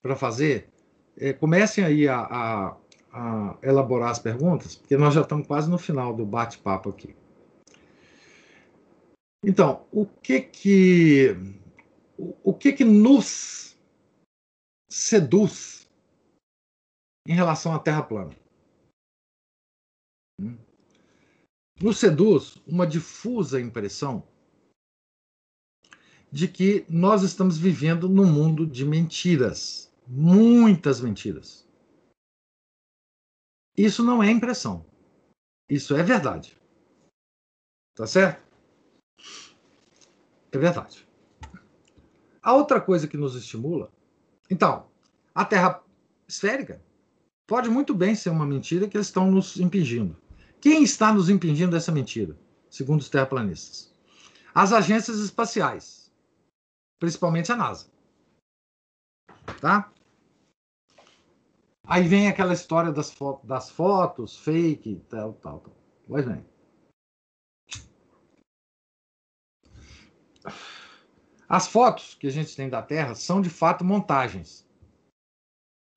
para 0.02 0.16
fazer, 0.16 0.70
é, 1.18 1.32
comecem 1.32 1.84
aí 1.84 2.08
a, 2.08 2.18
a, 2.20 2.78
a, 3.14 3.58
elaborar 3.64 4.10
as 4.10 4.20
perguntas, 4.20 4.76
porque 4.76 4.98
nós 4.98 5.14
já 5.14 5.22
estamos 5.22 5.48
quase 5.48 5.70
no 5.70 5.78
final 5.78 6.14
do 6.14 6.26
bate-papo 6.26 6.90
aqui. 6.90 7.16
Então, 9.44 9.86
o 9.92 10.06
que 10.06 10.40
que 10.40 11.28
o, 12.44 12.54
que 12.54 12.72
que 12.72 12.86
nos 12.86 13.78
seduz 14.90 15.90
em 17.28 17.34
relação 17.34 17.74
à 17.74 17.80
Terra 17.80 18.04
plana? 18.04 18.34
Nos 21.82 22.00
seduz 22.00 22.56
uma 22.66 22.88
difusa 22.88 23.60
impressão 23.60 24.26
de 26.32 26.48
que 26.48 26.86
nós 26.90 27.22
estamos 27.22 27.58
vivendo 27.58 28.08
num 28.08 28.32
mundo 28.32 28.66
de 28.66 28.86
mentiras, 28.86 29.94
muitas 30.08 31.02
mentiras. 31.02 31.68
Isso 33.78 34.04
não 34.04 34.24
é 34.24 34.32
impressão. 34.32 34.86
Isso 35.70 35.96
é 35.96 36.02
verdade. 36.02 36.58
Tá 37.96 38.08
certo? 38.08 38.53
É 40.54 40.58
verdade. 40.58 41.08
A 42.42 42.54
outra 42.54 42.80
coisa 42.80 43.08
que 43.08 43.18
nos 43.18 43.36
estimula. 43.36 43.92
Então, 44.50 44.88
a 45.34 45.44
Terra 45.44 45.82
esférica 46.28 46.80
pode 47.48 47.70
muito 47.70 47.94
bem 47.94 48.14
ser 48.14 48.30
uma 48.30 48.46
mentira 48.46 48.88
que 48.88 48.96
eles 48.96 49.08
estão 49.08 49.32
nos 49.32 49.60
impingindo. 49.60 50.16
Quem 50.62 50.84
está 50.84 51.12
nos 51.12 51.28
impedindo 51.28 51.72
dessa 51.72 51.92
mentira, 51.92 52.38
segundo 52.70 53.02
os 53.02 53.10
terraplanistas? 53.10 53.92
As 54.54 54.72
agências 54.72 55.18
espaciais, 55.20 56.12
principalmente 57.00 57.52
a 57.52 57.56
NASA. 57.56 57.88
Tá? 59.60 59.92
Aí 61.86 62.08
vem 62.08 62.28
aquela 62.28 62.54
história 62.54 62.92
das, 62.92 63.12
fo 63.12 63.42
das 63.44 63.72
fotos 63.72 64.38
fake, 64.38 65.02
tal, 65.10 65.34
tal, 65.34 65.60
tal. 65.60 65.76
Pois 66.08 66.26
bem. 66.26 66.46
As 71.48 71.68
fotos 71.68 72.16
que 72.16 72.28
a 72.28 72.32
gente 72.32 72.56
tem 72.56 72.70
da 72.70 72.82
Terra 72.82 73.16
são 73.16 73.42
de 73.42 73.50
fato 73.50 73.84
montagens. 73.84 74.68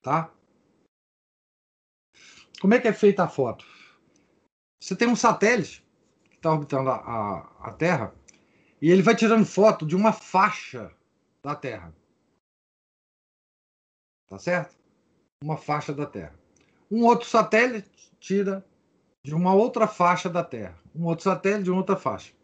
Tá? 0.02 0.32
Como 2.60 2.74
é 2.74 2.80
que 2.80 2.88
é 2.88 2.92
feita 2.92 3.24
a 3.24 3.28
foto? 3.28 3.64
Você 4.80 4.94
tem 4.94 5.08
um 5.08 5.16
satélite 5.16 5.84
que 6.24 6.36
está 6.36 6.52
orbitando 6.52 6.90
a, 6.90 6.96
a, 6.96 7.68
a 7.68 7.72
Terra 7.72 8.14
e 8.80 8.90
ele 8.90 9.02
vai 9.02 9.16
tirando 9.16 9.44
foto 9.44 9.86
de 9.86 9.96
uma 9.96 10.12
faixa 10.12 10.92
da 11.42 11.54
Terra. 11.54 11.94
Tá 14.28 14.38
certo? 14.38 14.76
Uma 15.42 15.56
faixa 15.56 15.92
da 15.92 16.06
Terra. 16.06 16.38
Um 16.90 17.04
outro 17.04 17.28
satélite 17.28 18.12
tira 18.18 18.66
de 19.24 19.34
uma 19.34 19.54
outra 19.54 19.88
faixa 19.88 20.28
da 20.28 20.44
Terra. 20.44 20.78
Um 20.94 21.04
outro 21.06 21.24
satélite 21.24 21.64
de 21.64 21.70
outra 21.70 21.96
faixa. 21.96 22.35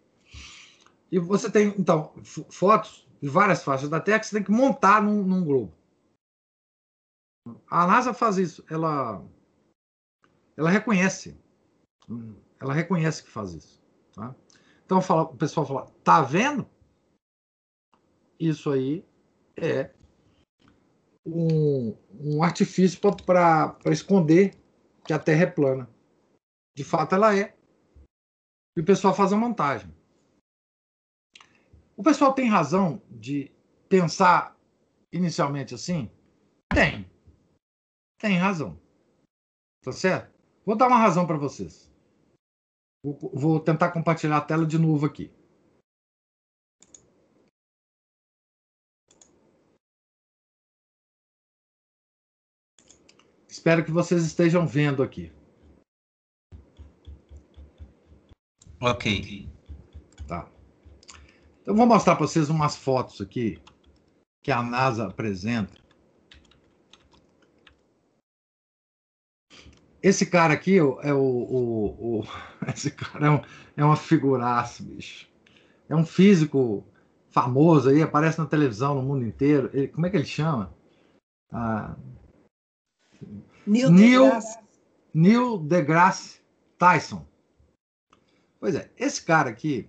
E 1.12 1.18
você 1.18 1.48
tem, 1.51 1.68
então, 1.78 2.12
fotos 2.51 3.06
de 3.20 3.28
várias 3.28 3.62
faixas 3.62 3.89
da 3.89 4.01
Terra 4.01 4.18
que 4.18 4.26
você 4.26 4.36
tem 4.36 4.44
que 4.44 4.51
montar 4.51 5.01
num, 5.01 5.22
num 5.22 5.44
globo. 5.44 5.72
A 7.70 7.86
NASA 7.86 8.12
faz 8.12 8.39
isso. 8.39 8.64
Ela, 8.68 9.22
ela 10.56 10.70
reconhece 10.70 11.36
ela 12.62 12.72
reconhece 12.72 13.24
que 13.24 13.30
faz 13.30 13.52
isso. 13.52 13.82
Tá? 14.14 14.34
Então 14.84 15.02
fala, 15.02 15.22
o 15.22 15.36
pessoal 15.36 15.66
fala, 15.66 15.86
tá 16.05 16.22
vendo? 16.22 16.66
Isso 18.39 18.70
aí 18.70 19.05
é 19.56 19.90
um, 21.26 21.97
um 22.20 22.43
artifício 22.43 23.01
para 23.01 23.76
esconder 23.86 24.55
que 25.05 25.12
a 25.12 25.18
Terra 25.18 25.43
é 25.43 25.47
plana. 25.47 25.90
De 26.76 26.84
fato, 26.84 27.14
ela 27.14 27.36
é. 27.36 27.55
E 28.76 28.80
o 28.80 28.84
pessoal 28.84 29.14
faz 29.14 29.32
a 29.32 29.36
montagem. 29.36 29.93
O 31.97 32.02
pessoal 32.02 32.32
tem 32.32 32.48
razão 32.48 33.01
de 33.10 33.51
pensar 33.89 34.56
inicialmente 35.12 35.74
assim? 35.74 36.10
Tem. 36.69 37.10
Tem 38.19 38.36
razão. 38.36 38.78
Tá 39.82 39.93
certo? 39.93 40.32
Vou 40.64 40.77
dar 40.77 40.86
uma 40.89 40.98
razão 40.98 41.27
para 41.27 41.36
vocês. 41.36 41.93
Vou 43.02 43.59
tentar 43.59 43.90
compartilhar 43.90 44.36
a 44.36 44.40
tela 44.40 44.64
de 44.64 44.78
novo 44.78 45.05
aqui. 45.06 45.31
Espero 53.48 53.85
que 53.85 53.90
vocês 53.90 54.24
estejam 54.24 54.66
vendo 54.66 55.02
aqui. 55.02 55.31
Ok. 58.81 59.52
Então, 61.62 61.74
vou 61.74 61.86
mostrar 61.86 62.16
para 62.16 62.26
vocês 62.26 62.51
umas 62.51 62.76
fotos 62.76 63.20
aqui 63.20 63.59
que 64.43 64.51
a 64.51 64.62
NASA 64.62 65.06
apresenta 65.06 65.82
Esse 70.02 70.26
cara 70.26 70.52
aqui 70.52 70.78
é 70.78 70.82
o. 70.82 70.98
o, 70.98 72.18
o, 72.18 72.20
o 72.20 72.24
esse 72.74 72.90
cara 72.90 73.26
é, 73.26 73.30
um, 73.30 73.40
é 73.76 73.84
uma 73.84 73.97
figuraça, 73.97 74.82
bicho. 74.82 75.28
É 75.89 75.94
um 75.94 76.05
físico 76.05 76.84
famoso 77.30 77.89
aí, 77.89 78.02
aparece 78.02 78.39
na 78.39 78.47
televisão 78.47 78.97
no 78.97 79.02
mundo 79.02 79.24
inteiro. 79.24 79.70
Ele, 79.72 79.89
como 79.89 80.06
é 80.06 80.10
que 80.10 80.16
ele 80.16 80.24
chama? 80.24 80.74
Ah, 81.52 81.94
Neil, 83.64 83.90
Neil 83.90 84.22
deGrasse. 84.24 84.59
Neil 85.14 85.59
deGrasse 85.59 86.40
Tyson. 86.76 87.24
Pois 88.59 88.74
é, 88.74 88.90
esse 88.97 89.24
cara 89.24 89.51
aqui, 89.51 89.89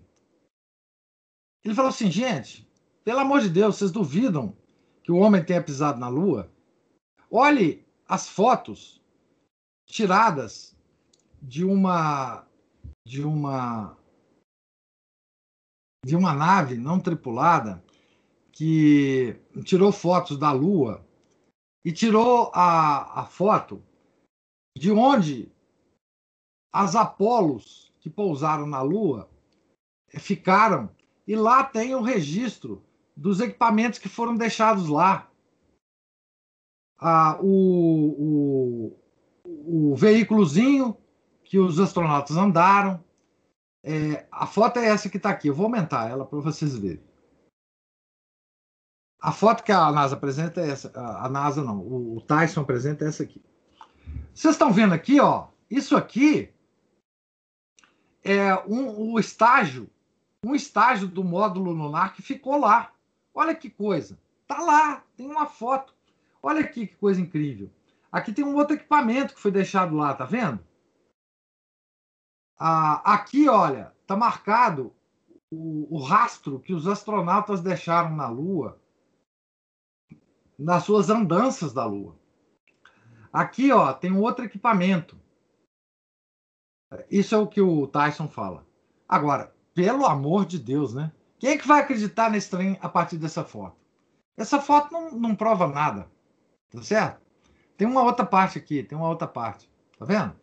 ele 1.63 1.73
falou 1.73 1.89
assim, 1.89 2.11
gente, 2.11 2.67
pelo 3.03 3.19
amor 3.19 3.41
de 3.41 3.49
Deus, 3.49 3.77
vocês 3.77 3.91
duvidam 3.91 4.55
que 5.03 5.11
o 5.11 5.17
homem 5.17 5.43
tenha 5.43 5.63
pisado 5.63 5.99
na 5.99 6.07
Lua? 6.07 6.51
Olhe 7.29 7.85
as 8.07 8.27
fotos 8.27 9.01
tiradas 9.85 10.75
de 11.41 11.63
uma 11.63 12.45
de 13.05 13.23
uma 13.23 13.97
de 16.05 16.15
uma 16.15 16.33
nave 16.33 16.75
não 16.75 16.99
tripulada 16.99 17.83
que 18.51 19.35
tirou 19.65 19.91
fotos 19.91 20.37
da 20.37 20.51
Lua 20.51 21.05
e 21.85 21.91
tirou 21.91 22.51
a, 22.53 23.21
a 23.21 23.25
foto 23.25 23.83
de 24.77 24.91
onde 24.91 25.51
as 26.71 26.95
Apolos 26.95 27.93
que 27.99 28.09
pousaram 28.09 28.65
na 28.65 28.81
Lua 28.81 29.29
ficaram 30.19 30.89
e 31.27 31.35
lá 31.35 31.63
tem 31.63 31.95
o 31.95 32.01
registro 32.01 32.83
dos 33.15 33.39
equipamentos 33.39 33.99
que 33.99 34.09
foram 34.09 34.35
deixados 34.35 34.87
lá. 34.89 35.29
Ah, 36.99 37.37
o, 37.41 38.95
o, 39.43 39.91
o 39.91 39.95
veículozinho 39.95 40.97
que 41.43 41.59
os 41.59 41.79
astronautas 41.79 42.35
andaram. 42.35 43.03
É, 43.83 44.25
a 44.31 44.47
foto 44.47 44.79
é 44.79 44.87
essa 44.87 45.09
que 45.09 45.17
está 45.17 45.29
aqui. 45.29 45.47
Eu 45.49 45.55
vou 45.55 45.65
aumentar 45.65 46.09
ela 46.09 46.25
para 46.25 46.39
vocês 46.39 46.75
verem. 46.77 47.03
A 49.21 49.31
foto 49.31 49.63
que 49.63 49.71
a 49.71 49.91
NASA 49.91 50.15
apresenta 50.15 50.61
é 50.61 50.69
essa. 50.69 50.91
A 50.95 51.29
NASA 51.29 51.63
não, 51.63 51.79
o 51.79 52.19
Tyson 52.21 52.61
apresenta 52.61 53.05
é 53.05 53.07
essa 53.07 53.23
aqui. 53.23 53.41
Vocês 54.33 54.55
estão 54.55 54.71
vendo 54.71 54.93
aqui, 54.93 55.19
ó. 55.19 55.47
Isso 55.69 55.95
aqui 55.95 56.53
é 58.23 58.55
um, 58.67 59.11
o 59.13 59.19
estágio, 59.19 59.89
um 60.43 60.53
estágio 60.53 61.07
do 61.07 61.23
módulo 61.23 61.71
lunar 61.71 62.13
que 62.13 62.21
ficou 62.21 62.57
lá. 62.57 62.91
Olha 63.33 63.55
que 63.55 63.69
coisa. 63.69 64.19
Tá 64.45 64.59
lá, 64.59 65.03
tem 65.15 65.25
uma 65.25 65.45
foto. 65.45 65.95
Olha 66.41 66.59
aqui 66.59 66.85
que 66.85 66.95
coisa 66.95 67.21
incrível. 67.21 67.71
Aqui 68.11 68.33
tem 68.33 68.43
um 68.43 68.55
outro 68.55 68.75
equipamento 68.75 69.33
que 69.33 69.41
foi 69.41 69.51
deixado 69.51 69.95
lá, 69.95 70.13
tá 70.13 70.25
vendo? 70.25 70.59
Ah, 72.59 73.13
aqui, 73.13 73.47
olha, 73.47 73.93
está 74.01 74.15
marcado 74.15 74.93
o, 75.51 75.87
o 75.95 76.01
rastro 76.01 76.59
que 76.59 76.73
os 76.73 76.87
astronautas 76.87 77.61
deixaram 77.61 78.15
na 78.15 78.27
Lua 78.27 78.79
nas 80.59 80.83
suas 80.83 81.09
andanças 81.09 81.73
da 81.73 81.85
Lua. 81.85 82.15
Aqui, 83.31 83.71
ó, 83.71 83.91
tem 83.91 84.11
um 84.11 84.21
outro 84.21 84.45
equipamento. 84.45 85.19
Isso 87.09 87.33
é 87.33 87.37
o 87.37 87.47
que 87.47 87.59
o 87.59 87.87
Tyson 87.87 88.27
fala. 88.27 88.65
Agora, 89.09 89.53
pelo 89.73 90.05
amor 90.05 90.45
de 90.45 90.59
Deus, 90.59 90.93
né? 90.93 91.11
Quem 91.39 91.51
é 91.51 91.57
que 91.57 91.67
vai 91.67 91.81
acreditar 91.81 92.29
nesse 92.29 92.49
trem 92.49 92.77
a 92.81 92.87
partir 92.87 93.17
dessa 93.17 93.43
foto? 93.43 93.77
Essa 94.37 94.59
foto 94.59 94.91
não, 94.91 95.11
não 95.11 95.35
prova 95.35 95.67
nada. 95.67 96.09
Tá 96.69 96.81
certo? 96.81 97.21
Tem 97.77 97.87
uma 97.87 98.03
outra 98.03 98.25
parte 98.25 98.57
aqui, 98.57 98.83
tem 98.83 98.97
uma 98.97 99.09
outra 99.09 99.27
parte. 99.27 99.69
Tá 99.97 100.05
vendo? 100.05 100.35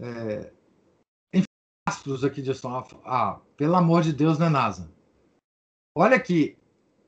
É, 0.00 0.52
astros 1.86 2.24
aqui 2.24 2.42
de 2.42 2.50
astronauta. 2.50 2.96
Ah, 3.04 3.40
pelo 3.56 3.76
amor 3.76 4.02
de 4.02 4.12
Deus, 4.12 4.38
né, 4.38 4.48
NASA? 4.48 4.90
Olha 5.96 6.16
aqui, 6.16 6.56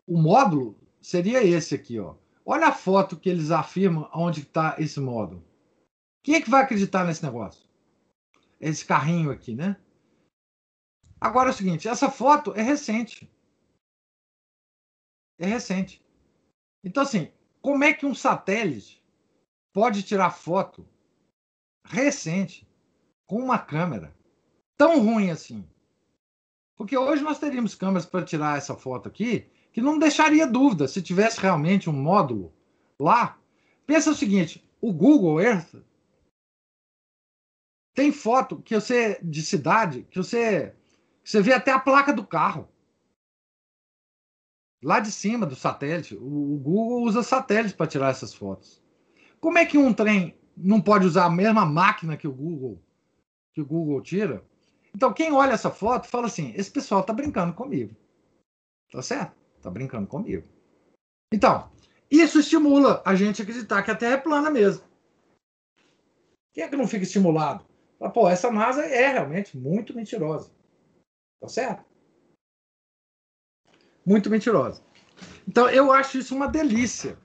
o 0.07 0.17
módulo 0.21 0.79
seria 1.01 1.43
esse 1.43 1.75
aqui, 1.75 1.99
ó. 1.99 2.15
Olha 2.45 2.69
a 2.69 2.73
foto 2.73 3.17
que 3.17 3.29
eles 3.29 3.51
afirmam 3.51 4.09
onde 4.15 4.41
está 4.41 4.77
esse 4.79 5.01
módulo. 5.01 5.45
Quem 6.23 6.37
é 6.37 6.41
que 6.41 6.51
vai 6.51 6.63
acreditar 6.63 7.05
nesse 7.05 7.25
negócio? 7.25 7.69
Esse 8.61 8.85
carrinho 8.85 9.31
aqui, 9.31 9.55
né? 9.55 9.77
Agora 11.21 11.51
é 11.51 11.53
o 11.53 11.57
seguinte, 11.57 11.89
essa 11.89 12.11
foto 12.11 12.53
é 12.55 12.63
recente. 12.63 13.31
É 15.39 15.47
recente. 15.47 16.05
Então, 16.85 17.03
assim, 17.03 17.31
como 17.61 17.85
é 17.85 17.93
que 17.93 18.07
um 18.07 18.15
satélite 18.15 19.03
pode 19.73 20.03
tirar 20.03 20.31
foto 20.31 20.87
recente 21.85 22.69
com 23.27 23.43
uma 23.43 23.59
câmera 23.59 24.15
tão 24.77 25.05
ruim 25.05 25.31
assim? 25.31 25.69
Porque 26.77 26.97
hoje 26.97 27.23
nós 27.23 27.39
teríamos 27.39 27.75
câmeras 27.75 28.07
para 28.07 28.25
tirar 28.25 28.59
essa 28.59 28.77
foto 28.77 29.09
aqui 29.09 29.51
que 29.73 29.81
não 29.81 29.99
deixaria 29.99 30.47
dúvida 30.47 30.87
se 30.87 31.03
tivesse 31.03 31.41
realmente 31.41 31.89
um 31.89 31.93
módulo 31.93 32.53
lá. 32.99 33.39
Pensa 33.87 34.11
o 34.11 34.15
seguinte: 34.15 34.63
o 34.81 34.93
Google 34.93 35.41
Earth 35.41 35.75
tem 37.95 38.13
foto 38.13 38.61
que 38.61 38.75
você 38.75 39.19
de 39.23 39.43
cidade 39.43 40.07
que 40.11 40.19
você 40.19 40.75
você 41.27 41.43
vê 41.43 41.53
até 41.53 41.73
a 41.73 41.81
placa 41.81 42.13
do 42.13 42.25
carro 42.25 42.69
lá 44.81 45.01
de 45.01 45.11
cima 45.11 45.45
do 45.45 45.57
satélite. 45.57 46.15
O, 46.15 46.57
Google 46.63 47.03
usa 47.03 47.21
satélite 47.25 47.75
para 47.75 47.89
tirar 47.89 48.11
essas 48.11 48.33
fotos. 48.33 48.81
Como 49.41 49.59
é 49.59 49.67
que 49.67 49.77
um 49.77 49.93
trem 49.93 50.39
não 50.57 50.81
pode 50.81 51.05
usar 51.05 51.25
a 51.25 51.31
mesma 51.31 51.67
máquina 51.67 52.17
que 52.17 52.29
o 52.29 52.33
Google 52.33 52.81
que 53.53 53.61
o 53.61 53.67
Google 53.67 54.01
tira? 54.03 54.45
Então 54.95 55.13
quem 55.13 55.33
olha 55.33 55.53
essa 55.53 55.69
foto 55.69 56.07
fala 56.07 56.27
assim: 56.27 56.53
esse 56.55 56.71
pessoal 56.71 57.01
está 57.01 57.13
brincando 57.13 57.53
comigo, 57.55 57.97
tá 58.93 59.03
certo? 59.03 59.35
Tá 59.61 59.69
brincando 59.69 60.07
comigo. 60.07 60.47
Então, 61.35 61.69
isso 62.09 62.39
estimula 62.39 63.03
a 63.05 63.17
gente 63.17 63.43
a 63.43 63.45
acreditar 63.45 63.83
que 63.83 63.91
a 63.91 63.97
Terra 63.97 64.15
é 64.15 64.19
plana 64.19 64.49
mesmo. 64.49 64.85
Quem 66.55 66.63
é 66.63 66.69
que 66.69 66.77
não 66.77 66.87
fica 66.87 67.03
estimulado? 67.03 67.67
Pô, 68.15 68.29
essa 68.29 68.49
NASA 68.49 68.85
é 68.85 69.09
realmente 69.09 69.59
muito 69.59 69.93
mentirosa. 69.93 70.55
Tá 71.41 71.49
certo? 71.49 71.85
Muito 74.05 74.31
mentirosa. 74.31 74.83
Então, 75.49 75.69
eu 75.69 75.93
acho 75.93 76.19
isso 76.19 76.35
uma 76.35 76.49
delícia 76.49 77.19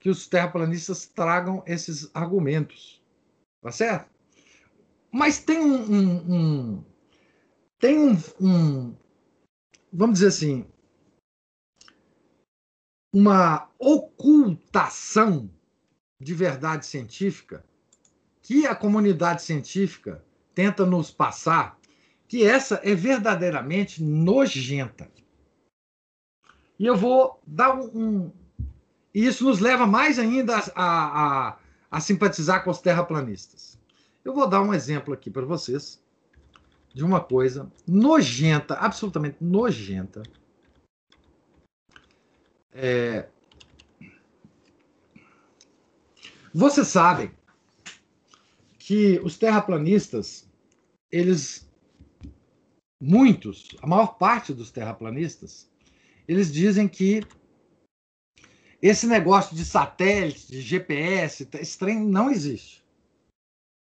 que 0.00 0.08
os 0.08 0.26
terraplanistas 0.26 1.06
tragam 1.06 1.62
esses 1.66 2.10
argumentos. 2.14 3.02
Tá 3.62 3.72
certo? 3.72 4.10
Mas 5.10 5.40
tem 5.40 5.58
um. 5.58 5.92
um, 5.92 6.34
um 6.34 6.84
tem 7.78 7.98
um, 7.98 8.16
um. 8.40 8.96
Vamos 9.92 10.18
dizer 10.18 10.28
assim 10.28 10.66
uma 13.12 13.70
ocultação 13.78 15.50
de 16.20 16.34
verdade 16.34 16.84
científica 16.84 17.64
que 18.42 18.66
a 18.66 18.74
comunidade 18.74 19.42
científica 19.42 20.24
tenta 20.54 20.84
nos 20.84 21.10
passar, 21.10 21.77
que 22.28 22.44
essa 22.44 22.80
é 22.84 22.94
verdadeiramente 22.94 24.02
nojenta. 24.02 25.10
E 26.78 26.86
eu 26.86 26.96
vou 26.96 27.40
dar 27.46 27.74
um. 27.74 27.90
um 27.94 28.32
e 29.12 29.26
isso 29.26 29.44
nos 29.44 29.58
leva 29.58 29.86
mais 29.86 30.18
ainda 30.18 30.58
a, 30.76 31.48
a, 31.48 31.58
a 31.90 32.00
simpatizar 32.00 32.62
com 32.62 32.70
os 32.70 32.80
terraplanistas. 32.80 33.76
Eu 34.24 34.34
vou 34.34 34.46
dar 34.46 34.60
um 34.60 34.72
exemplo 34.72 35.12
aqui 35.12 35.30
para 35.30 35.46
vocês 35.46 36.00
de 36.94 37.02
uma 37.02 37.20
coisa 37.20 37.70
nojenta, 37.86 38.74
absolutamente 38.74 39.38
nojenta, 39.40 40.22
é... 42.80 43.28
Vocês 46.54 46.86
sabem 46.86 47.32
que 48.78 49.20
os 49.24 49.36
terraplanistas, 49.36 50.48
eles, 51.10 51.67
muitos, 53.00 53.76
a 53.80 53.86
maior 53.86 54.18
parte 54.18 54.52
dos 54.52 54.70
terraplanistas, 54.70 55.70
eles 56.26 56.52
dizem 56.52 56.88
que 56.88 57.22
esse 58.80 59.06
negócio 59.06 59.56
de 59.56 59.64
satélite, 59.64 60.48
de 60.48 60.60
GPS, 60.60 61.48
esse 61.54 61.78
trem 61.78 62.00
não 62.00 62.30
existe. 62.30 62.84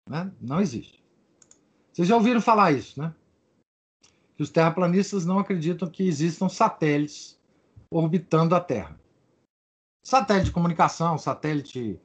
Né? 0.09 0.31
Não 0.39 0.61
existe. 0.61 1.03
Vocês 1.91 2.07
já 2.07 2.15
ouviram 2.15 2.41
falar 2.41 2.71
isso, 2.71 2.99
né? 2.99 3.13
Que 4.35 4.43
os 4.43 4.49
terraplanistas 4.49 5.25
não 5.25 5.39
acreditam 5.39 5.89
que 5.89 6.03
existam 6.03 6.49
satélites 6.49 7.39
orbitando 7.89 8.53
a 8.53 8.59
Terra. 8.59 8.99
Satélite 10.03 10.47
de 10.47 10.51
comunicação, 10.51 11.17
satélite 11.17 11.99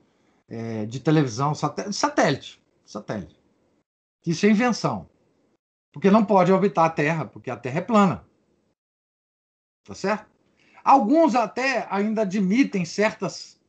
é, 0.48 0.86
de 0.86 1.00
televisão, 1.00 1.54
satélite, 1.54 2.62
satélite. 2.84 3.40
Isso 4.24 4.46
é 4.46 4.50
invenção. 4.50 5.09
Porque 5.92 6.10
não 6.10 6.24
pode 6.24 6.52
orbitar 6.52 6.84
a 6.84 6.90
Terra, 6.90 7.24
porque 7.24 7.50
a 7.50 7.56
Terra 7.56 7.78
é 7.78 7.82
plana. 7.82 8.28
Tá 9.84 9.94
certo? 9.94 10.30
Alguns 10.84 11.34
até 11.34 11.86
ainda 11.90 12.22
admitem 12.22 12.84
certas, 12.84 13.60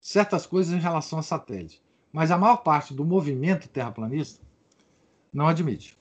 certas 0.00 0.46
coisas 0.46 0.72
em 0.72 0.80
relação 0.80 1.18
a 1.18 1.22
satélite. 1.22 1.82
Mas 2.12 2.30
a 2.30 2.38
maior 2.38 2.58
parte 2.58 2.92
do 2.94 3.04
movimento 3.04 3.68
terraplanista 3.68 4.44
não 5.32 5.46
admite. 5.48 5.98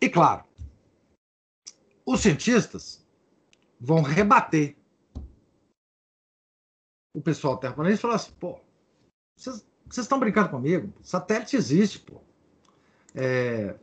E 0.00 0.08
claro, 0.08 0.44
os 2.04 2.20
cientistas 2.20 3.06
vão 3.80 4.02
rebater 4.02 4.76
o 7.14 7.20
pessoal 7.20 7.58
terraplanista 7.58 7.98
e 7.98 8.02
falar 8.02 8.14
assim, 8.14 8.32
pô, 8.32 8.58
vocês 9.36 9.64
estão 9.90 10.18
brincando 10.18 10.48
comigo? 10.48 10.92
Satélite 11.02 11.56
existe, 11.56 12.00
pô. 12.00 12.20
É, 13.14 13.78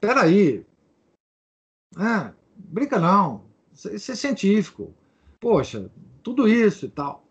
peraí. 0.00 0.66
É, 1.96 2.34
brinca 2.56 2.98
não. 2.98 3.44
Isso 3.72 4.12
é 4.12 4.16
científico. 4.16 4.94
Poxa, 5.40 5.90
tudo 6.22 6.48
isso 6.48 6.86
e 6.86 6.90
tal. 6.90 7.26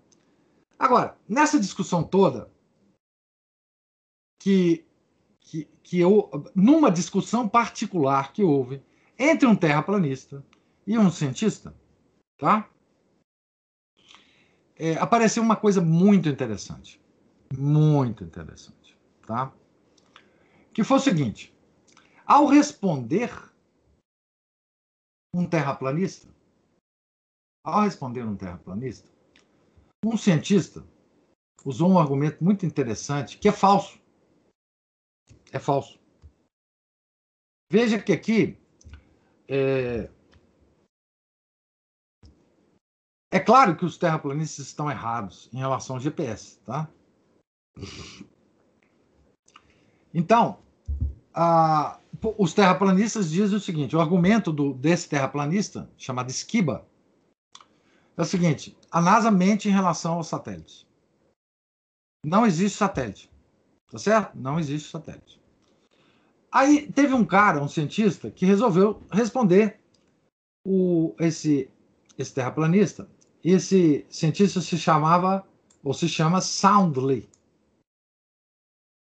Agora, 0.77 1.17
nessa 1.27 1.59
discussão 1.59 2.03
toda, 2.03 2.51
que, 4.39 4.85
que, 5.39 5.65
que 5.81 5.99
eu, 5.99 6.29
numa 6.53 6.91
discussão 6.91 7.47
particular 7.47 8.33
que 8.33 8.43
houve 8.43 8.83
entre 9.17 9.47
um 9.47 9.55
terraplanista 9.55 10.45
e 10.85 10.97
um 10.97 11.09
cientista, 11.09 11.73
tá? 12.37 12.69
É, 14.75 14.95
apareceu 14.95 15.41
uma 15.41 15.55
coisa 15.55 15.79
muito 15.79 16.27
interessante, 16.27 17.01
muito 17.57 18.23
interessante, 18.23 18.97
tá? 19.25 19.53
Que 20.73 20.83
foi 20.83 20.97
o 20.97 21.01
seguinte: 21.01 21.53
ao 22.25 22.47
responder 22.47 23.31
um 25.33 25.47
terraplanista, 25.47 26.27
ao 27.65 27.83
responder 27.83 28.23
um 28.23 28.35
terraplanista, 28.35 29.09
um 30.05 30.17
cientista 30.17 30.85
usou 31.65 31.89
um 31.89 31.99
argumento 31.99 32.43
muito 32.43 32.65
interessante 32.65 33.37
que 33.37 33.47
é 33.47 33.51
falso. 33.51 34.01
É 35.51 35.59
falso. 35.59 35.99
Veja 37.71 38.01
que 38.01 38.11
aqui 38.11 38.57
é... 39.47 40.09
é 43.31 43.39
claro 43.39 43.75
que 43.77 43.85
os 43.85 43.97
terraplanistas 43.97 44.67
estão 44.67 44.89
errados 44.89 45.49
em 45.53 45.57
relação 45.57 45.95
ao 45.95 46.01
GPS, 46.01 46.59
tá? 46.61 46.91
Então, 50.13 50.59
a, 51.33 51.99
os 52.37 52.53
terraplanistas 52.53 53.29
dizem 53.29 53.57
o 53.57 53.61
seguinte: 53.61 53.95
o 53.95 54.01
argumento 54.01 54.51
do, 54.51 54.73
desse 54.73 55.09
terraplanista, 55.09 55.89
chamado 55.97 56.29
Esquiba, 56.29 56.85
é 58.15 58.21
o 58.21 58.25
seguinte: 58.25 58.77
a 58.91 59.01
NASA 59.01 59.31
mente 59.31 59.67
em 59.67 59.71
relação 59.71 60.13
aos 60.13 60.27
satélites. 60.27 60.85
Não 62.25 62.45
existe 62.45 62.77
satélite. 62.77 63.29
Tá 63.91 63.97
certo? 63.97 64.35
Não 64.35 64.59
existe 64.59 64.89
satélite. 64.89 65.41
Aí 66.51 66.91
teve 66.91 67.13
um 67.13 67.25
cara, 67.25 67.61
um 67.61 67.67
cientista, 67.67 68.29
que 68.31 68.45
resolveu 68.45 69.01
responder 69.11 69.79
o, 70.65 71.15
esse, 71.19 71.69
esse 72.17 72.33
terraplanista. 72.33 73.09
E 73.43 73.51
esse 73.51 74.05
cientista 74.09 74.61
se 74.61 74.77
chamava, 74.77 75.45
ou 75.83 75.93
se 75.93 76.07
chama 76.07 76.41
Soundly. 76.41 77.29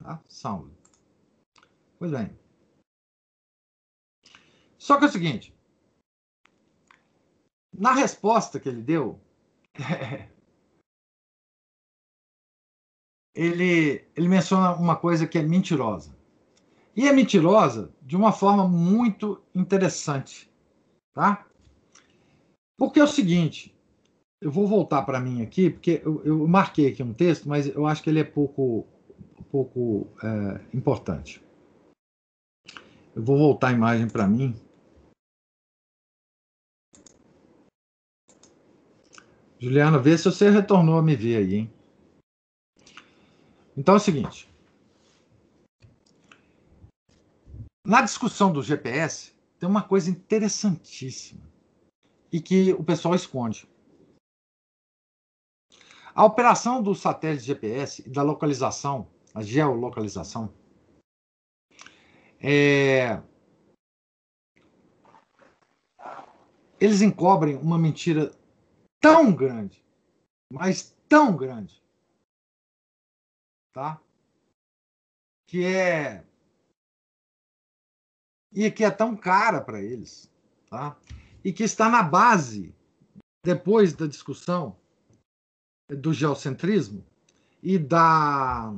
Tá? 0.03 0.21
Soundly. 0.27 0.82
Pois 2.03 2.11
bem. 2.11 2.37
Só 4.77 4.99
que 4.99 5.05
é 5.05 5.07
o 5.07 5.13
seguinte: 5.13 5.55
na 7.73 7.93
resposta 7.93 8.59
que 8.59 8.69
ele 8.69 8.83
deu, 8.83 9.21
ele, 13.33 14.05
ele 14.17 14.29
menciona 14.29 14.75
uma 14.75 14.97
coisa 14.97 15.29
que 15.29 15.39
é 15.39 15.43
mentirosa. 15.43 16.13
E 16.97 17.07
é 17.07 17.13
mentirosa 17.13 17.95
de 18.03 18.17
uma 18.17 18.33
forma 18.33 18.67
muito 18.67 19.41
interessante. 19.55 20.53
Tá? 21.15 21.47
Porque 22.77 22.99
é 22.99 23.05
o 23.05 23.07
seguinte, 23.07 23.73
eu 24.41 24.51
vou 24.51 24.67
voltar 24.67 25.03
para 25.03 25.21
mim 25.21 25.41
aqui, 25.41 25.71
porque 25.71 26.03
eu, 26.05 26.21
eu, 26.25 26.49
marquei 26.49 26.89
aqui 26.89 27.01
um 27.01 27.15
texto, 27.15 27.49
mas 27.49 27.69
eu 27.69 27.87
acho 27.87 28.03
que 28.03 28.11
ele 28.11 28.19
é 28.19 28.25
pouco, 28.25 28.89
pouco 29.53 30.09
é, 30.21 30.61
importante. 30.77 31.41
Eu 33.15 33.23
vou 33.23 33.37
voltar 33.37 33.69
a 33.69 33.73
imagem 33.73 34.09
para 34.09 34.27
mim. 34.27 34.55
Juliana, 39.59 39.99
vê 39.99 40.17
se 40.17 40.25
você 40.25 40.51
retornou 40.51 40.99
a 40.99 41.03
me 41.03 41.15
ver 41.15 41.37
aí, 41.37 41.55
hein? 41.55 41.75
Então 43.77 43.95
é 43.95 43.99
o 43.99 44.01
seguinte. 44.01 44.51
Na 47.87 48.01
discussão 48.01 48.53
do 48.53 48.63
GPS, 48.63 49.33
tem 49.59 49.69
uma 49.69 49.83
coisa 49.83 50.11
interessantíssima 50.11 51.43
e 52.33 52.41
que 52.41 52.73
o 52.73 52.83
pessoal 52.83 53.15
esconde. 53.15 53.69
A 56.15 56.25
operação 56.25 56.83
do 56.83 56.95
satélite 56.95 57.45
GPS 57.45 58.03
e 58.07 58.11
da 58.11 58.23
localização, 58.23 59.09
a 59.35 59.43
geolocalização, 59.43 60.53
é... 62.43 63.23
eles 66.81 67.01
encobrem 67.01 67.55
uma 67.57 67.79
mentira 67.79 68.35
tão 69.01 69.33
grande, 69.33 69.85
mas 70.53 70.97
tão 71.09 71.37
grande, 71.37 71.81
tá? 73.73 74.03
Que 75.47 75.65
é 75.65 76.25
e 78.53 78.71
que 78.71 78.85
é 78.85 78.91
tão 78.91 79.17
cara 79.17 79.61
para 79.61 79.81
eles, 79.81 80.31
tá? 80.69 80.97
E 81.45 81.53
que 81.53 81.63
está 81.63 81.89
na 81.89 82.03
base 82.03 82.75
depois 83.45 83.95
da 83.95 84.07
discussão 84.07 84.77
do 85.89 86.13
geocentrismo 86.13 87.05
e 87.63 87.79
da 87.79 88.75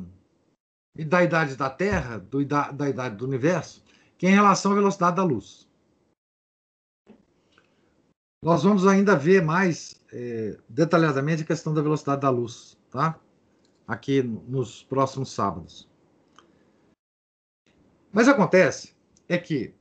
e 0.97 1.05
da 1.05 1.23
idade 1.23 1.57
da 1.57 1.69
Terra, 1.69 2.19
do, 2.19 2.45
da, 2.45 2.71
da 2.71 2.89
idade 2.89 3.17
do 3.17 3.25
universo, 3.25 3.85
que 4.17 4.27
é 4.27 4.31
em 4.31 4.35
relação 4.35 4.73
à 4.73 4.75
velocidade 4.75 5.17
da 5.17 5.25
luz. 5.25 5.69
Nós 8.43 8.63
vamos 8.63 8.87
ainda 8.87 9.17
ver 9.17 9.43
mais 9.43 10.01
é, 10.13 10.59
detalhadamente 10.69 11.43
a 11.43 11.47
questão 11.47 11.73
da 11.73 11.83
velocidade 11.83 12.21
da 12.21 12.31
luz, 12.31 12.79
tá? 12.91 13.19
Aqui 13.89 14.23
nos 14.23 14.83
próximos 14.83 15.33
sábados. 15.33 15.89
Mas 18.13 18.29
acontece 18.29 18.95
é 19.29 19.39
que 19.39 19.75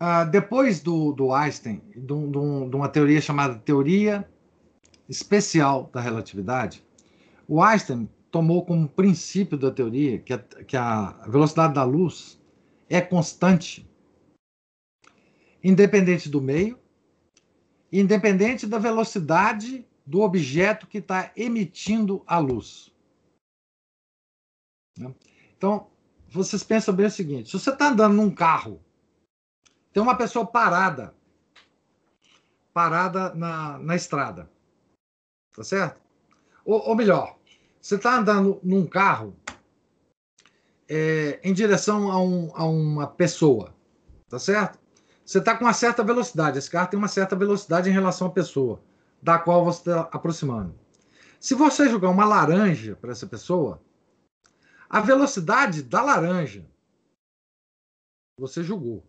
ah, 0.00 0.24
depois 0.24 0.80
do, 0.80 1.12
do 1.12 1.32
Einstein, 1.32 1.82
de, 1.90 2.00
de, 2.00 2.70
de 2.70 2.76
uma 2.76 2.88
teoria 2.88 3.20
chamada 3.20 3.58
teoria 3.58 4.28
especial 5.08 5.90
da 5.92 6.00
relatividade, 6.00 6.86
o 7.48 7.62
Einstein 7.62 8.08
tomou 8.30 8.64
como 8.64 8.88
princípio 8.88 9.56
da 9.56 9.70
teoria 9.70 10.18
que 10.18 10.32
a, 10.32 10.38
que 10.38 10.76
a 10.76 11.12
velocidade 11.28 11.74
da 11.74 11.84
luz 11.84 12.40
é 12.88 13.00
constante, 13.00 13.88
independente 15.62 16.28
do 16.28 16.40
meio 16.40 16.78
independente 17.92 18.66
da 18.66 18.78
velocidade 18.78 19.86
do 20.06 20.20
objeto 20.20 20.86
que 20.86 20.98
está 20.98 21.32
emitindo 21.36 22.22
a 22.26 22.38
luz. 22.38 22.92
Né? 24.96 25.14
Então, 25.56 25.90
vocês 26.28 26.62
pensam 26.62 26.94
bem 26.94 27.06
o 27.06 27.10
seguinte: 27.10 27.50
se 27.50 27.58
você 27.58 27.70
está 27.70 27.88
andando 27.88 28.14
num 28.14 28.34
carro, 28.34 28.82
tem 29.92 30.02
uma 30.02 30.16
pessoa 30.16 30.46
parada, 30.46 31.14
parada 32.72 33.34
na, 33.34 33.78
na 33.78 33.96
estrada, 33.96 34.50
tá 35.54 35.64
certo? 35.64 36.00
Ou, 36.64 36.88
ou 36.88 36.94
melhor, 36.94 37.37
você 37.80 37.94
está 37.96 38.18
andando 38.18 38.60
num 38.62 38.86
carro 38.86 39.36
é, 40.88 41.40
em 41.42 41.52
direção 41.52 42.10
a, 42.10 42.20
um, 42.22 42.50
a 42.54 42.64
uma 42.64 43.06
pessoa, 43.06 43.74
tá 44.28 44.38
certo? 44.38 44.78
Você 45.24 45.38
está 45.38 45.56
com 45.56 45.64
uma 45.64 45.74
certa 45.74 46.02
velocidade. 46.02 46.58
Esse 46.58 46.70
carro 46.70 46.88
tem 46.88 46.98
uma 46.98 47.08
certa 47.08 47.36
velocidade 47.36 47.90
em 47.90 47.92
relação 47.92 48.28
à 48.28 48.30
pessoa 48.30 48.80
da 49.22 49.38
qual 49.38 49.64
você 49.64 49.80
está 49.80 50.00
aproximando. 50.12 50.74
Se 51.38 51.54
você 51.54 51.88
jogar 51.88 52.08
uma 52.08 52.24
laranja 52.24 52.96
para 52.96 53.12
essa 53.12 53.26
pessoa, 53.26 53.80
a 54.88 55.00
velocidade 55.00 55.82
da 55.82 56.02
laranja 56.02 56.66
você 58.40 58.62
julgou 58.62 59.04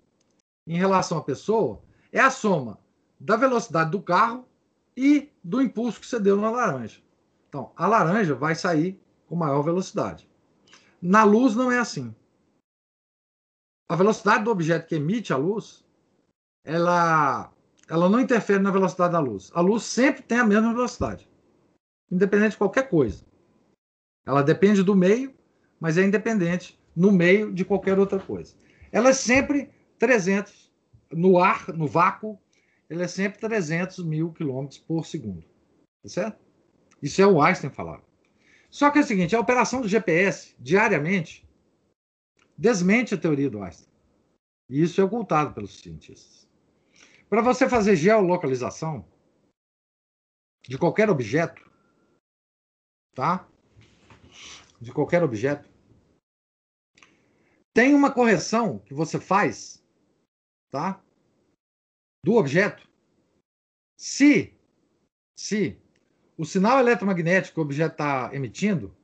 em 0.68 0.78
relação 0.78 1.18
à 1.18 1.24
pessoa 1.24 1.82
é 2.12 2.20
a 2.20 2.32
soma 2.32 2.80
da 3.20 3.36
velocidade 3.36 3.92
do 3.92 4.02
carro 4.02 4.48
e 4.98 5.30
do 5.44 5.62
impulso 5.62 6.00
que 6.00 6.08
você 6.08 6.20
deu 6.20 6.36
na 6.36 6.50
laranja. 6.50 7.02
Então, 7.50 7.74
a 7.76 7.88
laranja 7.88 8.36
vai 8.36 8.54
sair 8.54 9.02
com 9.28 9.36
maior 9.36 9.64
velocidade. 9.64 10.30
Na 11.02 11.24
luz 11.24 11.56
não 11.56 11.72
é 11.72 11.80
assim. 11.80 12.16
A 13.90 13.96
velocidade 13.96 14.44
do 14.44 14.52
objeto 14.52 14.88
que 14.88 14.96
emite 14.96 15.34
a 15.34 15.38
luz 15.38 15.84
ela, 16.64 17.52
ela 17.90 18.10
não 18.10 18.20
interfere 18.20 18.62
na 18.62 18.70
velocidade 18.70 19.14
da 19.14 19.20
luz. 19.20 19.50
A 19.56 19.62
luz 19.62 19.84
sempre 19.84 20.22
tem 20.22 20.38
a 20.38 20.46
mesma 20.46 20.72
velocidade, 20.72 21.28
independente 22.12 22.52
de 22.52 22.58
qualquer 22.58 22.88
coisa. 22.88 23.26
Ela 24.26 24.44
depende 24.44 24.84
do 24.84 24.96
meio, 24.96 25.34
mas 25.80 25.98
é 25.98 26.04
independente 26.04 26.80
no 26.96 27.12
meio 27.12 27.52
de 27.52 27.66
qualquer 27.66 27.98
outra 27.98 28.20
coisa. 28.20 28.54
Ela 28.92 29.10
é 29.10 29.14
sempre 29.14 29.72
300 29.98 30.72
no 31.12 31.40
ar, 31.40 31.70
no 31.70 31.88
vácuo, 31.88 32.38
ela 32.88 33.04
é 33.04 33.08
sempre 33.08 33.40
300 33.40 34.04
mil 34.04 34.32
quilômetros 34.34 34.80
por 34.80 35.06
segundo. 35.06 35.44
Tá 36.04 36.10
certo? 36.10 36.49
Isso 37.02 37.22
é 37.22 37.28
o 37.28 37.42
Einstein 37.42 37.70
falava. 37.70 38.04
Só 38.70 38.92
que 38.92 39.00
é 39.00 39.02
o 39.02 39.06
seguinte, 39.06 39.36
a 39.36 39.40
operação 39.40 39.82
do 39.82 39.88
GPS, 39.88 40.56
diariamente, 40.60 41.48
desmente 42.58 43.16
a 43.16 43.18
teoria 43.18 43.50
do 43.50 43.64
Einstein. 43.64 43.90
E 44.70 44.82
isso 44.82 45.02
é 45.02 45.04
ocultado 45.04 45.54
pelos 45.54 45.80
cientistas. 45.80 46.48
Para 47.30 47.42
você 47.42 47.68
fazer 47.68 47.96
geolocalização 47.96 49.06
de 50.68 50.78
qualquer 50.78 51.10
objeto, 51.10 51.70
tá? 53.16 53.48
De 54.80 54.92
qualquer 54.92 55.24
objeto, 55.24 55.68
tem 57.74 57.96
uma 57.96 58.14
correção 58.14 58.80
que 58.80 58.94
você 58.94 59.20
faz, 59.20 59.84
tá? 60.70 61.04
Do 62.24 62.36
objeto. 62.36 62.88
Se, 63.98 64.54
se 65.38 65.82
o 66.40 66.46
sinal 66.46 66.80
eletromagnético 66.80 67.56
que 67.56 67.60
o 67.60 67.64
objeto 67.64 67.92
está 67.92 68.34
emitindo, 68.34 68.96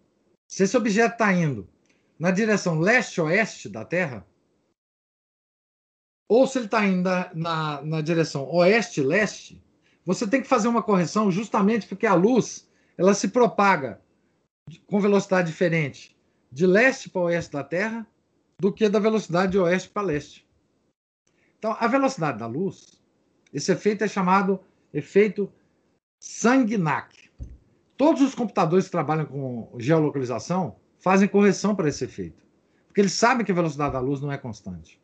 se 0.47 0.63
esse 0.63 0.77
objeto 0.77 1.11
está 1.11 1.33
indo 1.33 1.67
na 2.17 2.31
direção 2.31 2.79
leste-oeste 2.79 3.67
da 3.67 3.83
Terra, 3.83 4.25
ou 6.29 6.47
se 6.47 6.59
ele 6.59 6.65
está 6.67 6.85
indo 6.85 7.03
na, 7.03 7.33
na, 7.33 7.81
na 7.81 8.01
direção 8.01 8.49
oeste-leste, 8.49 9.61
você 10.05 10.25
tem 10.25 10.41
que 10.41 10.47
fazer 10.47 10.69
uma 10.69 10.81
correção 10.81 11.29
justamente 11.29 11.85
porque 11.87 12.07
a 12.07 12.13
luz 12.13 12.69
ela 12.97 13.13
se 13.13 13.27
propaga 13.27 13.99
com 14.87 15.01
velocidade 15.01 15.51
diferente 15.51 16.17
de 16.49 16.65
leste 16.65 17.09
para 17.09 17.23
oeste 17.23 17.51
da 17.51 17.65
Terra 17.65 18.07
do 18.57 18.71
que 18.71 18.87
da 18.87 18.97
velocidade 18.97 19.51
de 19.51 19.59
oeste 19.59 19.89
para 19.89 20.03
leste. 20.07 20.47
Então, 21.59 21.75
a 21.77 21.85
velocidade 21.85 22.39
da 22.39 22.47
luz, 22.47 23.01
esse 23.51 23.73
efeito 23.73 24.05
é 24.05 24.07
chamado 24.07 24.63
efeito 24.93 25.51
Sagnac. 26.17 27.24
Todos 27.97 28.21
os 28.21 28.35
computadores 28.35 28.85
que 28.85 28.91
trabalham 28.91 29.25
com 29.25 29.73
geolocalização 29.79 30.77
fazem 30.99 31.27
correção 31.27 31.75
para 31.75 31.87
esse 31.87 32.03
efeito, 32.03 32.45
porque 32.87 32.99
eles 32.99 33.13
sabem 33.13 33.45
que 33.45 33.51
a 33.51 33.55
velocidade 33.55 33.93
da 33.93 33.99
luz 33.99 34.19
não 34.21 34.31
é 34.31 34.37
constante. 34.37 35.01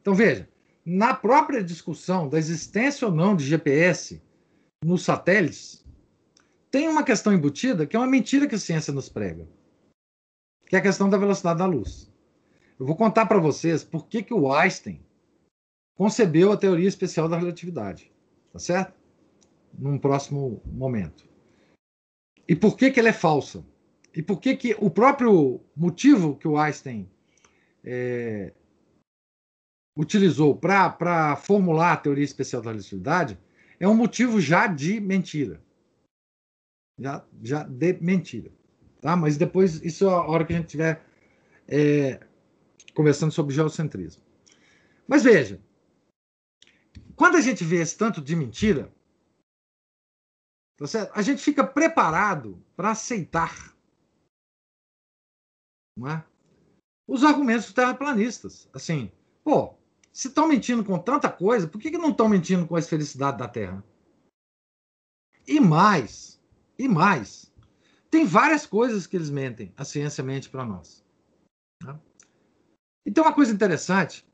Então, 0.00 0.14
veja, 0.14 0.48
na 0.84 1.14
própria 1.14 1.62
discussão 1.62 2.28
da 2.28 2.38
existência 2.38 3.06
ou 3.06 3.14
não 3.14 3.36
de 3.36 3.44
GPS 3.44 4.22
nos 4.84 5.02
satélites, 5.02 5.84
tem 6.70 6.88
uma 6.88 7.02
questão 7.02 7.32
embutida 7.32 7.86
que 7.86 7.96
é 7.96 7.98
uma 7.98 8.06
mentira 8.06 8.46
que 8.46 8.54
a 8.54 8.58
ciência 8.58 8.92
nos 8.92 9.08
prega, 9.08 9.48
que 10.66 10.76
é 10.76 10.78
a 10.78 10.82
questão 10.82 11.10
da 11.10 11.18
velocidade 11.18 11.58
da 11.58 11.66
luz. 11.66 12.10
Eu 12.78 12.86
vou 12.86 12.96
contar 12.96 13.26
para 13.26 13.38
vocês 13.38 13.84
por 13.84 14.06
que, 14.06 14.22
que 14.22 14.32
o 14.32 14.52
Einstein 14.52 15.04
concebeu 15.96 16.50
a 16.50 16.56
teoria 16.56 16.88
especial 16.88 17.28
da 17.28 17.36
relatividade, 17.36 18.10
tá 18.52 18.58
certo? 18.58 18.94
Num 19.78 19.98
próximo 19.98 20.62
momento. 20.64 21.29
E 22.50 22.56
por 22.56 22.76
que, 22.76 22.90
que 22.90 22.98
ela 22.98 23.10
é 23.10 23.12
falsa? 23.12 23.64
E 24.12 24.20
por 24.20 24.40
que, 24.40 24.56
que 24.56 24.76
o 24.80 24.90
próprio 24.90 25.60
motivo 25.76 26.34
que 26.34 26.48
o 26.48 26.58
Einstein 26.58 27.08
é, 27.84 28.52
utilizou 29.96 30.56
para 30.56 31.36
formular 31.36 31.92
a 31.92 31.96
teoria 31.96 32.24
especial 32.24 32.60
da 32.60 32.72
relatividade 32.72 33.38
é 33.78 33.86
um 33.86 33.94
motivo 33.94 34.40
já 34.40 34.66
de 34.66 35.00
mentira. 35.00 35.62
Já, 36.98 37.24
já 37.40 37.62
de 37.62 37.92
mentira. 38.00 38.50
Tá? 39.00 39.14
Mas 39.14 39.36
depois, 39.36 39.80
isso 39.84 40.06
é 40.06 40.08
a 40.08 40.20
hora 40.20 40.44
que 40.44 40.52
a 40.52 40.56
gente 40.56 40.66
estiver 40.66 41.06
é, 41.68 42.18
conversando 42.96 43.30
sobre 43.30 43.54
geocentrismo. 43.54 44.24
Mas 45.06 45.22
veja, 45.22 45.60
quando 47.14 47.36
a 47.36 47.40
gente 47.40 47.62
vê 47.62 47.76
esse 47.76 47.96
tanto 47.96 48.20
de 48.20 48.34
mentira, 48.34 48.92
tá 50.80 50.86
certo? 50.86 51.12
a 51.14 51.22
gente 51.22 51.42
fica 51.42 51.64
preparado 51.64 52.60
para 52.74 52.90
aceitar 52.90 53.76
não 55.96 56.08
é? 56.08 56.24
os 57.06 57.22
argumentos 57.22 57.72
terraplanistas. 57.72 58.68
Assim, 58.72 59.12
pô, 59.44 59.74
se 60.12 60.28
estão 60.28 60.48
mentindo 60.48 60.84
com 60.84 60.98
tanta 60.98 61.30
coisa, 61.30 61.68
por 61.68 61.80
que, 61.80 61.90
que 61.90 61.98
não 61.98 62.10
estão 62.10 62.28
mentindo 62.28 62.66
com 62.66 62.76
a 62.76 62.78
esfericidade 62.78 63.38
da 63.38 63.48
Terra? 63.48 63.84
E 65.46 65.60
mais, 65.60 66.40
e 66.78 66.88
mais, 66.88 67.52
tem 68.10 68.24
várias 68.24 68.64
coisas 68.64 69.06
que 69.06 69.16
eles 69.16 69.30
mentem, 69.30 69.72
a 69.76 69.84
ciência 69.84 70.24
mente 70.24 70.48
para 70.48 70.64
nós. 70.64 71.04
Né? 71.82 71.98
Uma 73.18 73.34
coisa 73.34 73.52
interessante, 73.52 74.26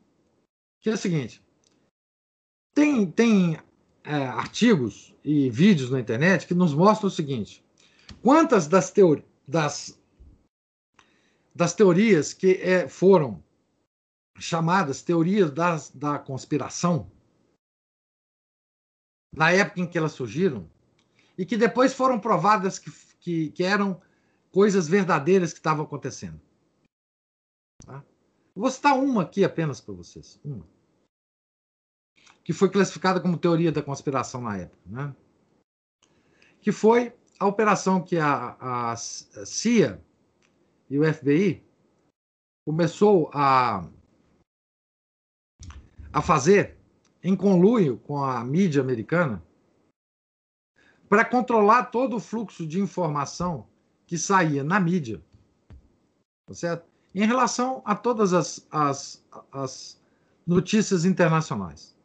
que 0.81 0.91
é 0.91 0.93
o 0.93 0.99
seguinte: 0.99 1.43
tem, 2.75 3.11
tem 3.11 3.59
é, 4.07 4.25
artigos 4.25 5.13
e 5.25 5.51
vídeos 5.51 5.91
na 5.91 5.99
internet 5.99 6.47
que 6.47 6.55
nos 6.55 6.73
mostram 6.73 7.09
o 7.09 7.11
seguinte: 7.11 7.63
quantas 8.23 8.69
das, 8.69 8.91
teori 8.91 9.25
das, 9.47 10.01
das 11.53 11.75
teorias 11.75 12.33
que 12.33 12.53
é, 12.63 12.89
foram 12.89 13.43
chamadas 14.39 15.03
teorias 15.03 15.51
das, 15.51 15.91
da 15.91 16.19
conspiração, 16.19 17.11
na 19.35 19.51
época 19.51 19.81
em 19.81 19.87
que 19.87 19.99
elas 19.99 20.13
surgiram, 20.13 20.71
e 21.37 21.45
que 21.45 21.57
depois 21.57 21.93
foram 21.93 22.19
provadas 22.21 22.79
que, 22.79 22.91
que, 23.19 23.51
que 23.51 23.65
eram 23.65 24.01
coisas 24.53 24.89
verdadeiras 24.89 25.53
que 25.53 25.59
estavam 25.59 25.85
acontecendo. 25.85 26.41
Tá? 27.85 28.05
Vou 28.55 28.71
citar 28.71 28.97
uma 28.99 29.23
aqui 29.23 29.45
apenas 29.45 29.81
para 29.81 29.95
vocês. 29.95 30.41
Uma. 30.45 30.76
Que 32.47 32.53
foi 32.53 32.71
classificada 32.71 33.21
como 33.21 33.37
teoria 33.37 33.73
da 33.73 33.83
conspiração 33.83 34.41
na 34.41 34.57
época. 34.57 34.79
Né? 34.87 35.15
Que 36.61 36.71
foi 36.71 37.13
a 37.39 37.47
operação 37.47 38.01
que 38.01 38.17
a, 38.17 38.57
a 38.93 38.97
CIA 38.97 40.01
e 40.89 40.99
o 40.99 41.15
FBI 41.15 41.63
começou 42.65 43.31
a 43.35 43.85
a 46.13 46.23
fazer 46.23 46.79
em 47.23 47.37
conluio 47.37 47.99
com 47.99 48.25
a 48.25 48.43
mídia 48.45 48.81
americana 48.81 49.43
para 51.09 51.25
controlar 51.25 51.87
todo 51.87 52.17
o 52.17 52.21
fluxo 52.21 52.67
de 52.67 52.81
informação 52.81 53.67
que 54.07 54.17
saía 54.17 54.63
na 54.63 54.79
mídia, 54.79 55.21
tá 56.47 56.55
certo? 56.55 56.87
Em 57.15 57.27
relação 57.27 57.83
a 57.85 57.95
todas 57.95 58.33
as, 58.33 58.67
as, 58.71 59.25
as 59.51 60.01
notícias 60.47 61.05
internacionais. 61.05 61.96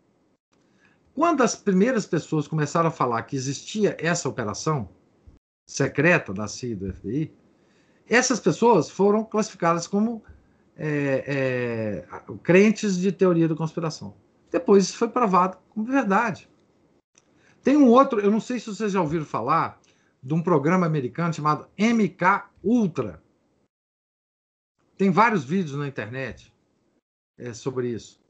Quando 1.14 1.42
as 1.42 1.56
primeiras 1.56 2.06
pessoas 2.06 2.48
começaram 2.48 2.88
a 2.88 2.92
falar 2.92 3.24
que 3.24 3.36
existia 3.36 3.98
essa 4.00 4.30
operação 4.30 4.90
secreta 5.68 6.34
da 6.34 6.48
CIA 6.48 6.72
e 6.72 6.76
do 6.76 6.94
FBI, 6.94 7.34
essas 8.08 8.40
pessoas 8.40 8.90
foram 8.90 9.24
classificadas 9.24 9.88
como 9.88 10.24
é, 10.76 11.24
é, 11.28 12.38
crentes 12.44 12.98
de 12.98 13.12
teoria 13.12 13.48
da 13.48 13.56
conspiração. 13.56 14.16
Depois 14.50 14.86
isso 14.86 14.98
foi 14.98 15.10
provado 15.10 15.58
como 15.70 15.86
verdade. 15.86 16.50
Tem 17.64 17.78
um 17.78 17.88
outro, 17.88 18.20
eu 18.20 18.32
não 18.32 18.40
sei 18.40 18.60
se 18.60 18.68
vocês 18.68 18.92
já 18.92 19.02
ouviram 19.02 19.26
falar, 19.26 19.80
de 20.22 20.34
um 20.34 20.42
programa 20.42 20.86
americano 20.86 21.34
chamado 21.34 21.68
MK 21.78 22.44
Ultra. 22.64 23.22
Tem 24.98 25.10
vários 25.10 25.44
vídeos 25.44 25.78
na 25.78 25.88
internet 25.88 26.54
é, 27.38 27.54
sobre 27.54 27.90
isso. 27.90 28.22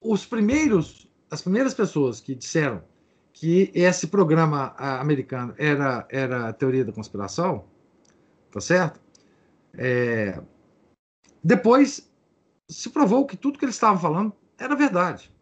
Os 0.00 0.24
primeiros, 0.24 1.07
as 1.30 1.42
primeiras 1.42 1.74
pessoas 1.74 2.20
que 2.20 2.34
disseram 2.34 2.82
que 3.32 3.70
esse 3.74 4.08
programa 4.08 4.74
americano 4.76 5.54
era, 5.56 6.06
era 6.10 6.52
teoria 6.52 6.84
da 6.84 6.92
conspiração, 6.92 7.64
tá 8.50 8.60
certo? 8.60 9.00
É, 9.74 10.40
depois 11.42 12.10
se 12.68 12.90
provou 12.90 13.26
que 13.26 13.36
tudo 13.36 13.58
que 13.58 13.64
eles 13.64 13.76
estavam 13.76 14.00
falando 14.00 14.32
era 14.58 14.74
verdade. 14.74 15.32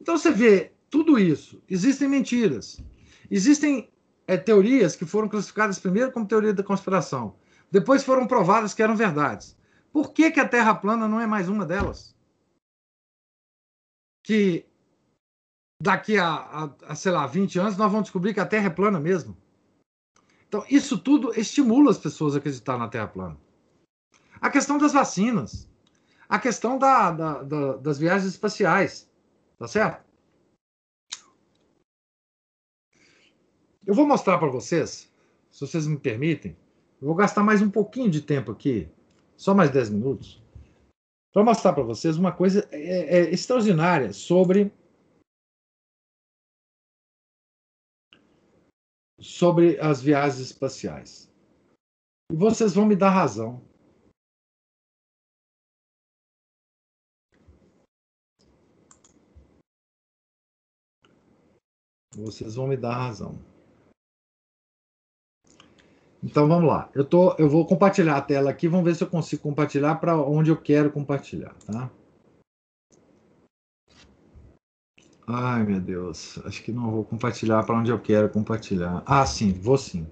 Então 0.00 0.18
você 0.18 0.32
vê 0.32 0.72
tudo 0.90 1.18
isso. 1.18 1.62
Existem 1.70 2.08
mentiras. 2.08 2.82
Existem 3.30 3.88
é, 4.26 4.36
teorias 4.36 4.96
que 4.96 5.06
foram 5.06 5.28
classificadas 5.28 5.78
primeiro 5.78 6.10
como 6.10 6.26
teoria 6.26 6.52
da 6.52 6.62
conspiração. 6.62 7.36
Depois 7.70 8.02
foram 8.02 8.26
provadas 8.26 8.74
que 8.74 8.82
eram 8.82 8.96
verdades. 8.96 9.56
Por 9.92 10.12
que, 10.12 10.30
que 10.30 10.40
a 10.40 10.48
Terra 10.48 10.74
plana 10.74 11.06
não 11.06 11.20
é 11.20 11.26
mais 11.26 11.48
uma 11.48 11.64
delas? 11.64 12.11
Que 14.22 14.66
daqui 15.80 16.16
a, 16.16 16.28
a, 16.28 16.70
a, 16.86 16.94
sei 16.94 17.10
lá, 17.10 17.26
20 17.26 17.58
anos 17.58 17.76
nós 17.76 17.90
vamos 17.90 18.04
descobrir 18.04 18.32
que 18.32 18.40
a 18.40 18.46
Terra 18.46 18.66
é 18.66 18.70
plana 18.70 19.00
mesmo. 19.00 19.36
Então, 20.46 20.64
isso 20.68 20.98
tudo 20.98 21.32
estimula 21.38 21.90
as 21.90 21.98
pessoas 21.98 22.34
a 22.34 22.38
acreditar 22.38 22.78
na 22.78 22.88
Terra 22.88 23.08
plana. 23.08 23.36
A 24.40 24.50
questão 24.50 24.76
das 24.76 24.92
vacinas, 24.92 25.68
a 26.28 26.38
questão 26.38 26.78
da, 26.78 27.10
da, 27.10 27.42
da, 27.42 27.76
das 27.76 27.98
viagens 27.98 28.32
espaciais, 28.32 29.10
tá 29.58 29.66
certo? 29.66 30.04
Eu 33.86 33.94
vou 33.94 34.06
mostrar 34.06 34.38
para 34.38 34.50
vocês, 34.50 35.12
se 35.50 35.60
vocês 35.60 35.86
me 35.86 35.98
permitem, 35.98 36.56
eu 37.00 37.08
vou 37.08 37.16
gastar 37.16 37.42
mais 37.42 37.60
um 37.60 37.70
pouquinho 37.70 38.10
de 38.10 38.20
tempo 38.20 38.52
aqui, 38.52 38.88
só 39.36 39.54
mais 39.54 39.70
10 39.70 39.90
minutos, 39.90 40.41
para 41.32 41.42
mostrar 41.42 41.72
para 41.72 41.82
vocês 41.82 42.16
uma 42.18 42.30
coisa 42.30 42.68
é, 42.70 43.18
é, 43.18 43.30
extraordinária 43.30 44.12
sobre 44.12 44.70
sobre 49.18 49.78
as 49.80 50.02
viagens 50.02 50.40
espaciais. 50.40 51.32
E 52.30 52.36
vocês 52.36 52.74
vão 52.74 52.84
me 52.84 52.96
dar 52.96 53.10
razão. 53.10 53.62
Vocês 62.14 62.56
vão 62.56 62.66
me 62.66 62.76
dar 62.76 62.94
razão. 62.94 63.51
Então 66.22 66.46
vamos 66.46 66.68
lá. 66.68 66.88
Eu, 66.94 67.04
tô, 67.04 67.34
eu 67.36 67.48
vou 67.48 67.66
compartilhar 67.66 68.16
a 68.16 68.22
tela 68.22 68.50
aqui. 68.50 68.68
Vamos 68.68 68.84
ver 68.84 68.94
se 68.94 69.02
eu 69.02 69.08
consigo 69.08 69.42
compartilhar 69.42 69.96
para 69.96 70.16
onde 70.16 70.50
eu 70.50 70.56
quero 70.56 70.92
compartilhar, 70.92 71.54
tá? 71.66 71.90
Ai, 75.26 75.64
meu 75.64 75.80
Deus. 75.80 76.38
Acho 76.44 76.62
que 76.62 76.70
não 76.70 76.90
vou 76.90 77.04
compartilhar 77.04 77.64
para 77.64 77.76
onde 77.76 77.90
eu 77.90 77.98
quero 77.98 78.28
compartilhar. 78.28 79.02
Ah, 79.04 79.26
sim, 79.26 79.52
vou 79.52 79.76
sim. 79.76 80.06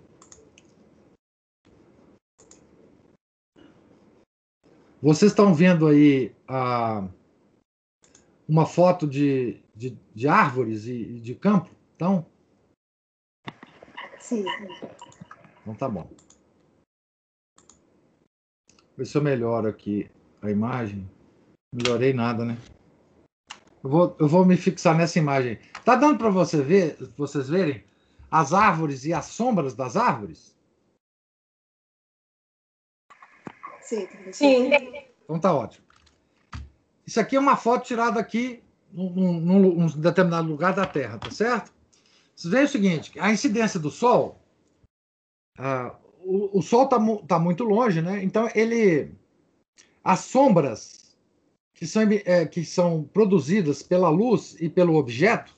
Vocês 5.03 5.31
estão 5.33 5.55
vendo 5.55 5.87
aí 5.87 6.35
a, 6.47 7.09
uma 8.47 8.67
foto 8.67 9.07
de, 9.07 9.63
de, 9.75 9.97
de 10.15 10.29
árvores 10.29 10.87
e 10.87 11.21
de 11.21 11.35
campo? 11.35 11.71
Então? 11.97 12.27
Sim. 14.19 14.45
Então 15.71 15.75
tá 15.75 15.89
bom. 15.89 16.11
Ver 18.97 19.07
se 19.07 19.17
eu 19.17 19.23
melhoro 19.23 19.69
aqui 19.69 20.11
a 20.43 20.51
imagem. 20.51 21.09
Melhorei 21.73 22.13
nada, 22.13 22.45
né? 22.45 22.59
Eu 23.83 23.89
vou, 23.89 24.17
eu 24.19 24.29
vou 24.29 24.45
me 24.45 24.57
fixar 24.57 24.97
nessa 24.97 25.19
imagem. 25.19 25.59
Tá 25.85 25.95
dando 25.95 26.19
para 26.19 26.29
você 26.29 26.61
ver, 26.61 26.97
vocês 27.17 27.49
verem 27.49 27.85
as 28.31 28.53
árvores 28.53 29.05
e 29.05 29.13
as 29.13 29.27
sombras 29.27 29.75
das 29.75 29.97
árvores? 29.97 30.57
Sim. 33.81 34.09
Sim. 34.33 34.71
Então 35.23 35.39
tá 35.39 35.55
ótimo. 35.55 35.87
Isso 37.07 37.21
aqui 37.21 37.37
é 37.37 37.41
uma 37.41 37.57
foto 37.57 37.87
tirada 37.87 38.19
aqui 38.19 38.63
num, 38.93 39.41
num, 39.41 39.61
num 39.61 39.87
determinado 39.87 40.49
lugar 40.49 40.75
da 40.75 40.85
Terra, 40.85 41.19
tá 41.19 41.31
certo? 41.31 41.73
Vocês 42.35 42.53
veem 42.53 42.65
o 42.65 42.69
seguinte: 42.69 43.21
a 43.21 43.33
incidência 43.33 43.79
do 43.81 43.91
Sol, 43.91 44.41
ah, 45.59 45.97
o, 46.23 46.59
o, 46.59 46.63
Sol 46.63 46.85
está 46.85 46.99
tá 47.27 47.39
muito 47.39 47.65
longe, 47.65 48.01
né? 48.01 48.23
Então 48.23 48.49
ele, 48.55 49.13
as 50.03 50.21
sombras 50.21 51.17
que 51.75 51.87
são, 51.87 52.03
é, 52.03 52.47
que 52.47 52.65
são 52.65 53.05
produzidas 53.05 53.83
pela 53.83 54.09
luz 54.09 54.57
e 54.61 54.69
pelo 54.69 54.97
objeto 54.97 55.57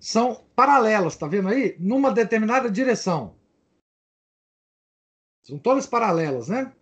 são 0.00 0.44
paralelas, 0.54 1.16
tá 1.16 1.26
vendo 1.26 1.48
aí? 1.48 1.76
Numa 1.78 2.12
determinada 2.12 2.70
direção. 2.70 3.34
São 5.42 5.58
todas 5.58 5.86
paralelas, 5.86 6.48
né? 6.48 6.72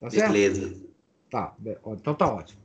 Tá 0.00 0.10
certo? 0.10 0.32
Beleza. 0.32 0.92
Tá, 1.30 1.56
então 1.86 2.14
tá 2.14 2.32
ótimo. 2.32 2.60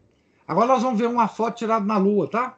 Agora 0.48 0.68
nós 0.68 0.84
vamos 0.84 1.00
ver 1.00 1.08
uma 1.08 1.28
foto 1.28 1.58
tirada 1.58 1.86
na 1.86 1.98
Lua, 1.98 2.30
tá? 2.30 2.58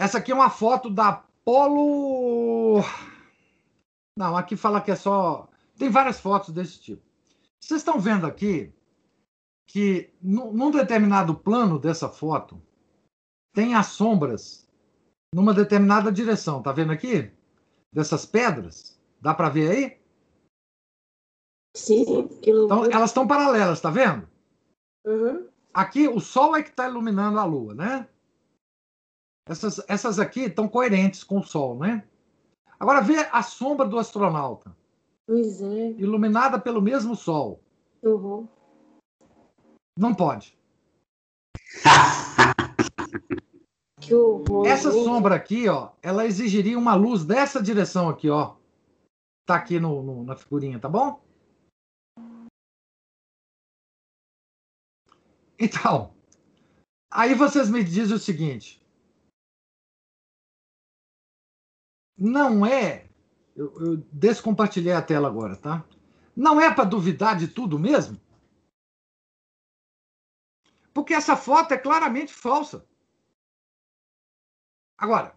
Essa 0.00 0.16
aqui 0.16 0.32
é 0.32 0.34
uma 0.34 0.48
foto 0.48 0.88
da 0.88 1.08
Apolo. 1.10 2.80
Não, 4.16 4.34
aqui 4.34 4.56
fala 4.56 4.80
que 4.80 4.90
é 4.90 4.96
só. 4.96 5.46
Tem 5.76 5.90
várias 5.90 6.18
fotos 6.18 6.54
desse 6.54 6.80
tipo. 6.80 7.02
Vocês 7.60 7.82
estão 7.82 8.00
vendo 8.00 8.26
aqui 8.26 8.72
que 9.68 10.10
num 10.22 10.70
determinado 10.70 11.34
plano 11.34 11.78
dessa 11.78 12.08
foto 12.08 12.62
tem 13.52 13.74
as 13.74 13.88
sombras 13.88 14.66
numa 15.34 15.52
determinada 15.52 16.10
direção. 16.10 16.62
Tá 16.62 16.72
vendo 16.72 16.92
aqui? 16.92 17.30
Dessas 17.92 18.24
pedras. 18.24 18.98
Dá 19.20 19.34
para 19.34 19.50
ver 19.50 19.70
aí? 19.70 20.00
Sim. 21.76 22.26
Então, 22.42 22.86
elas 22.86 23.10
estão 23.10 23.28
paralelas, 23.28 23.82
tá 23.82 23.90
vendo? 23.90 24.26
Uhum. 25.04 25.46
Aqui, 25.74 26.08
o 26.08 26.20
Sol 26.20 26.56
é 26.56 26.62
que 26.62 26.70
está 26.70 26.88
iluminando 26.88 27.38
a 27.38 27.44
Lua, 27.44 27.74
né? 27.74 28.08
Essas, 29.50 29.84
essas 29.88 30.20
aqui 30.20 30.42
estão 30.42 30.68
coerentes 30.68 31.24
com 31.24 31.40
o 31.40 31.42
Sol, 31.42 31.76
né? 31.76 32.04
Agora, 32.78 33.00
vê 33.00 33.16
a 33.32 33.42
sombra 33.42 33.84
do 33.84 33.98
astronauta. 33.98 34.72
Pois 35.26 35.60
é. 35.60 35.90
Iluminada 35.98 36.56
pelo 36.56 36.80
mesmo 36.80 37.16
Sol. 37.16 37.60
Uhum. 38.00 38.46
Não 39.98 40.14
pode. 40.14 40.56
que 44.00 44.14
horror. 44.14 44.68
Essa 44.68 44.92
sombra 44.92 45.34
aqui, 45.34 45.68
ó, 45.68 45.90
ela 46.00 46.24
exigiria 46.24 46.78
uma 46.78 46.94
luz 46.94 47.24
dessa 47.24 47.60
direção 47.60 48.08
aqui, 48.08 48.30
ó. 48.30 48.54
Tá 49.44 49.56
aqui 49.56 49.80
no, 49.80 50.00
no 50.00 50.22
na 50.22 50.36
figurinha, 50.36 50.78
tá 50.78 50.88
bom? 50.88 51.20
Então, 55.58 56.14
aí 57.10 57.34
vocês 57.34 57.68
me 57.68 57.82
dizem 57.82 58.14
o 58.14 58.20
seguinte: 58.20 58.79
não 62.20 62.66
é. 62.66 63.08
Eu, 63.56 63.74
eu 63.80 63.96
descompartilhei 64.12 64.92
a 64.92 65.02
tela 65.02 65.26
agora, 65.26 65.56
tá? 65.56 65.84
Não 66.36 66.60
é 66.60 66.72
para 66.72 66.84
duvidar 66.84 67.36
de 67.36 67.48
tudo 67.48 67.78
mesmo? 67.78 68.20
Porque 70.92 71.14
essa 71.14 71.36
foto 71.36 71.72
é 71.72 71.78
claramente 71.78 72.32
falsa. 72.32 72.86
Agora, 74.98 75.34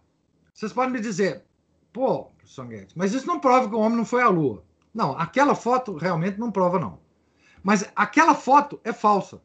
vocês 0.52 0.72
podem 0.72 0.92
me 0.92 1.00
dizer, 1.00 1.44
pô, 1.92 2.26
professor 2.26 2.66
Guedes, 2.66 2.94
mas 2.94 3.14
isso 3.14 3.26
não 3.26 3.40
prova 3.40 3.68
que 3.68 3.74
o 3.74 3.80
homem 3.80 3.96
não 3.96 4.04
foi 4.04 4.22
à 4.22 4.28
Lua. 4.28 4.64
Não, 4.92 5.18
aquela 5.18 5.54
foto 5.54 5.96
realmente 5.96 6.38
não 6.38 6.52
prova, 6.52 6.78
não. 6.78 7.00
Mas 7.62 7.90
aquela 7.96 8.34
foto 8.34 8.78
é 8.84 8.92
falsa. 8.92 9.42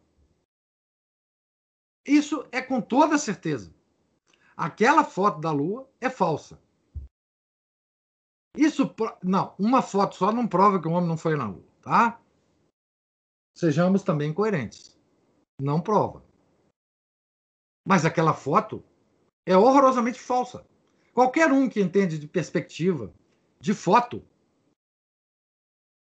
Isso 2.06 2.46
é 2.52 2.62
com 2.62 2.82
toda 2.82 3.18
certeza. 3.18 3.74
Aquela 4.58 5.06
foto 5.06 5.40
da 5.40 5.52
Lua 5.52 5.90
é 6.02 6.10
falsa. 6.10 6.60
Isso 8.60 8.94
não, 9.24 9.56
uma 9.58 9.82
foto 9.82 10.16
só 10.16 10.34
não 10.34 10.46
prova 10.46 10.82
que 10.82 10.88
o 10.90 10.92
homem 10.92 11.08
não 11.08 11.16
foi 11.16 11.34
na 11.38 11.48
Lua, 11.48 11.64
tá? 11.82 12.22
Sejamos 13.56 14.04
também 14.04 14.34
coerentes. 14.34 15.00
Não 15.62 15.80
prova. 15.80 16.22
Mas 17.88 18.04
aquela 18.04 18.34
foto 18.34 18.84
é 19.46 19.56
horrorosamente 19.56 20.20
falsa. 20.20 20.68
Qualquer 21.14 21.54
um 21.54 21.70
que 21.70 21.80
entende 21.80 22.20
de 22.20 22.28
perspectiva, 22.28 23.14
de 23.62 23.74
foto, 23.74 24.28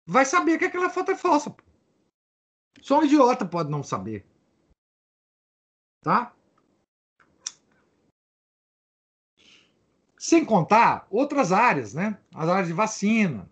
vai 0.09 0.25
saber 0.25 0.59
que 0.59 0.65
aquela 0.65 0.89
foto 0.89 1.11
é 1.11 1.17
falsa. 1.17 1.55
Só 2.81 3.01
um 3.01 3.05
idiota 3.05 3.45
pode 3.45 3.71
não 3.71 3.83
saber. 3.83 4.27
Tá? 6.03 6.35
Sem 10.21 10.45
contar 10.45 11.07
outras 11.11 11.51
áreas, 11.51 11.95
né? 11.95 12.19
As 12.35 12.47
áreas 12.47 12.69
de 12.69 12.75
vacina. 12.75 13.51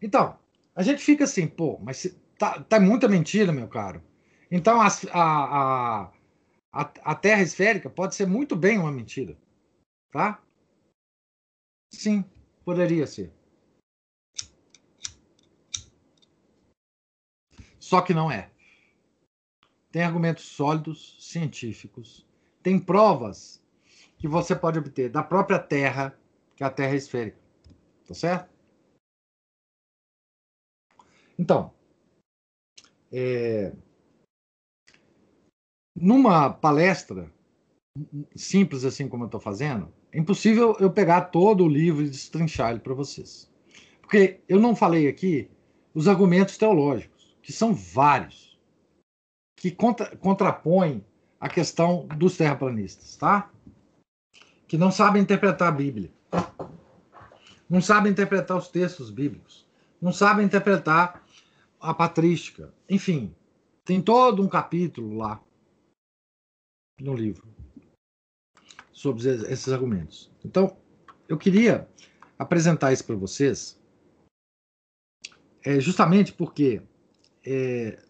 Então, 0.00 0.38
a 0.76 0.82
gente 0.84 1.02
fica 1.02 1.24
assim, 1.24 1.48
pô, 1.48 1.76
mas 1.82 2.16
tá, 2.38 2.62
tá 2.62 2.78
muita 2.78 3.08
mentira, 3.08 3.50
meu 3.50 3.66
caro. 3.66 4.00
Então, 4.48 4.80
a, 4.80 4.86
a, 5.12 6.12
a, 6.72 6.92
a 7.02 7.14
Terra 7.16 7.42
esférica 7.42 7.90
pode 7.90 8.14
ser 8.14 8.26
muito 8.26 8.54
bem 8.54 8.78
uma 8.78 8.92
mentira. 8.92 9.36
Tá? 10.12 10.40
Sim, 11.92 12.24
poderia 12.64 13.08
ser. 13.08 13.32
Só 17.80 18.00
que 18.00 18.14
não 18.14 18.30
é 18.30 18.50
tem 19.90 20.02
argumentos 20.02 20.44
sólidos, 20.44 21.16
científicos, 21.18 22.24
tem 22.62 22.78
provas 22.78 23.59
que 24.20 24.28
você 24.28 24.54
pode 24.54 24.78
obter 24.78 25.10
da 25.10 25.22
própria 25.22 25.58
Terra, 25.58 26.16
que 26.54 26.62
a 26.62 26.70
Terra 26.70 26.92
é 26.92 26.96
esférica. 26.96 27.38
Tá 28.06 28.14
certo? 28.14 28.50
Então, 31.38 31.72
é, 33.10 33.72
numa 35.96 36.50
palestra 36.50 37.32
simples 38.36 38.84
assim 38.84 39.08
como 39.08 39.24
eu 39.24 39.26
estou 39.26 39.40
fazendo, 39.40 39.92
é 40.12 40.18
impossível 40.18 40.76
eu 40.78 40.92
pegar 40.92 41.22
todo 41.22 41.64
o 41.64 41.68
livro 41.68 42.04
e 42.04 42.10
destrinchar 42.10 42.72
ele 42.72 42.80
para 42.80 42.94
vocês. 42.94 43.50
Porque 44.02 44.40
eu 44.46 44.60
não 44.60 44.76
falei 44.76 45.08
aqui 45.08 45.50
os 45.94 46.06
argumentos 46.06 46.58
teológicos, 46.58 47.36
que 47.42 47.52
são 47.52 47.72
vários 47.72 48.58
que 49.56 49.70
contra, 49.70 50.14
contrapõe 50.16 51.04
a 51.38 51.48
questão 51.48 52.06
dos 52.18 52.36
terraplanistas, 52.36 53.16
tá? 53.16 53.50
Que 54.70 54.78
não 54.78 54.92
sabem 54.92 55.20
interpretar 55.20 55.66
a 55.66 55.72
Bíblia, 55.72 56.12
não 57.68 57.82
sabem 57.82 58.12
interpretar 58.12 58.56
os 58.56 58.68
textos 58.68 59.10
bíblicos, 59.10 59.66
não 60.00 60.12
sabem 60.12 60.46
interpretar 60.46 61.26
a 61.80 61.92
patrística, 61.92 62.72
enfim, 62.88 63.34
tem 63.84 64.00
todo 64.00 64.40
um 64.40 64.48
capítulo 64.48 65.16
lá 65.16 65.42
no 67.00 67.16
livro 67.16 67.48
sobre 68.92 69.28
esses 69.50 69.72
argumentos. 69.72 70.30
Então, 70.44 70.76
eu 71.28 71.36
queria 71.36 71.88
apresentar 72.38 72.92
isso 72.92 73.04
para 73.04 73.16
vocês, 73.16 73.76
é, 75.64 75.80
justamente 75.80 76.32
porque 76.32 76.80
é, 77.44 78.00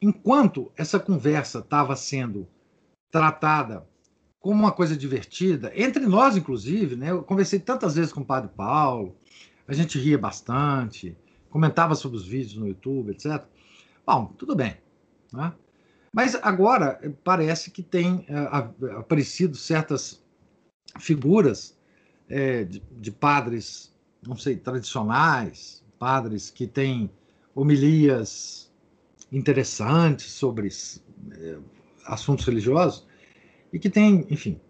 enquanto 0.00 0.70
essa 0.76 1.00
conversa 1.00 1.58
estava 1.58 1.96
sendo 1.96 2.46
tratada 3.10 3.84
como 4.40 4.60
uma 4.60 4.72
coisa 4.72 4.96
divertida, 4.96 5.72
entre 5.74 6.06
nós, 6.06 6.36
inclusive, 6.36 6.96
né? 6.96 7.10
Eu 7.10 7.22
conversei 7.22 7.58
tantas 7.58 7.96
vezes 7.96 8.12
com 8.12 8.20
o 8.20 8.24
Padre 8.24 8.50
Paulo, 8.56 9.16
a 9.66 9.72
gente 9.72 9.98
ria 9.98 10.16
bastante, 10.16 11.16
comentava 11.50 11.94
sobre 11.94 12.16
os 12.16 12.26
vídeos 12.26 12.54
no 12.54 12.68
YouTube, 12.68 13.10
etc. 13.10 13.44
Bom, 14.06 14.26
tudo 14.38 14.54
bem. 14.54 14.76
Né? 15.32 15.52
Mas 16.12 16.34
agora 16.36 16.98
parece 17.22 17.70
que 17.70 17.82
tem 17.82 18.24
é, 18.28 18.38
aparecido 18.96 19.56
certas 19.56 20.22
figuras 20.98 21.76
é, 22.28 22.64
de, 22.64 22.82
de, 22.92 23.10
padres, 23.10 23.94
não 24.26 24.36
sei, 24.36 24.56
tradicionais, 24.56 25.84
padres 25.98 26.48
que 26.48 26.66
têm 26.66 27.10
homilias 27.54 28.72
interessantes 29.30 30.30
sobre 30.30 30.68
eh, 31.32 31.58
assuntos 32.06 32.46
religiosos 32.46 33.06
e 33.72 33.78
que 33.78 33.90
tem, 33.90 34.26
enfim, 34.30 34.60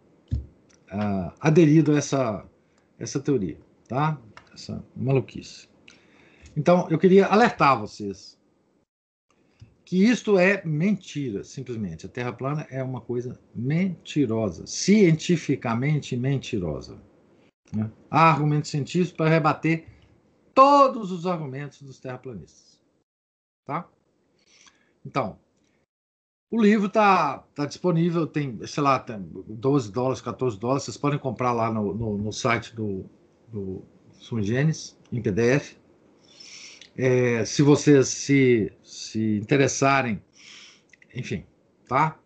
uh, 0.93 1.33
aderido 1.41 1.93
a 1.93 1.99
essa, 1.99 2.45
essa 2.99 3.21
teoria, 3.21 3.59
tá? 3.87 4.21
Essa 4.53 4.85
maluquice. 4.97 5.69
Então, 6.57 6.89
eu 6.91 6.99
queria 6.99 7.27
alertar 7.27 7.79
vocês 7.79 8.39
que 9.85 10.05
isto 10.05 10.39
é 10.39 10.63
mentira, 10.67 11.43
simplesmente. 11.43 12.05
A 12.05 12.09
Terra 12.11 12.31
plana 12.33 12.67
é 12.69 12.83
uma 12.83 13.01
coisa 13.01 13.41
mentirosa, 13.55 14.67
cientificamente 14.67 16.15
mentirosa. 16.15 17.01
Né? 17.73 17.91
Há 18.11 18.31
argumentos 18.31 18.71
científicos 18.71 19.13
para 19.13 19.31
rebater 19.31 19.87
todos 20.53 21.11
os 21.11 21.27
argumentos 21.27 21.81
dos 21.81 21.99
terraplanistas. 21.99 22.79
Tá? 23.65 23.89
Então, 25.07 25.39
O 26.51 26.61
livro 26.61 26.87
está 26.87 27.39
tá 27.55 27.67
disponível, 27.67 28.27
tem, 28.27 28.59
sei 28.67 28.83
lá, 28.83 28.99
tem 28.99 29.21
12 29.21 29.93
dólares, 29.93 30.23
14 30.23 30.59
dólares. 30.59 30.85
Vocês 30.85 30.97
podem 30.97 31.19
comprar 31.19 31.53
lá 31.53 31.71
no, 31.71 31.95
no, 31.95 32.17
no 32.17 32.33
site 32.33 32.75
do, 32.75 33.05
do 33.49 33.85
Sungenes, 34.13 34.99
em 35.13 35.21
PDF. 35.21 35.77
É, 36.97 37.45
se 37.45 37.63
vocês 37.63 38.09
se, 38.09 38.73
se 38.83 39.37
interessarem, 39.37 40.23
enfim, 41.15 41.45
tá? 41.87 42.19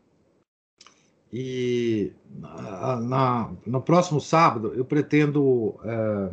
E 1.32 2.12
na, 2.30 3.00
na, 3.00 3.52
no 3.66 3.82
próximo 3.82 4.20
sábado 4.20 4.72
eu 4.74 4.84
pretendo 4.84 5.80
é, 5.82 6.30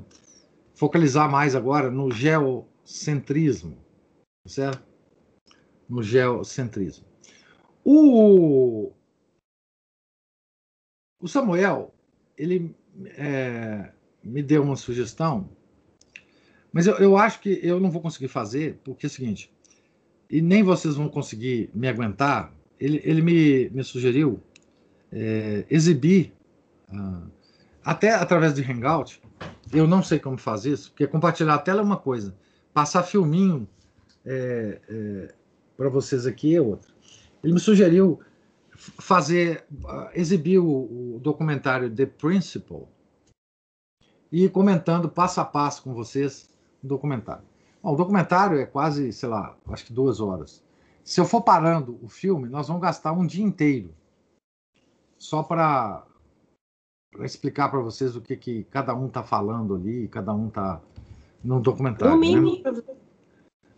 focalizar 0.76 1.30
mais 1.30 1.56
agora 1.56 1.90
no 1.90 2.12
geocentrismo, 2.12 3.78
certo? 4.46 4.88
No 5.90 6.04
geocentrismo. 6.04 7.09
O, 7.84 8.92
o 11.20 11.28
Samuel, 11.28 11.94
ele 12.38 12.76
é, 13.18 13.92
me 14.24 14.44
deu 14.44 14.64
uma 14.64 14.76
sugestão, 14.76 15.50
mas 16.72 16.88
eu, 16.88 16.96
eu 16.98 17.18
acho 17.18 17.40
que 17.40 17.60
eu 17.64 17.80
não 17.80 17.90
vou 17.90 18.02
conseguir 18.02 18.28
fazer, 18.28 18.80
porque 18.84 19.06
é 19.06 19.08
o 19.08 19.12
seguinte, 19.12 19.52
e 20.30 20.42
nem 20.42 20.62
vocês 20.62 20.96
vão 20.96 21.10
conseguir 21.10 21.70
me 21.74 21.88
aguentar. 21.88 22.54
Ele, 22.80 23.02
ele 23.04 23.22
me, 23.22 23.70
me 23.70 23.84
sugeriu 23.84 24.40
é, 25.12 25.66
exibir, 25.70 26.32
ah, 26.90 27.24
até 27.84 28.12
através 28.12 28.54
de 28.54 28.62
Hangout, 28.62 29.22
eu 29.74 29.88
não 29.88 30.04
sei 30.04 30.20
como 30.20 30.38
fazer 30.38 30.74
isso, 30.74 30.92
porque 30.92 31.08
compartilhar 31.08 31.56
a 31.56 31.60
tela 31.60 31.82
é 31.82 31.84
uma 31.84 31.98
coisa, 31.98 32.36
passar 32.74 33.04
filminho 33.04 33.68
é, 34.26 34.80
é, 34.88 35.34
para 35.76 35.90
vocês 35.90 36.26
aqui 36.26 36.56
é 36.56 36.62
outra. 36.62 36.92
Ele 37.44 37.54
me 37.54 37.60
sugeriu 37.60 38.20
fazer, 38.76 39.66
uh, 39.72 40.10
exibir 40.14 40.60
o, 40.60 41.16
o, 41.16 41.20
documentário 41.20 41.94
The 41.94 42.06
Principle 42.06 42.88
e 44.32 44.46
ir 44.46 44.52
comentando 44.52 45.10
passo 45.10 45.42
a 45.42 45.46
passo 45.46 45.84
com 45.84 45.94
vocês 45.94 46.50
o 46.84 46.88
documentário. 46.88 47.44
Bom, 47.82 47.94
o 47.94 47.96
documentário 47.96 48.60
é 48.60 48.66
quase, 48.66 49.12
sei 49.12 49.30
lá, 49.30 49.58
acho 49.68 49.86
que 49.86 49.94
duas 49.94 50.20
horas. 50.20 50.64
Se 51.04 51.20
eu 51.20 51.26
for 51.26 51.42
parando 51.42 52.00
o 52.02 52.08
filme, 52.08 52.48
nós 52.48 52.68
vamos 52.68 52.82
gastar 52.82 53.12
um 53.12 53.26
dia 53.26 53.44
inteiro 53.44 53.94
só 55.18 55.44
para 55.44 56.06
explicar 57.22 57.70
para 57.70 57.80
vocês 57.80 58.16
o 58.16 58.22
que, 58.22 58.38
que 58.38 58.64
cada 58.66 58.94
um 58.96 59.08
está 59.08 59.24
falando 59.24 59.76
ali, 59.76 60.08
cada 60.08 60.34
um 60.34 60.48
está 60.48 60.82
no 61.44 61.60
documentário. 61.60 62.14
Domingo. 62.14 62.62
Né? 62.64 62.84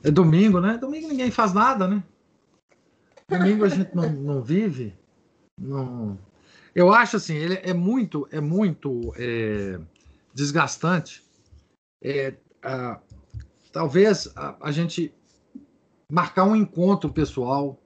É 0.04 0.12
domingo, 0.12 0.60
né? 0.60 0.78
Domingo 0.78 1.08
ninguém 1.08 1.32
faz 1.32 1.54
nada, 1.54 1.88
né? 1.88 2.04
Domingo 3.32 3.64
a 3.64 3.70
gente 3.70 3.96
não, 3.96 4.12
não 4.12 4.42
vive. 4.42 4.94
Não... 5.58 6.20
Eu 6.76 6.94
acho 6.94 7.18
assim, 7.18 7.36
ele 7.36 7.56
é 7.64 7.74
muito, 7.74 8.28
é 8.32 8.42
muito 8.42 9.14
é, 9.18 9.80
desgastante. 10.34 11.24
É, 12.04 12.36
a, 12.62 13.00
talvez 13.72 14.32
a, 14.36 14.58
a, 14.68 14.72
gente 14.72 15.14
marcar 16.12 16.44
um 16.44 16.56
encontro 16.56 17.12
pessoal, 17.12 17.82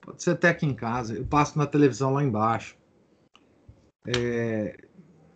pode 0.00 0.22
ser 0.22 0.30
até 0.30 0.48
aqui 0.48 0.66
em 0.66 0.74
casa. 0.74 1.14
Eu 1.14 1.26
passo 1.26 1.58
na 1.58 1.66
televisão 1.66 2.14
lá 2.14 2.22
embaixo. 2.22 2.76
É, 4.06 4.76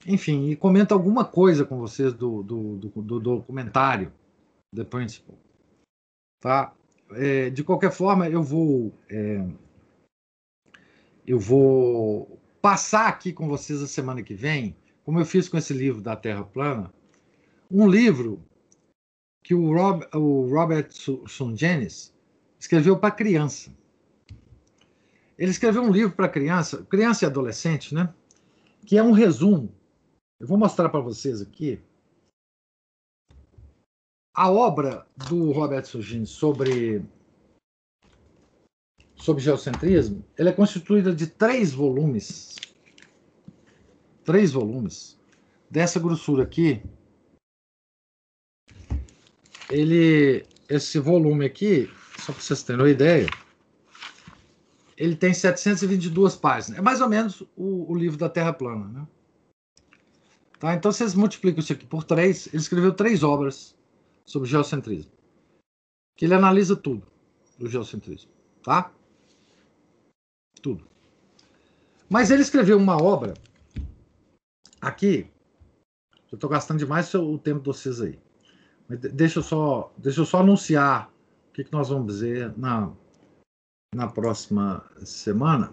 enfim, 0.06 0.48
e 0.48 0.56
comento 0.56 0.94
alguma 0.94 1.24
coisa 1.24 1.64
com 1.64 1.78
vocês 1.78 2.12
do, 2.12 2.42
do, 2.42 2.78
do, 2.78 3.02
do 3.02 3.20
documentário 3.20 4.12
The 4.74 4.84
Principle. 4.84 5.36
Tá? 6.40 6.72
É, 7.12 7.50
de 7.50 7.64
qualquer 7.64 7.92
forma, 7.92 8.28
eu 8.28 8.42
vou 8.42 8.92
é, 9.08 9.44
eu 11.26 11.38
vou 11.38 12.40
passar 12.60 13.08
aqui 13.08 13.32
com 13.32 13.48
vocês 13.48 13.82
a 13.82 13.86
semana 13.86 14.22
que 14.22 14.34
vem, 14.34 14.76
como 15.04 15.18
eu 15.18 15.24
fiz 15.24 15.48
com 15.48 15.56
esse 15.56 15.72
livro 15.72 16.00
da 16.00 16.16
Terra 16.16 16.44
Plana, 16.44 16.92
um 17.70 17.88
livro 17.88 18.42
que 19.42 19.54
o, 19.54 19.72
Rob, 19.72 20.06
o 20.14 20.48
Robert 20.48 20.88
Sungenis 21.26 22.14
escreveu 22.58 22.98
para 22.98 23.10
criança. 23.10 23.72
Ele 25.38 25.50
escreveu 25.50 25.82
um 25.82 25.90
livro 25.90 26.14
para 26.14 26.28
criança, 26.28 26.84
criança 26.90 27.24
e 27.24 27.26
adolescente, 27.26 27.94
né? 27.94 28.12
Que 28.84 28.98
é 28.98 29.02
um 29.02 29.12
resumo. 29.12 29.72
Eu 30.38 30.46
vou 30.46 30.58
mostrar 30.58 30.88
para 30.88 31.00
vocês 31.00 31.40
aqui 31.40 31.80
a 34.34 34.50
obra 34.50 35.06
do 35.28 35.52
Robert 35.52 35.84
Sugin 35.84 36.24
sobre 36.24 37.02
sobre 39.16 39.42
geocentrismo, 39.42 40.24
ela 40.36 40.48
é 40.48 40.52
constituída 40.52 41.14
de 41.14 41.26
três 41.26 41.72
volumes. 41.72 42.56
Três 44.24 44.52
volumes. 44.52 45.18
Dessa 45.70 46.00
grossura 46.00 46.42
aqui. 46.42 46.82
Ele, 49.68 50.44
esse 50.68 50.98
volume 50.98 51.44
aqui, 51.44 51.88
só 52.18 52.32
para 52.32 52.42
vocês 52.42 52.62
terem 52.62 52.80
uma 52.80 52.90
ideia, 52.90 53.28
ele 54.96 55.14
tem 55.14 55.34
722 55.34 56.34
páginas. 56.36 56.78
É 56.78 56.82
mais 56.82 57.00
ou 57.00 57.08
menos 57.08 57.42
o, 57.56 57.92
o 57.92 57.94
livro 57.94 58.18
da 58.18 58.28
Terra 58.28 58.52
Plana. 58.52 58.86
Né? 58.88 59.06
Tá? 60.58 60.74
Então, 60.74 60.90
vocês 60.90 61.14
multiplicam 61.14 61.60
isso 61.60 61.72
aqui 61.72 61.86
por 61.86 62.04
três. 62.04 62.46
Ele 62.48 62.56
escreveu 62.56 62.92
três 62.92 63.22
obras 63.22 63.76
sobre 64.30 64.48
geocentrismo. 64.48 65.10
Que 66.16 66.24
ele 66.24 66.34
analisa 66.34 66.76
tudo 66.76 67.04
do 67.58 67.68
geocentrismo, 67.68 68.30
tá? 68.62 68.94
Tudo. 70.62 70.86
Mas 72.08 72.30
ele 72.30 72.42
escreveu 72.42 72.78
uma 72.78 72.96
obra 72.96 73.34
aqui. 74.80 75.28
Eu 76.30 76.36
estou 76.36 76.48
gastando 76.48 76.78
demais 76.78 77.12
o 77.12 77.38
tempo 77.38 77.58
de 77.58 77.66
vocês 77.66 78.00
aí. 78.00 78.20
Mas 78.88 79.00
deixa 79.00 79.40
eu 79.40 79.42
só, 79.42 79.92
deixa 79.98 80.20
eu 80.20 80.26
só 80.26 80.38
anunciar 80.38 81.12
o 81.48 81.52
que, 81.52 81.64
que 81.64 81.72
nós 81.72 81.88
vamos 81.88 82.06
dizer 82.06 82.56
na, 82.56 82.92
na 83.92 84.06
próxima 84.06 84.88
semana. 85.04 85.72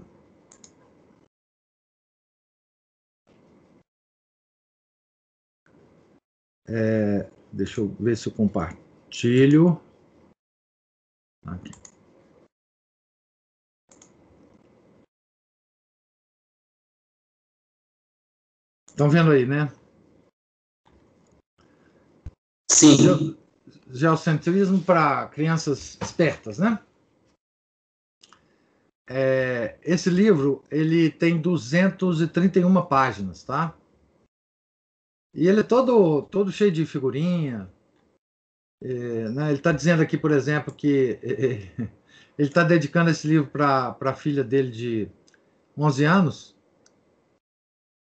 É, 6.67 7.29
Deixa 7.57 7.81
eu 7.81 7.89
ver 7.99 8.15
se 8.15 8.29
eu 8.29 8.33
compartilho. 8.33 9.81
Aqui. 11.43 11.71
Estão 18.87 19.09
vendo 19.09 19.31
aí, 19.31 19.47
né? 19.47 19.73
Sim. 22.69 23.35
Geocentrismo 23.89 24.83
para 24.83 25.27
crianças 25.29 25.97
espertas, 25.99 26.59
né? 26.59 26.79
É, 29.09 29.79
esse 29.81 30.11
livro 30.11 30.63
ele 30.69 31.09
tem 31.09 31.41
231 31.41 32.85
páginas, 32.85 33.43
tá? 33.43 33.75
E 35.37 35.47
ele 35.47 35.59
é 35.59 35.63
todo, 35.63 36.23
todo 36.23 36.51
cheio 36.51 36.71
de 36.71 36.83
figurinha. 36.83 37.71
É, 38.81 39.29
né? 39.29 39.49
Ele 39.49 39.59
está 39.59 39.71
dizendo 39.71 40.01
aqui, 40.01 40.17
por 40.17 40.31
exemplo, 40.31 40.73
que 40.73 41.19
é, 41.21 41.45
é 41.45 41.89
ele 42.39 42.47
está 42.47 42.63
dedicando 42.63 43.11
esse 43.11 43.27
livro 43.27 43.47
para 43.47 43.95
a 44.01 44.13
filha 44.15 44.43
dele 44.43 44.71
de 44.71 45.11
11 45.77 46.03
anos, 46.05 46.57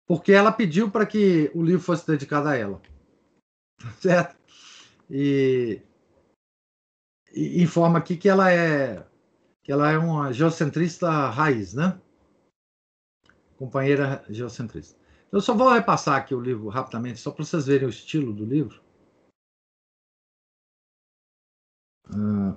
porque 0.05 0.31
ela 0.31 0.51
pediu 0.51 0.91
para 0.91 1.07
que 1.07 1.51
o 1.55 1.63
livro 1.63 1.81
fosse 1.81 2.05
dedicado 2.05 2.49
a 2.49 2.55
ela. 2.55 2.79
Certo? 3.99 4.37
E, 5.09 5.81
e 7.33 7.63
informa 7.63 7.97
aqui 7.97 8.15
que 8.15 8.29
ela 8.29 8.51
é 8.51 9.03
que 9.63 9.71
ela 9.71 9.91
é 9.91 9.97
uma 9.97 10.31
geocentrista 10.31 11.29
raiz, 11.29 11.73
né? 11.73 11.99
Companheira 13.57 14.23
geocentrista. 14.29 15.06
Eu 15.31 15.41
só 15.41 15.53
vou 15.53 15.69
repassar 15.69 16.15
aqui 16.15 16.33
o 16.33 16.39
livro 16.39 16.69
rapidamente, 16.69 17.19
só 17.19 17.31
para 17.31 17.43
vocês 17.43 17.67
verem 17.67 17.87
o 17.87 17.89
estilo 17.89 18.33
do 18.33 18.45
livro. 18.45 18.81
Ah, 22.05 22.55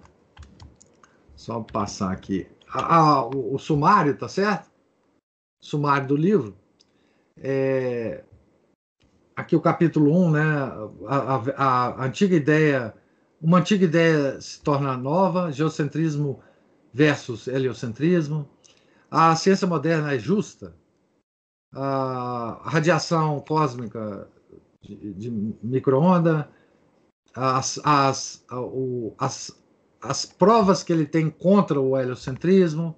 só 1.34 1.60
passar 1.60 2.12
aqui. 2.12 2.46
Ah, 2.68 2.96
ah, 2.96 3.26
o, 3.26 3.54
o, 3.54 3.58
sumário, 3.58 4.16
tá 4.16 4.28
certo? 4.28 4.70
sumário 5.60 6.08
do 6.08 6.16
livro. 6.16 6.56
É, 7.36 8.24
aqui 9.36 9.56
o 9.56 9.60
capítulo 9.60 10.14
1, 10.26 10.30
né? 10.30 10.42
A, 11.06 11.16
a, 11.16 11.86
a, 11.86 12.04
antiga 12.06 12.36
ideia, 12.36 12.94
uma 13.40 13.58
antiga 13.58 13.84
ideia 13.84 14.40
se 14.40 14.60
torna 14.62 14.96
nova, 14.96 15.52
geocentrismo 15.52 16.42
versus 16.92 17.46
heliocentrismo. 17.48 18.48
A 19.10 19.34
ciência 19.36 19.66
moderna 19.66 20.14
é 20.14 20.18
justa, 20.18 20.74
a 21.72 22.60
radiação 22.64 23.40
cósmica 23.40 24.28
de, 24.82 25.14
de 25.14 25.30
microonda, 25.62 26.50
as, 27.34 27.80
as, 27.84 28.44
as, 29.18 29.56
as 30.02 30.26
provas 30.26 30.82
que 30.82 30.92
ele 30.92 31.06
tem 31.06 31.30
contra 31.30 31.80
o 31.80 31.96
heliocentrismo, 31.96 32.96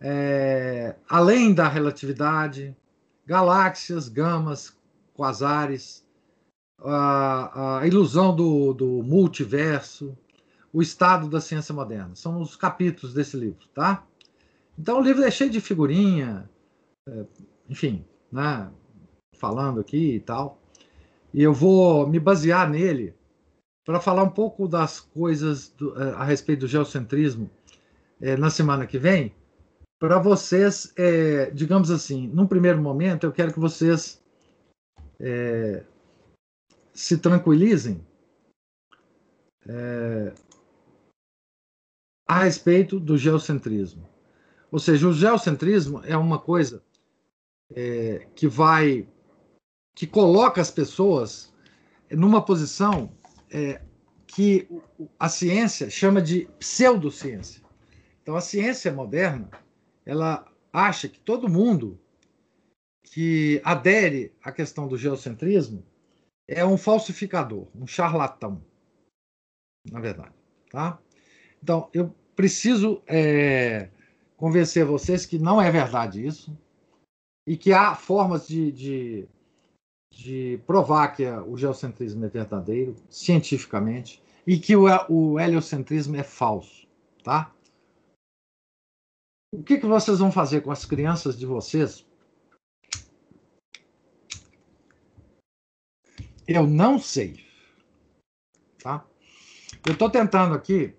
é, 0.00 0.96
além 1.08 1.52
da 1.54 1.68
relatividade, 1.68 2.76
galáxias, 3.26 4.08
gamas, 4.08 4.76
quasares, 5.14 6.04
a, 6.82 7.80
a 7.80 7.86
ilusão 7.86 8.34
do, 8.34 8.72
do 8.72 9.02
multiverso, 9.02 10.16
o 10.72 10.80
estado 10.80 11.28
da 11.28 11.40
ciência 11.40 11.74
moderna. 11.74 12.14
São 12.14 12.40
os 12.40 12.56
capítulos 12.56 13.14
desse 13.14 13.36
livro, 13.36 13.66
tá? 13.74 14.04
Então 14.78 14.98
o 14.98 15.02
livro 15.02 15.22
é 15.22 15.30
cheio 15.30 15.50
de 15.50 15.60
figurinha, 15.60 16.48
é, 17.06 17.24
enfim, 17.70 18.04
né? 18.32 18.68
Falando 19.36 19.80
aqui 19.80 20.16
e 20.16 20.20
tal. 20.20 20.60
E 21.32 21.40
eu 21.40 21.54
vou 21.54 22.06
me 22.08 22.18
basear 22.18 22.68
nele 22.68 23.14
para 23.86 24.00
falar 24.00 24.24
um 24.24 24.30
pouco 24.30 24.66
das 24.66 24.98
coisas 24.98 25.68
do, 25.70 26.00
é, 26.00 26.10
a 26.12 26.24
respeito 26.24 26.60
do 26.60 26.68
geocentrismo 26.68 27.48
é, 28.20 28.36
na 28.36 28.50
semana 28.50 28.86
que 28.86 28.98
vem. 28.98 29.32
Para 30.00 30.18
vocês, 30.18 30.92
é, 30.96 31.50
digamos 31.50 31.90
assim, 31.90 32.26
num 32.28 32.46
primeiro 32.46 32.80
momento, 32.82 33.24
eu 33.24 33.32
quero 33.32 33.52
que 33.52 33.60
vocês 33.60 34.20
é, 35.20 35.84
se 36.92 37.16
tranquilizem 37.18 38.04
a 42.26 42.42
respeito 42.42 42.98
do 42.98 43.16
geocentrismo. 43.16 44.08
Ou 44.72 44.80
seja, 44.80 45.06
o 45.06 45.12
geocentrismo 45.12 46.00
é 46.04 46.16
uma 46.16 46.40
coisa 46.40 46.82
é, 47.74 48.26
que 48.34 48.46
vai 48.46 49.06
que 49.94 50.06
coloca 50.06 50.60
as 50.60 50.70
pessoas 50.70 51.52
numa 52.10 52.42
posição 52.44 53.12
é, 53.50 53.82
que 54.26 54.68
a 55.18 55.28
ciência 55.28 55.90
chama 55.90 56.22
de 56.22 56.48
pseudociência. 56.58 57.62
Então, 58.22 58.36
a 58.36 58.40
ciência 58.40 58.92
moderna 58.92 59.50
ela 60.06 60.46
acha 60.72 61.08
que 61.08 61.20
todo 61.20 61.48
mundo 61.48 62.00
que 63.02 63.60
adere 63.64 64.32
à 64.42 64.52
questão 64.52 64.86
do 64.86 64.96
geocentrismo 64.96 65.84
é 66.48 66.64
um 66.64 66.78
falsificador, 66.78 67.68
um 67.74 67.86
charlatão, 67.86 68.64
na 69.90 70.00
verdade, 70.00 70.34
tá? 70.70 70.98
Então, 71.62 71.90
eu 71.92 72.14
preciso 72.34 73.02
é, 73.06 73.90
convencer 74.36 74.84
vocês 74.84 75.26
que 75.26 75.38
não 75.38 75.60
é 75.60 75.70
verdade 75.70 76.24
isso 76.24 76.56
e 77.50 77.56
que 77.56 77.72
há 77.72 77.96
formas 77.96 78.46
de, 78.46 78.70
de, 78.70 79.28
de 80.12 80.60
provar 80.68 81.08
que 81.08 81.26
o 81.26 81.56
geocentrismo 81.56 82.24
é 82.24 82.28
verdadeiro, 82.28 82.94
cientificamente, 83.10 84.22
e 84.46 84.56
que 84.56 84.76
o, 84.76 84.84
o 85.08 85.40
heliocentrismo 85.40 86.14
é 86.14 86.22
falso, 86.22 86.86
tá? 87.24 87.52
O 89.52 89.64
que, 89.64 89.78
que 89.78 89.86
vocês 89.86 90.20
vão 90.20 90.30
fazer 90.30 90.60
com 90.60 90.70
as 90.70 90.84
crianças 90.84 91.36
de 91.36 91.44
vocês? 91.44 92.06
Eu 96.46 96.68
não 96.68 97.00
sei. 97.00 97.44
Tá? 98.80 99.04
Eu 99.84 99.94
estou 99.94 100.08
tentando 100.08 100.54
aqui 100.54 100.94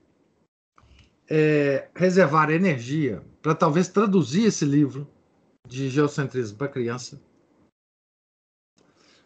é, 1.29 1.89
reservar 1.95 2.49
energia 2.49 3.23
para 3.41 3.55
talvez 3.55 3.87
traduzir 3.87 4.47
esse 4.47 4.65
livro 4.65 5.09
de 5.71 5.89
geocentrismo 5.89 6.57
para 6.57 6.67
criança 6.67 7.17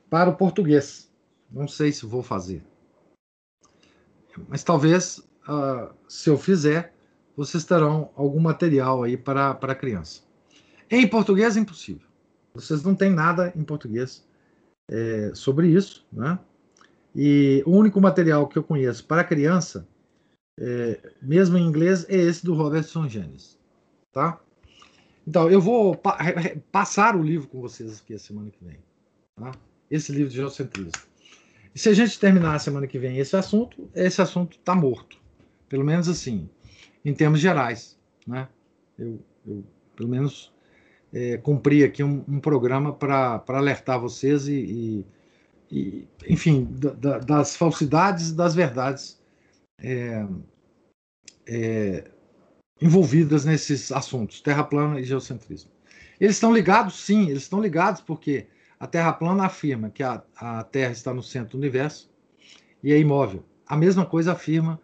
para 0.08 0.30
o 0.30 0.36
português. 0.36 1.12
Não 1.52 1.68
sei 1.68 1.92
se 1.92 2.06
vou 2.06 2.22
fazer. 2.22 2.64
Mas 4.48 4.64
talvez, 4.64 5.18
uh, 5.50 5.92
se 6.08 6.30
eu 6.30 6.38
fizer, 6.38 6.94
vocês 7.36 7.66
terão 7.66 8.12
algum 8.16 8.40
material 8.40 9.02
aí 9.02 9.18
para, 9.18 9.56
para 9.56 9.74
a 9.74 9.76
criança. 9.76 10.22
Em 10.90 11.08
português 11.08 11.58
é 11.58 11.60
impossível. 11.60 12.08
Vocês 12.54 12.84
não 12.84 12.94
têm 12.94 13.10
nada 13.10 13.52
em 13.56 13.64
português 13.64 14.24
é, 14.90 15.32
sobre 15.34 15.70
isso, 15.70 16.06
né? 16.14 16.38
E 17.16 17.64
o 17.66 17.72
único 17.72 18.00
material 18.00 18.48
que 18.48 18.58
eu 18.58 18.64
conheço 18.64 19.04
para 19.06 19.24
criança, 19.24 19.88
é, 20.60 21.14
mesmo 21.22 21.58
em 21.58 21.66
inglês, 21.66 22.06
é 22.08 22.16
esse 22.16 22.46
do 22.46 22.54
Robertson 22.54 23.10
Genes, 23.10 23.58
tá? 24.12 24.40
Então, 25.28 25.50
eu 25.50 25.60
vou 25.60 25.96
pa 25.96 26.18
passar 26.72 27.16
o 27.16 27.24
livro 27.24 27.48
com 27.48 27.60
vocês 27.60 28.00
aqui 28.00 28.14
a 28.14 28.20
semana 28.20 28.50
que 28.52 28.64
vem, 28.64 28.78
tá? 29.36 29.52
Esse 29.90 30.12
livro 30.12 30.30
de 30.30 30.36
geocentrismo. 30.36 31.02
E 31.74 31.80
se 31.80 31.90
a 31.90 31.94
gente 31.94 32.20
terminar 32.20 32.56
a 32.56 32.60
semana 32.60 32.88
que 32.88 32.98
vem 32.98 33.18
esse 33.18 33.36
assunto, 33.36 33.90
esse 33.94 34.22
assunto 34.22 34.58
está 34.58 34.76
morto. 34.76 35.18
Pelo 35.68 35.84
menos 35.84 36.08
assim, 36.08 36.50
em 37.04 37.14
termos 37.14 37.40
gerais. 37.40 38.00
Né? 38.26 38.48
Eu, 38.98 39.20
eu 39.46 39.64
pelo 39.96 40.10
menos, 40.10 40.54
é, 41.14 41.38
cumpri 41.38 41.84
aqui 41.84 42.04
um, 42.04 42.24
um 42.28 42.40
programa 42.40 42.94
para 42.94 43.44
alertar 43.48 44.00
vocês 44.00 44.48
e, 44.48 44.54
e, 44.60 45.06
e 45.72 46.08
enfim, 46.28 46.68
da, 46.72 46.92
da, 46.92 47.18
das 47.20 47.56
falsidades 47.56 48.30
e 48.30 48.36
das 48.36 48.54
verdades 48.54 49.22
é, 49.82 50.26
é, 51.48 52.12
envolvidas 52.82 53.46
nesses 53.46 53.92
assuntos, 53.92 54.42
terra 54.42 54.64
plana 54.64 55.00
e 55.00 55.04
geocentrismo. 55.04 55.72
Eles 56.20 56.36
estão 56.36 56.54
ligados? 56.54 57.00
Sim, 57.00 57.30
eles 57.30 57.44
estão 57.44 57.62
ligados 57.62 58.02
porque 58.02 58.48
a 58.80 58.88
Terra 58.88 59.14
plana 59.14 59.46
afirma 59.46 59.90
que 59.90 60.04
a, 60.04 60.24
a 60.36 60.64
Terra 60.64 60.92
está 60.92 61.14
no 61.14 61.24
centro 61.24 61.52
do 61.52 61.58
universo 61.58 62.10
e 62.84 62.94
é 62.94 63.00
imóvel. 63.00 63.44
A 63.66 63.76
mesma 63.76 64.06
coisa 64.06 64.34
afirma 64.34 64.80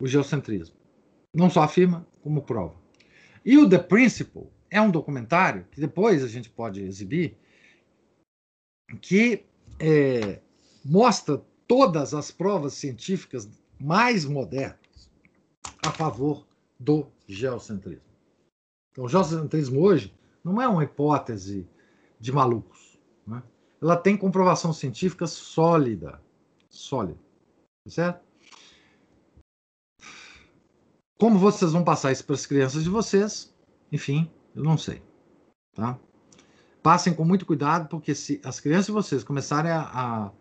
o 0.00 0.06
geocentrismo. 0.06 0.76
Não 1.34 1.50
só 1.50 1.62
afirma, 1.62 2.06
como 2.22 2.42
prova. 2.42 2.76
E 3.44 3.56
o 3.56 3.68
The 3.68 3.78
Principle 3.78 4.48
é 4.70 4.80
um 4.80 4.90
documentário 4.90 5.66
que 5.70 5.80
depois 5.80 6.22
a 6.22 6.28
gente 6.28 6.50
pode 6.50 6.82
exibir, 6.82 7.36
que 9.00 9.44
é, 9.78 10.40
mostra 10.84 11.42
todas 11.66 12.14
as 12.14 12.30
provas 12.30 12.74
científicas 12.74 13.48
mais 13.80 14.24
modernas 14.24 15.10
a 15.84 15.92
favor 15.92 16.46
do 16.78 17.06
geocentrismo. 17.28 18.08
Então, 18.90 19.04
o 19.04 19.08
geocentrismo 19.08 19.80
hoje 19.80 20.12
não 20.42 20.60
é 20.60 20.66
uma 20.66 20.82
hipótese 20.82 21.68
de 22.18 22.32
malucos. 22.32 22.98
Né? 23.26 23.42
Ela 23.80 23.96
tem 23.96 24.16
comprovação 24.16 24.72
científica 24.72 25.26
sólida. 25.26 26.20
Sólida. 26.68 27.18
Tá 27.84 27.90
certo? 27.90 28.28
Como 31.18 31.38
vocês 31.38 31.72
vão 31.72 31.84
passar 31.84 32.12
isso 32.12 32.24
para 32.24 32.34
as 32.34 32.46
crianças 32.46 32.84
de 32.84 32.90
vocês, 32.90 33.52
enfim, 33.90 34.30
eu 34.54 34.62
não 34.62 34.78
sei. 34.78 35.02
Tá? 35.74 35.98
Passem 36.82 37.12
com 37.12 37.24
muito 37.24 37.44
cuidado, 37.44 37.88
porque 37.88 38.14
se 38.14 38.40
as 38.44 38.60
crianças 38.60 38.86
de 38.86 38.92
vocês 38.92 39.24
começarem 39.24 39.70
a, 39.70 39.80
a, 39.82 40.32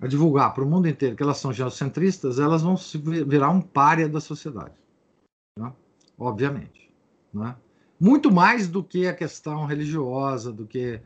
a 0.00 0.06
divulgar 0.06 0.54
para 0.54 0.64
o 0.64 0.66
mundo 0.66 0.88
inteiro 0.88 1.14
que 1.14 1.22
elas 1.22 1.38
são 1.38 1.52
geocentristas, 1.52 2.38
elas 2.38 2.62
vão 2.62 2.76
se 2.76 2.96
virar 2.98 3.50
um 3.50 3.60
párea 3.60 4.08
da 4.08 4.20
sociedade. 4.20 4.74
Obviamente. 6.18 6.90
Né? 7.32 7.54
Muito 7.98 8.30
mais 8.32 8.68
do 8.68 8.82
que 8.82 9.06
a 9.06 9.14
questão 9.14 9.64
religiosa, 9.64 10.52
do 10.52 10.66
que. 10.66 11.00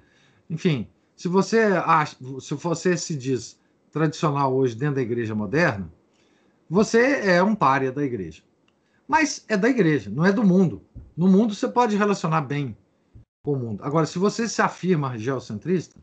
Enfim, 0.49 0.89
se 1.17 1.29
você 1.29 1.59
acha, 1.85 2.17
se 2.41 2.55
você 2.55 2.97
se 2.97 3.15
diz 3.17 3.59
tradicional 3.91 4.55
hoje 4.55 4.75
dentro 4.75 4.97
da 4.97 5.03
igreja 5.03 5.35
moderna, 5.35 5.93
você 6.69 7.21
é 7.29 7.43
um 7.43 7.55
párea 7.55 7.93
da 7.93 8.03
igreja. 8.03 8.43
Mas 9.07 9.45
é 9.49 9.57
da 9.57 9.69
igreja, 9.69 10.11
não 10.11 10.25
é 10.25 10.33
do 10.33 10.43
mundo. 10.43 10.83
No 11.17 11.29
mundo 11.29 11.55
você 11.55 11.69
pode 11.69 11.97
relacionar 11.97 12.41
bem 12.41 12.77
com 13.45 13.53
o 13.53 13.59
mundo. 13.59 13.85
Agora, 13.85 14.07
se 14.07 14.19
você 14.19 14.49
se 14.49 14.63
afirma 14.63 15.19
geocentrista, 15.19 16.01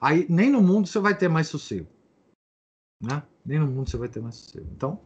aí 0.00 0.26
nem 0.28 0.50
no 0.50 0.62
mundo 0.62 0.86
você 0.86 0.98
vai 0.98 1.16
ter 1.16 1.28
mais 1.28 1.48
sossego. 1.48 1.88
Né? 3.02 3.22
Nem 3.44 3.58
no 3.58 3.66
mundo 3.66 3.90
você 3.90 3.96
vai 3.96 4.08
ter 4.08 4.20
mais 4.20 4.36
sossego. 4.36 4.66
Então, 4.74 4.98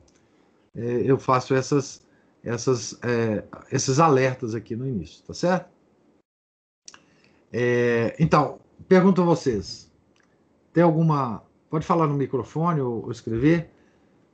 é, 0.75 1.03
eu 1.05 1.19
faço 1.19 1.55
essas, 1.55 2.07
essas, 2.43 2.99
é, 3.03 3.45
esses 3.71 3.99
alertas 3.99 4.55
aqui 4.55 4.75
no 4.75 4.87
início, 4.87 5.23
tá 5.25 5.35
certo? 5.35 5.69
É, 7.53 8.17
então, 8.19 8.61
pergunto 8.89 9.23
a 9.23 9.25
vocês: 9.25 9.91
tem 10.73 10.83
alguma. 10.83 11.43
Pode 11.69 11.87
falar 11.87 12.07
no 12.07 12.15
microfone 12.15 12.81
ou, 12.81 13.05
ou 13.05 13.13
escrever? 13.13 13.71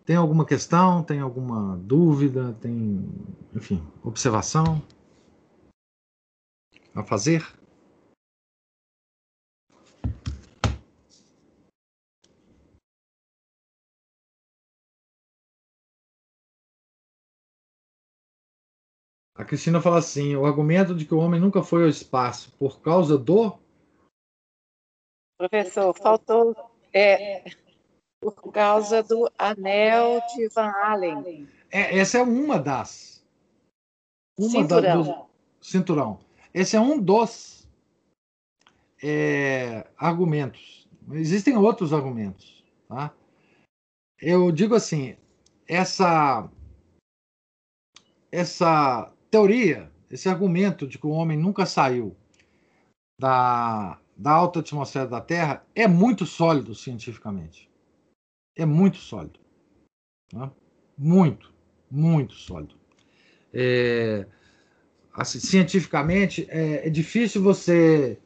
Tem 0.04 0.16
alguma 0.16 0.44
questão? 0.44 1.02
Tem 1.02 1.20
alguma 1.20 1.76
dúvida? 1.76 2.56
Tem, 2.60 3.04
enfim, 3.54 3.82
observação 4.02 4.80
a 6.94 7.02
fazer? 7.02 7.44
A 19.36 19.44
Cristina 19.44 19.80
fala 19.80 19.98
assim: 19.98 20.34
o 20.34 20.46
argumento 20.46 20.94
de 20.94 21.04
que 21.04 21.14
o 21.14 21.18
homem 21.18 21.40
nunca 21.40 21.62
foi 21.62 21.82
ao 21.82 21.88
espaço 21.88 22.52
por 22.58 22.80
causa 22.80 23.18
do. 23.18 23.58
Professor, 25.38 25.92
faltou. 25.94 26.56
É, 26.92 27.44
por 28.20 28.50
causa 28.50 29.02
do 29.02 29.30
anel 29.38 30.20
de 30.34 30.48
Van 30.48 30.72
Allen. 30.82 31.46
É, 31.70 31.98
essa 31.98 32.18
é 32.18 32.22
uma 32.22 32.58
das. 32.58 33.22
Uma 34.38 34.50
Cinturão. 34.50 35.02
da, 35.02 35.26
cinturão. 35.60 36.18
Esse 36.54 36.76
é 36.76 36.80
um 36.80 36.98
dos 36.98 37.68
é, 39.02 39.86
argumentos. 39.96 40.88
Existem 41.12 41.56
outros 41.56 41.92
argumentos. 41.92 42.64
Tá? 42.88 43.12
Eu 44.18 44.50
digo 44.50 44.74
assim, 44.74 45.16
essa 45.68 46.48
essa 48.32 49.12
teoria, 49.36 49.92
esse 50.10 50.30
argumento 50.30 50.86
de 50.86 50.98
que 50.98 51.06
o 51.06 51.10
homem 51.10 51.36
nunca 51.36 51.66
saiu 51.66 52.16
da, 53.20 54.00
da 54.16 54.30
alta 54.30 54.60
atmosfera 54.60 55.06
da 55.06 55.20
Terra 55.20 55.62
é 55.74 55.86
muito 55.86 56.24
sólido 56.24 56.74
cientificamente. 56.74 57.70
É 58.56 58.64
muito 58.64 58.96
sólido. 58.96 59.38
Tá? 60.30 60.50
Muito, 60.96 61.52
muito 61.90 62.32
sólido. 62.32 62.76
É, 63.52 64.26
assim, 65.12 65.38
cientificamente, 65.38 66.46
é, 66.48 66.86
é, 66.86 66.90
difícil 66.90 67.42
você 67.42 68.18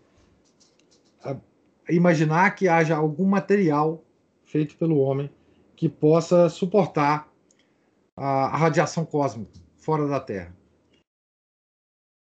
imaginar 1.89 2.55
que 2.55 2.69
haja 2.69 2.95
algum 2.95 3.27
material 3.27 4.05
feito 4.45 4.77
pelo 4.77 4.99
homem 4.99 5.29
que 5.75 5.89
possa 5.89 6.49
suportar 6.49 7.29
a, 8.17 8.45
a 8.45 8.57
radiação 8.57 9.05
cósmica 9.05 9.51
fora 9.77 10.07
da 10.07 10.21
Terra. 10.21 10.60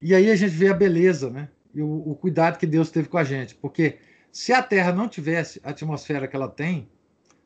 E 0.06 0.14
aí 0.14 0.30
a 0.30 0.36
gente 0.36 0.52
vê 0.52 0.69
a 0.69 0.73
beleza, 0.76 1.32
né? 1.32 1.49
E 1.73 1.82
o, 1.82 2.11
o, 2.11 2.15
cuidado 2.15 2.60
que 2.60 2.68
Deus 2.68 2.91
teve 2.91 3.10
com 3.10 3.18
a 3.18 3.23
gente. 3.23 3.56
Porque 3.56 3.98
se 4.32 4.53
a 4.53 4.61
Terra 4.61 4.94
não 4.94 5.10
tivesse 5.10 5.60
a 5.64 5.72
atmosfera 5.72 6.27
que 6.27 6.36
ela 6.36 6.48
tem, 6.48 6.88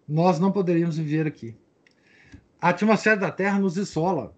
nós 0.05 0.41
não 0.41 0.51
poderíamos 0.51 0.97
viver 0.97 1.25
aqui. 1.25 1.57
A 2.59 2.67
atmosfera 2.71 3.15
da 3.15 3.31
Terra 3.31 3.57
nos 3.57 3.77
isola 3.77 4.35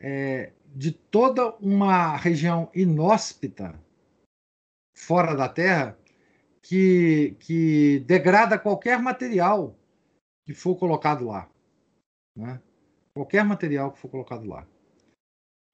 é, 0.00 0.50
de 0.74 0.90
toda 0.90 1.54
uma 1.60 2.16
região 2.16 2.68
inóspita 2.74 3.80
fora 4.92 5.36
da 5.36 5.48
Terra 5.48 5.96
que, 6.60 7.36
que 7.38 8.00
degrada 8.00 8.58
qualquer 8.58 9.00
material 9.00 9.78
que 10.44 10.52
for 10.52 10.74
colocado 10.74 11.24
lá. 11.24 11.48
Né? 12.36 12.60
Qualquer 13.14 13.44
material 13.44 13.92
que 13.92 14.00
for 14.00 14.08
colocado 14.08 14.44
lá. 14.44 14.66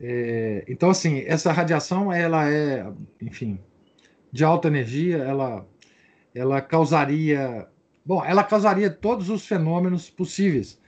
É, 0.01 0.65
então, 0.69 0.91
assim, 0.91 1.23
essa 1.27 1.53
radiação, 1.53 2.13
ela 2.13 2.51
é, 2.51 2.87
enfim, 3.21 3.59
de 4.33 4.45
alta 4.45 4.69
energia, 4.69 5.19
ela, 5.19 5.67
ela 6.35 6.61
causaria, 6.61 7.69
bom, 8.05 8.25
ela 8.25 8.43
causaria 8.43 8.91
todos 8.91 9.31
os 9.31 9.47
fenômenos 9.47 10.11
possíveis, 10.11 10.81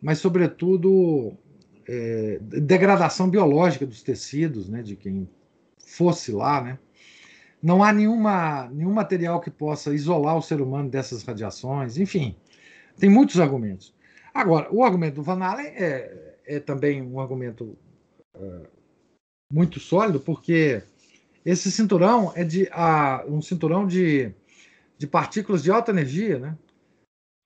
mas, 0.00 0.18
sobretudo, 0.18 1.34
é, 1.88 2.38
degradação 2.40 3.28
biológica 3.30 3.86
dos 3.86 4.02
tecidos, 4.02 4.68
né, 4.68 4.82
de 4.82 4.96
quem 4.96 5.28
fosse 5.78 6.32
lá, 6.32 6.62
né? 6.62 6.78
Não 7.62 7.82
há 7.82 7.92
nenhuma, 7.92 8.68
nenhum 8.70 8.92
material 8.92 9.40
que 9.40 9.50
possa 9.50 9.94
isolar 9.94 10.36
o 10.36 10.42
ser 10.42 10.60
humano 10.60 10.90
dessas 10.90 11.22
radiações, 11.22 11.96
enfim, 11.96 12.36
tem 12.98 13.08
muitos 13.08 13.40
argumentos. 13.40 13.94
Agora, 14.34 14.68
o 14.70 14.84
argumento 14.84 15.14
do 15.16 15.22
Van 15.22 15.42
Allen 15.42 15.68
é, 15.68 16.36
é 16.46 16.60
também 16.60 17.00
um 17.00 17.18
argumento 17.18 17.78
muito 19.52 19.78
sólido, 19.78 20.20
porque 20.20 20.82
esse 21.44 21.70
cinturão 21.70 22.32
é 22.34 22.42
de 22.42 22.64
uh, 22.64 23.32
um 23.32 23.42
cinturão 23.42 23.86
de, 23.86 24.32
de 24.98 25.06
partículas 25.06 25.62
de 25.62 25.70
alta 25.70 25.90
energia, 25.90 26.38
né? 26.38 26.58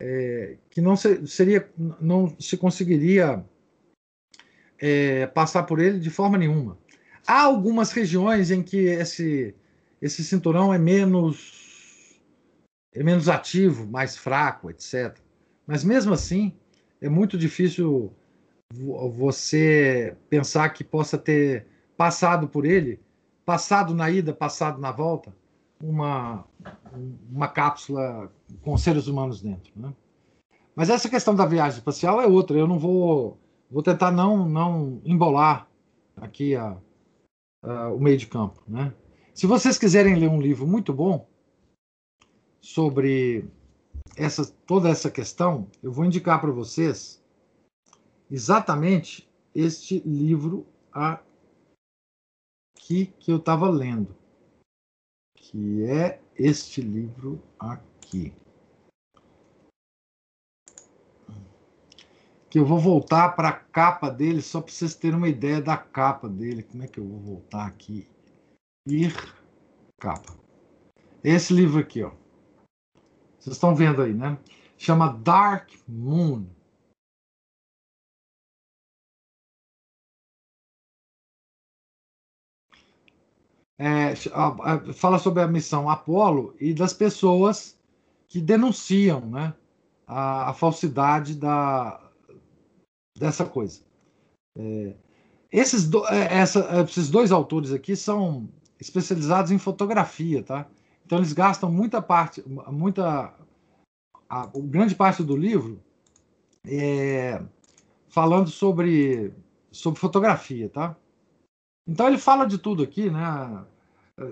É, 0.00 0.56
que 0.70 0.80
não 0.80 0.96
se, 0.96 1.26
seria, 1.26 1.68
não 2.00 2.32
se 2.38 2.56
conseguiria 2.56 3.44
é, 4.78 5.26
passar 5.26 5.64
por 5.64 5.80
ele 5.80 5.98
de 5.98 6.08
forma 6.08 6.38
nenhuma. 6.38 6.78
Há 7.26 7.42
algumas 7.42 7.90
regiões 7.90 8.52
em 8.52 8.62
que 8.62 8.76
esse, 8.76 9.54
esse 10.00 10.22
cinturão 10.22 10.72
é 10.72 10.78
menos, 10.78 12.16
é 12.94 13.02
menos 13.02 13.28
ativo, 13.28 13.88
mais 13.88 14.16
fraco, 14.16 14.70
etc. 14.70 15.18
Mas 15.66 15.82
mesmo 15.82 16.14
assim, 16.14 16.56
é 17.00 17.08
muito 17.08 17.36
difícil 17.36 18.14
você 18.72 20.16
pensar 20.28 20.68
que 20.70 20.84
possa 20.84 21.16
ter 21.16 21.66
passado 21.96 22.48
por 22.48 22.64
ele, 22.64 23.00
passado 23.44 23.94
na 23.94 24.10
ida, 24.10 24.32
passado 24.32 24.80
na 24.80 24.92
volta, 24.92 25.34
uma, 25.82 26.44
uma 27.30 27.48
cápsula 27.48 28.30
com 28.62 28.76
seres 28.76 29.06
humanos 29.06 29.40
dentro. 29.40 29.72
Né? 29.74 29.92
Mas 30.74 30.90
essa 30.90 31.08
questão 31.08 31.34
da 31.34 31.46
viagem 31.46 31.78
espacial 31.78 32.20
é 32.20 32.26
outra. 32.26 32.58
Eu 32.58 32.66
não 32.66 32.78
vou, 32.78 33.38
vou 33.70 33.82
tentar 33.82 34.10
não, 34.10 34.48
não 34.48 35.00
embolar 35.04 35.68
aqui 36.16 36.54
a, 36.54 36.76
a, 37.62 37.88
o 37.88 37.98
meio 37.98 38.18
de 38.18 38.26
campo. 38.26 38.62
Né? 38.68 38.92
Se 39.34 39.46
vocês 39.46 39.78
quiserem 39.78 40.14
ler 40.14 40.28
um 40.28 40.40
livro 40.40 40.66
muito 40.66 40.92
bom 40.92 41.26
sobre 42.60 43.48
essa, 44.16 44.44
toda 44.66 44.88
essa 44.88 45.10
questão, 45.10 45.68
eu 45.82 45.90
vou 45.90 46.04
indicar 46.04 46.40
para 46.40 46.50
vocês 46.50 47.22
exatamente 48.30 49.28
este 49.54 50.00
livro 50.00 50.66
aqui 50.92 53.06
que 53.18 53.30
eu 53.30 53.38
estava 53.38 53.68
lendo, 53.68 54.14
que 55.34 55.84
é 55.84 56.20
este 56.36 56.80
livro 56.80 57.42
aqui. 57.58 58.32
Que 62.50 62.58
eu 62.58 62.64
vou 62.64 62.78
voltar 62.78 63.36
para 63.36 63.48
a 63.48 63.52
capa 63.52 64.08
dele, 64.08 64.40
só 64.40 64.62
para 64.62 64.72
vocês 64.72 64.94
terem 64.94 65.18
uma 65.18 65.28
ideia 65.28 65.60
da 65.60 65.76
capa 65.76 66.28
dele. 66.28 66.62
Como 66.62 66.82
é 66.82 66.86
que 66.86 66.98
eu 66.98 67.06
vou 67.06 67.20
voltar 67.20 67.66
aqui? 67.66 68.08
Ir 68.86 69.14
capa. 70.00 70.34
Esse 71.22 71.52
livro 71.52 71.80
aqui, 71.80 72.02
ó. 72.02 72.12
Vocês 73.38 73.56
estão 73.56 73.74
vendo 73.74 74.00
aí, 74.00 74.14
né? 74.14 74.38
Chama 74.78 75.12
Dark 75.12 75.70
Moon. 75.86 76.46
É, 83.78 84.14
fala 84.92 85.20
sobre 85.20 85.42
a 85.42 85.46
missão 85.46 85.88
Apolo 85.88 86.54
e 86.58 86.74
das 86.74 86.92
pessoas 86.92 87.78
que 88.28 88.40
denunciam 88.40 89.20
né, 89.20 89.54
a, 90.06 90.50
a 90.50 90.52
falsidade 90.52 91.34
da, 91.36 92.00
dessa 93.16 93.44
coisa. 93.44 93.80
É, 94.56 94.94
esses, 95.52 95.88
do, 95.88 96.04
é, 96.08 96.38
essa, 96.38 96.82
esses 96.82 97.08
dois 97.08 97.30
autores 97.30 97.72
aqui 97.72 97.94
são 97.94 98.48
especializados 98.80 99.50
em 99.50 99.58
fotografia, 99.58 100.42
tá? 100.42 100.66
Então 101.06 101.18
eles 101.18 101.32
gastam 101.32 101.70
muita 101.70 102.02
parte, 102.02 102.42
muita, 102.66 103.32
a, 104.28 104.42
a 104.42 104.50
grande 104.54 104.94
parte 104.94 105.22
do 105.22 105.36
livro 105.36 105.80
é, 106.66 107.42
falando 108.08 108.50
sobre, 108.50 109.32
sobre 109.70 109.98
fotografia, 109.98 110.68
tá? 110.68 110.96
Então 111.88 112.06
ele 112.06 112.18
fala 112.18 112.44
de 112.44 112.58
tudo 112.58 112.82
aqui, 112.82 113.08
né? 113.08 113.64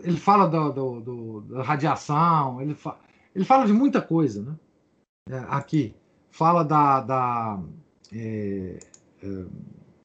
Ele 0.02 0.18
fala 0.18 0.46
do, 0.46 0.70
do, 0.72 1.00
do 1.00 1.40
da 1.42 1.62
radiação, 1.62 2.60
ele, 2.60 2.74
fa, 2.74 2.98
ele 3.34 3.44
fala 3.44 3.64
de 3.66 3.72
muita 3.72 4.02
coisa, 4.02 4.42
né? 4.42 4.56
É, 5.30 5.38
aqui 5.48 5.94
fala 6.30 6.62
da, 6.62 7.00
da 7.00 7.58
é, 8.12 8.78
é, 9.22 9.44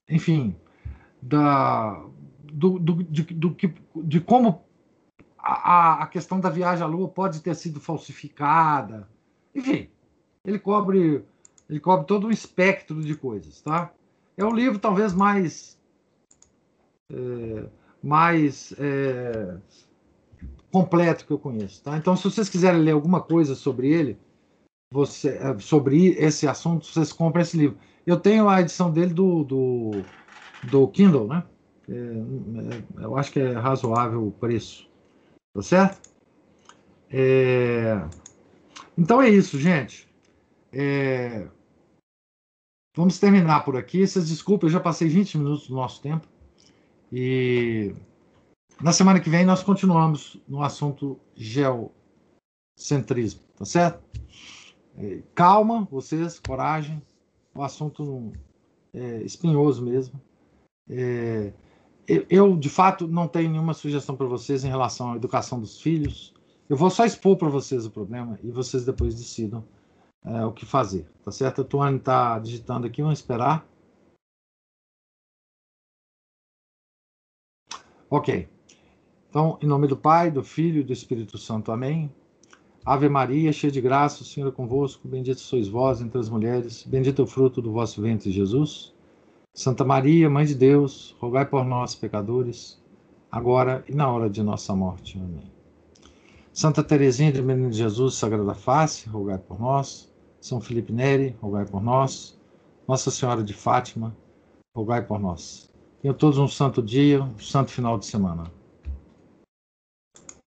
enfim, 0.09 0.55
da 1.21 2.01
do, 2.41 2.79
do, 2.79 3.03
de, 3.03 3.23
do, 3.23 3.55
de 3.95 4.21
como 4.21 4.63
a, 5.37 6.03
a 6.03 6.07
questão 6.07 6.39
da 6.39 6.49
viagem 6.49 6.83
à 6.83 6.87
Lua 6.87 7.09
pode 7.09 7.41
ter 7.41 7.55
sido 7.55 7.81
falsificada. 7.81 9.09
Enfim, 9.53 9.89
ele 10.45 10.57
cobre, 10.57 11.25
ele 11.69 11.79
cobre 11.79 12.05
todo 12.07 12.27
um 12.27 12.31
espectro 12.31 13.01
de 13.01 13.15
coisas, 13.15 13.61
tá? 13.61 13.91
É 14.37 14.45
o 14.45 14.53
livro 14.53 14.79
talvez 14.79 15.13
mais 15.13 15.77
é, 17.11 17.65
mais 18.01 18.73
é, 18.79 19.57
completo 20.71 21.25
que 21.25 21.31
eu 21.31 21.39
conheço, 21.39 21.83
tá? 21.83 21.97
Então, 21.97 22.15
se 22.15 22.23
vocês 22.23 22.49
quiserem 22.49 22.81
ler 22.81 22.91
alguma 22.91 23.21
coisa 23.21 23.55
sobre 23.55 23.91
ele, 23.91 24.17
você, 24.91 25.29
é, 25.29 25.57
sobre 25.59 26.09
esse 26.17 26.47
assunto, 26.47 26.85
vocês 26.85 27.13
compram 27.13 27.41
esse 27.41 27.57
livro. 27.57 27.77
Eu 28.05 28.19
tenho 28.19 28.49
a 28.49 28.61
edição 28.61 28.91
dele 28.91 29.13
do, 29.13 29.43
do, 29.43 29.91
do 30.69 30.87
Kindle, 30.87 31.27
né? 31.27 31.43
É 31.89 33.03
eu 33.03 33.17
acho 33.17 33.31
que 33.31 33.39
é 33.39 33.53
razoável 33.53 34.27
o 34.27 34.31
preço. 34.31 34.89
Tá 35.53 35.61
certo? 35.61 36.09
É... 37.09 38.07
Então 38.97 39.21
é 39.21 39.29
isso, 39.29 39.59
gente. 39.59 40.07
É... 40.71 41.47
Vamos 42.95 43.19
terminar 43.19 43.63
por 43.63 43.75
aqui. 43.75 44.05
Vocês 44.05 44.29
desculpem, 44.29 44.67
eu 44.67 44.73
já 44.73 44.79
passei 44.79 45.07
20 45.07 45.37
minutos 45.37 45.67
do 45.67 45.75
nosso 45.75 46.01
tempo. 46.01 46.27
E 47.11 47.93
na 48.81 48.93
semana 48.93 49.19
que 49.19 49.29
vem 49.29 49.45
nós 49.45 49.61
continuamos 49.61 50.41
no 50.47 50.63
assunto 50.63 51.19
geocentrismo, 51.35 53.41
tá 53.57 53.65
certo? 53.65 54.01
É, 54.97 55.21
calma, 55.35 55.87
vocês, 55.91 56.39
coragem. 56.39 57.01
O 57.53 57.63
assunto 57.63 58.31
é 58.93 59.21
espinhoso 59.23 59.83
mesmo. 59.83 60.19
É, 60.89 61.53
eu, 62.29 62.57
de 62.57 62.69
fato, 62.69 63.07
não 63.07 63.27
tenho 63.27 63.49
nenhuma 63.49 63.73
sugestão 63.73 64.15
para 64.15 64.27
vocês 64.27 64.63
em 64.63 64.69
relação 64.69 65.13
à 65.13 65.15
educação 65.15 65.59
dos 65.59 65.81
filhos. 65.81 66.33
Eu 66.69 66.77
vou 66.77 66.89
só 66.89 67.05
expor 67.05 67.37
para 67.37 67.49
vocês 67.49 67.85
o 67.85 67.91
problema 67.91 68.39
e 68.43 68.51
vocês 68.51 68.85
depois 68.85 69.15
decidam 69.15 69.63
é, 70.25 70.45
o 70.45 70.51
que 70.51 70.65
fazer, 70.65 71.07
tá 71.23 71.31
certo? 71.31 71.61
A 71.61 71.65
Tuane 71.65 71.97
está 71.97 72.39
digitando 72.39 72.87
aqui, 72.87 73.01
vamos 73.01 73.19
esperar. 73.19 73.65
Ok. 78.11 78.45
Então, 79.29 79.57
em 79.61 79.65
nome 79.65 79.87
do 79.87 79.95
Pai, 79.95 80.29
do 80.29 80.43
Filho 80.43 80.81
e 80.81 80.83
do 80.83 80.91
Espírito 80.91 81.37
Santo. 81.37 81.71
Amém. 81.71 82.11
Ave 82.85 83.07
Maria, 83.07 83.53
cheia 83.53 83.71
de 83.71 83.79
graça, 83.79 84.21
o 84.21 84.25
Senhor 84.25 84.49
é 84.49 84.51
convosco. 84.51 85.07
Bendita 85.07 85.39
sois 85.39 85.69
vós 85.69 86.01
entre 86.01 86.19
as 86.19 86.27
mulheres. 86.27 86.83
Bendito 86.85 87.21
é 87.21 87.23
o 87.23 87.27
fruto 87.27 87.61
do 87.61 87.71
vosso 87.71 88.01
ventre, 88.01 88.29
Jesus. 88.29 88.93
Santa 89.53 89.85
Maria, 89.85 90.29
Mãe 90.29 90.45
de 90.45 90.53
Deus, 90.53 91.15
rogai 91.21 91.45
por 91.45 91.63
nós, 91.63 91.95
pecadores, 91.95 92.83
agora 93.31 93.81
e 93.87 93.95
na 93.95 94.11
hora 94.11 94.29
de 94.29 94.43
nossa 94.43 94.75
morte. 94.75 95.17
Amém. 95.17 95.49
Santa 96.51 96.83
Teresinha 96.83 97.31
de 97.31 97.41
Menino 97.41 97.69
de 97.69 97.77
Jesus, 97.77 98.15
Sagrada 98.15 98.53
Face, 98.53 99.07
rogai 99.07 99.37
por 99.37 99.57
nós. 99.57 100.11
São 100.41 100.59
Felipe 100.59 100.91
Neri, 100.91 101.33
rogai 101.41 101.63
por 101.63 101.81
nós. 101.81 102.37
Nossa 102.85 103.09
Senhora 103.09 103.41
de 103.41 103.53
Fátima, 103.53 104.13
rogai 104.75 105.01
por 105.01 105.17
nós. 105.17 105.70
Tenham 106.01 106.15
todos 106.15 106.39
um 106.39 106.47
santo 106.47 106.81
dia, 106.81 107.23
um 107.23 107.37
santo 107.37 107.71
final 107.71 107.97
de 107.97 108.07
semana. 108.07 108.51